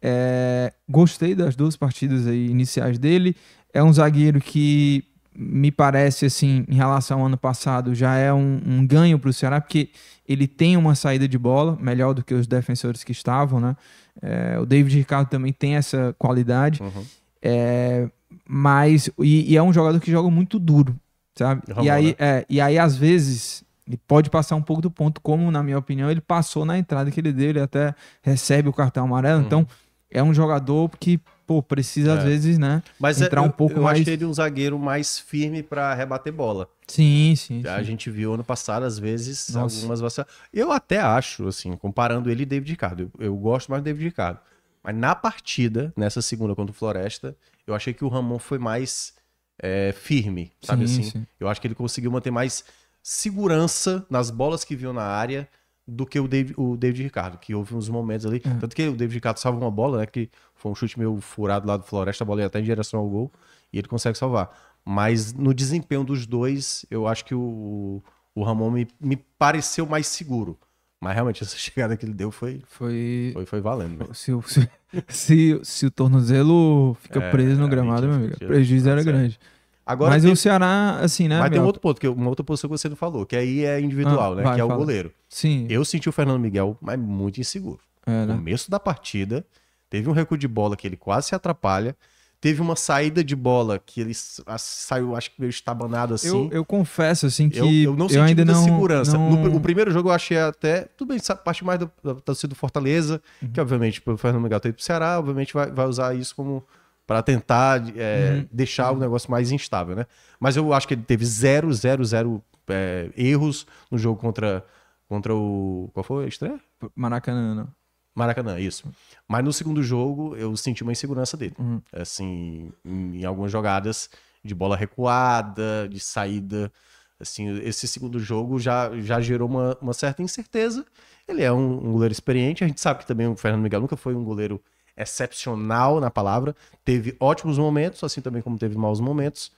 é, 0.00 0.72
gostei 0.88 1.34
das 1.34 1.54
duas 1.56 1.76
partidas 1.76 2.26
aí 2.26 2.46
iniciais 2.48 2.98
dele. 2.98 3.36
É 3.72 3.82
um 3.82 3.92
zagueiro 3.92 4.40
que 4.40 5.04
me 5.34 5.70
parece, 5.70 6.26
assim, 6.26 6.64
em 6.68 6.74
relação 6.74 7.20
ao 7.20 7.26
ano 7.26 7.38
passado, 7.38 7.94
já 7.94 8.16
é 8.16 8.32
um, 8.32 8.60
um 8.66 8.86
ganho 8.86 9.18
para 9.18 9.30
o 9.30 9.32
Ceará, 9.32 9.60
porque 9.60 9.88
ele 10.28 10.46
tem 10.46 10.76
uma 10.76 10.94
saída 10.94 11.26
de 11.26 11.38
bola 11.38 11.78
melhor 11.80 12.12
do 12.12 12.22
que 12.22 12.34
os 12.34 12.46
defensores 12.46 13.02
que 13.02 13.12
estavam, 13.12 13.58
né? 13.58 13.76
É, 14.20 14.58
o 14.58 14.66
David 14.66 14.98
Ricardo 14.98 15.28
também 15.28 15.52
tem 15.52 15.76
essa 15.76 16.14
qualidade. 16.18 16.82
Uhum. 16.82 17.04
É, 17.40 18.08
mas 18.46 19.08
e, 19.20 19.52
e 19.52 19.56
é 19.56 19.62
um 19.62 19.72
jogador 19.72 19.98
que 20.00 20.10
joga 20.10 20.30
muito 20.30 20.58
duro, 20.58 20.94
sabe? 21.34 21.62
Ramon, 21.68 21.84
e 21.84 21.90
aí, 21.90 22.06
né? 22.08 22.14
é, 22.18 22.46
e 22.48 22.60
aí 22.60 22.78
às 22.78 22.94
vezes 22.96 23.64
ele 23.92 24.00
pode 24.08 24.30
passar 24.30 24.56
um 24.56 24.62
pouco 24.62 24.80
do 24.82 24.90
ponto, 24.90 25.20
como 25.20 25.50
na 25.50 25.62
minha 25.62 25.78
opinião 25.78 26.10
ele 26.10 26.20
passou 26.20 26.64
na 26.64 26.78
entrada 26.78 27.10
que 27.10 27.20
ele 27.20 27.32
deu, 27.32 27.50
ele 27.50 27.60
até 27.60 27.94
recebe 28.22 28.68
o 28.68 28.72
cartão 28.72 29.04
amarelo. 29.04 29.40
Uhum. 29.40 29.46
Então 29.46 29.66
é 30.10 30.22
um 30.22 30.32
jogador 30.34 30.90
que 30.98 31.20
pô 31.46 31.62
precisa 31.62 32.14
às 32.14 32.20
É. 32.20 32.24
vezes, 32.24 32.58
né? 32.58 32.82
Mas 32.98 33.20
é- 33.20 33.26
entrar 33.26 33.42
um 33.42 33.46
eu, 33.46 33.52
pouco 33.52 33.76
eu 33.76 33.82
mais- 33.82 34.00
achei 34.00 34.14
ele 34.14 34.24
um 34.24 34.32
zagueiro 34.32 34.78
mais 34.78 35.18
firme 35.18 35.62
para 35.62 35.92
rebater 35.94 36.32
bola. 36.32 36.68
Sim, 36.86 37.34
sim. 37.36 37.62
A 37.66 37.78
sim. 37.78 37.84
gente 37.84 38.10
viu 38.10 38.34
ano 38.34 38.44
passado, 38.44 38.84
às 38.84 38.98
vezes, 38.98 39.48
Nossa. 39.50 39.76
algumas 39.76 40.00
vacilas. 40.00 40.30
Eu 40.52 40.70
até 40.72 40.98
acho, 41.00 41.48
assim, 41.48 41.76
comparando 41.76 42.30
ele 42.30 42.42
e 42.42 42.46
David 42.46 42.70
Ricardo. 42.72 43.10
Eu, 43.18 43.26
eu 43.26 43.36
gosto 43.36 43.70
mais 43.70 43.82
do 43.82 43.84
David 43.86 44.04
Ricardo. 44.04 44.38
Mas 44.84 44.94
na 44.96 45.14
partida, 45.14 45.92
nessa 45.96 46.20
segunda 46.20 46.54
contra 46.54 46.70
o 46.72 46.74
Floresta, 46.74 47.36
eu 47.66 47.74
achei 47.74 47.92
que 47.94 48.04
o 48.04 48.08
Ramon 48.08 48.38
foi 48.38 48.58
mais 48.58 49.14
é, 49.62 49.92
firme, 49.92 50.50
sabe 50.60 50.88
Sim, 50.88 51.00
assim? 51.00 51.10
sim. 51.10 51.26
Eu 51.38 51.48
acho 51.48 51.60
que 51.60 51.66
ele 51.68 51.74
conseguiu 51.74 52.10
manter 52.10 52.30
mais 52.32 52.64
segurança 53.02 54.06
nas 54.08 54.30
bolas 54.30 54.64
que 54.64 54.76
viu 54.76 54.92
na 54.92 55.02
área 55.02 55.48
do 55.86 56.06
que 56.06 56.18
o 56.20 56.28
David, 56.28 56.54
o 56.56 56.76
David 56.76 57.02
Ricardo, 57.02 57.38
que 57.38 57.54
houve 57.54 57.74
uns 57.74 57.88
momentos 57.88 58.24
ali. 58.24 58.40
É. 58.44 58.54
Tanto 58.60 58.74
que 58.76 58.86
o 58.88 58.92
David 58.96 59.14
Ricardo 59.16 59.38
salva 59.38 59.58
uma 59.58 59.70
bola, 59.70 59.98
né? 59.98 60.06
Que 60.06 60.30
foi 60.54 60.70
um 60.70 60.74
chute 60.74 60.98
meio 60.98 61.20
furado 61.20 61.66
lá 61.66 61.76
do 61.76 61.82
Floresta, 61.84 62.22
a 62.22 62.26
bola 62.26 62.40
ia 62.40 62.46
até 62.46 62.60
em 62.60 62.62
direção 62.64 63.00
ao 63.00 63.08
gol 63.08 63.32
e 63.72 63.78
ele 63.78 63.88
consegue 63.88 64.16
salvar. 64.16 64.50
Mas 64.84 65.32
no 65.32 65.52
desempenho 65.52 66.04
dos 66.04 66.26
dois, 66.26 66.86
eu 66.90 67.06
acho 67.06 67.24
que 67.24 67.34
o, 67.34 68.02
o 68.34 68.42
Ramon 68.44 68.70
me, 68.70 68.88
me 69.00 69.16
pareceu 69.16 69.84
mais 69.86 70.06
seguro. 70.06 70.58
Mas 71.00 71.14
realmente 71.14 71.42
essa 71.42 71.56
chegada 71.58 71.96
que 71.96 72.06
ele 72.06 72.14
deu 72.14 72.30
foi, 72.30 72.62
Foi. 72.68 73.30
foi, 73.34 73.46
foi 73.46 73.60
valendo. 73.60 74.14
Se, 74.14 74.32
o- 74.32 74.42
se, 74.42 74.68
se, 75.08 75.60
se 75.64 75.86
o 75.86 75.90
tornozelo 75.90 76.94
fica 77.00 77.18
É, 77.20 77.30
preso 77.30 77.60
no 77.60 77.68
gramado, 77.68 78.06
meu 78.06 78.16
amigo, 78.16 78.34
o 78.36 78.46
prejuízo 78.46 78.88
era 78.88 79.02
certo. 79.02 79.36
Agora 79.84 80.10
Mas 80.12 80.22
tem, 80.22 80.32
o 80.32 80.36
Ceará, 80.36 80.98
assim, 81.00 81.26
né? 81.26 81.40
mas 81.40 81.50
tem 81.50 81.60
um 81.60 81.64
outro 81.64 81.80
ponto, 81.80 82.00
que, 82.00 82.06
eu- 82.06 82.12
uma 82.14 82.28
outra 82.28 82.44
posição 82.44 82.70
que 82.70 82.78
você 82.78 82.88
não 82.88 82.96
falou, 82.96 83.26
que 83.26 83.34
aí 83.36 83.64
é 83.64 83.80
individual, 83.80 84.32
Ah, 84.32 84.36
né? 84.36 84.42
vai, 84.44 84.54
que 84.54 84.60
é 84.60 84.64
o 84.64 84.68
fala. 84.68 84.78
goleiro. 84.78 85.12
Sim, 85.28 85.66
Eu 85.68 85.84
senti 85.84 86.08
o 86.08 86.12
Fernando 86.12 86.38
Miguel, 86.40 86.76
mas 86.80 86.98
muito 86.98 87.40
inseguro. 87.40 87.80
é, 88.06 88.10
No 88.22 88.26
né? 88.26 88.34
começo 88.36 88.70
da 88.70 88.78
partida, 88.80 89.44
teve 89.90 90.08
um 90.08 90.12
recuo 90.12 90.36
de 90.38 90.46
bola 90.48 90.76
que 90.76 90.86
ele 90.86 90.96
quase 90.96 91.28
se 91.28 91.34
atrapalha. 91.34 91.96
Teve 92.40 92.60
uma 92.60 92.74
saída 92.74 93.22
de 93.22 93.36
bola 93.36 93.78
que 93.78 94.00
ele 94.00 94.12
saiu, 94.58 95.14
acho 95.14 95.30
que 95.30 95.40
meio 95.40 95.50
estabanado 95.50 96.14
assim. 96.14 96.26
Eu, 96.46 96.50
eu 96.50 96.64
confesso, 96.64 97.26
assim, 97.26 97.48
que 97.48 97.58
Eu, 97.58 97.70
eu 97.72 97.96
não 97.96 98.08
senti 98.08 98.20
ainda 98.20 98.44
muita 98.44 98.52
não, 98.58 98.64
segurança. 98.64 99.16
não- 99.16 99.30
No 99.30 99.56
o 99.56 99.60
primeiro 99.60 99.90
jogo 99.92 100.08
eu 100.08 100.12
achei 100.12 100.36
até. 100.38 100.82
Tudo 100.96 101.08
bem, 101.08 101.16
essa 101.18 101.36
parte 101.36 101.64
mais 101.64 101.78
do- 101.78 101.90
da 102.02 102.14
torcida 102.16 102.48
do 102.48 102.56
Fortaleza, 102.56 103.22
Uhum. 103.40 103.52
que 103.52 103.60
obviamente 103.60 104.00
pelo 104.00 104.16
Fernando 104.16 104.42
Miguel 104.42 104.58
ter 104.58 104.70
ido 104.70 104.74
pro 104.74 104.84
Ceará, 104.84 105.18
obviamente 105.20 105.54
vai, 105.54 105.70
vai 105.70 105.86
usar 105.86 106.16
isso 106.16 106.34
como 106.34 106.64
para 107.12 107.22
tentar 107.22 107.82
é, 107.94 108.36
Uhum. 108.38 108.48
deixar 108.50 108.90
o 108.90 108.96
negócio 108.96 109.30
mais 109.30 109.52
instável, 109.52 109.94
né? 109.94 110.06
Mas 110.40 110.56
eu 110.56 110.72
acho 110.72 110.88
que 110.88 110.94
ele 110.94 111.02
teve 111.02 111.26
zero, 111.26 111.70
zero, 111.74 112.02
zero 112.04 112.42
é, 112.68 113.10
erros 113.14 113.66
no 113.90 113.98
jogo 113.98 114.18
contra, 114.18 114.64
contra 115.06 115.34
o. 115.34 115.90
Qual 115.92 116.02
foi 116.02 116.24
a 116.24 116.28
estreia? 116.28 116.58
Maracanã, 116.96 117.54
não. 117.54 117.68
Maracanã, 118.14 118.58
isso. 118.58 118.90
Mas 119.28 119.44
no 119.44 119.52
segundo 119.52 119.82
jogo 119.82 120.34
eu 120.36 120.56
senti 120.56 120.82
uma 120.82 120.92
insegurança 120.92 121.36
dele. 121.36 121.54
Uhum. 121.58 121.82
Assim, 121.92 122.72
em, 122.82 123.20
em 123.20 123.24
algumas 123.26 123.52
jogadas 123.52 124.08
de 124.42 124.54
bola 124.54 124.74
recuada, 124.74 125.86
de 125.90 126.00
saída. 126.00 126.72
Assim, 127.20 127.48
esse 127.60 127.86
segundo 127.86 128.18
jogo 128.18 128.58
já, 128.58 128.90
já 129.00 129.20
gerou 129.20 129.48
uma, 129.48 129.76
uma 129.82 129.92
certa 129.92 130.22
incerteza. 130.22 130.84
Ele 131.28 131.42
é 131.42 131.52
um, 131.52 131.88
um 131.88 131.92
goleiro 131.92 132.12
experiente. 132.12 132.64
A 132.64 132.66
gente 132.66 132.80
sabe 132.80 133.00
que 133.00 133.06
também 133.06 133.26
o 133.28 133.36
Fernando 133.36 133.62
Miguel 133.62 133.80
nunca 133.82 133.96
foi 133.98 134.14
um 134.14 134.24
goleiro 134.24 134.60
excepcional 134.96 136.00
na 136.00 136.10
palavra. 136.10 136.54
Teve 136.84 137.16
ótimos 137.20 137.58
momentos, 137.58 138.02
assim 138.04 138.20
também 138.20 138.42
como 138.42 138.58
teve 138.58 138.76
maus 138.76 139.00
momentos. 139.00 139.52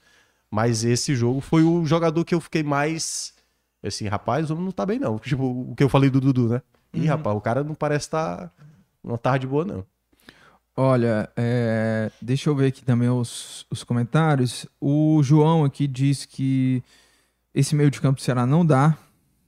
Mas 0.49 0.83
esse 0.83 1.15
jogo 1.15 1.41
foi 1.41 1.63
o 1.63 1.85
jogador 1.85 2.23
que 2.23 2.33
eu 2.35 2.39
fiquei 2.41 2.63
mais. 2.63 3.33
Assim, 3.83 4.07
rapaz, 4.07 4.49
o 4.49 4.53
homem 4.53 4.65
não 4.65 4.71
tá 4.71 4.85
bem, 4.85 4.99
não. 4.99 5.19
Tipo, 5.19 5.43
o 5.71 5.75
que 5.75 5.83
eu 5.83 5.89
falei 5.89 6.09
do 6.09 6.19
Dudu, 6.21 6.47
né? 6.49 6.61
Ih, 6.93 7.01
Uhum. 7.01 7.07
rapaz, 7.07 7.37
o 7.37 7.41
cara 7.41 7.63
não 7.63 7.75
parece 7.75 8.05
estar 8.07 8.51
numa 9.03 9.17
tarde 9.17 9.45
boa, 9.45 9.65
não. 9.65 9.85
Olha, 10.77 11.29
é, 11.37 12.11
deixa 12.21 12.49
eu 12.49 12.55
ver 12.55 12.67
aqui 12.67 12.83
também 12.83 13.09
os, 13.09 13.65
os 13.69 13.83
comentários. 13.83 14.65
O 14.79 15.21
João 15.23 15.63
aqui 15.63 15.87
diz 15.87 16.25
que 16.25 16.83
esse 17.53 17.75
meio 17.75 17.89
de 17.89 18.01
campo 18.01 18.19
do 18.19 18.23
Ceará 18.23 18.45
não 18.45 18.65
dá. 18.65 18.97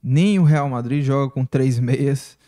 Nem 0.02 0.38
o 0.38 0.44
Real 0.44 0.68
Madrid 0.68 1.04
joga 1.04 1.30
com 1.32 1.44
três 1.44 1.78
meias 1.78 2.38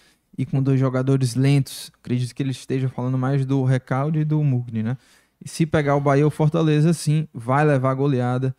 e 0.40 0.46
com 0.46 0.62
dois 0.62 0.80
jogadores 0.80 1.34
lentos. 1.34 1.90
Acredito 2.02 2.34
que 2.34 2.42
ele 2.42 2.52
esteja 2.52 2.88
falando 2.88 3.18
mais 3.18 3.44
do 3.44 3.62
Recalde 3.62 4.20
e 4.20 4.24
do 4.24 4.42
Mugni, 4.42 4.82
né? 4.82 4.96
E 5.44 5.48
se 5.48 5.66
pegar 5.66 5.96
o 5.96 6.00
Bahia 6.00 6.24
ou 6.24 6.30
Fortaleza, 6.30 6.92
sim, 6.94 7.28
vai 7.32 7.64
levar 7.64 7.92
goleada, 7.94 8.54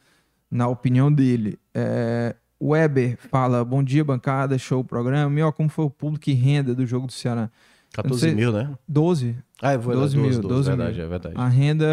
na 0.49 0.67
opinião 0.67 1.11
dele. 1.11 1.57
É, 1.73 2.36
Weber 2.61 3.17
fala, 3.17 3.65
bom 3.65 3.84
dia, 3.84 4.03
bancada, 4.03 4.57
show 4.59 4.82
o 4.82 4.84
programa. 4.84 5.27
Meu, 5.29 5.51
como 5.51 5.69
foi 5.69 5.86
o 5.86 5.89
público 5.89 6.29
e 6.29 6.34
renda 6.34 6.75
do 6.75 6.86
jogo 6.86 7.07
do 7.07 7.13
Ceará? 7.13 7.49
14 7.93 8.19
sei- 8.21 8.36
mil, 8.36 8.51
né? 8.51 8.69
12. 8.88 9.36
Ah, 9.61 9.73
eu 9.73 9.82
vou 9.82 9.93
12 9.93 10.15
12 10.15 10.17
mil, 10.17 10.29
12, 10.41 10.47
12 10.47 10.69
verdade, 10.69 10.97
mil. 10.97 11.05
é 11.05 11.09
verdade. 11.09 11.36
A 11.36 11.47
renda, 11.47 11.86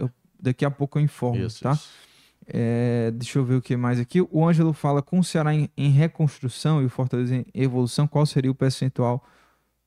eu- 0.00 0.10
daqui 0.40 0.64
a 0.64 0.70
pouco 0.70 0.98
eu 0.98 1.02
informo, 1.02 1.36
isso, 1.44 1.62
tá? 1.62 1.72
isso. 1.72 1.88
É, 2.46 3.10
deixa 3.12 3.38
eu 3.38 3.44
ver 3.44 3.54
o 3.56 3.62
que 3.62 3.76
mais 3.76 3.98
aqui. 3.98 4.20
O 4.20 4.46
Ângelo 4.46 4.72
fala 4.72 5.00
com 5.02 5.18
o 5.18 5.24
Ceará 5.24 5.54
em, 5.54 5.70
em 5.76 5.90
reconstrução 5.90 6.82
e 6.82 6.84
o 6.84 6.90
Fortaleza 6.90 7.34
em 7.34 7.46
evolução, 7.54 8.06
qual 8.06 8.26
seria 8.26 8.50
o 8.50 8.54
percentual 8.54 9.24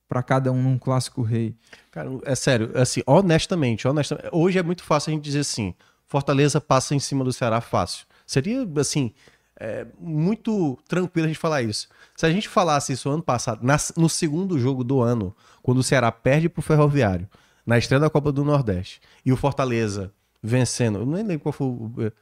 para 0.08 0.22
cada 0.22 0.50
um 0.50 0.62
num 0.62 0.78
clássico 0.78 1.22
rei? 1.22 1.54
Cara, 1.90 2.10
é 2.24 2.34
sério, 2.34 2.70
assim, 2.74 3.02
honestamente, 3.06 3.86
honestamente, 3.86 4.28
hoje 4.32 4.58
é 4.58 4.62
muito 4.62 4.82
fácil 4.82 5.10
a 5.10 5.14
gente 5.14 5.22
dizer 5.24 5.40
assim, 5.40 5.74
Fortaleza 6.06 6.60
passa 6.60 6.94
em 6.94 6.98
cima 6.98 7.22
do 7.24 7.32
Ceará 7.32 7.60
fácil. 7.60 8.06
Seria, 8.26 8.66
assim, 8.80 9.12
é 9.60 9.86
muito 10.00 10.78
tranquilo 10.88 11.26
a 11.26 11.28
gente 11.28 11.38
falar 11.38 11.62
isso. 11.62 11.88
Se 12.16 12.24
a 12.26 12.30
gente 12.30 12.48
falasse 12.48 12.92
isso 12.92 13.08
ano 13.10 13.22
passado, 13.22 13.60
na- 13.62 13.76
no 13.96 14.08
segundo 14.08 14.58
jogo 14.58 14.82
do 14.82 15.00
ano, 15.00 15.34
quando 15.62 15.78
o 15.78 15.82
Ceará 15.82 16.10
perde 16.10 16.48
pro 16.48 16.62
Ferroviário, 16.62 17.28
na 17.66 17.76
estreia 17.76 18.00
da 18.00 18.08
Copa 18.10 18.32
do 18.32 18.44
Nordeste, 18.44 19.00
e 19.24 19.32
o 19.32 19.36
Fortaleza 19.36 20.12
vencendo, 20.42 21.00
eu 21.00 21.06
nem 21.06 21.22
lembro 21.22 21.40
qual 21.40 21.52
foi 21.52 21.66
o. 21.66 22.12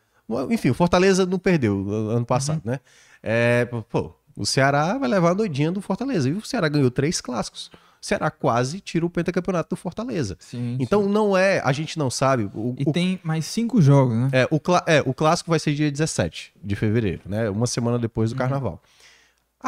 Enfim, 0.51 0.70
o 0.70 0.74
Fortaleza 0.74 1.24
não 1.27 1.39
perdeu 1.39 1.89
ano 2.11 2.27
passado, 2.27 2.62
né? 2.64 2.81
É, 3.22 3.64
pô, 3.91 4.12
o 4.37 4.45
Ceará 4.45 4.99
vai 4.99 5.09
levar 5.09 5.31
a 5.31 5.35
doidinha 5.35 5.70
do 5.72 5.81
Fortaleza. 5.81 6.29
E 6.29 6.33
o 6.33 6.45
Ceará 6.45 6.68
ganhou 6.68 6.91
três 6.91 7.20
clássicos. 7.20 7.70
O 8.03 8.07
Ceará 8.07 8.31
quase 8.31 8.79
tira 8.81 9.05
o 9.07 9.11
pentacampeonato 9.11 9.70
do 9.70 9.77
Fortaleza. 9.77 10.37
Sim, 10.39 10.77
Então 10.79 11.09
não 11.09 11.37
é, 11.37 11.61
a 11.64 11.72
gente 11.72 11.99
não 11.99 12.11
sabe. 12.11 12.51
O, 12.55 12.74
E 12.79 12.85
o- 12.87 12.93
tem 12.93 13.18
mais 13.24 13.47
cinco 13.47 13.81
jogos, 13.81 14.14
né? 14.16 14.29
é, 14.33 14.45
o, 14.51 14.61
é, 14.87 15.03
o 15.05 15.14
clássico 15.14 15.51
vai 15.51 15.59
ser 15.59 15.74
dia 15.74 15.91
17 15.91 16.53
de 16.62 16.77
fevereiro, 16.77 17.22
né? 17.27 17.49
Uma 17.51 17.66
semana 17.66 17.99
depois 17.99 18.31
Uhum. 18.31 18.37
do 18.37 18.39
carnaval. 18.39 18.83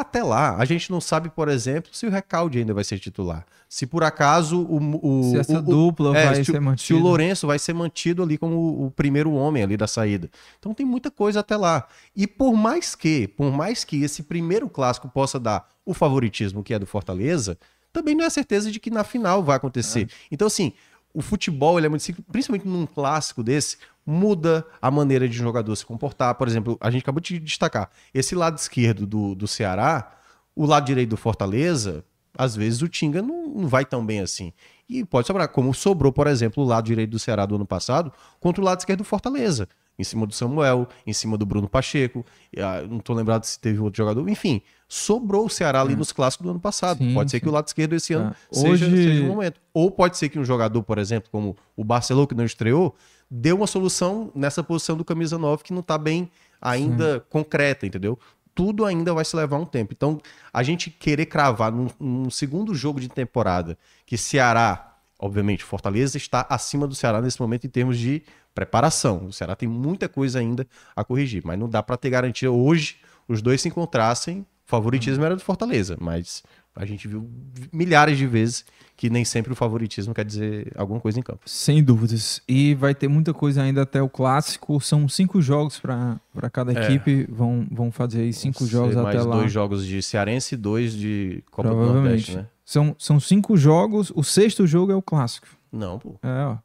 Até 0.00 0.22
lá, 0.22 0.56
a 0.56 0.64
gente 0.64 0.90
não 0.90 1.00
sabe, 1.00 1.28
por 1.28 1.48
exemplo, 1.48 1.90
se 1.92 2.06
o 2.06 2.10
Recalde 2.10 2.58
ainda 2.58 2.72
vai 2.72 2.84
ser 2.84 2.98
titular. 2.98 3.44
Se 3.68 3.86
por 3.86 4.04
acaso 4.04 4.60
o. 4.62 4.78
o 5.02 5.30
Se 5.30 5.38
essa 5.38 5.54
o- 5.54 5.58
o- 5.58 5.62
dupla 5.62 6.16
é, 6.16 6.24
vai 6.26 6.34
se, 6.36 6.44
ser 6.44 6.50
o- 6.52 6.54
se 6.54 6.58
o 6.58 6.62
mantida. 6.62 6.98
Lourenço 7.00 7.46
vai 7.46 7.58
ser 7.58 7.74
mantido 7.74 8.22
ali 8.22 8.38
como 8.38 8.54
o, 8.56 8.86
o 8.86 8.90
primeiro 8.90 9.32
homem 9.32 9.62
ali 9.62 9.76
da 9.76 9.86
saída. 9.86 10.30
Então 10.58 10.72
tem 10.72 10.86
muita 10.86 11.10
coisa 11.10 11.40
até 11.40 11.56
lá. 11.56 11.86
E 12.14 12.26
por 12.26 12.54
mais 12.54 12.94
que, 12.94 13.28
por 13.28 13.50
mais 13.52 13.84
que 13.84 14.02
esse 14.02 14.22
primeiro 14.22 14.68
clássico 14.68 15.08
possa 15.08 15.38
dar 15.40 15.66
o 15.84 15.92
favoritismo 15.92 16.62
que 16.62 16.72
é 16.72 16.78
do 16.78 16.86
Fortaleza, 16.86 17.58
também 17.92 18.14
não 18.14 18.24
é 18.24 18.30
certeza 18.30 18.70
de 18.70 18.78
que 18.78 18.90
na 18.90 19.02
final 19.02 19.42
vai 19.42 19.56
acontecer. 19.56 20.02
É. 20.04 20.08
Então 20.30 20.46
assim, 20.46 20.72
o 21.12 21.22
futebol 21.22 21.78
ele 21.78 21.86
é 21.86 21.88
muito 21.88 22.02
simples, 22.02 22.24
principalmente 22.30 22.66
num 22.66 22.86
clássico 22.86 23.42
desse, 23.42 23.78
muda 24.04 24.66
a 24.80 24.90
maneira 24.90 25.28
de 25.28 25.40
um 25.40 25.44
jogador 25.44 25.74
se 25.76 25.84
comportar. 25.84 26.34
Por 26.34 26.48
exemplo, 26.48 26.76
a 26.80 26.90
gente 26.90 27.02
acabou 27.02 27.20
de 27.20 27.38
destacar 27.38 27.90
esse 28.12 28.34
lado 28.34 28.56
esquerdo 28.56 29.06
do, 29.06 29.34
do 29.34 29.48
Ceará, 29.48 30.16
o 30.54 30.66
lado 30.66 30.86
direito 30.86 31.10
do 31.10 31.16
Fortaleza, 31.16 32.04
às 32.36 32.54
vezes 32.54 32.82
o 32.82 32.88
Tinga 32.88 33.20
não, 33.20 33.48
não 33.48 33.68
vai 33.68 33.84
tão 33.84 34.04
bem 34.04 34.20
assim. 34.20 34.52
E 34.88 35.04
pode 35.04 35.26
sobrar, 35.26 35.48
como 35.48 35.74
sobrou, 35.74 36.12
por 36.12 36.26
exemplo, 36.26 36.62
o 36.62 36.66
lado 36.66 36.86
direito 36.86 37.10
do 37.10 37.18
Ceará 37.18 37.44
do 37.44 37.56
ano 37.56 37.66
passado 37.66 38.12
contra 38.40 38.62
o 38.62 38.64
lado 38.64 38.78
esquerdo 38.78 38.98
do 38.98 39.04
Fortaleza. 39.04 39.68
Em 39.98 40.04
cima 40.04 40.26
do 40.26 40.32
Samuel, 40.32 40.86
em 41.06 41.12
cima 41.12 41.36
do 41.36 41.44
Bruno 41.44 41.68
Pacheco. 41.68 42.24
ah, 42.58 42.82
não 42.88 43.00
tô 43.00 43.12
lembrado 43.14 43.44
se 43.44 43.58
teve 43.58 43.80
outro 43.80 43.96
jogador. 43.96 44.28
Enfim, 44.28 44.62
sobrou 44.86 45.46
o 45.46 45.50
Ceará 45.50 45.80
ali 45.80 45.96
nos 45.96 46.12
clássicos 46.12 46.44
do 46.44 46.50
ano 46.50 46.60
passado. 46.60 46.98
Sim, 46.98 47.12
pode 47.14 47.30
ser 47.30 47.38
sim. 47.38 47.42
que 47.42 47.48
o 47.48 47.52
lado 47.52 47.66
esquerdo 47.66 47.94
esse 47.94 48.12
ano 48.14 48.30
Tá. 48.30 48.36
seja, 48.52 48.68
Hoje- 48.86 48.96
seja 48.96 49.24
o 49.24 49.26
momento. 49.26 49.60
Ou 49.74 49.90
pode 49.90 50.16
ser 50.16 50.28
que 50.28 50.38
um 50.38 50.44
jogador, 50.44 50.82
por 50.84 50.98
exemplo, 50.98 51.28
como 51.32 51.56
o 51.76 51.82
Barcelona, 51.82 52.26
que 52.28 52.34
não 52.34 52.44
estreou, 52.44 52.94
dê 53.28 53.52
uma 53.52 53.66
solução 53.66 54.30
nessa 54.34 54.62
posição 54.62 54.96
do 54.96 55.04
camisa 55.04 55.36
9 55.36 55.64
que 55.64 55.72
não 55.72 55.82
tá 55.82 55.98
bem 55.98 56.30
ainda 56.60 57.24
concreta, 57.28 57.84
entendeu? 57.86 58.18
Tudo 58.54 58.84
ainda 58.84 59.12
vai 59.14 59.24
se 59.24 59.36
levar 59.36 59.56
um 59.58 59.64
tempo. 59.66 59.92
Então, 59.96 60.20
a 60.52 60.62
gente 60.62 60.90
querer 60.90 61.26
cravar 61.26 61.70
num, 61.72 61.88
num 61.98 62.30
segundo 62.30 62.74
jogo 62.74 63.00
de 63.00 63.08
temporada 63.08 63.76
que 64.06 64.16
Ceará, 64.18 64.96
obviamente, 65.18 65.62
Fortaleza 65.64 66.16
está 66.16 66.46
acima 66.48 66.86
do 66.86 66.94
Ceará 66.94 67.20
nesse 67.20 67.40
momento 67.40 67.66
em 67.66 67.70
termos 67.70 67.98
de 67.98 68.22
preparação. 68.58 69.26
O 69.26 69.32
Ceará 69.32 69.54
tem 69.54 69.68
muita 69.68 70.08
coisa 70.08 70.38
ainda 70.40 70.66
a 70.96 71.04
corrigir, 71.04 71.42
mas 71.44 71.58
não 71.58 71.68
dá 71.68 71.82
para 71.82 71.96
ter 71.96 72.10
garantia 72.10 72.50
hoje 72.50 72.96
os 73.28 73.40
dois 73.42 73.60
se 73.60 73.68
encontrassem. 73.68 74.40
O 74.40 74.68
favoritismo 74.70 75.24
era 75.24 75.34
do 75.36 75.40
Fortaleza, 75.42 75.96
mas 76.00 76.42
a 76.76 76.84
gente 76.84 77.06
viu 77.08 77.28
milhares 77.72 78.18
de 78.18 78.26
vezes 78.26 78.64
que 78.96 79.08
nem 79.08 79.24
sempre 79.24 79.52
o 79.52 79.56
favoritismo 79.56 80.12
quer 80.12 80.24
dizer 80.24 80.72
alguma 80.76 80.98
coisa 81.00 81.18
em 81.20 81.22
campo. 81.22 81.40
Sem 81.46 81.82
dúvidas. 81.82 82.42
E 82.48 82.74
vai 82.74 82.94
ter 82.94 83.06
muita 83.08 83.32
coisa 83.32 83.62
ainda 83.62 83.82
até 83.82 84.02
o 84.02 84.08
clássico. 84.08 84.80
São 84.80 85.08
cinco 85.08 85.40
jogos 85.40 85.78
para 85.78 86.18
cada 86.52 86.72
É. 86.72 86.84
equipe. 86.84 87.26
Vão, 87.30 87.66
vão 87.70 87.90
fazer 87.92 88.22
aí 88.22 88.32
cinco 88.32 88.58
Vão 88.60 88.68
jogos 88.68 88.96
até 88.96 89.02
mais 89.16 89.24
lá. 89.24 89.36
dois 89.36 89.52
jogos 89.52 89.86
de 89.86 90.02
Cearense 90.02 90.54
e 90.54 90.58
dois 90.58 90.92
de 90.94 91.42
Copa 91.50 91.68
do. 91.70 91.76
Nordeste, 91.76 92.36
né? 92.36 92.46
São, 92.64 92.94
são 92.98 93.18
cinco 93.20 93.56
jogos. 93.56 94.12
O 94.14 94.22
sexto 94.24 94.66
jogo 94.66 94.90
é 94.92 94.96
o 94.96 95.00
clássico. 95.02 95.46
Não, 95.72 95.98
pô. 95.98 96.16
É, 96.22 96.44
ó. 96.44 96.56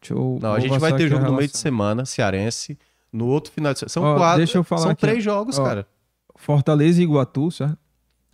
Deixa 0.00 0.14
eu, 0.14 0.38
Não, 0.40 0.52
a 0.54 0.60
gente 0.60 0.78
vai 0.78 0.96
ter 0.96 1.08
jogo 1.08 1.24
no 1.24 1.32
meio 1.34 1.48
de 1.48 1.56
semana, 1.58 2.04
Cearense. 2.04 2.78
No 3.12 3.26
outro 3.26 3.52
final 3.52 3.72
de 3.72 3.78
semana. 3.80 3.90
São 3.90 4.02
Ó, 4.04 4.16
quatro. 4.16 4.36
deixa 4.38 4.58
eu 4.58 4.64
falar 4.64 4.82
são 4.82 4.90
aqui, 4.90 5.00
três 5.00 5.24
jogos, 5.24 5.58
Ó, 5.58 5.64
cara. 5.64 5.86
Fortaleza 6.36 7.00
e 7.00 7.04
Iguatu, 7.04 7.50
certo? 7.50 7.76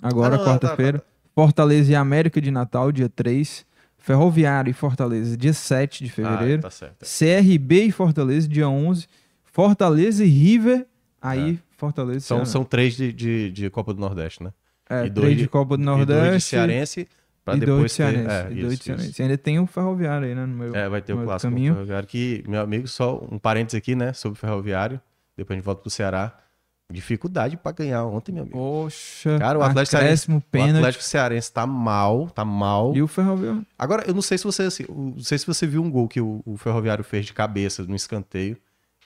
Agora, 0.02 0.34
Ah, 0.34 0.38
tá, 0.38 0.44
quarta-feira. 0.44 0.98
tá, 0.98 1.04
Fortaleza 1.34 1.90
e 1.92 1.94
América 1.94 2.40
de 2.40 2.50
Natal, 2.50 2.92
dia 2.92 3.08
3. 3.08 3.64
Ferroviário 3.96 4.70
e 4.70 4.74
Fortaleza, 4.74 5.34
dia 5.36 5.54
7 5.54 6.04
de 6.04 6.10
fevereiro. 6.10 6.58
Ah, 6.60 6.62
tá 6.64 6.70
certo. 6.70 7.06
CRB 7.06 7.84
e 7.84 7.90
Fortaleza, 7.90 8.46
dia 8.46 8.68
11. 8.68 9.06
Fortaleza 9.44 10.24
e 10.24 10.28
River, 10.28 10.86
aí 11.22 11.58
Fortaleza 11.76 12.18
e 12.18 12.20
São, 12.20 12.44
são 12.44 12.64
três 12.64 12.94
de, 12.96 13.12
de, 13.12 13.50
de 13.50 13.70
Copa 13.70 13.94
do 13.94 14.00
Nordeste, 14.00 14.42
né? 14.42 14.52
é, 14.90 15.06
e 15.06 15.10
dois 15.10 15.26
três 15.26 15.38
de- 15.38 15.48
Copa 15.48 15.76
do 15.76 15.82
E 15.82 15.86
dois 15.86 16.06
de 16.06 16.12
Nordeste 16.12 16.50
Cearense, 16.50 17.08
pra 17.44 17.54
e 17.54 17.60
de 17.60 17.66
depois 17.66 17.92
ter... 17.92 17.96
Cearense. 18.12 18.30
É, 18.30 18.48
e 18.50 18.60
dois 18.60 18.72
isso, 18.72 18.78
de 18.78 18.84
Cearense. 18.84 19.10
isso. 19.10 19.22
Ainda 19.22 19.38
tem 19.38 19.58
o 19.60 19.66
Ferroviário 19.66 20.26
aí, 20.26 20.34
né? 20.34 20.46
No 20.46 20.54
meu, 20.56 20.74
É, 20.74 20.88
vai 20.88 21.02
ter 21.02 21.12
o 21.12 21.22
clássico 21.24 21.50
caminho. 21.52 21.74
ferroviário 21.74 22.08
que, 22.08 22.42
meu 22.48 22.60
amigo, 22.60 22.88
só 22.88 23.22
um 23.30 23.38
parênteses 23.38 23.76
aqui, 23.78 23.94
né, 23.94 24.12
sobre 24.12 24.36
o 24.38 24.40
ferroviário. 24.40 25.00
Depois 25.36 25.54
a 25.54 25.58
gente 25.58 25.64
volta 25.64 25.80
pro 25.82 25.90
Ceará. 25.90 26.38
Dificuldade 26.92 27.56
pra 27.56 27.72
ganhar 27.72 28.04
ontem, 28.04 28.30
meu 28.30 28.42
amigo. 28.42 28.58
Poxa, 28.58 29.38
Cara, 29.38 29.58
o 29.58 29.62
Atlético 29.62 29.96
acréscimo, 29.96 30.36
O. 30.52 30.58
Atlético 30.62 31.02
Cearense 31.02 31.50
tá 31.50 31.66
mal, 31.66 32.28
tá 32.28 32.44
mal. 32.44 32.94
E 32.94 33.02
o 33.02 33.08
Ferroviário. 33.08 33.64
Agora, 33.78 34.04
eu 34.06 34.12
não 34.14 34.20
sei 34.20 34.36
se 34.36 34.44
você 34.44 34.64
assim, 34.64 34.84
não 34.88 35.18
sei 35.18 35.38
se 35.38 35.46
você 35.46 35.66
viu 35.66 35.82
um 35.82 35.90
gol 35.90 36.06
que 36.06 36.20
o, 36.20 36.42
o 36.44 36.58
Ferroviário 36.58 37.02
fez 37.02 37.24
de 37.24 37.32
cabeça 37.32 37.82
no 37.84 37.96
escanteio. 37.96 38.56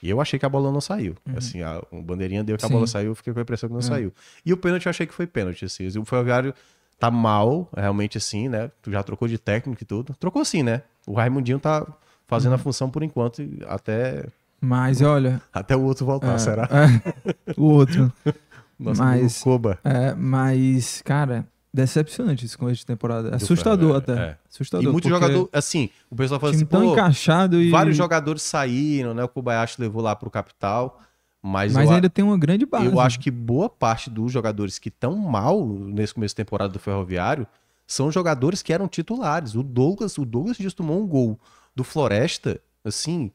E 0.03 0.09
eu 0.09 0.19
achei 0.21 0.37
que 0.37 0.45
a 0.45 0.49
bola 0.49 0.71
não 0.71 0.81
saiu. 0.81 1.15
Assim, 1.35 1.61
a, 1.61 1.81
o 1.89 2.01
bandeirinha 2.01 2.43
deu 2.43 2.57
que 2.57 2.63
a 2.65 2.67
Sim. 2.67 2.73
bola 2.73 2.85
saiu, 2.87 3.07
eu 3.11 3.15
fiquei 3.15 3.33
com 3.33 3.39
a 3.39 3.41
impressão 3.41 3.67
que 3.69 3.73
não 3.73 3.79
É. 3.79 3.83
saiu. 3.83 4.13
E 4.45 4.51
o 4.53 4.57
pênalti 4.57 4.85
eu 4.85 4.89
achei 4.89 5.07
que 5.07 5.13
foi 5.13 5.25
pênalti, 5.25 5.63
assim. 5.65 5.87
O 5.97 6.05
Ferroviário 6.05 6.53
tá 6.99 7.09
mal, 7.09 7.69
realmente 7.75 8.17
assim, 8.17 8.49
né? 8.49 8.69
Tu 8.81 8.91
já 8.91 9.01
trocou 9.01 9.27
de 9.27 9.37
técnico 9.37 9.81
e 9.81 9.85
tudo. 9.85 10.13
Trocou 10.19 10.41
assim, 10.41 10.61
né? 10.61 10.81
O 11.07 11.13
Raimundinho 11.13 11.59
tá 11.59 11.87
fazendo 12.27 12.53
a 12.55 12.57
função 12.57 12.89
por 12.89 13.01
enquanto, 13.01 13.41
até, 13.67 14.25
Mas 14.61 15.01
olha. 15.01 15.41
até 15.53 15.75
o 15.75 15.81
outro 15.81 16.05
voltar, 16.05 16.33
é, 16.35 16.37
será? 16.37 16.69
é, 16.71 17.33
o 17.57 17.63
outro. 17.63 18.11
Nossa, 18.79 19.03
mas- 19.03 19.41
Koba. 19.41 19.77
É, 19.83 20.13
mas, 20.13 21.01
cara, 21.03 21.45
decepcionante 21.73 22.45
esse 22.45 22.57
começo 22.57 22.79
de 22.79 22.85
temporada. 22.85 23.35
Assustador 23.35 23.95
até. 23.97 24.13
Ferroviário, 24.13 24.31
é. 24.33 24.49
Assustador. 24.49 24.85
E 24.87 24.91
muito 24.91 25.09
jogador, 25.09 25.49
assim, 25.51 25.89
o 26.09 26.15
pessoal 26.15 26.39
fala 26.39 26.53
assim, 26.53 26.65
tão 26.65 26.81
pô, 26.81 26.93
encaixado 26.93 27.61
e. 27.61 27.69
vários 27.69 27.97
jogadores 27.97 28.41
saíram, 28.41 29.13
né? 29.13 29.23
O 29.23 29.27
Kobayashi 29.27 29.81
levou 29.81 30.01
lá 30.01 30.15
pro 30.15 30.29
capital, 30.29 31.01
mas, 31.41 31.73
Mas 31.73 31.85
eu, 31.85 31.91
a- 31.91 31.95
ainda 31.95 32.09
tem 32.09 32.23
uma 32.23 32.37
grande 32.37 32.65
base. 32.65 32.85
eu 32.85 32.99
acho 32.99 33.19
que 33.19 33.31
boa 33.31 33.69
parte 33.69 34.09
dos 34.09 34.31
jogadores 34.31 34.77
que 34.79 34.89
estão 34.89 35.15
mal 35.15 35.65
nesse 35.65 36.13
começo 36.13 36.33
de 36.33 36.37
temporada 36.37 36.73
do 36.73 36.79
Ferroviário 36.79 37.47
são 37.87 38.11
jogadores 38.11 38.61
que 38.61 38.71
eram 38.73 38.87
titulares. 38.87 39.55
O 39.55 39.63
Douglas, 39.63 40.17
o 40.17 40.25
Douglas 40.25 40.57
Dias 40.57 40.73
tomou 40.73 41.01
um 41.01 41.07
gol 41.07 41.39
do 41.75 41.83
Floresta, 41.83 42.59
assim, 42.83 43.31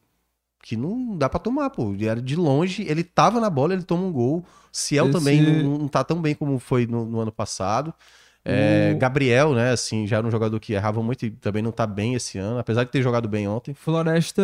que 0.63 0.77
não 0.77 1.17
dá 1.17 1.27
pra 1.27 1.39
tomar, 1.39 1.69
pô. 1.71 1.91
Ele 1.93 2.05
era 2.05 2.21
de 2.21 2.35
longe, 2.35 2.83
ele 2.87 3.03
tava 3.03 3.39
na 3.39 3.49
bola, 3.49 3.73
ele 3.73 3.83
toma 3.83 4.03
um 4.03 4.11
gol. 4.11 4.45
Ciel 4.71 5.05
Esse- 5.05 5.13
também 5.13 5.41
não, 5.63 5.77
não 5.79 5.87
tá 5.87 6.03
tão 6.03 6.21
bem 6.21 6.33
como 6.35 6.57
foi 6.59 6.85
no, 6.87 7.05
no 7.05 7.19
ano 7.19 7.31
passado. 7.31 7.93
É, 8.47 8.93
O- 8.95 8.99
Gabriel, 8.99 9.53
né, 9.55 9.71
assim, 9.71 10.05
já 10.05 10.17
era 10.17 10.27
um 10.27 10.29
jogador 10.31 10.59
que 10.59 10.73
errava 10.73 11.01
muito 11.01 11.25
e 11.25 11.31
também 11.31 11.63
não 11.63 11.71
tá 11.71 11.87
bem 11.87 12.13
esse 12.13 12.37
ano, 12.37 12.59
apesar 12.59 12.83
de 12.83 12.91
ter 12.91 13.01
jogado 13.01 13.27
bem 13.27 13.47
ontem. 13.47 13.73
Floresta 13.73 14.43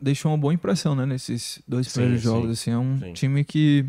deixou 0.00 0.30
uma 0.30 0.38
boa 0.38 0.54
impressão, 0.54 0.94
né? 0.94 1.04
Nesses 1.04 1.60
dois 1.66 1.88
primeiros 1.92 2.20
sim, 2.20 2.24
jogos. 2.24 2.50
Assim, 2.50 2.70
é 2.70 2.78
um 2.78 2.98
sim. 2.98 3.12
time 3.12 3.42
que 3.44 3.84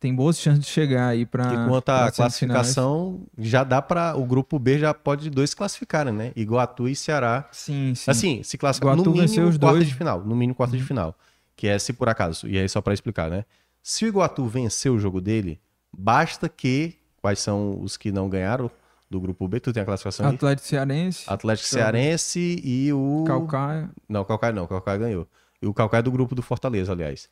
tem 0.00 0.14
boas 0.14 0.38
chances 0.38 0.64
de 0.64 0.70
chegar 0.70 1.08
aí 1.08 1.24
pra. 1.26 1.44
E 1.52 1.68
quanto 1.68 1.90
à 1.90 2.10
classificação, 2.10 3.20
já 3.38 3.62
dá 3.62 3.80
pra. 3.80 4.16
O 4.16 4.24
grupo 4.24 4.58
B 4.58 4.78
já 4.78 4.92
pode 4.94 5.30
dois 5.30 5.54
classificarem, 5.54 6.12
né? 6.12 6.32
Iguatu 6.34 6.88
e 6.88 6.96
Ceará. 6.96 7.48
Sim, 7.52 7.94
sim. 7.94 8.10
Assim, 8.10 8.42
se 8.42 8.56
classificar 8.58 8.94
Iguatu 8.94 9.10
no 9.10 9.16
mínimo 9.16 9.48
os 9.48 9.56
quarta 9.58 9.58
dois. 9.58 9.82
Uhum. 9.84 9.88
de 9.88 9.94
final. 9.94 10.24
No 10.24 10.34
mínimo 10.34 10.54
quarta 10.54 10.76
de 10.76 10.82
final. 10.82 11.14
Que 11.54 11.68
é 11.68 11.78
se 11.78 11.92
por 11.92 12.08
acaso. 12.08 12.48
E 12.48 12.58
aí 12.58 12.68
só 12.68 12.80
pra 12.80 12.94
explicar, 12.94 13.30
né? 13.30 13.44
Se 13.82 14.04
o 14.04 14.08
Iguatu 14.08 14.44
vencer 14.46 14.90
o 14.90 14.98
jogo 14.98 15.20
dele, 15.20 15.60
basta 15.96 16.48
que. 16.48 16.96
Quais 17.20 17.38
são 17.38 17.80
os 17.80 17.96
que 17.96 18.10
não 18.10 18.28
ganharam 18.28 18.70
do 19.10 19.20
grupo 19.20 19.46
B? 19.46 19.60
Tu 19.60 19.72
tem 19.72 19.82
a 19.82 19.86
classificação? 19.86 20.26
Atlético 20.26 20.66
Cearense, 20.66 21.24
Atlético 21.26 21.68
Cearense 21.68 22.60
e 22.64 22.92
o. 22.92 23.24
Calcaia. 23.26 23.90
Não, 24.08 24.24
Calcaia 24.24 24.52
não. 24.52 24.66
Calcaia 24.66 24.98
ganhou. 24.98 25.28
E 25.60 25.66
o 25.66 25.74
Calcaia 25.74 26.00
é 26.00 26.02
do 26.02 26.10
grupo 26.10 26.34
do 26.34 26.42
Fortaleza, 26.42 26.92
aliás. 26.92 27.28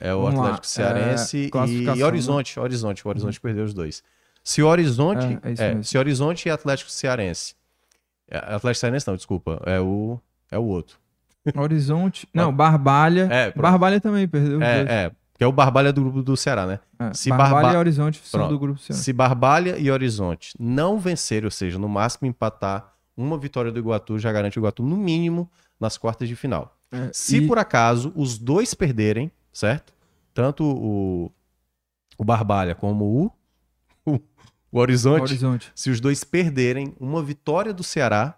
É 0.00 0.14
o 0.14 0.22
Vamos 0.22 0.38
lá, 0.38 0.44
Atlético 0.46 0.66
Cearense 0.66 1.50
é, 1.52 1.68
e 1.68 1.80
né? 1.84 2.04
Horizonte. 2.04 2.58
Horizonte. 2.58 3.06
O 3.06 3.10
Horizonte 3.10 3.40
perdeu 3.40 3.64
os 3.64 3.74
dois. 3.74 4.02
Se 4.42 4.62
Horizonte. 4.62 5.38
É, 5.42 5.50
é 5.50 5.72
É, 5.78 5.82
se 5.82 5.98
Horizonte 5.98 6.48
e 6.48 6.50
Atlético 6.50 6.90
Cearense. 6.90 7.54
É, 8.30 8.38
Atlético 8.38 8.80
Cearense 8.80 9.06
não, 9.06 9.16
desculpa. 9.16 9.60
É 9.66 9.80
o. 9.80 10.18
É 10.50 10.58
o 10.58 10.64
outro. 10.64 10.98
Horizonte. 11.54 12.26
Não, 12.32 12.52
Barbalha. 12.54 13.28
É. 13.30 13.52
Barbalha 13.52 14.00
também 14.00 14.26
perdeu. 14.26 14.54
os 14.54 14.58
dois. 14.60 14.88
É, 14.88 15.04
é. 15.04 15.10
Que 15.38 15.44
é 15.44 15.46
o 15.46 15.52
Barbalha 15.52 15.92
do 15.92 16.02
grupo 16.02 16.20
do 16.22 16.36
Ceará, 16.36 16.66
né? 16.66 16.80
É, 16.98 17.14
se 17.14 17.30
Barbalha 17.30 17.52
Barba- 17.52 17.72
e 17.74 17.76
Horizonte 17.76 18.20
são 18.24 18.40
Pronto. 18.40 18.50
do 18.52 18.58
grupo 18.58 18.80
Ceará. 18.80 19.00
Se 19.00 19.12
Barbalha 19.12 19.78
e 19.78 19.90
Horizonte 19.90 20.52
não 20.58 20.98
vencerem, 20.98 21.44
ou 21.44 21.50
seja, 21.50 21.78
no 21.78 21.88
máximo 21.88 22.26
empatar, 22.28 22.92
uma 23.16 23.38
vitória 23.38 23.70
do 23.72 23.78
Iguatu 23.78 24.18
já 24.18 24.30
garante 24.32 24.58
o 24.58 24.60
Iguatu 24.60 24.82
no 24.82 24.96
mínimo 24.96 25.48
nas 25.78 25.96
quartas 25.96 26.28
de 26.28 26.34
final. 26.36 26.76
É, 26.90 27.10
Se 27.12 27.36
e- 27.38 27.46
por 27.46 27.56
acaso 27.58 28.12
os 28.16 28.36
dois 28.36 28.74
perderem, 28.74 29.30
certo? 29.52 29.92
Tanto 30.34 30.64
o 30.64 31.32
o 32.20 32.24
Barbalha 32.24 32.74
como 32.74 33.30
o, 34.04 34.12
o, 34.14 34.20
o 34.72 34.78
Horizonte, 34.80 35.20
Horizonte. 35.22 35.70
se 35.72 35.88
os 35.88 36.00
dois 36.00 36.24
perderem 36.24 36.92
uma 36.98 37.22
vitória 37.22 37.72
do 37.72 37.84
Ceará 37.84 38.34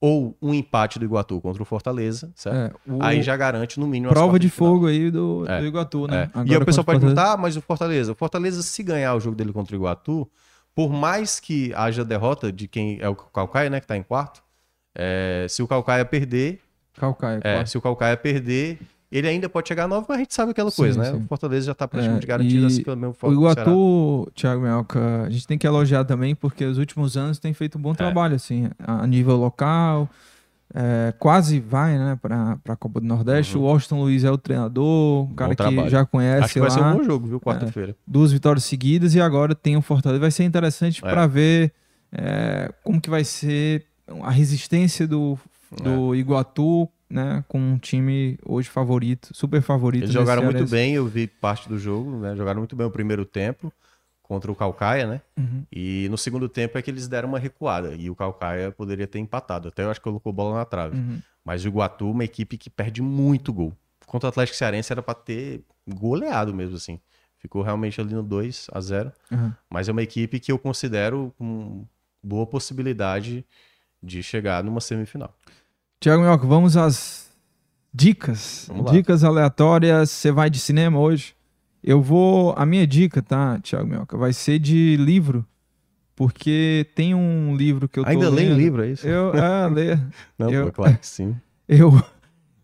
ou 0.00 0.36
um 0.40 0.54
empate 0.54 0.98
do 0.98 1.04
Iguatu 1.04 1.40
contra 1.40 1.60
o 1.62 1.66
Fortaleza, 1.66 2.30
certo? 2.34 2.78
É, 2.88 2.92
o- 2.92 3.02
Aí 3.02 3.20
já 3.22 3.36
garante 3.36 3.80
no 3.80 3.86
mínimo 3.86 4.12
prova 4.12 4.38
de 4.38 4.48
final. 4.48 4.72
fogo 4.74 4.86
aí 4.86 5.10
do, 5.10 5.44
É. 5.48 5.60
do 5.60 5.66
Iguatu, 5.66 6.06
É. 6.06 6.10
né? 6.10 6.30
E 6.34 6.38
Agora 6.38 6.54
aí 6.58 6.62
o 6.62 6.64
pessoal 6.64 6.84
pode 6.84 7.00
perguntar, 7.00 7.32
ah, 7.32 7.36
mas 7.36 7.56
o 7.56 7.60
Fortaleza, 7.60 8.12
o 8.12 8.14
Fortaleza 8.14 8.62
se 8.62 8.82
ganhar 8.82 9.14
o 9.14 9.20
jogo 9.20 9.34
dele 9.36 9.52
contra 9.52 9.74
o 9.74 9.78
Iguatu, 9.78 10.30
por 10.74 10.92
mais 10.92 11.40
que 11.40 11.72
haja 11.74 12.04
derrota 12.04 12.52
de 12.52 12.68
quem 12.68 12.98
é 13.00 13.08
o 13.08 13.16
Calcaia, 13.16 13.68
né, 13.68 13.80
que 13.80 13.86
tá 13.88 13.96
em 13.96 14.02
quarto, 14.04 14.40
é, 14.94 15.46
se 15.48 15.62
o 15.62 15.66
Calcaia 15.66 16.04
perder, 16.04 16.60
Calcaia, 16.94 17.38
é, 17.42 17.52
claro. 17.54 17.66
se 17.66 17.76
o 17.78 17.80
Calcaia 17.80 18.16
perder, 18.16 18.78
ele 19.10 19.26
ainda 19.28 19.48
pode 19.48 19.68
chegar 19.68 19.84
a 19.84 19.88
nove, 19.88 20.06
mas 20.08 20.16
a 20.16 20.20
gente 20.20 20.34
sabe 20.34 20.50
aquela 20.50 20.70
Sim, 20.70 20.76
coisa, 20.82 20.98
né? 21.02 21.10
sim. 21.12 21.16
O 21.24 21.26
Fortaleza 21.28 21.66
já 21.66 21.74
tá 21.74 21.88
praticamente 21.88 22.24
É, 22.24 22.28
garantido 22.28 22.66
assim 22.66 22.82
pelo 22.82 22.96
mesmo 22.96 23.14
O. 23.22 23.32
Iguatu, 23.32 24.30
Thiago 24.34 24.60
Melca, 24.62 25.22
a 25.24 25.30
gente 25.30 25.46
tem 25.46 25.56
que 25.58 25.66
elogiar 25.66 26.04
também, 26.04 26.34
porque 26.34 26.64
os 26.64 26.78
últimos 26.78 27.16
anos 27.16 27.38
tem 27.38 27.52
feito 27.54 27.78
um 27.78 27.80
É. 27.80 27.82
bom 27.84 27.94
trabalho, 27.94 28.34
assim, 28.34 28.68
a 28.78 29.02
a 29.02 29.06
nível 29.06 29.36
local. 29.36 30.08
é, 30.74 31.14
quase 31.18 31.58
vai, 31.60 31.96
né, 31.96 32.18
pra, 32.20 32.58
pra 32.62 32.76
Copa 32.76 33.00
do 33.00 33.06
Nordeste. 33.06 33.56
Uhum. 33.56 33.62
O 33.62 33.66
Washington 33.66 34.00
Luiz 34.02 34.22
é 34.22 34.30
o 34.30 34.36
treinador, 34.36 35.24
um 35.24 35.34
cara 35.34 35.54
que 35.56 35.88
já 35.88 36.04
conhece 36.04 36.44
Acho 36.44 36.52
que 36.52 36.60
vai 36.60 36.70
ser 36.70 36.80
um 36.82 36.98
bom 36.98 37.02
jogo, 37.04 37.26
viu? 37.26 37.40
Quarta-feira. 37.40 37.96
duas 38.06 38.30
vitórias 38.32 38.64
seguidas 38.64 39.14
e 39.14 39.20
agora 39.22 39.54
tem 39.54 39.78
o 39.78 39.80
Fortaleza. 39.80 40.20
Vai 40.20 40.30
ser 40.30 40.44
interessante 40.44 41.02
É. 41.02 41.08
para 41.08 41.26
ver 41.26 41.72
é, 42.12 42.70
como 42.84 43.00
que 43.00 43.08
vai 43.08 43.24
ser 43.24 43.86
a 44.22 44.30
resistência 44.30 45.08
do, 45.08 45.38
do 45.82 46.14
É. 46.14 46.18
Iguatu, 46.18 46.86
né, 47.10 47.44
com 47.48 47.58
um 47.58 47.78
time 47.78 48.38
hoje 48.44 48.68
favorito, 48.68 49.30
super 49.32 49.62
favorito. 49.62 50.04
Eles 50.04 50.12
jogaram 50.12 50.42
muito 50.42 50.56
Cearense. 50.56 50.74
bem, 50.74 50.94
eu 50.94 51.06
vi 51.06 51.26
parte 51.26 51.68
do 51.68 51.78
jogo, 51.78 52.18
né? 52.18 52.36
Jogaram 52.36 52.60
muito 52.60 52.76
bem 52.76 52.86
o 52.86 52.90
primeiro 52.90 53.24
tempo 53.24 53.72
contra 54.22 54.52
o 54.52 54.54
Calcaia, 54.54 55.06
né? 55.06 55.22
Uhum. 55.38 55.64
E 55.72 56.06
no 56.10 56.18
segundo 56.18 56.48
tempo 56.48 56.76
é 56.76 56.82
que 56.82 56.90
eles 56.90 57.08
deram 57.08 57.30
uma 57.30 57.38
recuada 57.38 57.94
e 57.94 58.10
o 58.10 58.14
Calcaia 58.14 58.70
poderia 58.70 59.06
ter 59.06 59.18
empatado. 59.18 59.68
Até 59.68 59.84
eu 59.84 59.90
acho 59.90 60.00
que 60.00 60.04
colocou 60.04 60.32
bola 60.32 60.56
na 60.56 60.64
trave. 60.66 60.98
Uhum. 60.98 61.20
Mas 61.42 61.64
o 61.64 61.68
Iguatu, 61.68 62.10
uma 62.10 62.24
equipe 62.24 62.58
que 62.58 62.68
perde 62.68 63.00
muito 63.00 63.52
gol. 63.52 63.72
Contra 64.06 64.26
o 64.26 64.30
Atlético 64.30 64.56
Cearense 64.56 64.92
era 64.92 65.02
pra 65.02 65.14
ter 65.14 65.62
goleado 65.88 66.54
mesmo, 66.54 66.76
assim. 66.76 67.00
Ficou 67.38 67.62
realmente 67.62 68.00
ali 68.00 68.14
no 68.14 68.22
2 68.22 68.66
a 68.72 68.80
0 68.80 69.12
Uhum. 69.30 69.52
Mas 69.70 69.88
é 69.88 69.92
uma 69.92 70.02
equipe 70.02 70.38
que 70.40 70.52
eu 70.52 70.58
considero 70.58 71.32
com 71.38 71.86
boa 72.22 72.46
possibilidade 72.46 73.44
de 74.02 74.22
chegar 74.22 74.62
numa 74.62 74.80
semifinal. 74.80 75.34
Thiago 76.00 76.22
Minhoca, 76.22 76.46
vamos 76.46 76.76
às 76.76 77.30
dicas. 77.92 78.66
Vamos. 78.68 78.92
Dicas 78.92 79.24
aleatórias. 79.24 80.10
Você 80.10 80.30
vai 80.30 80.48
de 80.48 80.58
cinema 80.58 80.98
hoje? 80.98 81.34
Eu 81.82 82.00
vou. 82.02 82.54
A 82.56 82.64
minha 82.64 82.86
dica, 82.86 83.22
tá, 83.22 83.58
Thiago 83.60 83.86
Minhoca, 83.88 84.16
vai 84.16 84.32
ser 84.32 84.58
de 84.58 84.96
livro. 84.96 85.44
Porque 86.14 86.86
tem 86.96 87.14
um 87.14 87.54
livro 87.56 87.88
que 87.88 87.98
eu 88.00 88.04
tô 88.04 88.10
Ainda 88.10 88.28
lê 88.28 88.42
em 88.44 88.48
lendo. 88.48 88.58
livro, 88.58 88.82
é 88.84 88.90
isso? 88.90 89.06
Eu, 89.06 89.32
é, 89.34 89.68
lê. 89.68 89.96
Não, 90.38 90.50
eu- 90.50 90.66
pô, 90.66 90.72
claro 90.82 90.98
que 90.98 91.06
sim. 91.06 91.36
Eu, 91.70 92.02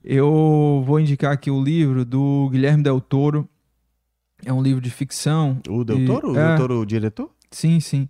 eu 0.03 0.83
vou 0.87 0.99
indicar 0.99 1.31
aqui 1.31 1.51
o 1.51 1.63
livro 1.63 2.07
do 2.07 2.49
Guilherme 2.51 2.83
Del 2.83 3.03
Toro. 3.03 3.47
É 4.43 4.51
um 4.51 4.63
livro 4.63 4.81
de 4.81 4.89
ficção. 4.91 5.61
O 5.69 5.85
Del 5.85 6.01
E- 6.01 6.07
Toro? 6.07 6.33
O 6.33 6.39
é. 6.39 6.49
Del 6.49 6.57
Toro, 6.57 6.81
o 6.81 6.87
diretor? 6.87 7.31
Sim, 7.51 7.81
sim. 7.81 8.09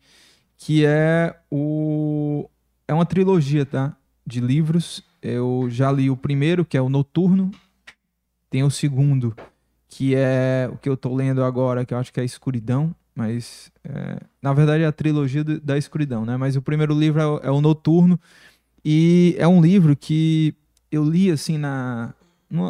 Que 0.56 0.86
é 0.86 1.34
o. 1.50 2.48
É 2.86 2.94
uma 2.94 3.04
trilogia, 3.04 3.66
tá? 3.66 3.96
De 4.24 4.38
livros. 4.38 5.02
Eu 5.26 5.66
já 5.70 5.90
li 5.90 6.10
o 6.10 6.16
primeiro, 6.16 6.64
que 6.66 6.76
é 6.76 6.82
o 6.82 6.88
Noturno. 6.90 7.50
Tem 8.50 8.62
o 8.62 8.70
segundo, 8.70 9.34
que 9.88 10.14
é 10.14 10.68
o 10.70 10.76
que 10.76 10.88
eu 10.88 10.96
tô 10.96 11.14
lendo 11.14 11.42
agora, 11.42 11.84
que 11.84 11.94
eu 11.94 11.98
acho 11.98 12.12
que 12.12 12.20
é 12.20 12.24
Escuridão. 12.24 12.94
Mas. 13.14 13.72
é, 13.84 14.18
na 14.42 14.52
verdade 14.52 14.82
é 14.82 14.86
a 14.86 14.92
trilogia 14.92 15.42
da 15.44 15.78
escuridão, 15.78 16.24
né? 16.26 16.36
Mas 16.36 16.56
o 16.56 16.62
primeiro 16.62 16.92
livro 16.98 17.20
é 17.20 17.26
o, 17.26 17.38
é 17.44 17.50
o 17.50 17.60
Noturno. 17.60 18.18
E 18.84 19.34
é 19.38 19.48
um 19.48 19.60
livro 19.62 19.96
que 19.96 20.54
eu 20.90 21.02
li 21.04 21.30
assim 21.30 21.56
na, 21.56 22.12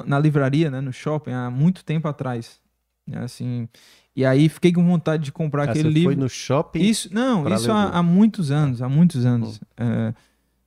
na 0.06 0.18
livraria, 0.18 0.70
né? 0.70 0.80
No 0.80 0.92
shopping, 0.92 1.32
há 1.32 1.50
muito 1.50 1.84
tempo 1.84 2.06
atrás. 2.06 2.60
né, 3.06 3.18
Assim. 3.24 3.68
E 4.14 4.24
aí 4.24 4.48
fiquei 4.48 4.72
com 4.72 4.86
vontade 4.86 5.24
de 5.24 5.32
comprar 5.32 5.62
Ah, 5.62 5.70
aquele 5.70 5.88
você 5.88 5.94
livro. 5.94 6.12
foi 6.12 6.22
no 6.22 6.28
shopping? 6.28 6.80
Isso, 6.82 7.12
não, 7.12 7.48
isso 7.52 7.72
há, 7.72 7.88
há 7.88 8.02
muitos 8.02 8.50
anos, 8.52 8.80
há 8.80 8.88
muitos 8.88 9.26
anos. 9.26 9.56
Hum. 9.56 9.60
É, 9.78 10.14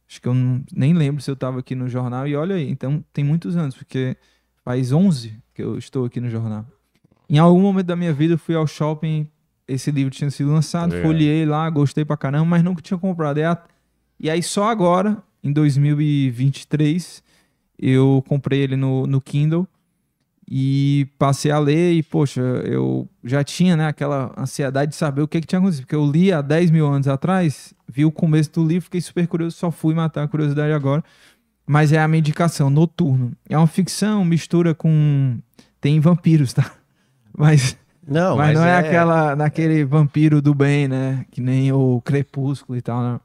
acho 0.10 0.22
que 0.22 0.28
eu 0.28 0.34
não- 0.34 0.64
nem 0.74 0.94
lembro 0.94 1.22
se 1.22 1.30
eu 1.30 1.34
estava 1.34 1.60
aqui 1.60 1.76
no 1.76 1.88
jornal. 1.90 2.28
E 2.28 2.36
olha 2.36 2.56
aí, 2.56 2.70
então 2.70 3.04
tem 3.14 3.24
muitos 3.24 3.56
anos, 3.58 3.76
porque 3.76 4.16
faz 4.64 4.92
11 4.92 5.38
que 5.54 5.62
eu 5.62 5.78
estou 5.78 6.06
aqui 6.06 6.20
no 6.22 6.30
jornal. 6.30 6.66
Em 7.30 7.38
algum 7.38 7.62
momento 7.62 7.88
da 7.88 7.96
minha 7.96 8.14
vida 8.14 8.36
eu 8.36 8.38
fui 8.38 8.56
ao 8.56 8.66
shopping, 8.68 9.28
esse 9.68 9.92
livro 9.92 10.12
tinha 10.14 10.32
sido 10.32 10.52
lançado, 10.52 10.92
Legal. 10.94 11.06
folhei 11.08 11.46
lá, 11.46 11.70
gostei 11.70 12.06
pra 12.06 12.16
caramba, 12.16 12.46
mas 12.46 12.64
nunca 12.64 12.82
tinha 12.82 12.98
comprado. 12.98 13.40
E, 13.40 13.44
e 14.20 14.30
aí 14.30 14.42
só 14.42 14.70
agora, 14.70 15.22
em 15.44 15.52
2023, 15.52 17.24
eu 17.78 18.24
comprei 18.28 18.62
ele 18.62 18.76
no, 18.76 19.06
no 19.06 19.20
Kindle 19.22 19.68
e 20.50 21.08
passei 21.20 21.52
a 21.52 21.60
ler 21.60 21.94
e, 21.94 22.02
poxa, 22.04 22.42
eu 22.42 23.08
já 23.24 23.44
tinha, 23.44 23.76
né, 23.76 23.88
aquela 23.88 24.34
ansiedade 24.38 24.92
de 24.92 24.96
saber 24.98 25.22
o 25.22 25.28
que, 25.28 25.42
que 25.42 25.48
tinha 25.48 25.60
acontecido, 25.60 25.84
porque 25.84 25.96
eu 25.96 26.10
li 26.10 26.32
há 26.32 26.42
10 26.42 26.72
mil 26.72 26.88
anos 26.88 27.08
atrás, 27.08 27.74
vi 27.88 28.06
o 28.06 28.12
começo 28.12 28.52
do 28.54 28.66
livro, 28.66 28.86
fiquei 28.86 29.02
super 29.02 29.28
curioso, 29.28 29.58
só 29.58 29.70
fui 29.72 29.94
matar 29.94 30.24
a 30.24 30.28
curiosidade 30.28 30.72
agora, 30.72 31.04
mas 31.66 31.92
é 31.92 32.00
a 32.00 32.08
minha 32.08 32.20
indicação, 32.20 32.70
Noturno. 32.70 33.34
É 33.50 33.58
uma 33.58 33.68
ficção, 33.68 34.24
mistura 34.24 34.74
com... 34.74 35.38
tem 35.82 36.00
vampiros, 36.00 36.54
tá? 36.54 36.72
Mas, 37.38 37.78
Não, 38.08 38.36
mas, 38.36 38.58
não 38.58 38.66
é, 38.66 38.78
aquela, 38.78 39.36
naquele 39.36 39.84
vampiro 39.86 40.42
do 40.42 40.56
bem, 40.56 40.88
né, 40.88 41.24
que 41.30 41.40
nem 41.40 41.72
o 41.72 42.02
Crepúsculo 42.04 42.76
e 42.78 42.82
tal, 42.82 43.04
né? 43.04 43.20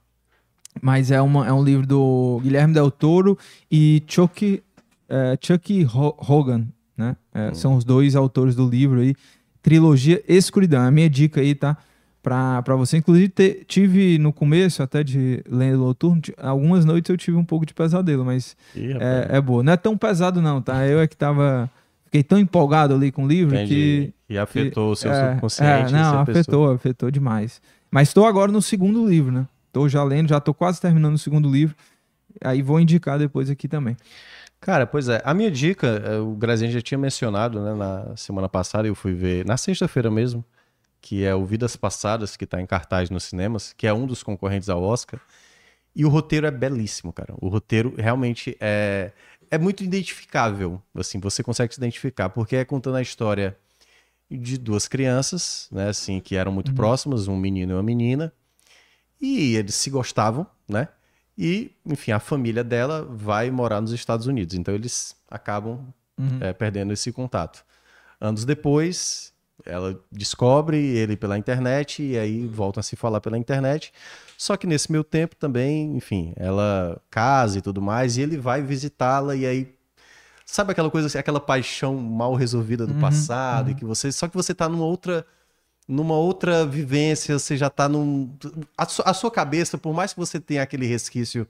Mas 0.83 1.11
é, 1.11 1.21
uma, 1.23 1.47
é 1.47 1.53
um 1.53 1.63
livro 1.65 1.87
do 1.87 2.41
Guilherme 2.43 2.75
Del 2.75 2.91
Toro 2.91 3.39
e 3.71 4.03
Chuck, 4.07 4.63
é, 5.09 5.39
Chuck 5.41 5.85
Ho- 5.95 6.17
Hogan, 6.19 6.67
né? 6.97 7.17
É, 7.35 7.49
Hum. 7.51 7.55
São 7.55 7.75
os 7.77 7.85
dois 7.85 8.15
autores 8.17 8.55
do 8.55 8.69
livro 8.69 9.01
aí. 9.01 9.15
Trilogia 9.63 10.23
Escuridão. 10.29 10.83
É 10.85 10.89
a 10.89 10.91
minha 10.91 11.09
dica 11.09 11.41
aí, 11.41 11.55
tá? 11.55 11.77
Pra, 12.23 12.63
pra 12.63 12.77
você. 12.77 12.97
Inclusive, 12.99 13.29
te- 13.29 13.65
tive 13.67 14.17
no 14.19 14.33
começo 14.33 14.83
até 14.83 15.03
de 15.03 15.43
Lendo 15.49 15.79
Noturno, 15.79 16.21
algumas 16.37 16.85
noites 16.85 17.09
eu 17.11 17.17
tive 17.17 17.37
um 17.37 17.45
pouco 17.45 17.67
de 17.67 17.75
pesadelo, 17.75 18.25
mas 18.25 18.57
Ih, 18.77 18.93
é, 18.93 19.37
é 19.37 19.41
boa. 19.41 19.63
Não 19.63 19.73
é 19.73 19.77
tão 19.77 19.97
pesado, 19.97 20.41
não, 20.41 20.63
tá? 20.63 20.87
Eu 20.87 21.01
é 21.01 21.07
que 21.09 21.17
tava. 21.17 21.69
Fiquei 22.05 22.23
tão 22.23 22.39
empolgado 22.39 22.95
ali 22.95 23.11
com 23.11 23.25
o 23.25 23.29
livro 23.29 23.57
que. 23.57 23.63
entendi. 23.65 24.15
E 24.29 24.39
afetou 24.39 24.93
o 24.93 24.97
seu 24.97 25.11
É, 25.11 25.31
subconsciente. 25.31 25.95
É, 25.95 25.97
não, 25.99 26.21
afetou, 26.21 26.35
pensou- 26.45 26.71
afetou 26.73 27.11
demais. 27.11 27.61
Mas 27.91 28.09
estou 28.09 28.25
agora 28.27 28.53
no 28.53 28.63
segundo 28.63 29.07
livro, 29.07 29.33
né? 29.33 29.47
Tô 29.73 29.89
já 29.89 30.05
lendo, 30.05 30.29
já 30.29 30.39
tô 30.41 30.55
quase 30.55 30.81
terminando 30.81 31.15
o 31.15 31.19
segundo 31.19 31.51
livro. 31.51 31.75
Aí 32.43 32.63
vou 32.63 32.79
indicar 32.81 33.19
depois 33.19 33.51
aqui 33.51 33.67
também. 33.67 33.97
Cara, 34.63 34.87
pois 34.87 35.09
é. 35.09 35.21
A 35.25 35.35
minha 35.35 35.51
dica, 35.51 35.89
é, 35.89 36.19
o 36.19 36.37
Graziani 36.37 36.73
já 36.73 36.81
tinha 36.81 36.97
mencionado, 36.97 37.61
né, 37.61 37.75
na 37.75 38.17
semana 38.17 38.49
passada, 38.49 38.87
eu 38.87 38.95
fui 38.95 39.13
ver, 39.13 39.45
na 39.45 39.57
sexta-feira 39.57 40.09
mesmo, 40.09 40.45
que 41.01 41.25
é 41.25 41.35
o 41.35 41.45
Vidas 41.45 41.75
Passadas, 41.75 42.37
que 42.37 42.47
tá 42.47 42.61
em 42.61 42.67
cartaz 42.67 43.11
nos 43.11 43.25
cinemas, 43.25 43.73
que 43.73 43.89
é 43.89 43.93
um 43.93 44.07
dos 44.07 44.23
concorrentes 44.23 44.69
ao 44.69 44.81
Oscar. 44.81 45.21
E 45.97 46.05
o 46.05 46.09
roteiro 46.09 46.47
é 46.47 46.51
belíssimo, 46.53 47.13
cara. 47.13 47.35
O 47.41 47.49
roteiro 47.49 47.93
realmente 47.99 48.57
é, 48.61 49.11
é 49.51 49.59
muito 49.59 49.83
identificável. 49.83 50.81
Assim, 50.95 51.19
você 51.19 51.43
consegue 51.43 51.75
se 51.75 51.81
identificar, 51.81 52.29
porque 52.29 52.55
é 52.55 52.65
contando 52.65 52.99
a 52.99 53.03
história 53.03 53.59
de 54.31 54.57
duas 54.57 54.87
crianças, 54.87 55.69
né, 55.73 55.89
assim, 55.89 56.21
que 56.21 56.37
eram 56.37 56.53
muito 56.53 56.73
próximas, 56.73 57.27
um 57.27 57.37
menino 57.37 57.73
e 57.73 57.75
uma 57.75 57.83
menina. 57.83 58.33
E 59.21 59.57
eles 59.57 59.75
se 59.75 59.91
gostavam, 59.91 60.47
né? 60.69 60.87
E, 61.37 61.73
enfim, 61.87 62.13
a 62.13 62.21
família 62.21 62.63
dela 62.63 63.07
vai 63.11 63.51
morar 63.51 63.81
nos 63.81 63.93
Estados 63.93 64.27
Unidos. 64.27 64.55
Então 64.55 64.75
eles 64.75 65.17
acabam 65.31 65.81
Uhum. 66.19 66.39
é, 66.41 66.53
perdendo 66.53 66.93
esse 66.93 67.11
contato. 67.11 67.65
Anos 68.21 68.45
depois, 68.45 69.33
ela 69.65 69.99
descobre 70.11 70.77
ele 70.79 71.17
pela 71.17 71.39
internet 71.39 72.03
e 72.03 72.19
aí 72.19 72.47
voltam 72.47 72.81
a 72.81 72.83
se 72.85 72.97
falar 72.97 73.21
pela 73.21 73.39
internet. 73.39 73.93
Só 74.37 74.57
que 74.57 74.67
nesse 74.67 74.93
meio 74.93 75.03
tempo 75.03 75.35
também, 75.35 75.97
enfim, 75.97 76.33
ela 76.37 77.01
casa 77.11 77.59
e 77.59 77.63
tudo 77.63 77.81
mais, 77.81 78.17
e 78.19 78.21
ele 78.23 78.37
vai 78.37 78.63
visitá-la 78.63 79.35
e 79.35 79.47
aí 79.47 79.75
sabe 80.45 80.73
aquela 80.73 80.91
coisa, 80.91 81.19
aquela 81.19 81.41
paixão 81.41 81.97
mal 81.97 82.35
resolvida 82.35 82.87
do 82.87 82.93
Uhum, 82.95 83.01
passado 83.01 83.69
e 83.71 83.73
uhum. 83.73 83.79
que 83.79 83.85
você, 83.85 84.13
só 84.13 84.29
que 84.29 84.35
você 84.35 84.55
tá 84.55 84.69
numa 84.69 84.85
outra 84.85 85.25
numa 85.89 86.15
outra 86.17 86.67
vivência, 86.67 87.39
você 87.39 87.57
já 87.57 87.71
tá 87.71 87.89
num 87.89 88.35
a, 88.77 88.87
su- 88.87 89.03
a 89.05 89.15
sua 89.15 89.31
cabeça, 89.31 89.79
por 89.79 89.93
mais 89.95 90.13
que 90.13 90.21
você 90.21 90.41
tenha 90.41 90.63
aquele 90.63 90.87
resquício 90.87 91.47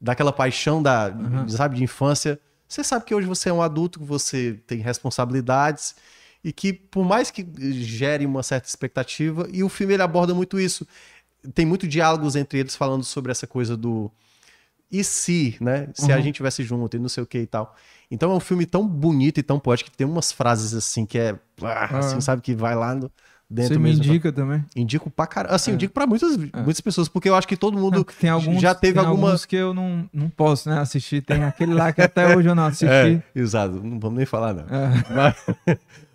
daquela 0.00 0.32
paixão 0.32 0.82
da, 0.82 1.08
Uhum. 1.10 1.48
sabe, 1.48 1.76
de 1.76 1.84
infância, 1.84 2.40
você 2.68 2.84
sabe 2.84 3.04
que 3.04 3.14
hoje 3.14 3.26
você 3.26 3.48
é 3.50 3.52
um 3.52 3.62
adulto, 3.62 3.98
que 4.00 4.04
você 4.04 4.54
tem 4.66 4.78
responsabilidades 4.80 5.94
e 6.44 6.52
que 6.52 6.72
por 6.72 7.04
mais 7.04 7.30
que 7.30 7.46
gere 7.82 8.26
uma 8.26 8.42
certa 8.42 8.68
expectativa, 8.68 9.48
e 9.52 9.62
o 9.64 9.68
filme 9.68 9.94
ele 9.94 10.02
aborda 10.02 10.34
muito 10.34 10.58
isso. 10.60 10.86
Tem 11.54 11.66
muito 11.66 11.88
diálogos 11.88 12.36
entre 12.36 12.58
eles 12.60 12.76
falando 12.76 13.04
sobre 13.04 13.32
essa 13.32 13.46
coisa 13.46 13.76
do 13.76 14.10
e 14.90 15.04
se, 15.04 15.56
né? 15.60 15.88
Se 15.94 16.12
a 16.12 16.16
Uhum. 16.16 16.22
gente 16.22 16.36
tivesse 16.36 16.62
junto 16.64 16.96
e 16.96 17.00
não 17.00 17.08
sei 17.08 17.22
o 17.22 17.26
que 17.26 17.38
e 17.38 17.46
tal. 17.46 17.76
Então 18.10 18.32
é 18.32 18.34
um 18.34 18.40
filme 18.40 18.66
tão 18.66 18.86
bonito 18.86 19.38
e 19.38 19.42
tão 19.42 19.58
poético 19.60 19.90
que 19.90 19.96
tem 19.96 20.06
umas 20.06 20.32
frases 20.32 20.74
assim 20.74 21.06
que 21.06 21.18
é, 21.18 21.38
ah, 21.62 21.98
assim, 21.98 22.18
Ah. 22.18 22.20
sabe, 22.20 22.42
que 22.42 22.54
vai 22.54 22.74
lá 22.74 22.94
no, 22.94 23.10
dentro 23.50 23.74
Você 23.74 23.78
me 23.80 23.88
mesmo. 23.88 24.04
indica 24.04 24.30
também? 24.30 24.64
Indico 24.76 25.10
pra 25.10 25.26
caramba. 25.26 25.56
Assim, 25.56 25.72
indico 25.72 25.92
pra 25.92 26.06
muitas, 26.06 26.36
muitas 26.36 26.80
pessoas, 26.80 27.08
porque 27.08 27.28
eu 27.28 27.34
acho 27.34 27.48
que 27.48 27.56
todo 27.56 27.76
mundo 27.76 28.06
Não, 28.22 28.32
alguns, 28.32 28.62
já 28.62 28.74
teve 28.74 28.94
tem 28.94 29.04
alguma. 29.04 29.28
alguns 29.28 29.44
que 29.44 29.56
eu 29.56 29.74
não, 29.74 30.08
não 30.12 30.30
posso 30.30 30.68
né, 30.70 30.78
assistir. 30.78 31.20
Tem 31.22 31.42
aquele 31.42 31.74
lá 31.74 31.92
que 31.92 32.00
até 32.00 32.36
hoje 32.36 32.48
eu 32.48 32.54
não 32.54 32.66
assisti. 32.66 32.86
É, 32.86 33.22
exato, 33.34 33.74
não 33.82 33.98
vamos 33.98 34.16
nem 34.18 34.24
falar, 34.26 34.54
não. 34.54 34.62
É. 34.62 35.04
Mas, 35.12 35.34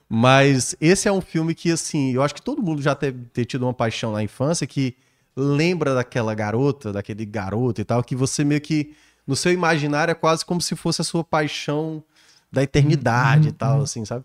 mas 0.09 0.75
esse 0.79 1.07
é 1.07 1.11
um 1.11 1.19
filme 1.21 1.53
que, 1.53 1.71
assim, 1.71 2.13
eu 2.13 2.23
acho 2.23 2.33
que 2.33 2.41
todo 2.41 2.61
mundo 2.61 2.81
já 2.81 2.95
teve 2.95 3.25
ter 3.33 3.43
tido 3.45 3.63
uma 3.63 3.73
paixão 3.73 4.13
na 4.13 4.23
infância 4.23 4.65
que 4.65 4.95
lembra 5.35 5.93
daquela 5.93 6.33
garota, 6.33 6.93
daquele 6.93 7.25
garoto 7.25 7.81
e 7.81 7.83
tal, 7.83 8.01
que 8.01 8.15
você 8.15 8.43
meio 8.45 8.61
que, 8.61 8.93
no 9.27 9.35
seu 9.35 9.51
imaginário, 9.51 10.11
é 10.11 10.15
quase 10.15 10.45
como 10.45 10.61
se 10.61 10.75
fosse 10.75 11.01
a 11.01 11.03
sua 11.03 11.23
paixão 11.23 12.01
da 12.49 12.63
eternidade 12.63 13.49
e 13.49 13.51
tal, 13.51 13.81
assim, 13.81 14.05
sabe? 14.05 14.23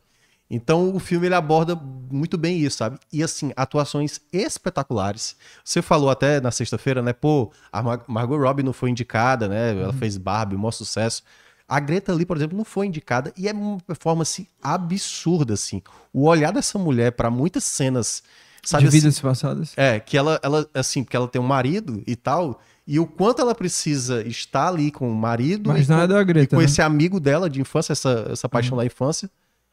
Então 0.51 0.94
o 0.94 0.98
filme 0.98 1.27
ele 1.27 1.35
aborda 1.35 1.77
muito 2.10 2.36
bem 2.36 2.59
isso, 2.59 2.78
sabe? 2.78 2.98
E 3.12 3.22
assim, 3.22 3.52
atuações 3.56 4.20
espetaculares. 4.32 5.36
Você 5.64 5.81
falou 5.81 6.10
até 6.10 6.40
na 6.40 6.51
sexta-feira, 6.51 7.01
né? 7.01 7.12
Pô, 7.12 7.52
a 7.72 7.81
Mar 7.82 8.02
Margot 8.09 8.36
Robbie 8.36 8.64
não 8.64 8.72
foi 8.72 8.90
indicada, 8.90 9.48
né? 9.48 9.81
Ela 9.81 9.93
fez 9.93 10.16
Barbie, 10.16 10.56
maior 10.56 10.72
sucesso. 10.72 11.22
A 11.68 11.78
Greta 11.78 12.12
Lee, 12.12 12.27
por 12.27 12.36
exemplo, 12.36 12.56
não 12.56 12.64
foi 12.64 12.89
indicada 12.89 13.32
e 13.36 13.48
é 13.48 13.52
uma 13.52 13.78
performance 13.78 14.48
absurda, 14.60 15.55
assim. 15.55 15.81
O 16.12 16.27
olhar 16.27 16.52
dessa 16.52 16.77
mulher 16.77 17.12
para 17.12 17.31
muitas 17.31 17.62
cenas, 17.62 18.24
sabe? 18.60 18.82
de 18.82 18.89
assim, 18.89 18.98
vidas 18.98 19.20
passadas. 19.20 19.72
é, 19.77 20.01
que 20.01 20.16
ela, 20.16 20.40
ela, 20.43 20.68
assim, 20.74 21.05
porque 21.05 21.16
ela 21.16 21.28
tem 21.28 21.40
um 21.40 21.47
marido 21.47 22.02
e 22.09 22.16
tal, 22.16 22.60
e 22.85 22.98
o 22.98 23.06
quanto 23.06 23.40
ela 23.40 23.55
precisa 23.55 24.27
estar 24.27 24.66
ali 24.66 24.90
com 24.90 25.09
o 25.09 25.14
marido 25.14 25.68
Mas 25.68 25.85
e 25.85 25.86
com, 25.86 25.94
é 25.94 26.20
e 26.20 26.24
Greta, 26.24 26.56
com 26.56 26.60
né? 26.60 26.64
esse 26.64 26.82
amigo 26.82 27.20
dela 27.20 27.48
de 27.48 27.60
infância, 27.60 27.93
essa, 27.93 28.27
essa 28.32 28.48
paixão 28.48 28.77
da 28.77 28.85
infância. 28.85 29.31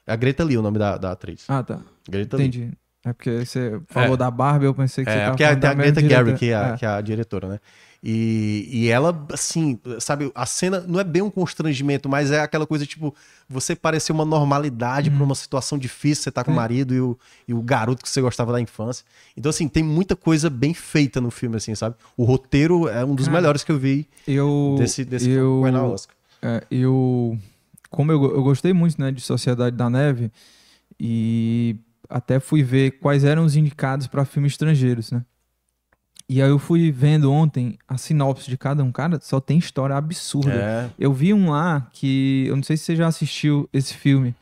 É 0.07 0.13
a 0.13 0.15
Greta 0.15 0.43
Lee, 0.43 0.57
o 0.57 0.61
nome 0.61 0.79
da, 0.79 0.97
da 0.97 1.11
atriz. 1.11 1.43
Ah, 1.47 1.61
tá. 1.61 1.79
Greta 2.09 2.37
Lee. 2.37 2.47
Entendi. 2.47 2.71
É 3.05 3.13
porque 3.13 3.45
você 3.45 3.79
falou 3.87 4.15
É. 4.15 4.17
da 4.17 4.31
Barbie, 4.31 4.65
eu 4.65 4.73
pensei 4.73 5.05
que 5.05 5.11
você 5.11 5.17
É, 5.17 5.19
tava 5.25 5.31
porque 5.31 5.43
tem 5.43 5.47
falando 5.53 5.63
a 5.65 5.69
da 5.69 5.75
mesma 5.75 5.91
Greta 5.93 6.01
Gerwig, 6.09 6.37
diretora. 6.37 6.37
que 6.39 6.49
é, 6.49 6.55
a, 6.55 6.73
É. 6.73 6.77
que 6.77 6.85
é 6.85 6.89
a 6.89 7.01
diretora, 7.01 7.47
né? 7.49 7.59
E, 8.03 8.67
e 8.71 8.87
ela, 8.89 9.25
assim, 9.33 9.79
sabe, 9.99 10.31
a 10.35 10.45
cena 10.45 10.81
não 10.87 10.99
é 10.99 11.03
bem 11.03 11.21
um 11.21 11.31
constrangimento, 11.31 12.07
mas 12.07 12.31
é 12.31 12.39
aquela 12.41 12.65
coisa, 12.67 12.85
tipo, 12.85 13.13
você 13.49 13.75
parecer 13.75 14.11
uma 14.11 14.23
normalidade 14.23 15.09
pra 15.09 15.23
uma 15.23 15.33
situação 15.35 15.77
difícil, 15.79 16.23
você 16.23 16.31
tá 16.31 16.43
com 16.43 16.51
o 16.51 16.55
marido 16.55 16.93
e 16.93 17.01
o, 17.01 17.17
e 17.47 17.53
o 17.53 17.61
garoto 17.61 18.03
que 18.03 18.09
você 18.09 18.21
gostava 18.21 18.51
da 18.51 18.61
infância. 18.61 19.03
Então, 19.35 19.49
assim, 19.49 19.67
tem 19.67 19.83
muita 19.83 20.15
coisa 20.15 20.49
bem 20.49 20.73
feita 20.73 21.19
no 21.19 21.31
filme, 21.31 21.57
assim, 21.57 21.73
sabe? 21.75 21.95
O 22.15 22.23
roteiro 22.23 22.87
é 22.87 23.03
um 23.03 23.15
dos 23.15 23.25
Cara, 23.27 23.37
melhores 23.39 23.63
que 23.63 23.71
eu 23.71 23.79
vi 23.79 24.07
Eu, 24.27 24.75
desse, 24.77 25.03
desse 25.03 25.29
eu, 25.31 25.61
Oscar. 25.63 26.15
é, 26.41 26.63
eu, 26.69 27.37
como 27.89 28.11
eu, 28.11 28.23
eu 28.23 28.43
gostei 28.43 28.73
muito, 28.73 28.99
né, 28.99 29.11
de 29.11 29.21
Sociedade 29.21 29.75
da 29.75 29.89
Neve 29.89 30.31
e 30.99 31.75
até 32.09 32.39
fui 32.39 32.63
ver 32.63 32.91
quais 32.99 33.23
eram 33.23 33.45
os 33.45 33.55
indicados 33.55 34.07
para 34.07 34.25
filmes 34.25 34.53
estrangeiros, 34.53 35.11
né? 35.11 35.23
E 36.29 36.41
aí 36.41 36.49
eu 36.49 36.59
fui 36.59 36.91
vendo 36.91 37.31
ontem 37.31 37.77
a 37.87 37.97
sinopse 37.97 38.49
de 38.49 38.57
cada 38.57 38.83
um, 38.83 38.91
cara, 38.91 39.17
só 39.21 39.39
tem 39.39 39.57
história 39.57 39.95
absurda. 39.95 40.51
É, 40.53 40.89
Eu 40.99 41.13
vi 41.13 41.33
um 41.33 41.51
lá 41.51 41.87
que 41.93 42.45
eu 42.47 42.55
não 42.55 42.63
sei 42.63 42.75
se 42.75 42.83
você 42.83 42.95
já 42.97 43.07
assistiu 43.07 43.69
esse 43.71 43.93
filme. 43.93 44.35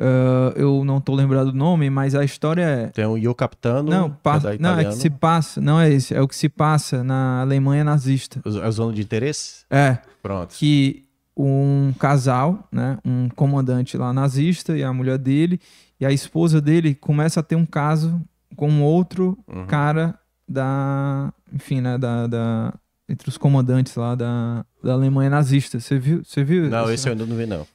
Ah, 0.00 0.52
eu 0.54 0.84
não 0.84 1.00
tô 1.00 1.14
lembrado 1.14 1.50
do 1.50 1.58
nome, 1.58 1.90
mas 1.90 2.14
a 2.14 2.24
história 2.24 2.62
é 2.62 2.86
tem 2.88 3.04
o 3.04 3.18
Io 3.18 3.34
Capitano, 3.34 3.90
não, 3.90 4.06
é 4.06 4.12
passa, 4.22 4.56
da 4.56 4.58
não, 4.58 4.78
é 4.78 4.84
que 4.84 4.94
se 4.94 5.10
passa, 5.10 5.60
não 5.60 5.80
é 5.80 5.90
esse, 5.90 6.14
é 6.14 6.20
o 6.20 6.28
que 6.28 6.36
se 6.36 6.48
passa 6.48 7.02
na 7.02 7.40
Alemanha 7.40 7.82
nazista. 7.82 8.40
É 8.44 8.68
o 8.68 8.72
Zona 8.72 8.92
de 8.92 9.02
Interesse? 9.02 9.64
É, 9.68 9.98
Pronto. 10.22 10.54
que 10.54 11.07
um 11.38 11.92
casal, 11.98 12.68
né, 12.72 12.98
um 13.04 13.28
comandante 13.28 13.96
lá 13.96 14.12
nazista 14.12 14.76
e 14.76 14.82
a 14.82 14.92
mulher 14.92 15.18
dele 15.18 15.60
e 16.00 16.04
a 16.04 16.10
esposa 16.12 16.60
dele 16.60 16.94
começa 16.94 17.40
a 17.40 17.42
ter 17.42 17.54
um 17.56 17.64
caso 17.66 18.20
com 18.56 18.82
outro 18.82 19.38
Uhum. 19.46 19.66
cara 19.66 20.18
da, 20.48 21.32
enfim, 21.52 21.80
né, 21.80 21.96
da, 21.98 22.26
da- 22.26 22.74
entre 23.08 23.28
os 23.28 23.38
comandantes 23.38 23.94
lá 23.94 24.14
da, 24.14 24.64
da 24.82 24.92
Alemanha 24.92 25.30
nazista. 25.30 25.78
Você 25.80 25.98
viu? 25.98 26.22
Você 26.24 26.42
viu? 26.44 26.68
Não, 26.68 26.84
esse, 26.84 26.94
esse 26.94 27.08
eu 27.08 27.12
ainda 27.12 27.24
não 27.24 27.36
vi, 27.36 27.46
não. 27.46 27.66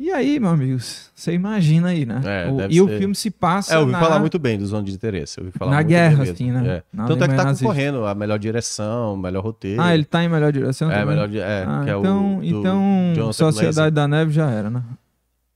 E 0.00 0.12
aí, 0.12 0.38
meus 0.38 0.52
amigos, 0.52 1.10
você 1.12 1.32
imagina 1.32 1.88
aí, 1.88 2.06
né? 2.06 2.20
É, 2.24 2.48
O- 2.48 2.70
e 2.70 2.80
o 2.80 2.86
ser- 2.86 2.98
filme 2.98 3.14
se 3.16 3.30
passa 3.32 3.72
É, 3.74 3.76
eu 3.76 3.80
ouvi 3.80 3.92
na... 3.92 3.98
falar 3.98 4.20
muito 4.20 4.38
bem 4.38 4.56
do 4.56 4.64
Zona 4.64 4.84
de 4.84 4.92
Interesse. 4.92 5.38
Eu 5.40 5.46
ouvi 5.46 5.58
falar 5.58 5.72
Na 5.72 5.82
guerra, 5.82 6.22
assim, 6.22 6.52
né? 6.52 6.68
É. 6.68 6.82
Tanto 6.96 7.02
é 7.02 7.16
que 7.16 7.22
Alemanha 7.24 7.36
tá 7.36 7.44
nazista. 7.44 7.64
concorrendo 7.66 8.06
a 8.06 8.14
melhor 8.14 8.38
direção, 8.38 9.16
melhor 9.16 9.42
roteiro. 9.42 9.82
Ah, 9.82 9.92
ele 9.92 10.04
tá 10.04 10.22
em 10.22 10.28
melhor 10.28 10.52
direção 10.52 10.88
É, 10.88 11.00
também? 11.00 11.16
melhor 11.16 11.28
é, 11.34 11.64
Ah, 11.66 11.80
que 11.84 11.90
é 11.90 11.96
o 11.96 12.00
então, 12.00 12.40
então 12.44 13.12
Jonathan 13.16 13.32
Sociedade 13.32 13.94
da 13.94 14.06
Neve 14.06 14.30
já 14.32 14.48
era, 14.48 14.70
né? 14.70 14.82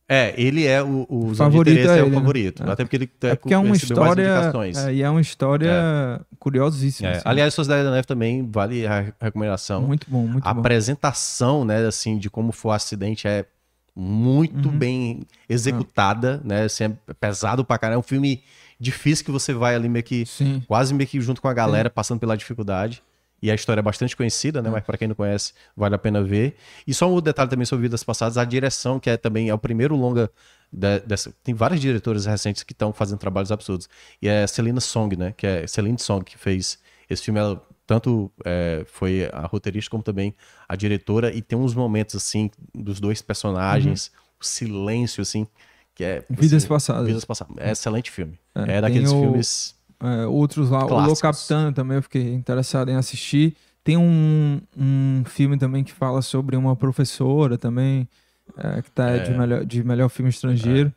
É, 0.08 0.34
ele 0.36 0.66
é 0.66 0.82
o, 0.82 1.06
o 1.08 1.20
Zona 1.20 1.30
de 1.32 1.36
Favorito 1.36 1.72
Interesse 1.78 1.88
é 1.90 1.94
é, 1.94 1.98
ele, 2.00 2.06
o 2.06 2.10
né? 2.10 2.14
favorito. 2.16 2.62
É. 2.64 2.70
Até 2.70 2.84
porque 2.84 2.96
ele 2.96 3.10
É 3.22 3.36
porque 3.36 3.54
é 3.54 3.58
uma 3.58 3.76
história, 3.76 4.52
é, 4.88 4.92
e 4.94 5.02
é 5.02 5.08
uma 5.08 5.20
história 5.20 6.20
curiosíssima. 6.40 7.08
É, 7.10 7.12
assim. 7.12 7.22
Aliás, 7.24 7.54
Sociedade 7.54 7.84
da 7.84 7.92
Neve 7.92 8.06
também 8.08 8.46
vale 8.50 8.84
a 8.86 9.04
recomendação. 9.20 9.82
muito 9.82 10.06
bom, 10.10 10.26
muito 10.26 10.46
a 10.46 10.52
bom. 10.52 10.58
apresentação, 10.60 11.64
né, 11.64 11.86
assim, 11.86 12.18
de 12.18 12.28
como 12.28 12.50
foi 12.50 12.72
o 12.72 12.74
acidente 12.74 13.26
é 13.28 13.46
muito 13.94 14.68
Uhum. 14.68 14.78
bem 14.78 15.22
executada, 15.48 16.40
né? 16.44 16.62
Assim, 16.64 16.84
é 16.84 17.12
pesado 17.14 17.64
pra 17.64 17.78
caramba. 17.78 17.96
É 17.96 17.98
um 17.98 18.02
filme 18.02 18.42
difícil 18.80 19.24
que 19.24 19.30
você 19.30 19.52
vai 19.52 19.74
ali 19.74 19.88
meio 19.88 20.02
que 20.04 20.24
Sim. 20.26 20.62
quase 20.66 20.92
meio 20.94 21.08
que 21.08 21.20
junto 21.20 21.40
com 21.40 21.48
a 21.48 21.54
galera, 21.54 21.88
passando 21.90 22.18
pela 22.20 22.36
dificuldade. 22.36 23.02
E 23.40 23.50
a 23.50 23.54
história 23.54 23.80
é 23.80 23.82
bastante 23.82 24.16
conhecida, 24.16 24.62
né? 24.62 24.70
Mas 24.70 24.84
pra 24.84 24.96
quem 24.96 25.08
não 25.08 25.16
conhece, 25.16 25.52
vale 25.76 25.94
a 25.96 25.98
pena 25.98 26.22
ver. 26.22 26.54
E 26.86 26.94
só 26.94 27.12
um 27.12 27.20
detalhe 27.20 27.50
também 27.50 27.66
sobre 27.66 27.82
Vidas 27.82 28.04
Passadas, 28.04 28.38
a 28.38 28.44
direção, 28.44 29.00
que 29.00 29.10
é 29.10 29.16
também 29.16 29.48
é 29.48 29.54
o 29.54 29.58
primeiro 29.58 29.96
longa 29.96 30.30
de- 30.72 31.00
dessa. 31.00 31.32
Tem 31.42 31.52
vários 31.52 31.80
diretores 31.80 32.24
recentes 32.24 32.62
que 32.62 32.72
estão 32.72 32.92
fazendo 32.92 33.18
trabalhos 33.18 33.50
absurdos. 33.50 33.88
E 34.22 34.28
é 34.28 34.46
Celina 34.46 34.80
Song, 34.80 35.16
né? 35.16 35.34
Que 35.36 35.46
é 35.46 35.66
Celine 35.66 35.98
Song 35.98 36.24
que 36.24 36.38
fez 36.38 36.78
esse 37.10 37.24
filme. 37.24 37.40
Ela 37.40 37.60
tanto 37.92 38.30
é, 38.44 38.84
foi 38.86 39.28
a 39.32 39.46
roteirista 39.46 39.90
como 39.90 40.02
também 40.02 40.34
a 40.66 40.74
diretora. 40.74 41.30
E 41.34 41.42
tem 41.42 41.58
uns 41.58 41.74
momentos, 41.74 42.14
assim, 42.16 42.50
dos 42.74 42.98
dois 43.00 43.20
personagens, 43.20 44.10
o 44.40 44.44
silêncio, 44.44 45.20
assim, 45.20 45.46
que 45.94 46.02
é. 46.02 46.24
Vidas 46.30 46.62
assim, 46.62 46.68
Passadas. 46.68 47.06
Vidas 47.06 47.24
Passadas. 47.24 47.54
É 47.58 47.70
excelente 47.70 48.10
filme. 48.10 48.38
É, 48.54 48.76
É, 48.76 48.80
daqueles 48.80 49.10
o- 49.12 49.20
filmes. 49.20 49.74
É, 50.00 50.26
outros 50.26 50.70
lá, 50.70 50.78
o 50.80 50.82
Lo 50.82 50.88
Clássicos. 50.88 51.20
Capitano 51.20 51.72
também 51.72 51.96
eu 51.98 52.02
fiquei 52.02 52.32
interessado 52.32 52.90
em 52.90 52.96
assistir. 52.96 53.54
Tem 53.84 53.96
um, 53.96 54.60
um 54.76 55.22
filme 55.26 55.58
também 55.58 55.84
que 55.84 55.92
fala 55.92 56.22
sobre 56.22 56.56
uma 56.56 56.74
professora 56.74 57.58
também, 57.58 58.08
é, 58.56 58.80
que 58.82 58.90
tá 58.90 59.18
de, 59.18 59.32
melhor, 59.32 59.64
de 59.64 59.84
melhor 59.84 60.08
filme 60.08 60.30
estrangeiro. 60.30 60.92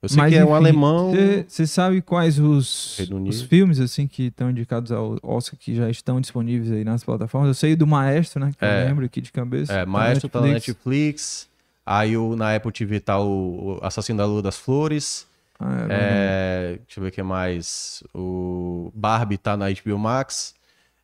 Eu 0.00 0.08
sei 0.08 0.16
Mas, 0.16 0.32
que 0.32 0.38
é 0.38 0.44
um 0.44 0.48
enfim, 0.48 0.56
alemão. 0.56 1.12
Você 1.48 1.66
sabe 1.66 2.00
quais 2.00 2.38
os, 2.38 2.98
os 3.26 3.42
filmes 3.42 3.80
assim 3.80 4.06
que 4.06 4.24
estão 4.24 4.48
indicados 4.48 4.92
ao 4.92 5.18
Oscar 5.22 5.58
que 5.58 5.74
já 5.74 5.90
estão 5.90 6.20
disponíveis 6.20 6.70
aí 6.70 6.84
nas 6.84 7.02
plataformas? 7.02 7.48
Eu 7.48 7.54
sei 7.54 7.74
do 7.74 7.86
Maestro, 7.86 8.40
né? 8.40 8.52
Que 8.56 8.64
É. 8.64 8.82
eu 8.84 8.86
lembro 8.86 9.04
aqui 9.04 9.20
de 9.20 9.32
cabeça. 9.32 9.72
É, 9.72 9.80
tá 9.80 9.86
Maestro 9.86 10.28
tá 10.28 10.40
na 10.40 10.46
Netflix. 10.48 11.48
Aí 11.84 12.16
o, 12.16 12.36
na 12.36 12.54
Apple 12.54 12.70
TV 12.70 13.00
tá 13.00 13.18
o, 13.18 13.78
o 13.78 13.84
Assassino 13.84 14.18
da 14.18 14.26
Lua 14.26 14.40
das 14.42 14.56
Flores. 14.56 15.26
Ah, 15.58 15.86
é. 15.88 15.88
É, 15.90 16.78
deixa 16.86 17.00
eu 17.00 17.02
ver 17.02 17.08
o 17.08 17.12
que 17.12 17.22
mais. 17.22 18.04
O 18.14 18.92
Barbie 18.94 19.36
tá 19.38 19.56
na 19.56 19.66
HBO 19.68 19.98
Max. 19.98 20.54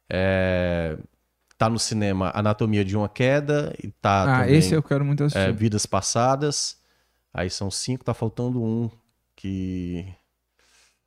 É, 0.09 0.97
tá 1.59 1.69
no 1.69 1.79
cinema 1.79 2.31
Anatomia 2.33 2.85
de 2.85 2.97
uma 2.97 3.09
Queda. 3.09 3.75
E 3.83 3.89
tá 3.89 4.23
ah, 4.23 4.41
também, 4.43 4.57
esse 4.57 4.73
eu 4.73 4.83
quero 4.83 5.05
muito 5.05 5.25
assistir. 5.25 5.49
é, 5.49 5.51
Vidas 5.51 5.85
Passadas. 5.85 6.77
Aí 7.35 7.51
são 7.51 7.69
cinco, 7.71 8.05
tá 8.05 8.15
faltando 8.15 8.63
um 8.63 8.89
que. 9.35 10.07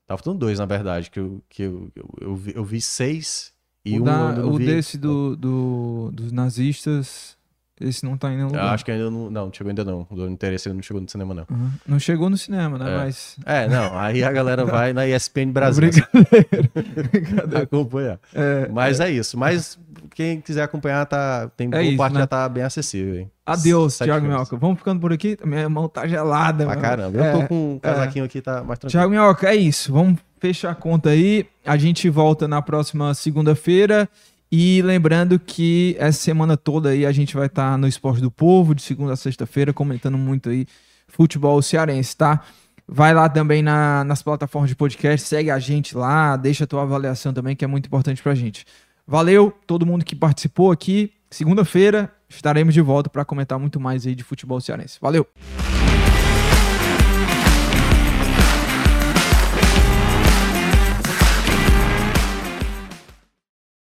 Tá 0.05 0.17
faltando 0.17 0.39
dois, 0.39 0.59
na 0.59 0.65
verdade, 0.65 1.09
que 1.09 1.19
eu, 1.19 1.41
que 1.49 1.63
eu, 1.63 1.89
eu, 1.95 2.09
eu 2.21 2.35
vi, 2.35 2.53
eu 2.55 2.63
vi 2.65 2.81
seis 2.81 3.53
e 3.85 3.97
o 3.97 4.01
um 4.01 4.05
da- 4.05 4.45
o 4.45 4.57
vi. 4.57 4.65
desse 4.65 4.97
do, 4.97 5.35
do- 5.37 6.11
dos 6.11 6.31
nazistas, 6.33 7.36
esse 7.79 8.03
não 8.05 8.17
tá 8.17 8.29
em 8.31 8.35
nenhum 8.37 8.47
Eu 8.47 8.53
lugar. 8.53 8.73
acho 8.73 8.83
que 8.85 8.91
ainda 8.91 9.09
não. 9.09 9.29
Não, 9.29 9.53
chegou 9.53 9.69
ainda 9.69 9.83
não. 9.83 10.07
O 10.09 10.15
do 10.15 10.27
interesse 10.29 10.67
ainda 10.67 10.75
não 10.77 10.83
chegou 10.83 11.01
no 11.01 11.09
cinema, 11.09 11.33
não. 11.33 11.45
Uhum. 11.49 11.71
Não 11.87 11.99
chegou 11.99 12.29
no 12.29 12.37
cinema, 12.37 12.77
né? 12.77 12.91
É. 12.93 12.97
Mas. 12.97 13.35
É, 13.45 13.67
não. 13.67 13.97
Aí 13.97 14.23
a 14.23 14.31
galera 14.31 14.63
vai 14.65 14.93
na 14.93 15.07
ESPN 15.07 15.51
Brasil 15.51 15.81
Brincadeira. 15.89 16.69
Brincadeira. 17.11 17.63
acompanhar. 17.63 18.19
É, 18.33 18.67
Mas 18.69 18.99
é 18.99 19.09
isso. 19.11 19.37
Mas 19.37 19.77
quem 20.15 20.41
quiser 20.41 20.63
acompanhar, 20.63 21.05
tá, 21.05 21.49
tem 21.55 21.69
boa 21.69 21.81
isso, 21.83 21.97
parte 21.97 22.13
né? 22.13 22.19
já 22.21 22.27
tá 22.27 22.49
bem 22.49 22.63
acessível. 22.63 23.15
Hein? 23.19 23.31
Adeus, 23.45 23.97
filmes. 23.97 24.23
Minhoca. 24.23 24.57
Vamos 24.57 24.77
ficando 24.79 24.99
por 24.99 25.13
aqui. 25.13 25.37
Minha 25.45 25.69
mão 25.69 25.87
tá 25.87 26.07
gelada. 26.07 26.65
Pra 26.65 26.75
mano. 26.75 26.81
caramba. 26.81 27.17
Eu 27.17 27.23
É, 27.23 27.31
tô 27.33 27.47
com 27.47 27.73
um 27.75 27.79
casaquinho 27.79 28.25
aqui, 28.25 28.41
tá 28.41 28.63
mais 28.63 28.79
tranquilo. 28.79 28.91
Thiago 28.91 29.09
Minhoca, 29.11 29.49
é 29.49 29.55
isso. 29.55 29.93
Vamos 29.93 30.19
fechar 30.39 30.71
a 30.71 30.75
conta 30.75 31.09
aí. 31.11 31.45
A 31.65 31.77
gente 31.77 32.09
volta 32.09 32.47
na 32.47 32.61
próxima 32.61 33.13
segunda-feira. 33.13 34.09
E 34.51 34.81
lembrando 34.81 35.37
que 35.37 35.95
essa 35.99 36.19
semana 36.19 36.55
toda 36.55 36.89
aí 36.89 37.05
a 37.05 37.11
gente 37.11 37.35
vai 37.35 37.47
estar 37.47 37.77
no 37.77 37.87
Esporte 37.87 38.21
do 38.21 38.31
Povo, 38.31 38.73
de 38.73 38.81
segunda 38.81 39.13
a 39.13 39.17
sexta-feira, 39.17 39.73
comentando 39.73 40.17
muito 40.17 40.49
aí 40.49 40.65
futebol 41.07 41.61
cearense, 41.61 42.15
tá? 42.15 42.41
Vai 42.87 43.13
lá 43.13 43.27
também 43.27 43.61
na- 43.61 44.05
nas 44.05 44.21
plataformas 44.23 44.69
de 44.69 44.75
podcast, 44.75 45.27
segue 45.27 45.51
a 45.51 45.59
gente 45.59 45.95
lá, 45.97 46.37
deixa 46.37 46.63
a 46.63 46.67
tua 46.67 46.83
avaliação 46.83 47.33
também, 47.33 47.55
que 47.55 47.65
é 47.65 47.67
muito 47.67 47.87
importante 47.87 48.23
pra 48.23 48.33
gente. 48.33 48.65
Valeu, 49.05 49.53
todo 49.65 49.85
mundo 49.85 50.05
que 50.05 50.15
participou 50.15 50.71
aqui. 50.71 51.11
Segunda-feira 51.29 52.09
estaremos 52.29 52.73
de 52.73 52.79
volta 52.81 53.09
para 53.09 53.25
comentar 53.25 53.59
muito 53.59 53.79
mais 53.81 54.07
aí 54.07 54.15
de 54.15 54.23
futebol 54.23 54.61
cearense. 54.61 54.97
Valeu! 55.01 55.27